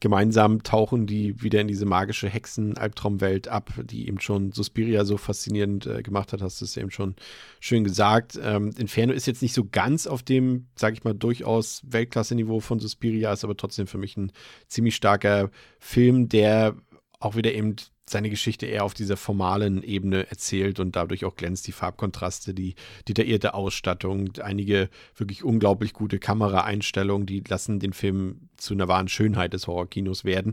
gemeinsam 0.00 0.62
tauchen 0.62 1.06
die 1.06 1.42
wieder 1.42 1.60
in 1.60 1.68
diese 1.68 1.86
magische 1.86 2.28
Hexen-Albtraumwelt 2.28 3.48
ab, 3.48 3.72
die 3.84 4.08
eben 4.08 4.20
schon 4.20 4.52
Suspiria 4.52 5.04
so 5.04 5.16
faszinierend 5.16 5.86
äh, 5.86 6.02
gemacht 6.02 6.32
hat, 6.32 6.42
hast 6.42 6.60
du 6.60 6.64
es 6.64 6.76
eben 6.76 6.90
schon 6.90 7.14
schön 7.60 7.84
gesagt. 7.84 8.38
Ähm, 8.42 8.72
Inferno 8.76 9.12
ist 9.12 9.26
jetzt 9.26 9.42
nicht 9.42 9.54
so 9.54 9.64
ganz 9.70 10.06
auf 10.06 10.22
dem, 10.22 10.66
sag 10.76 10.94
ich 10.94 11.04
mal, 11.04 11.14
durchaus 11.14 11.82
Weltklasse-Niveau 11.86 12.60
von 12.60 12.80
Suspiria, 12.80 13.32
ist 13.32 13.44
aber 13.44 13.56
trotzdem 13.56 13.86
für 13.86 13.98
mich 13.98 14.16
ein 14.16 14.32
ziemlich 14.68 14.96
starker 14.96 15.50
Film, 15.78 16.28
der 16.28 16.76
auch 17.20 17.36
wieder 17.36 17.54
eben 17.54 17.76
seine 18.08 18.28
Geschichte 18.28 18.66
eher 18.66 18.84
auf 18.84 18.94
dieser 18.94 19.16
formalen 19.16 19.82
Ebene 19.82 20.28
erzählt 20.28 20.78
und 20.78 20.94
dadurch 20.94 21.24
auch 21.24 21.36
glänzt 21.36 21.66
die 21.66 21.72
Farbkontraste, 21.72 22.52
die 22.52 22.74
detaillierte 23.08 23.54
Ausstattung, 23.54 24.30
einige 24.42 24.90
wirklich 25.16 25.42
unglaublich 25.42 25.94
gute 25.94 26.18
Kameraeinstellungen, 26.18 27.26
die 27.26 27.42
lassen 27.46 27.80
den 27.80 27.94
Film 27.94 28.48
zu 28.56 28.74
einer 28.74 28.88
wahren 28.88 29.08
Schönheit 29.08 29.54
des 29.54 29.66
Horrorkinos 29.66 30.24
werden. 30.24 30.52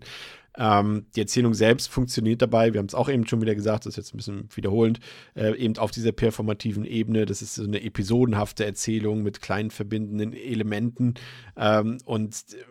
Ähm, 0.57 1.06
die 1.15 1.22
Erzählung 1.22 1.53
selbst 1.53 1.88
funktioniert 1.90 2.41
dabei, 2.41 2.73
wir 2.73 2.80
haben 2.80 2.88
es 2.88 2.95
auch 2.95 3.10
eben 3.10 3.28
schon 3.28 3.41
wieder 3.41 3.56
gesagt, 3.56 3.86
das 3.86 3.91
ist 3.91 3.98
jetzt 3.98 4.14
ein 4.14 4.18
bisschen 4.18 4.49
wiederholend, 4.53 4.99
äh, 5.36 5.56
eben 5.57 5.78
auf 5.78 5.91
dieser 5.91 6.11
performativen 6.11 6.86
Ebene. 6.86 7.26
Das 7.26 7.41
ist 7.41 7.56
so 7.56 7.64
eine 7.64 7.82
episodenhafte 7.84 8.65
Erzählung 8.65 9.23
mit 9.23 9.41
kleinen 9.41 9.72
verbindenden 9.72 10.34
Elementen 10.34 11.15
ähm, 11.57 11.99
und 12.06 12.36
äh, 12.53 12.64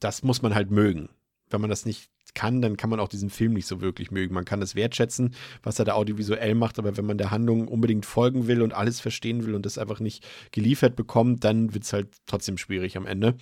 das 0.00 0.22
muss 0.22 0.42
man 0.42 0.54
halt 0.54 0.70
mögen. 0.70 1.08
Wenn 1.48 1.60
man 1.60 1.70
das 1.70 1.86
nicht 1.86 2.10
kann, 2.36 2.62
dann 2.62 2.76
kann 2.76 2.90
man 2.90 3.00
auch 3.00 3.08
diesen 3.08 3.30
Film 3.30 3.54
nicht 3.54 3.66
so 3.66 3.80
wirklich 3.80 4.12
mögen. 4.12 4.34
Man 4.34 4.44
kann 4.44 4.60
das 4.60 4.76
wertschätzen, 4.76 5.34
was 5.64 5.80
er 5.80 5.84
da 5.84 5.94
audiovisuell 5.94 6.54
macht, 6.54 6.78
aber 6.78 6.96
wenn 6.96 7.06
man 7.06 7.18
der 7.18 7.32
Handlung 7.32 7.66
unbedingt 7.66 8.06
folgen 8.06 8.46
will 8.46 8.62
und 8.62 8.72
alles 8.72 9.00
verstehen 9.00 9.44
will 9.44 9.56
und 9.56 9.66
das 9.66 9.78
einfach 9.78 9.98
nicht 9.98 10.24
geliefert 10.52 10.94
bekommt, 10.94 11.42
dann 11.42 11.74
wird 11.74 11.82
es 11.82 11.92
halt 11.92 12.08
trotzdem 12.26 12.58
schwierig 12.58 12.96
am 12.96 13.06
Ende. 13.06 13.34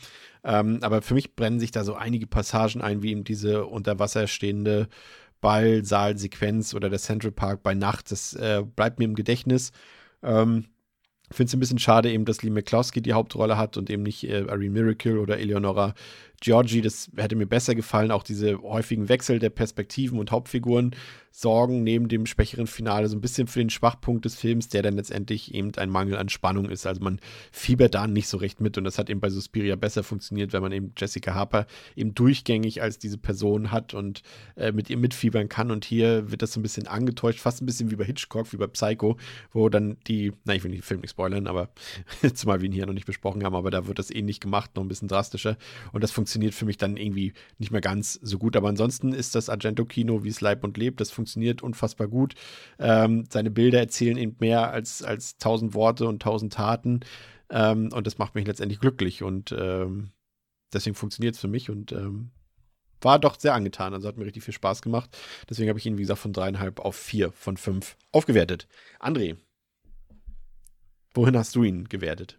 Ähm, 0.45 0.79
aber 0.81 1.03
für 1.03 1.13
mich 1.13 1.35
brennen 1.35 1.61
sich 1.61 1.73
da 1.73 1.85
so 1.85 1.95
einige 1.95 2.27
Passagen 2.27 2.81
ein, 2.81 3.03
wie 3.03 3.11
eben 3.11 3.25
diese 3.25 3.67
unter 3.67 3.99
Wasser 3.99 4.27
stehende 4.27 4.89
Ballsaal-Sequenz 5.41 6.73
oder 6.73 6.89
der 6.89 6.99
Central 6.99 7.33
Park 7.33 7.63
bei 7.63 7.75
Nacht. 7.75 8.11
Das 8.11 8.33
äh, 8.33 8.63
bleibt 8.65 8.99
mir 8.99 9.05
im 9.05 9.15
Gedächtnis. 9.15 9.73
Ähm, 10.23 10.65
finde 11.35 11.49
es 11.49 11.55
ein 11.55 11.61
bisschen 11.61 11.79
schade 11.79 12.11
eben, 12.11 12.25
dass 12.25 12.43
Lee 12.43 12.51
McCloskey 12.51 13.03
die 13.03 13.13
Hauptrolle 13.13 13.57
hat 13.57 13.77
und 13.77 13.91
eben 13.91 14.03
nicht 14.03 14.25
äh, 14.25 14.41
Irene 14.41 14.71
Miracle 14.71 15.19
oder 15.19 15.39
Eleonora 15.39 15.95
Georgie. 16.41 16.81
Das 16.81 17.11
hätte 17.17 17.37
mir 17.37 17.47
besser 17.47 17.75
gefallen. 17.75 18.11
Auch 18.11 18.23
diese 18.23 18.63
häufigen 18.63 19.09
Wechsel 19.09 19.39
der 19.39 19.51
Perspektiven 19.51 20.19
und 20.19 20.31
Hauptfiguren 20.31 20.95
sorgen 21.37 21.83
neben 21.83 22.07
dem 22.07 22.27
schwächeren 22.27 22.69
Finale 22.69 23.09
so 23.09 23.17
ein 23.17 23.21
bisschen 23.21 23.49
für 23.49 23.59
den 23.59 23.69
Schwachpunkt 23.69 24.25
des 24.25 24.37
Films, 24.37 24.69
der 24.69 24.83
dann 24.83 24.95
letztendlich 24.95 25.53
eben 25.53 25.75
ein 25.75 25.91
Mangel 25.91 26.17
an 26.17 26.29
Spannung 26.29 26.71
ist. 26.71 26.87
Also 26.87 27.03
man 27.03 27.19
fiebert 27.51 27.97
da 27.97 28.07
nicht 28.07 28.29
so 28.29 28.37
recht 28.37 28.61
mit 28.61 28.79
und 28.79 28.85
das 28.85 28.99
hat 28.99 29.11
eben 29.11 29.19
bei 29.19 29.31
Suspiria 29.31 29.75
besser 29.75 30.05
funktioniert, 30.05 30.53
wenn 30.53 30.63
man 30.63 30.71
eben 30.71 30.93
Jessica 30.97 31.35
Harper 31.35 31.67
eben 31.97 32.15
durchgängig 32.15 32.83
als 32.83 33.01
diese 33.01 33.19
Person 33.19 33.73
hat 33.73 33.95
und 33.95 34.23
äh, 34.55 34.71
mit 34.71 34.91
ihr 34.91 34.97
mitfiebern 34.97 35.49
kann. 35.49 35.73
Und 35.73 35.85
hier 35.85 36.31
wird 36.31 36.41
das 36.41 36.53
so 36.53 36.61
ein 36.61 36.63
bisschen 36.63 36.87
angetäuscht, 36.87 37.41
fast 37.41 37.61
ein 37.61 37.67
bisschen 37.67 37.91
wie 37.91 37.97
bei 37.97 38.05
Hitchcock, 38.05 38.53
wie 38.53 38.57
bei 38.57 38.69
Psycho, 38.69 39.17
wo 39.53 39.69
dann 39.69 39.97
die, 40.07 40.33
na, 40.45 40.55
ich 40.55 40.63
will 40.63 40.71
den 40.71 40.83
Film 40.83 41.01
nicht 41.01 41.11
spoilern, 41.11 41.49
aber 41.49 41.71
zumal 42.35 42.61
wir 42.61 42.67
ihn 42.67 42.73
hier 42.73 42.87
noch 42.87 42.95
nicht 42.95 43.07
besprochen 43.07 43.43
haben, 43.43 43.57
aber 43.57 43.73
da 43.73 43.89
wird 43.89 43.99
das 43.99 44.13
ähnlich 44.13 44.39
gemacht, 44.39 44.77
noch 44.77 44.85
ein 44.85 44.89
bisschen 44.89 45.09
drastischer. 45.09 45.57
Und 45.91 46.05
das 46.05 46.13
funktioniert 46.13 46.24
für 46.27 46.65
mich 46.65 46.79
dann 46.79 46.97
irgendwie 46.97 47.33
nicht 47.59 47.71
mehr 47.71 47.81
ganz 47.81 48.15
so 48.23 48.39
gut. 48.39 48.57
Aber 48.57 48.69
ansonsten 48.69 49.13
ist 49.13 49.35
das 49.35 49.49
Argento-Kino, 49.49 50.25
wie 50.25 50.29
es 50.29 50.41
Leib 50.41 50.65
und 50.65 50.77
lebt, 50.77 51.01
das 51.01 51.11
funktioniert 51.11 51.35
funktioniert 51.35 51.63
unfassbar 51.63 52.09
gut. 52.09 52.35
Ähm, 52.79 53.25
seine 53.31 53.51
Bilder 53.51 53.79
erzählen 53.79 54.17
eben 54.17 54.37
mehr 54.41 54.71
als, 54.71 55.03
als 55.03 55.39
tausend 55.39 55.75
Worte 55.75 56.07
und 56.07 56.23
tausend 56.23 56.53
Taten. 56.53 57.01
Ähm, 57.51 57.91
und 57.93 58.07
das 58.07 58.19
macht 58.19 58.35
mich 58.35 58.47
letztendlich 58.47 58.81
glücklich. 58.81 59.23
Und 59.23 59.53
ähm, 59.53 60.11
deswegen 60.73 60.95
funktioniert 60.95 61.35
es 61.35 61.41
für 61.41 61.49
mich 61.49 61.71
und 61.71 61.93
ähm, 61.93 62.31
war 63.01 63.19
doch 63.19 63.39
sehr 63.39 63.55
angetan. 63.55 63.95
Also 63.95 64.09
hat 64.09 64.17
mir 64.17 64.27
richtig 64.27 64.45
viel 64.45 64.55
Spaß 64.55 64.83
gemacht. 64.83 65.17
Deswegen 65.49 65.69
habe 65.69 65.79
ich 65.79 65.87
ihn, 65.87 65.99
wie 65.99 66.03
gesagt, 66.03 66.21
von 66.21 66.33
dreieinhalb 66.33 66.81
auf 66.81 66.97
vier 66.97 67.33
von 67.33 67.57
fünf 67.57 67.97
aufgewertet. 68.13 68.69
André, 69.01 69.37
wohin 71.15 71.37
hast 71.37 71.55
du 71.57 71.65
ihn 71.65 71.89
gewertet? 71.89 72.39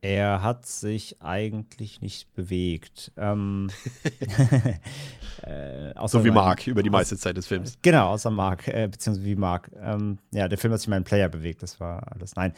Er 0.00 0.42
hat 0.42 0.64
sich 0.66 1.20
eigentlich 1.20 2.00
nicht 2.00 2.32
bewegt. 2.34 3.12
Ähm, 3.16 3.68
äh, 5.42 6.06
so 6.06 6.24
wie 6.24 6.30
Mark 6.30 6.66
über 6.66 6.82
die 6.82 6.90
meiste 6.90 7.16
Zeit 7.16 7.36
des 7.36 7.48
Films. 7.48 7.78
Genau, 7.82 8.10
außer 8.10 8.30
Mark, 8.30 8.68
äh, 8.68 8.88
beziehungsweise 8.88 9.26
wie 9.26 9.36
Mark. 9.36 9.70
Ähm, 9.80 10.18
ja, 10.30 10.48
der 10.48 10.58
Film 10.58 10.72
hat 10.72 10.80
sich 10.80 10.88
meinen 10.88 11.04
Player 11.04 11.28
bewegt, 11.28 11.62
das 11.62 11.80
war 11.80 12.12
alles. 12.12 12.36
Nein. 12.36 12.52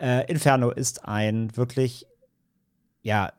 Äh, 0.00 0.30
Inferno 0.30 0.70
ist 0.70 1.04
ein 1.04 1.54
wirklich, 1.56 2.06
ja, 3.02 3.32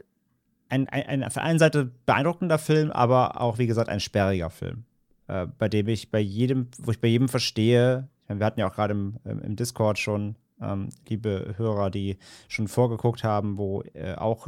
ein, 0.67 0.87
ein, 0.89 1.03
ein, 1.07 1.23
auf 1.23 1.33
der 1.33 1.43
einen 1.43 1.59
Seite 1.59 1.91
beeindruckender 2.05 2.59
Film, 2.59 2.91
aber 2.91 3.41
auch, 3.41 3.57
wie 3.57 3.67
gesagt, 3.67 3.89
ein 3.89 3.99
sperriger 3.99 4.51
Film. 4.51 4.83
Äh, 5.27 5.47
bei 5.57 5.69
dem 5.69 5.87
ich 5.87 6.11
bei 6.11 6.19
jedem, 6.19 6.67
wo 6.77 6.91
ich 6.91 7.01
bei 7.01 7.07
jedem 7.07 7.29
verstehe, 7.29 8.09
wir 8.27 8.45
hatten 8.45 8.59
ja 8.59 8.69
auch 8.69 8.75
gerade 8.75 8.93
im, 8.93 9.17
im 9.23 9.55
Discord 9.55 9.97
schon 9.97 10.35
ähm, 10.61 10.89
liebe 11.07 11.55
Hörer, 11.57 11.89
die 11.89 12.17
schon 12.47 12.67
vorgeguckt 12.67 13.23
haben, 13.23 13.57
wo 13.57 13.81
äh, 13.93 14.15
auch 14.15 14.47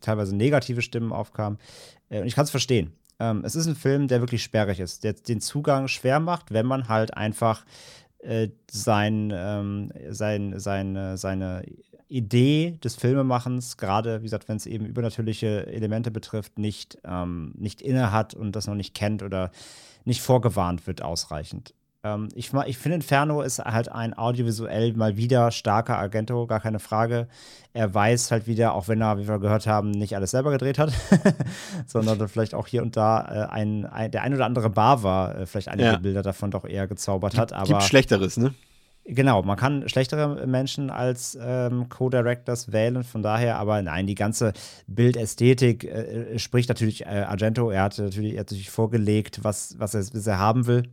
teilweise 0.00 0.34
negative 0.34 0.82
Stimmen 0.82 1.12
aufkamen. 1.12 1.58
Äh, 2.08 2.20
und 2.20 2.26
ich 2.26 2.34
kann 2.34 2.44
es 2.44 2.50
verstehen. 2.50 2.92
Ähm, 3.18 3.42
es 3.44 3.54
ist 3.54 3.66
ein 3.66 3.76
Film, 3.76 4.08
der 4.08 4.20
wirklich 4.20 4.42
sperrig 4.42 4.80
ist, 4.80 5.04
der 5.04 5.12
den 5.12 5.40
Zugang 5.40 5.88
schwer 5.88 6.20
macht, 6.20 6.52
wenn 6.52 6.66
man 6.66 6.88
halt 6.88 7.16
einfach 7.16 7.64
äh, 8.18 8.48
sein, 8.70 9.32
ähm, 9.34 9.92
sein, 10.10 10.58
sein, 10.58 11.16
seine 11.16 11.62
Idee 12.10 12.76
des 12.82 12.96
Filmemachens, 12.96 13.76
gerade 13.76 14.20
wie 14.20 14.24
gesagt, 14.24 14.48
wenn 14.48 14.56
es 14.56 14.66
eben 14.66 14.84
übernatürliche 14.84 15.66
Elemente 15.68 16.10
betrifft, 16.10 16.58
nicht, 16.58 16.98
ähm, 17.04 17.54
nicht 17.56 17.80
inne 17.80 18.10
hat 18.10 18.34
und 18.34 18.56
das 18.56 18.66
noch 18.66 18.74
nicht 18.74 18.94
kennt 18.94 19.22
oder 19.22 19.52
nicht 20.04 20.20
vorgewarnt 20.20 20.86
wird 20.86 21.02
ausreichend. 21.02 21.72
Ähm, 22.02 22.28
ich 22.34 22.52
ich 22.66 22.78
finde, 22.78 22.96
Inferno 22.96 23.42
ist 23.42 23.58
halt 23.58 23.90
ein 23.90 24.16
audiovisuell 24.16 24.94
mal 24.94 25.16
wieder 25.16 25.50
starker 25.50 25.98
Argento, 25.98 26.46
gar 26.46 26.60
keine 26.60 26.78
Frage. 26.78 27.28
Er 27.72 27.92
weiß 27.92 28.30
halt 28.30 28.46
wieder, 28.46 28.74
auch 28.74 28.88
wenn 28.88 29.00
er, 29.02 29.18
wie 29.18 29.28
wir 29.28 29.38
gehört 29.38 29.66
haben, 29.66 29.90
nicht 29.90 30.16
alles 30.16 30.30
selber 30.30 30.50
gedreht 30.50 30.78
hat, 30.78 30.92
sondern 31.86 32.26
vielleicht 32.28 32.54
auch 32.54 32.66
hier 32.66 32.82
und 32.82 32.96
da 32.96 33.20
äh, 33.20 33.52
ein, 33.52 33.84
ein, 33.86 34.10
der 34.10 34.22
ein 34.22 34.34
oder 34.34 34.46
andere 34.46 34.70
Bar 34.70 35.02
war, 35.02 35.36
äh, 35.36 35.46
vielleicht 35.46 35.68
einige 35.68 35.88
ja. 35.88 35.96
Bilder 35.96 36.22
davon 36.22 36.50
doch 36.50 36.64
eher 36.64 36.86
gezaubert 36.86 37.36
hat. 37.36 37.52
Aber 37.52 37.66
Gibt 37.66 37.82
Schlechteres, 37.82 38.38
ne? 38.38 38.54
Genau, 39.04 39.42
man 39.42 39.56
kann 39.56 39.88
schlechtere 39.88 40.46
Menschen 40.46 40.90
als 40.90 41.36
ähm, 41.40 41.88
Co-Directors 41.88 42.70
wählen, 42.70 43.02
von 43.02 43.22
daher, 43.22 43.58
aber 43.58 43.82
nein, 43.82 44.06
die 44.06 44.14
ganze 44.14 44.52
Bildästhetik 44.86 45.84
äh, 45.84 46.38
spricht 46.38 46.68
natürlich 46.68 47.06
äh, 47.06 47.24
Argento. 47.26 47.70
Er 47.70 47.84
hat 47.84 47.98
natürlich, 47.98 48.34
er 48.34 48.40
hat 48.40 48.50
natürlich 48.50 48.70
vorgelegt, 48.70 49.40
was, 49.42 49.74
was, 49.78 49.94
er, 49.94 50.00
was 50.00 50.26
er 50.26 50.38
haben 50.38 50.66
will. 50.66 50.84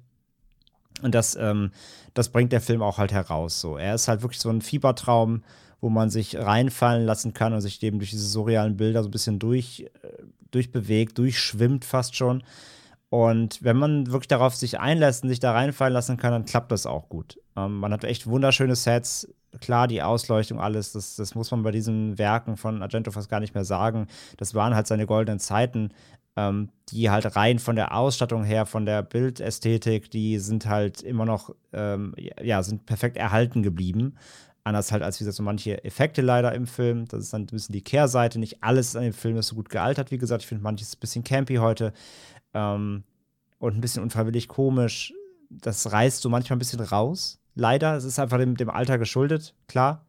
Und 1.02 1.14
das, 1.14 1.36
ähm, 1.36 1.72
das 2.14 2.30
bringt 2.30 2.52
der 2.52 2.62
Film 2.62 2.82
auch 2.82 2.98
halt 2.98 3.12
heraus. 3.12 3.60
So. 3.60 3.78
Er 3.78 3.96
ist 3.96 4.08
halt 4.08 4.22
wirklich 4.22 4.42
so 4.42 4.50
ein 4.50 4.62
Fiebertraum, 4.62 5.44
wo 5.80 5.90
man 5.90 6.10
sich 6.10 6.36
reinfallen 6.38 7.06
lassen 7.06 7.34
kann 7.34 7.54
und 7.54 7.62
sich 7.62 7.82
eben 7.84 8.00
durch 8.00 8.10
diese 8.10 8.28
surrealen 8.28 8.78
Bilder 8.78 9.04
so 9.04 9.10
ein 9.10 9.12
bisschen 9.12 9.40
durch, 9.40 9.90
äh, 10.02 10.24
durchbewegt, 10.52 11.18
durchschwimmt 11.18 11.86
fast 11.86 12.16
schon. 12.16 12.44
Und 13.10 13.64
wenn 13.64 13.78
man 13.78 14.08
wirklich 14.08 14.28
darauf 14.28 14.56
sich 14.56 14.80
einlässt 14.80 15.24
und 15.24 15.30
sich 15.30 15.40
da 15.40 15.54
reinfallen 15.54 15.94
lassen 15.94 16.18
kann, 16.18 16.32
dann 16.32 16.46
klappt 16.46 16.72
das 16.72 16.86
auch 16.86 17.08
gut. 17.08 17.40
Ähm, 17.56 17.80
man 17.80 17.94
hat 17.94 18.04
echt 18.04 18.28
wunderschöne 18.28 18.76
Sets. 18.76 19.30
Klar, 19.62 19.88
die 19.88 20.04
Ausleuchtung, 20.04 20.60
alles, 20.60 20.92
das, 20.92 21.16
das 21.16 21.34
muss 21.34 21.52
man 21.52 21.64
bei 21.64 21.72
diesen 21.72 22.18
Werken 22.18 22.58
von 22.58 22.82
Argento 22.82 23.12
fast 23.12 23.30
gar 23.30 23.40
nicht 23.40 23.56
mehr 23.56 23.64
sagen. 23.64 24.08
Das 24.36 24.54
waren 24.54 24.76
halt 24.76 24.88
seine 24.88 25.06
goldenen 25.06 25.40
Zeiten 25.40 25.92
ähm, 26.38 26.70
die 26.90 27.10
halt 27.10 27.36
rein 27.36 27.60
von 27.60 27.76
der 27.76 27.96
Ausstattung 27.98 28.44
her, 28.44 28.66
von 28.66 28.86
der 28.86 29.02
Bildästhetik, 29.02 30.10
die 30.12 30.38
sind 30.38 30.68
halt 30.68 31.02
immer 31.02 31.26
noch, 31.26 31.54
ähm, 31.74 32.14
ja, 32.42 32.62
sind 32.64 32.86
perfekt 32.86 33.18
erhalten 33.18 33.64
geblieben. 33.64 34.16
Anders 34.64 34.92
halt 34.92 35.02
als 35.02 35.20
wie 35.20 35.24
gesagt 35.24 35.38
so 35.38 35.44
manche 35.44 35.84
Effekte 35.84 36.22
leider 36.22 36.54
im 36.54 36.68
Film. 36.68 37.06
Das 37.08 37.22
ist 37.22 37.34
dann 37.34 37.44
ein 37.44 37.48
bisschen 37.48 37.74
die 37.74 37.84
Kehrseite. 37.84 38.38
Nicht 38.38 38.64
alles 38.64 38.96
an 38.96 39.04
dem 39.04 39.14
Film 39.14 39.38
ist 39.38 39.48
so 39.48 39.56
gut 39.56 39.70
gealtert. 39.70 40.12
Wie 40.12 40.18
gesagt, 40.18 40.44
ich 40.44 40.48
finde 40.48 40.64
manches 40.64 40.96
ein 40.96 41.00
bisschen 41.00 41.24
campy 41.24 41.56
heute 41.56 41.92
ähm, 42.54 43.04
und 43.58 43.76
ein 43.76 43.82
bisschen 43.82 44.04
unfreiwillig 44.04 44.48
komisch. 44.48 45.14
Das 45.50 45.92
reißt 45.92 46.22
so 46.22 46.30
manchmal 46.30 46.58
ein 46.58 46.60
bisschen 46.60 46.82
raus. 46.82 47.40
Leider, 47.56 47.96
es 47.96 48.04
ist 48.04 48.20
einfach 48.20 48.38
dem, 48.38 48.56
dem 48.56 48.70
Alter 48.70 49.00
geschuldet, 49.00 49.56
klar. 49.68 50.06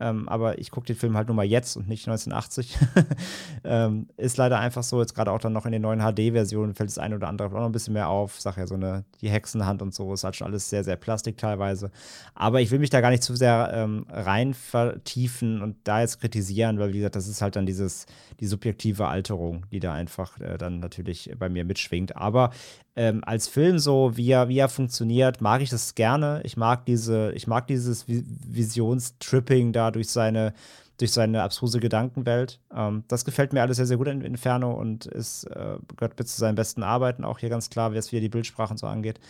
Ähm, 0.00 0.28
aber 0.28 0.58
ich 0.58 0.70
gucke 0.70 0.86
den 0.86 0.96
Film 0.96 1.16
halt 1.16 1.26
nur 1.26 1.34
mal 1.34 1.44
jetzt 1.44 1.76
und 1.76 1.88
nicht 1.88 2.06
1980. 2.08 2.78
ähm, 3.64 4.08
ist 4.16 4.36
leider 4.36 4.60
einfach 4.60 4.82
so, 4.82 5.00
jetzt 5.00 5.14
gerade 5.14 5.32
auch 5.32 5.40
dann 5.40 5.52
noch 5.52 5.66
in 5.66 5.72
den 5.72 5.82
neuen 5.82 6.00
HD-Versionen 6.00 6.74
fällt 6.74 6.90
das 6.90 6.98
eine 6.98 7.16
oder 7.16 7.28
andere 7.28 7.48
auch 7.48 7.52
noch 7.52 7.66
ein 7.66 7.72
bisschen 7.72 7.94
mehr 7.94 8.08
auf. 8.08 8.40
Sag 8.40 8.56
ja, 8.56 8.66
so 8.66 8.74
eine, 8.74 9.04
die 9.20 9.28
Hexenhand 9.28 9.82
und 9.82 9.92
so 9.92 10.12
ist 10.14 10.24
halt 10.24 10.36
schon 10.36 10.46
alles 10.46 10.70
sehr, 10.70 10.84
sehr 10.84 10.96
plastik 10.96 11.36
teilweise. 11.36 11.90
Aber 12.34 12.60
ich 12.60 12.70
will 12.70 12.78
mich 12.78 12.90
da 12.90 13.00
gar 13.00 13.10
nicht 13.10 13.22
zu 13.22 13.34
sehr 13.34 13.70
ähm, 13.74 14.06
rein 14.08 14.54
vertiefen 14.54 15.62
und 15.62 15.76
da 15.84 16.00
jetzt 16.00 16.20
kritisieren, 16.20 16.78
weil 16.78 16.92
wie 16.92 16.98
gesagt, 16.98 17.16
das 17.16 17.26
ist 17.26 17.42
halt 17.42 17.56
dann 17.56 17.66
dieses, 17.66 18.06
die 18.38 18.46
subjektive 18.46 19.08
Alterung, 19.08 19.66
die 19.72 19.80
da 19.80 19.92
einfach 19.92 20.40
äh, 20.40 20.58
dann 20.58 20.78
natürlich 20.78 21.30
bei 21.38 21.48
mir 21.48 21.64
mitschwingt. 21.64 22.16
Aber 22.16 22.50
ähm, 22.98 23.22
als 23.24 23.46
Film 23.46 23.78
so, 23.78 24.16
wie 24.16 24.28
er, 24.32 24.48
wie 24.48 24.58
er 24.58 24.68
funktioniert, 24.68 25.40
mag 25.40 25.62
ich 25.62 25.70
das 25.70 25.94
gerne. 25.94 26.40
Ich 26.42 26.56
mag 26.56 26.84
diese, 26.84 27.30
ich 27.30 27.46
mag 27.46 27.68
dieses 27.68 28.06
Visionstripping 28.08 29.72
da 29.72 29.92
durch 29.92 30.08
seine, 30.08 30.52
durch 30.98 31.12
seine 31.12 31.44
abstruse 31.44 31.78
Gedankenwelt. 31.78 32.58
Ähm, 32.74 33.04
das 33.06 33.24
gefällt 33.24 33.52
mir 33.52 33.62
alles 33.62 33.76
sehr, 33.76 33.86
sehr 33.86 33.98
gut 33.98 34.08
in 34.08 34.22
Inferno 34.22 34.72
und 34.72 35.06
ist, 35.06 35.44
äh, 35.44 35.76
gehört 35.96 36.18
mit 36.18 36.26
zu 36.26 36.40
seinen 36.40 36.56
besten 36.56 36.82
Arbeiten, 36.82 37.24
auch 37.24 37.38
hier 37.38 37.50
ganz 37.50 37.70
klar, 37.70 37.92
wie 37.92 37.98
es 37.98 38.10
wieder 38.10 38.20
die 38.20 38.28
Bildsprachen 38.28 38.76
so 38.76 38.88
angeht. 38.88 39.20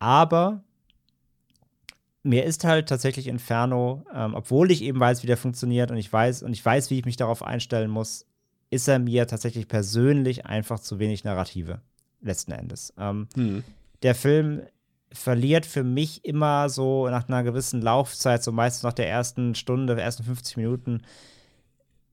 Aber 0.00 0.64
mir 2.24 2.44
ist 2.44 2.64
halt 2.64 2.88
tatsächlich 2.88 3.28
Inferno, 3.28 4.04
ähm, 4.12 4.34
obwohl 4.34 4.72
ich 4.72 4.82
eben 4.82 4.98
weiß, 4.98 5.22
wie 5.22 5.28
der 5.28 5.36
funktioniert 5.36 5.92
und 5.92 5.98
ich 5.98 6.12
weiß, 6.12 6.42
und 6.42 6.52
ich 6.52 6.64
weiß, 6.66 6.90
wie 6.90 6.98
ich 6.98 7.04
mich 7.04 7.16
darauf 7.16 7.44
einstellen 7.44 7.92
muss, 7.92 8.26
ist 8.70 8.88
er 8.88 8.98
mir 8.98 9.28
tatsächlich 9.28 9.68
persönlich 9.68 10.46
einfach 10.46 10.80
zu 10.80 10.98
wenig 10.98 11.22
Narrative. 11.22 11.80
Letzten 12.20 12.52
Endes. 12.52 12.92
Ähm, 12.98 13.28
Hm. 13.34 13.64
der 14.02 14.14
Film 14.14 14.62
verliert 15.12 15.64
für 15.66 15.84
mich 15.84 16.24
immer 16.24 16.68
so 16.68 17.08
nach 17.08 17.28
einer 17.28 17.42
gewissen 17.44 17.80
Laufzeit, 17.80 18.42
so 18.42 18.52
meistens 18.52 18.82
nach 18.82 18.92
der 18.92 19.08
ersten 19.08 19.54
Stunde, 19.54 19.94
der 19.94 20.04
ersten 20.04 20.24
50 20.24 20.56
Minuten, 20.56 21.02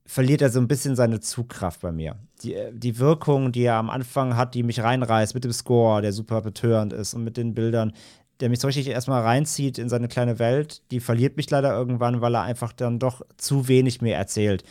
verliert 0.06 0.42
er 0.42 0.50
so 0.50 0.60
ein 0.60 0.68
bisschen 0.68 0.96
seine 0.96 1.20
Zugkraft 1.20 1.82
bei 1.82 1.92
mir. 1.92 2.18
Die, 2.42 2.54
äh, 2.54 2.72
die 2.74 3.00
Wirkung, 3.00 3.52
die 3.52 3.64
er 3.64 3.76
am 3.76 3.90
Anfang 3.90 4.36
hat, 4.36 4.54
die 4.54 4.64
mich 4.64 4.82
reinreißt 4.82 5.34
mit 5.34 5.44
dem 5.44 5.54
Score, 5.54 6.02
der 6.02 6.12
super 6.14 6.42
betörend 6.42 6.94
ist 6.94 7.14
und 7.14 7.24
mit 7.24 7.38
den 7.38 7.54
Bildern, 7.54 7.94
der 8.40 8.50
mich 8.50 8.60
so 8.60 8.68
richtig 8.68 8.88
erstmal 8.88 9.22
reinzieht 9.22 9.78
in 9.78 9.90
seine 9.90 10.08
kleine 10.08 10.40
Welt, 10.40 10.82
die 10.92 11.00
verliert 11.00 11.38
mich 11.38 11.50
leider 11.50 11.74
irgendwann, 11.74 12.20
weil 12.22 12.36
er 12.36 12.42
einfach 12.42 12.74
dann 12.74 13.00
doch 13.00 13.22
zu 13.38 13.68
wenig 13.68 14.02
mir 14.02 14.16
erzählt. 14.16 14.64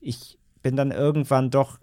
Ich 0.00 0.38
bin 0.62 0.76
dann 0.76 0.90
irgendwann 0.90 1.50
doch 1.50 1.78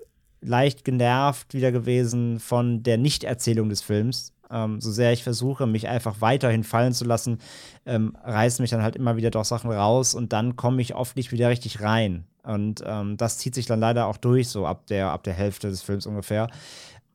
leicht 0.46 0.86
genervt 0.86 1.54
wieder 1.54 1.72
gewesen 1.72 2.40
von 2.40 2.84
der 2.84 2.98
Nichterzählung 2.98 3.70
des 3.70 3.82
Films. 3.82 4.34
Ähm, 4.52 4.80
so 4.80 4.92
sehr 4.92 5.12
ich 5.12 5.24
versuche, 5.24 5.66
mich 5.66 5.88
einfach 5.88 6.22
weiterhin 6.22 6.64
fallen 6.64 6.94
zu 6.94 7.06
lassen, 7.06 7.40
ähm, 7.86 8.16
reißen 8.24 8.62
mich 8.62 8.70
dann 8.70 8.84
halt 8.84 8.96
immer 8.96 9.18
wieder 9.18 9.32
doch 9.32 9.46
Sachen 9.46 9.72
raus 9.72 10.14
und 10.14 10.34
dann 10.34 10.56
komme 10.56 10.82
ich 10.82 10.96
oft 10.96 11.16
nicht 11.16 11.32
wieder 11.32 11.50
richtig 11.50 11.82
rein. 11.82 12.26
Und 12.44 12.84
ähm, 12.86 13.18
das 13.18 13.40
zieht 13.40 13.56
sich 13.56 13.66
dann 13.66 13.80
leider 13.80 14.06
auch 14.06 14.18
durch, 14.18 14.50
so 14.50 14.68
ab 14.68 14.86
der, 14.88 15.10
ab 15.10 15.24
der 15.24 15.34
Hälfte 15.34 15.70
des 15.70 15.82
Films 15.82 16.06
ungefähr. 16.06 16.48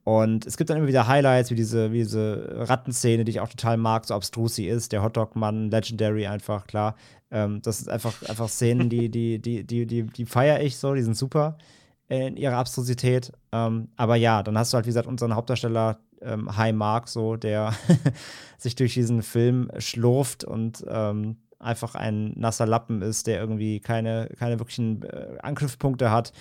Und 0.02 0.44
es 0.44 0.56
gibt 0.56 0.70
dann 0.70 0.78
immer 0.78 0.88
wieder 0.88 1.06
Highlights, 1.06 1.50
wie 1.50 1.54
diese, 1.54 1.92
wie 1.92 1.98
diese 1.98 2.66
Rattenszene, 2.68 3.24
die 3.24 3.30
ich 3.30 3.40
auch 3.40 3.48
total 3.48 3.76
mag, 3.76 4.06
so 4.06 4.14
abstrus 4.14 4.56
sie 4.56 4.66
ist. 4.66 4.90
Der 4.90 5.04
Hotdog-Mann, 5.04 5.70
Legendary 5.70 6.26
einfach, 6.26 6.66
klar. 6.66 6.96
Ähm, 7.30 7.62
das 7.62 7.78
sind 7.78 7.90
einfach, 7.90 8.20
einfach 8.28 8.48
Szenen, 8.48 8.88
die, 8.88 9.08
die, 9.08 9.38
die, 9.38 9.62
die, 9.62 9.86
die, 9.86 10.02
die 10.02 10.26
feiere 10.26 10.62
ich 10.62 10.78
so, 10.78 10.94
die 10.94 11.02
sind 11.02 11.16
super 11.16 11.56
in 12.10 12.36
ihrer 12.36 12.56
Abstrusität. 12.56 13.32
Ähm, 13.52 13.88
aber 13.96 14.16
ja, 14.16 14.42
dann 14.42 14.58
hast 14.58 14.72
du 14.72 14.76
halt, 14.76 14.86
wie 14.86 14.90
gesagt, 14.90 15.06
unseren 15.06 15.34
Hauptdarsteller 15.34 15.98
ähm, 16.20 16.56
High 16.56 16.74
Mark, 16.74 17.08
so, 17.08 17.36
der 17.36 17.72
sich 18.58 18.74
durch 18.74 18.94
diesen 18.94 19.22
Film 19.22 19.70
schlurft 19.78 20.44
und 20.44 20.84
ähm, 20.88 21.36
einfach 21.60 21.94
ein 21.94 22.32
nasser 22.36 22.66
Lappen 22.66 23.00
ist, 23.02 23.26
der 23.26 23.40
irgendwie 23.40 23.80
keine, 23.80 24.28
keine 24.38 24.58
wirklichen 24.58 25.02
äh, 25.04 25.38
Angriffspunkte 25.42 26.10
hat, 26.10 26.32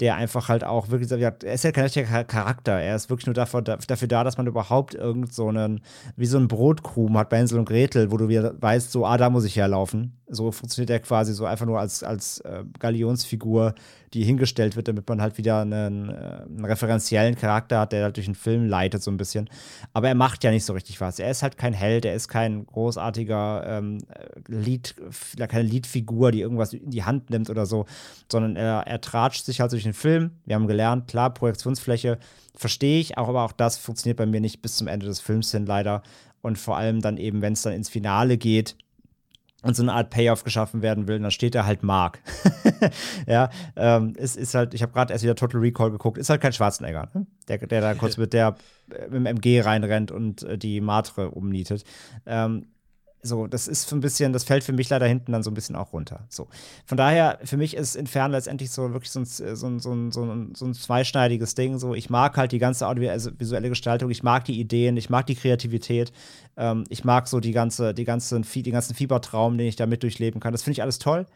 der 0.00 0.16
einfach 0.16 0.48
halt 0.48 0.64
auch 0.64 0.88
wirklich, 0.88 1.10
ja, 1.10 1.32
er 1.44 1.54
ist 1.54 1.64
ja 1.64 1.70
kein 1.70 1.84
richtiger 1.84 2.24
Charakter, 2.24 2.72
er 2.72 2.96
ist 2.96 3.08
wirklich 3.08 3.26
nur 3.26 3.34
dafür, 3.34 3.62
dafür 3.62 4.08
da, 4.08 4.24
dass 4.24 4.38
man 4.38 4.46
überhaupt 4.46 4.94
irgend 4.94 5.32
so 5.32 5.48
einen, 5.48 5.82
wie 6.16 6.26
so 6.26 6.38
ein 6.38 6.48
Brotkrumen 6.48 7.16
hat 7.18 7.28
bei 7.28 7.38
Hänsel 7.38 7.58
und 7.58 7.68
Gretel, 7.68 8.10
wo 8.10 8.16
du 8.16 8.28
wieder 8.28 8.60
weißt, 8.60 8.90
so, 8.90 9.06
ah, 9.06 9.16
da 9.16 9.30
muss 9.30 9.44
ich 9.44 9.56
herlaufen. 9.56 10.20
So 10.34 10.50
funktioniert 10.50 10.90
er 10.90 11.00
quasi 11.00 11.34
so 11.34 11.44
einfach 11.44 11.66
nur 11.66 11.78
als, 11.78 12.02
als 12.02 12.40
äh, 12.40 12.64
Galionsfigur, 12.78 13.74
die 14.14 14.24
hingestellt 14.24 14.76
wird, 14.76 14.88
damit 14.88 15.08
man 15.08 15.20
halt 15.20 15.36
wieder 15.36 15.60
einen, 15.60 16.08
äh, 16.08 16.12
einen 16.12 16.64
referenziellen 16.64 17.36
Charakter 17.36 17.80
hat, 17.80 17.92
der 17.92 18.04
halt 18.04 18.16
durch 18.16 18.26
den 18.26 18.34
Film 18.34 18.66
leitet 18.66 19.02
so 19.02 19.10
ein 19.10 19.18
bisschen. 19.18 19.50
Aber 19.92 20.08
er 20.08 20.14
macht 20.14 20.42
ja 20.42 20.50
nicht 20.50 20.64
so 20.64 20.72
richtig 20.72 21.00
was. 21.00 21.18
Er 21.18 21.30
ist 21.30 21.42
halt 21.42 21.58
kein 21.58 21.74
Held, 21.74 22.04
er 22.04 22.14
ist 22.14 22.28
kein 22.28 22.64
großartiger 22.66 23.64
ähm, 23.66 23.98
Lied, 24.48 24.94
keine 25.48 25.68
Liedfigur, 25.68 26.32
die 26.32 26.40
irgendwas 26.40 26.72
in 26.72 26.90
die 26.90 27.04
Hand 27.04 27.30
nimmt 27.30 27.50
oder 27.50 27.66
so, 27.66 27.84
sondern 28.30 28.56
er, 28.56 28.86
er 28.86 29.00
tratscht 29.00 29.44
sich 29.44 29.60
halt 29.60 29.72
durch 29.72 29.82
den 29.82 29.94
Film. 29.94 30.30
Wir 30.46 30.56
haben 30.56 30.66
gelernt, 30.66 31.08
klar, 31.08 31.32
Projektionsfläche 31.32 32.18
verstehe 32.54 33.00
ich, 33.00 33.18
auch, 33.18 33.28
aber 33.28 33.44
auch 33.44 33.52
das 33.52 33.78
funktioniert 33.78 34.18
bei 34.18 34.26
mir 34.26 34.40
nicht 34.40 34.62
bis 34.62 34.76
zum 34.76 34.86
Ende 34.86 35.06
des 35.06 35.20
Films 35.20 35.50
hin 35.50 35.66
leider. 35.66 36.02
Und 36.42 36.58
vor 36.58 36.76
allem 36.76 37.00
dann 37.00 37.18
eben, 37.18 37.40
wenn 37.40 37.52
es 37.52 37.62
dann 37.62 37.72
ins 37.72 37.88
Finale 37.88 38.36
geht, 38.36 38.76
und 39.62 39.74
so 39.74 39.82
eine 39.82 39.92
Art 39.92 40.10
Payoff 40.10 40.44
geschaffen 40.44 40.82
werden 40.82 41.08
will, 41.08 41.18
dann 41.18 41.30
steht 41.30 41.54
da 41.54 41.64
halt 41.64 41.82
Mark. 41.82 42.20
ja, 43.26 43.50
ähm, 43.76 44.14
es 44.16 44.36
ist 44.36 44.54
halt, 44.54 44.74
ich 44.74 44.82
habe 44.82 44.92
gerade 44.92 45.12
erst 45.12 45.24
wieder 45.24 45.36
Total 45.36 45.60
Recall 45.60 45.90
geguckt, 45.90 46.18
ist 46.18 46.30
halt 46.30 46.40
kein 46.40 46.52
Schwarzenegger, 46.52 47.08
ne? 47.14 47.26
der, 47.48 47.58
der 47.58 47.80
da 47.80 47.94
kurz 47.94 48.16
mit 48.16 48.32
der 48.32 48.56
äh, 48.90 49.04
mit 49.04 49.14
dem 49.14 49.26
MG 49.26 49.60
reinrennt 49.60 50.10
und 50.10 50.42
äh, 50.42 50.58
die 50.58 50.80
Matre 50.80 51.30
umnietet. 51.30 51.84
Ähm, 52.26 52.66
so, 53.24 53.46
das 53.46 53.68
ist 53.68 53.88
für 53.88 53.94
ein 53.94 54.00
bisschen, 54.00 54.32
das 54.32 54.42
fällt 54.42 54.64
für 54.64 54.72
mich 54.72 54.88
leider 54.88 55.06
hinten 55.06 55.30
dann 55.30 55.44
so 55.44 55.50
ein 55.50 55.54
bisschen 55.54 55.76
auch 55.76 55.92
runter. 55.92 56.26
So. 56.28 56.48
Von 56.86 56.98
daher, 56.98 57.38
für 57.44 57.56
mich 57.56 57.76
ist 57.76 57.94
Inferno 57.94 58.32
letztendlich 58.34 58.70
so 58.72 58.92
wirklich 58.92 59.12
so 59.12 59.20
ein, 59.20 59.24
so 59.24 59.66
ein, 59.66 59.78
so 59.78 59.92
ein, 59.92 60.10
so 60.10 60.24
ein, 60.24 60.54
so 60.56 60.66
ein 60.66 60.74
zweischneidiges 60.74 61.54
Ding. 61.54 61.78
So, 61.78 61.94
ich 61.94 62.10
mag 62.10 62.36
halt 62.36 62.50
die 62.50 62.58
ganze 62.58 62.88
audiovisuelle 62.88 63.68
Gestaltung, 63.68 64.10
ich 64.10 64.24
mag 64.24 64.44
die 64.44 64.58
Ideen, 64.58 64.96
ich 64.96 65.08
mag 65.08 65.26
die 65.26 65.36
Kreativität, 65.36 66.12
ähm, 66.56 66.82
ich 66.88 67.04
mag 67.04 67.28
so 67.28 67.38
die 67.38 67.52
ganze, 67.52 67.94
die 67.94 68.04
ganzen, 68.04 68.42
die 68.42 68.70
ganzen 68.70 68.94
Fiebertraum, 68.94 69.56
den 69.56 69.68
ich 69.68 69.76
damit 69.76 70.02
durchleben 70.02 70.40
kann. 70.40 70.52
Das 70.52 70.64
finde 70.64 70.74
ich 70.74 70.82
alles 70.82 70.98
toll. 70.98 71.26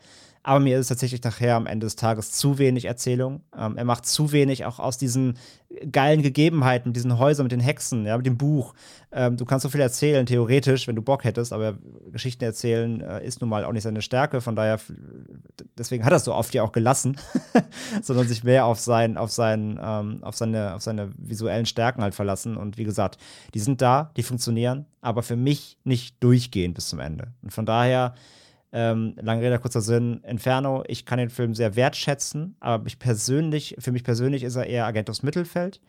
Aber 0.46 0.60
mir 0.60 0.78
ist 0.78 0.86
tatsächlich 0.86 1.24
nachher 1.24 1.56
am 1.56 1.66
Ende 1.66 1.86
des 1.86 1.96
Tages 1.96 2.30
zu 2.30 2.58
wenig 2.58 2.84
Erzählung. 2.84 3.40
Ähm, 3.58 3.76
er 3.76 3.84
macht 3.84 4.06
zu 4.06 4.30
wenig 4.30 4.64
auch 4.64 4.78
aus 4.78 4.96
diesen 4.96 5.38
geilen 5.90 6.22
Gegebenheiten, 6.22 6.92
diesen 6.92 7.18
Häusern 7.18 7.46
mit 7.46 7.50
den 7.50 7.58
Hexen, 7.58 8.06
ja, 8.06 8.16
mit 8.16 8.26
dem 8.26 8.38
Buch. 8.38 8.72
Ähm, 9.10 9.36
du 9.36 9.44
kannst 9.44 9.64
so 9.64 9.70
viel 9.70 9.80
erzählen, 9.80 10.24
theoretisch, 10.24 10.86
wenn 10.86 10.94
du 10.94 11.02
Bock 11.02 11.24
hättest, 11.24 11.52
aber 11.52 11.76
Geschichten 12.12 12.44
erzählen 12.44 13.00
äh, 13.00 13.26
ist 13.26 13.40
nun 13.40 13.50
mal 13.50 13.64
auch 13.64 13.72
nicht 13.72 13.82
seine 13.82 14.02
Stärke. 14.02 14.40
Von 14.40 14.54
daher, 14.54 14.78
deswegen 15.76 16.04
hat 16.04 16.12
er 16.12 16.18
es 16.18 16.24
so 16.24 16.32
oft 16.32 16.54
ja 16.54 16.62
auch 16.62 16.70
gelassen, 16.70 17.16
sondern 18.02 18.28
sich 18.28 18.44
mehr 18.44 18.66
auf, 18.66 18.78
sein, 18.78 19.16
auf, 19.16 19.32
sein, 19.32 19.80
ähm, 19.82 20.22
auf, 20.22 20.36
seine, 20.36 20.76
auf 20.76 20.82
seine 20.82 21.10
visuellen 21.18 21.66
Stärken 21.66 22.02
halt 22.02 22.14
verlassen. 22.14 22.56
Und 22.56 22.78
wie 22.78 22.84
gesagt, 22.84 23.18
die 23.52 23.58
sind 23.58 23.82
da, 23.82 24.12
die 24.16 24.22
funktionieren, 24.22 24.86
aber 25.00 25.24
für 25.24 25.34
mich 25.34 25.76
nicht 25.82 26.22
durchgehend 26.22 26.76
bis 26.76 26.88
zum 26.88 27.00
Ende. 27.00 27.32
Und 27.42 27.52
von 27.52 27.66
daher 27.66 28.14
ähm, 28.76 29.14
lange 29.18 29.40
Rede, 29.40 29.58
kurzer 29.58 29.80
Sinn, 29.80 30.20
Inferno, 30.22 30.84
ich 30.86 31.06
kann 31.06 31.18
den 31.18 31.30
Film 31.30 31.54
sehr 31.54 31.76
wertschätzen, 31.76 32.56
aber 32.60 32.84
mich 32.84 32.98
persönlich, 32.98 33.74
für 33.78 33.90
mich 33.90 34.04
persönlich 34.04 34.42
ist 34.42 34.54
er 34.54 34.66
eher 34.66 34.84
Agent 34.84 35.08
aus 35.08 35.22
Mittelfeld. 35.22 35.80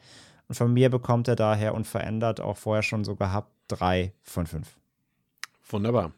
Und 0.47 0.55
von 0.55 0.73
mir 0.73 0.89
bekommt 0.89 1.27
er 1.27 1.35
daher 1.35 1.73
unverändert, 1.73 2.39
auch 2.39 2.55
vorher 2.55 2.83
schon 2.83 3.03
so 3.03 3.17
gehabt, 3.17 3.51
drei 3.67 4.13
von 4.23 4.47
fünf. 4.47 4.77
Wunderbar. 5.69 6.13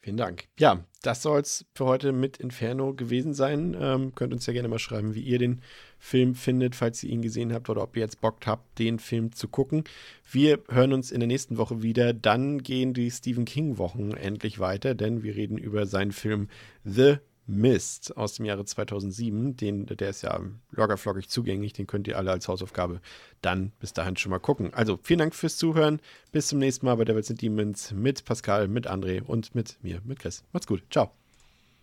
Vielen 0.00 0.16
Dank. 0.16 0.48
Ja, 0.58 0.84
das 1.02 1.22
soll 1.22 1.40
es 1.40 1.64
für 1.72 1.84
heute 1.84 2.10
mit 2.10 2.38
Inferno 2.38 2.94
gewesen 2.94 3.32
sein. 3.32 3.76
Ähm, 3.80 4.12
könnt 4.16 4.32
uns 4.32 4.44
ja 4.46 4.52
gerne 4.52 4.66
mal 4.66 4.80
schreiben, 4.80 5.14
wie 5.14 5.22
ihr 5.22 5.38
den 5.38 5.62
Film 6.04 6.34
findet, 6.34 6.74
falls 6.74 7.04
ihr 7.04 7.10
ihn 7.10 7.22
gesehen 7.22 7.52
habt 7.52 7.70
oder 7.70 7.84
ob 7.84 7.96
ihr 7.96 8.02
jetzt 8.02 8.20
Bock 8.20 8.44
habt, 8.44 8.76
den 8.80 8.98
Film 8.98 9.30
zu 9.30 9.46
gucken. 9.46 9.84
Wir 10.28 10.58
hören 10.68 10.92
uns 10.92 11.12
in 11.12 11.20
der 11.20 11.28
nächsten 11.28 11.58
Woche 11.58 11.80
wieder. 11.80 12.12
Dann 12.12 12.58
gehen 12.58 12.92
die 12.92 13.08
Stephen 13.08 13.44
King-Wochen 13.44 14.10
endlich 14.10 14.58
weiter, 14.58 14.96
denn 14.96 15.22
wir 15.22 15.36
reden 15.36 15.58
über 15.58 15.86
seinen 15.86 16.10
Film 16.10 16.48
The 16.82 17.18
Mist 17.46 18.16
aus 18.16 18.34
dem 18.34 18.46
Jahre 18.46 18.64
2007. 18.64 19.56
Den, 19.56 19.86
der 19.86 20.10
ist 20.10 20.22
ja 20.22 20.40
loggerfloggig 20.72 21.28
zugänglich. 21.28 21.72
Den 21.72 21.86
könnt 21.86 22.08
ihr 22.08 22.18
alle 22.18 22.32
als 22.32 22.48
Hausaufgabe 22.48 23.00
dann 23.40 23.70
bis 23.78 23.92
dahin 23.92 24.16
schon 24.16 24.30
mal 24.30 24.40
gucken. 24.40 24.74
Also 24.74 24.98
vielen 25.04 25.20
Dank 25.20 25.36
fürs 25.36 25.56
Zuhören. 25.56 26.00
Bis 26.32 26.48
zum 26.48 26.58
nächsten 26.58 26.84
Mal 26.84 26.96
bei 26.96 27.04
Devils 27.04 27.30
and 27.30 27.40
Demons 27.40 27.92
mit 27.92 28.24
Pascal, 28.24 28.66
mit 28.66 28.90
André 28.90 29.22
und 29.22 29.54
mit 29.54 29.78
mir, 29.82 30.00
mit 30.04 30.18
Chris. 30.18 30.42
Macht's 30.52 30.66
gut. 30.66 30.82
Ciao. 30.90 31.12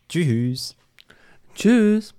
Tschüss. 0.10 0.76
Tschüss. 1.56 2.19